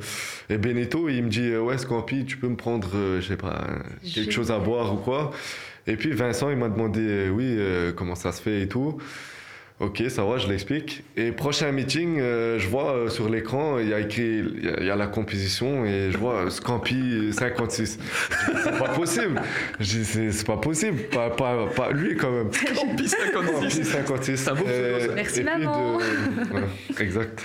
Et, 0.50 0.54
et 0.56 0.58
Benito, 0.58 1.10
il 1.10 1.24
me 1.24 1.30
dit 1.30 1.52
euh, 1.52 1.60
Ouais, 1.62 1.78
Scampi, 1.78 2.26
tu 2.26 2.38
peux 2.38 2.48
me 2.48 2.56
prendre, 2.56 2.90
euh, 2.96 3.22
je 3.22 3.28
sais 3.28 3.38
pas, 3.38 3.68
quelque 4.16 4.32
chose 4.32 4.50
à 4.52 4.58
boire 4.58 4.94
ou 4.94 4.98
quoi 4.98 5.30
Et 5.86 5.96
puis 5.96 6.12
Vincent, 6.12 6.50
il 6.50 6.58
m'a 6.58 6.70
demandé 6.70 7.02
euh, 7.02 7.30
Oui, 7.30 7.46
euh, 7.48 7.92
comment 7.94 8.16
ça 8.16 8.32
se 8.32 8.42
fait 8.42 8.62
et 8.62 8.68
tout. 8.68 8.98
Ok, 9.84 10.02
ça 10.08 10.24
va, 10.24 10.38
je 10.38 10.48
l'explique. 10.48 11.04
Et 11.18 11.32
prochain 11.32 11.72
meeting, 11.72 12.20
euh, 12.20 12.58
je 12.58 12.68
vois 12.70 12.94
euh, 12.96 13.10
sur 13.10 13.28
l'écran, 13.28 13.80
il 13.80 13.90
y 13.90 13.94
a 13.94 14.00
écrit, 14.00 14.40
il 14.40 14.64
y 14.66 14.70
a, 14.70 14.80
il 14.80 14.86
y 14.86 14.90
a 14.90 14.96
la 14.96 15.08
composition 15.08 15.84
et 15.84 16.10
je 16.10 16.18
vois 16.18 16.46
euh, 16.46 16.50
Scampi 16.50 17.34
56. 17.34 18.00
Je 18.00 18.52
dis, 18.54 18.58
C'est 18.64 18.78
pas 18.80 18.90
possible. 18.90 19.42
Je 19.80 19.86
dis, 19.98 20.06
c'est 20.06 20.32
c'est 20.32 20.48
pas 20.48 20.58
possible. 20.58 21.00
Pas, 21.12 21.30
pas, 21.32 21.68
pas 21.76 21.92
lui 21.92 22.16
quand 22.16 22.32
même. 22.32 22.52
Scampi 22.54 23.10
Scampi 23.10 23.10
56. 23.10 23.84
56. 23.84 24.38
C'est 24.38 24.50
un 24.52 24.56
beau 24.56 24.64
pseudo, 24.64 25.00
ça. 25.00 25.14
Merci, 25.16 25.40
et 25.42 25.44
maman. 25.44 25.98
de- 25.98 26.54
ouais, 26.54 26.62
exact. 27.00 27.44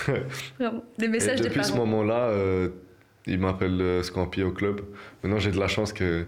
Vraiment. 0.60 0.84
Des 0.98 1.06
Et 1.06 1.08
messages 1.08 1.40
des 1.40 1.48
depuis 1.48 1.64
ce 1.64 1.72
moment-là, 1.72 2.28
euh, 2.28 2.68
il 3.26 3.38
m'appelle 3.40 3.80
euh, 3.80 4.02
Scampi 4.02 4.42
au 4.44 4.52
club. 4.52 4.80
Maintenant, 5.22 5.38
j'ai 5.40 5.50
de 5.50 5.58
la 5.58 5.68
chance 5.68 5.92
que. 5.92 6.24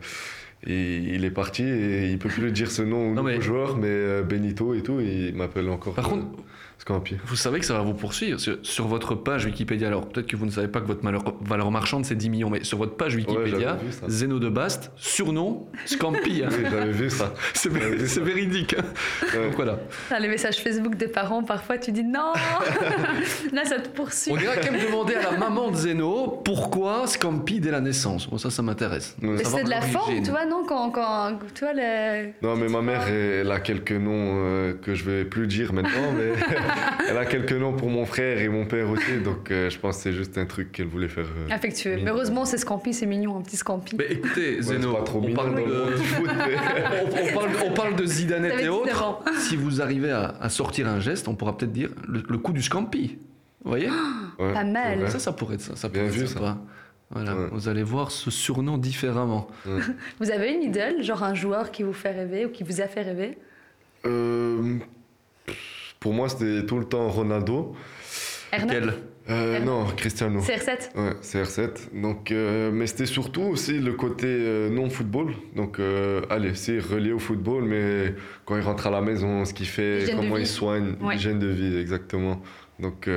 Il, 0.66 1.14
il 1.14 1.24
est 1.24 1.30
parti 1.30 1.62
et 1.62 2.10
il 2.10 2.18
peut 2.18 2.28
plus 2.28 2.52
dire 2.52 2.70
ce 2.70 2.82
nom 2.82 3.10
au 3.10 3.14
Non, 3.14 3.22
mais- 3.22 3.40
joueur, 3.40 3.76
mais 3.78 3.86
euh, 3.88 4.22
Benito 4.22 4.74
et 4.74 4.82
tout, 4.82 5.00
il 5.00 5.34
m'appelle 5.34 5.68
encore 5.70 5.94
Par 5.94 6.06
euh, 6.06 6.10
contre, 6.10 6.26
Scampi. 6.80 7.16
Vous 7.26 7.36
savez 7.36 7.60
que 7.60 7.66
ça 7.66 7.74
va 7.74 7.80
vous 7.80 7.92
poursuivre 7.92 8.40
sur, 8.40 8.86
votre 8.86 9.14
page 9.14 9.44
Wikipédia. 9.44 9.88
Alors 9.88 10.08
peut-être 10.08 10.26
que 10.26 10.34
vous 10.36 10.46
ne 10.46 10.50
savez 10.50 10.68
pas 10.68 10.80
que 10.80 10.86
votre 10.86 11.02
valeur, 11.04 11.22
valeur 11.42 11.70
marchande 11.70 12.06
c'est 12.06 12.14
10 12.14 12.30
millions, 12.30 12.48
mais 12.48 12.64
sur 12.64 12.78
votre 12.78 12.96
page 12.96 13.16
Wikipédia, 13.16 13.78
ça. 13.90 14.06
Zeno 14.08 14.38
de 14.38 14.48
Bast, 14.48 14.90
surnom 14.96 15.68
Scampi. 15.84 16.42
hein. 16.42 16.48
Oui, 16.50 16.64
j'avais 16.70 16.90
vu 16.90 17.10
ça. 17.10 17.34
C'est 17.54 17.68
véridique. 18.22 18.76
hein. 18.78 18.84
Ouais. 19.34 19.44
Donc 19.44 19.56
voilà. 19.56 19.78
Les 20.18 20.28
messages 20.28 20.56
Facebook 20.56 20.96
des 20.96 21.08
parents, 21.08 21.42
parfois 21.42 21.76
tu 21.76 21.92
dis 21.92 22.02
non 22.02 22.32
Là, 23.52 23.64
ça 23.66 23.78
te 23.78 23.88
poursuit. 23.88 24.32
On 24.32 24.36
dirait 24.36 24.58
qu'elle 24.60 24.72
me 24.72 24.86
demandait 24.86 25.16
à 25.16 25.32
la 25.32 25.38
maman 25.38 25.70
de 25.70 25.76
Zeno 25.76 26.40
pourquoi 26.44 27.06
Scampi 27.06 27.60
dès 27.60 27.70
la 27.70 27.82
naissance? 27.82 28.28
Bon, 28.28 28.38
ça, 28.38 28.48
ça 28.50 28.62
m'intéresse. 28.62 29.16
Ouais. 29.22 29.44
C'est 29.44 29.64
de 29.64 29.70
la 29.70 29.82
forme, 29.82 30.22
tu 30.22 30.30
vois, 30.30 30.46
non 30.46 30.64
quand, 30.66 30.90
quand, 30.90 31.38
Tu 31.54 31.64
vois, 31.64 31.74
le... 31.74 32.30
Non, 32.42 32.56
mais 32.56 32.68
ma 32.68 32.80
mère, 32.80 33.02
elle, 33.06 33.40
elle 33.40 33.52
a 33.52 33.60
quelques 33.60 33.92
noms 33.92 34.36
euh, 34.38 34.72
que 34.82 34.94
je 34.94 35.04
vais 35.04 35.24
plus 35.26 35.46
dire 35.46 35.72
maintenant, 35.74 36.12
mais 36.16 36.32
elle 37.08 37.16
a 37.16 37.24
quelques 37.26 37.52
noms 37.52 37.72
pour 37.72 37.88
mon 37.88 38.06
frère 38.06 38.38
et 38.40 38.48
mon 38.48 38.66
père 38.66 38.88
aussi, 38.90 39.18
donc 39.24 39.50
euh, 39.50 39.68
je 39.70 39.78
pense 39.78 39.96
que 39.96 40.02
c'est 40.04 40.12
juste 40.12 40.36
un 40.38 40.46
truc 40.46 40.72
qu'elle 40.72 40.86
voulait 40.86 41.08
faire. 41.08 41.24
euh, 41.26 41.52
affectueux. 41.54 41.98
Mais 42.02 42.10
heureusement, 42.10 42.44
c'est 42.44 42.58
Scampi, 42.58 42.92
c'est 42.94 43.06
mignon, 43.06 43.36
un 43.38 43.42
petit 43.42 43.56
Scampi. 43.56 43.96
Mais 43.96 44.06
écoutez, 44.10 44.56
Ouais, 44.56 44.62
Zeno, 44.62 44.90
c'est 44.92 44.98
pas 44.98 45.04
trop 45.04 45.22
on, 45.26 45.32
parle 45.34 45.54
le 45.56 45.62
de, 45.62 45.96
du 45.96 46.02
foot, 46.04 46.30
mais- 46.36 46.56
on, 47.02 47.28
on 47.28 47.34
parle, 47.34 47.50
on 47.66 47.70
parle 47.72 47.96
de 47.96 48.04
Zidanette 48.06 48.50
T'avais 48.52 48.64
et 48.64 48.68
19 48.68 48.82
autres. 48.82 49.02
ans. 49.04 49.20
Si 49.38 49.56
vous 49.56 49.80
arrivez 49.82 50.10
à, 50.10 50.34
à 50.40 50.48
sortir 50.48 50.86
un 50.88 51.00
geste, 51.00 51.26
on 51.28 51.34
pourra 51.34 51.56
peut-être 51.56 51.72
dire 51.72 51.90
le, 52.08 52.22
le 52.28 52.38
coup 52.38 52.52
du 52.52 52.62
Scampi. 52.62 53.18
Vous 53.64 53.70
voyez 53.70 53.88
Ouais, 54.38 54.52
Pas 54.52 54.64
mal. 54.64 55.10
Ça, 55.10 55.18
ça 55.18 55.32
pourrait 55.32 55.54
être 55.56 55.60
ça. 55.60 55.76
ça 55.76 55.88
Bien 55.88 56.02
pourrait 56.04 56.14
être 56.14 56.20
vu, 56.20 56.26
sympa. 56.26 56.58
Voilà, 57.12 57.34
Ouais. 57.34 57.48
vous 57.50 57.68
allez 57.68 57.82
voir 57.82 58.12
ce 58.12 58.30
surnom 58.30 58.78
différemment. 58.78 59.48
Vous 60.20 60.30
avez 60.30 60.52
une 60.52 60.62
idole, 60.62 61.02
genre 61.02 61.24
un 61.24 61.34
joueur 61.34 61.72
qui 61.72 61.82
vous 61.82 61.92
fait 61.92 62.12
rêver 62.12 62.46
ou 62.46 62.50
qui 62.50 62.62
vous 62.62 62.80
a 62.80 62.86
fait 62.86 63.02
rêver? 63.02 63.36
Euh, 64.06 64.78
pour 66.00 66.12
moi, 66.14 66.28
c'était 66.28 66.64
tout 66.66 66.78
le 66.78 66.84
temps 66.86 67.08
Ronaldo. 67.08 67.74
R9 68.52 68.66
Quel 68.68 68.94
Euh, 69.28 69.60
non, 69.60 69.84
Cristiano. 69.96 70.40
CR7 70.40 70.96
Ouais, 70.96 71.12
CR7. 71.22 72.00
Donc, 72.00 72.32
euh, 72.32 72.70
mais 72.72 72.86
c'était 72.88 73.06
surtout 73.06 73.42
aussi 73.42 73.78
le 73.78 73.92
côté 73.92 74.26
euh, 74.26 74.70
non 74.70 74.90
football. 74.90 75.34
Donc, 75.54 75.78
allez, 76.30 76.54
c'est 76.54 76.78
relié 76.80 77.12
au 77.12 77.18
football, 77.20 77.62
mais 77.64 78.14
quand 78.44 78.56
il 78.56 78.62
rentre 78.62 78.86
à 78.88 78.90
la 78.90 79.00
maison, 79.02 79.44
ce 79.44 79.54
qu'il 79.54 79.66
fait, 79.68 80.04
comment 80.16 80.36
il 80.36 80.46
soigne, 80.46 80.94
Ouais. 81.00 81.14
l'hygiène 81.14 81.38
de 81.38 81.46
vie, 81.48 81.76
exactement. 81.78 82.40
Donc, 82.80 83.08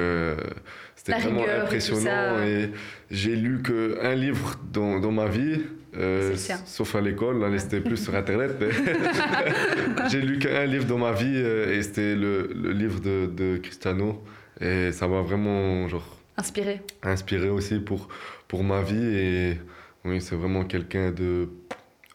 c'était 0.95 1.19
vraiment 1.19 1.41
rigueur 1.41 1.63
impressionnant. 1.63 2.43
Et 2.43 2.69
j'ai 3.09 3.35
lu 3.35 3.63
qu'un 3.63 4.13
livre 4.13 4.55
dans, 4.71 4.99
dans 4.99 5.11
ma 5.11 5.25
vie, 5.27 5.61
euh, 5.97 6.35
sauf 6.65 6.95
à 6.95 7.01
l'école, 7.01 7.39
là, 7.39 7.57
c'était 7.59 7.81
plus 7.81 7.97
sur 7.97 8.15
Internet. 8.15 8.55
mais 8.59 8.69
j'ai 10.09 10.21
lu 10.21 10.39
qu'un 10.39 10.65
livre 10.65 10.85
dans 10.85 10.97
ma 10.97 11.11
vie, 11.11 11.33
euh, 11.35 11.73
et 11.77 11.81
c'était 11.83 12.15
le, 12.15 12.49
le 12.53 12.71
livre 12.71 12.99
de, 12.99 13.27
de 13.27 13.57
Cristiano. 13.57 14.21
Et 14.61 14.91
ça 14.91 15.07
m'a 15.07 15.21
vraiment, 15.21 15.87
genre, 15.87 16.17
Inspiré. 16.37 16.81
inspiré 17.03 17.49
aussi 17.49 17.79
pour, 17.79 18.07
pour 18.47 18.63
ma 18.63 18.81
vie. 18.81 19.03
Et 19.03 19.57
oui, 20.05 20.21
c'est 20.21 20.35
vraiment 20.35 20.63
quelqu'un 20.63 21.11
de 21.11 21.49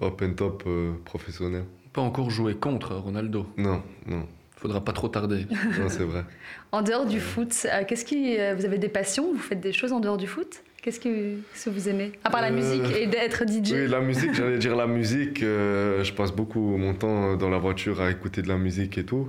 up 0.02 0.22
and 0.22 0.32
top 0.34 0.62
euh, 0.66 0.92
professionnel. 1.04 1.64
Pas 1.92 2.00
encore 2.02 2.30
joué 2.30 2.54
contre 2.54 2.94
Ronaldo. 2.94 3.46
Non, 3.56 3.82
non, 4.06 4.26
Faudra 4.56 4.84
pas 4.84 4.92
trop 4.92 5.08
tarder. 5.08 5.46
non 5.78 5.88
c'est 5.88 6.02
vrai. 6.04 6.24
En 6.72 6.82
dehors 6.82 7.06
du 7.06 7.20
foot, 7.20 7.52
euh, 7.72 7.84
qu'est-ce 7.86 8.04
qui, 8.04 8.36
euh, 8.38 8.54
vous 8.56 8.64
avez 8.64 8.78
des 8.78 8.88
passions 8.88 9.32
Vous 9.32 9.38
faites 9.38 9.60
des 9.60 9.72
choses 9.72 9.92
en 9.92 10.00
dehors 10.00 10.16
du 10.16 10.26
foot? 10.26 10.62
Qu'est-ce 10.82 11.00
que, 11.00 11.36
vous 11.70 11.88
aimez 11.88 12.12
À 12.24 12.30
part 12.30 12.40
la 12.40 12.48
Euh, 12.48 12.52
musique 12.52 12.96
et 12.96 13.06
d'être 13.06 13.42
DJ 13.46 13.72
Oui, 13.72 13.88
la 13.88 14.00
musique, 14.00 14.32
j'allais 14.34 14.58
dire 14.58 14.76
la 14.76 14.86
musique. 14.86 15.42
euh, 15.42 16.04
je 16.04 16.12
passe 16.12 16.32
beaucoup 16.32 16.76
mon 16.76 16.94
temps 16.94 17.36
dans 17.36 17.48
la 17.50 17.58
voiture 17.58 18.00
à 18.00 18.10
écouter 18.10 18.42
de 18.42 18.48
la 18.48 18.56
musique 18.58 18.96
et 18.96 19.04
tout. 19.04 19.28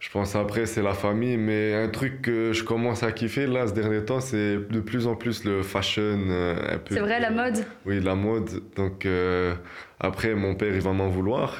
Je 0.00 0.10
pense 0.10 0.34
après, 0.36 0.66
c'est 0.66 0.82
la 0.82 0.92
famille, 0.92 1.36
mais 1.38 1.72
un 1.74 1.88
truc 1.88 2.20
que 2.22 2.52
je 2.52 2.62
commence 2.64 3.02
à 3.04 3.12
kiffer 3.12 3.46
là, 3.46 3.66
ce 3.68 3.72
dernier 3.72 4.04
temps, 4.04 4.20
c'est 4.20 4.56
de 4.56 4.80
plus 4.80 5.06
en 5.06 5.14
plus 5.14 5.44
le 5.44 5.62
fashion. 5.62 6.02
euh, 6.28 6.56
un 6.74 6.78
peu 6.78 6.94
C'est 6.94 7.00
vrai, 7.00 7.20
la 7.20 7.30
mode? 7.30 7.64
Oui, 7.86 8.00
la 8.00 8.14
mode. 8.16 8.50
Donc 8.76 9.06
euh, 9.06 9.54
après, 10.00 10.34
mon 10.34 10.56
père, 10.56 10.74
il 10.74 10.82
va 10.82 10.92
m'en 10.92 11.08
vouloir. 11.08 11.58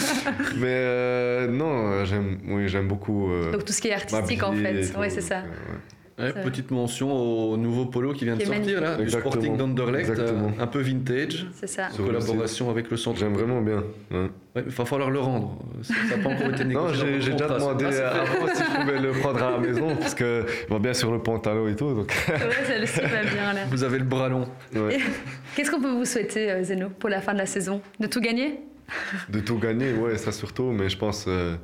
mais 0.58 1.48
non, 1.48 2.04
j'aime, 2.04 2.38
oui, 2.48 2.68
j'aime 2.68 2.86
beaucoup. 2.86 3.30
Donc 3.50 3.64
tout 3.64 3.72
ce 3.72 3.80
qui 3.80 3.88
est 3.88 3.94
artistique 3.94 4.42
en 4.42 4.52
fait. 4.52 4.92
Oui, 4.98 5.06
c'est 5.10 5.22
ça. 5.22 5.38
ouais. 5.38 5.78
Ouais, 6.18 6.32
petite 6.32 6.70
mention 6.70 7.12
au 7.12 7.58
nouveau 7.58 7.84
polo 7.84 8.14
qui 8.14 8.24
vient 8.24 8.36
de 8.36 8.40
Qui 8.40 8.46
sortir, 8.46 8.80
là, 8.80 8.96
du. 8.96 9.10
Sporting 9.10 9.56
d'Anderlecht, 9.58 10.18
euh, 10.18 10.48
un 10.58 10.66
peu 10.66 10.80
vintage, 10.80 11.46
C'est 11.52 11.66
ça. 11.66 11.88
en 11.92 11.98
le 11.98 12.04
collaboration 12.06 12.70
avec 12.70 12.90
le 12.90 12.96
centre. 12.96 13.18
J'aime 13.18 13.34
vraiment 13.34 13.60
bien. 13.60 13.84
ouais. 14.10 14.30
Ouais, 14.56 14.62
il 14.64 14.72
va 14.72 14.84
falloir 14.86 15.10
le 15.10 15.18
rendre. 15.20 15.58
Ça 15.82 15.92
n'a 16.16 16.22
pas 16.22 16.30
encore 16.30 16.48
été 16.54 16.64
Non, 16.64 16.86
négocié. 16.86 16.98
dans 17.00 17.06
j'ai, 17.06 17.12
le 17.16 17.20
j'ai 17.20 17.32
déjà 17.32 17.48
ça. 17.48 17.54
demandé 17.56 17.84
Ah, 18.02 18.22
avant 18.22 18.54
si 18.54 18.62
je 18.62 18.80
pouvais 18.80 18.98
le 18.98 19.10
prendre 19.12 19.42
à 19.44 19.50
la 19.50 19.58
maison, 19.58 19.94
parce 19.96 20.14
qu'il 20.14 20.44
va 20.70 20.78
bien 20.78 20.94
sur 20.94 21.12
le 21.12 21.18
pantalon 21.22 21.68
et 21.68 21.76
tout. 21.76 21.92
Donc, 21.92 22.10
Ouais, 22.28 22.34
celle-ci 22.66 23.00
va 23.00 23.22
bien 23.22 23.52
là. 23.52 23.60
Vous 23.70 23.84
avez 23.84 23.98
le 23.98 24.04
bras 24.06 24.30
long. 24.30 24.46
ouais. 24.74 24.96
Qu'est-ce 25.54 25.70
qu'on 25.70 25.82
peut 25.82 25.92
vous 25.92 26.06
souhaiter, 26.06 26.50
euh, 26.50 26.62
Zeno, 26.64 26.88
pour 26.98 27.10
la 27.10 27.20
fin 27.20 27.34
de 27.34 27.38
la 27.38 27.46
saison? 27.46 27.82
De 28.00 28.06
tout 28.06 28.20
gagner? 28.22 28.60
De 29.28 29.40
tout 29.40 29.58
gagner, 29.58 29.92
ouais, 29.92 30.16
ça 30.16 30.32
surtout, 30.32 30.70
mais 30.70 30.88
je 30.88 30.96
pense, 30.96 31.26
euh, 31.28 31.56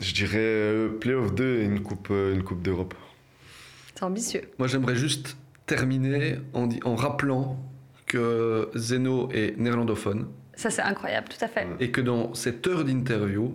je 0.00 0.14
dirais 0.14 0.38
euh, 0.38 0.88
Playoff 0.98 1.34
2 1.34 1.58
et 1.60 1.64
une 1.64 1.82
coupe, 1.82 2.08
euh, 2.10 2.34
une 2.34 2.42
coupe 2.42 2.62
d'Europe. 2.62 2.94
C'est 3.94 4.04
ambitieux. 4.04 4.42
Moi, 4.58 4.68
j'aimerais 4.68 4.94
juste 4.96 5.36
terminer 5.66 6.36
en, 6.54 6.94
rappelant 6.94 7.58
que 8.06 8.70
Zeno 8.74 9.28
est 9.32 9.58
néerlandophone 9.58 10.28
Ça, 10.54 10.70
c'est 10.70 10.82
incroyable, 10.82 11.28
tout 11.28 11.44
à 11.44 11.48
fait. 11.48 11.66
Et 11.80 11.90
que 11.90 12.00
dans 12.00 12.32
cette 12.34 12.66
heure 12.66 12.84
d'interview, 12.84 13.54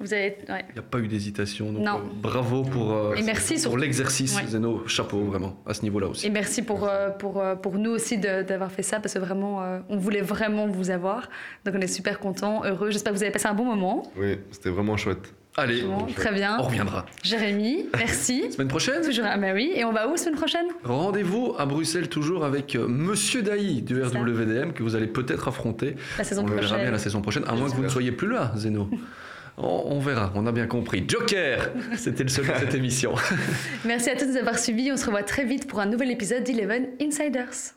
Vous 0.00 0.12
avez. 0.12 0.36
ouais. 0.48 0.64
il 0.68 0.72
n'y 0.74 0.78
a 0.78 0.82
pas 0.82 0.98
eu 0.98 1.08
d'hésitation. 1.08 1.72
Donc, 1.72 1.84
Non. 1.84 1.98
euh, 1.98 2.02
bravo 2.20 2.62
pour, 2.62 2.92
euh, 2.92 3.14
Et 3.14 3.22
merci 3.22 3.54
pour 3.54 3.62
surtout. 3.62 3.76
l'exercice, 3.78 4.36
Ouais. 4.36 4.46
Zeno. 4.46 4.86
Chapeau, 4.86 5.20
vraiment, 5.24 5.58
à 5.64 5.72
ce 5.74 5.82
niveau-là 5.82 6.08
aussi. 6.08 6.26
Et 6.26 6.30
merci 6.30 6.62
pour, 6.62 6.86
euh, 6.86 7.10
pour, 7.10 7.42
pour 7.62 7.78
nous 7.78 7.90
aussi 7.92 8.18
de- 8.18 8.42
d'avoir 8.42 8.70
fait 8.72 8.82
ça, 8.82 9.00
parce 9.00 9.14
que 9.14 9.18
vraiment, 9.20 9.62
euh, 9.62 9.78
on 9.88 9.96
voulait 9.96 10.20
vraiment 10.20 10.66
vous 10.66 10.90
avoir. 10.90 11.30
Donc 11.64 11.74
on 11.76 11.80
est 11.80 11.86
super 11.86 12.18
contents, 12.18 12.62
heureux. 12.64 12.90
J'espère 12.90 13.12
que 13.12 13.18
vous 13.18 13.22
avez 13.24 13.32
passé 13.32 13.46
un 13.46 13.54
bon 13.54 13.64
moment. 13.64 14.02
Oui, 14.16 14.38
c'était 14.50 14.70
vraiment 14.70 14.96
chouette. 14.96 15.32
Allez, 15.56 15.82
Bon, 15.82 16.06
très 16.14 16.32
bien. 16.32 16.56
on 16.60 16.62
reviendra. 16.62 17.04
Jérémy, 17.24 17.86
merci. 17.96 18.44
Semaine 18.52 18.68
prochaine 18.68 19.02
Toujours 19.04 19.24
à 19.24 19.36
Mary. 19.36 19.72
Et 19.74 19.84
on 19.84 19.92
va 19.92 20.06
où 20.08 20.16
semaine 20.16 20.36
prochaine? 20.36 20.66
Rendez-vous 20.84 21.54
à 21.58 21.66
Bruxelles 21.66 22.08
toujours 22.08 22.44
avec 22.44 22.76
euh, 22.76 22.86
Monsieur 22.86 23.42
Daï 23.42 23.82
du. 23.82 24.00
RWDM 24.02 24.72
que 24.72 24.82
vous 24.84 24.94
allez 24.94 25.08
peut-être 25.08 25.48
affronter. 25.48 25.96
La 26.16 26.22
saison 26.24 26.44
on 26.44 26.46
verra 26.46 26.76
bien 26.78 26.90
la 26.92 26.98
saison 26.98 27.20
prochaine, 27.22 27.42
à 27.48 27.54
moins 27.54 27.68
que 27.68 27.74
vous 27.74 27.82
ne 27.82 27.88
soyez 27.88 28.12
plus 28.12 28.28
là, 28.32 28.52
Zeno. 28.56 28.88
On, 29.60 29.96
on 29.96 29.98
verra, 29.98 30.30
on 30.36 30.46
a 30.46 30.52
bien 30.52 30.68
compris. 30.68 31.04
Joker 31.08 31.70
C'était 31.96 32.22
le 32.22 32.28
seul 32.28 32.46
de 32.46 32.52
cette 32.60 32.74
émission. 32.76 33.12
Merci 33.84 34.08
à 34.10 34.14
tous 34.14 34.26
de 34.26 34.30
nous 34.30 34.36
avoir 34.36 34.56
suivis. 34.56 34.92
On 34.92 34.96
se 34.96 35.04
revoit 35.06 35.24
très 35.24 35.44
vite 35.44 35.66
pour 35.66 35.80
un 35.80 35.86
nouvel 35.86 36.12
épisode 36.12 36.44
d'Eleven 36.44 36.86
Insiders. 37.02 37.74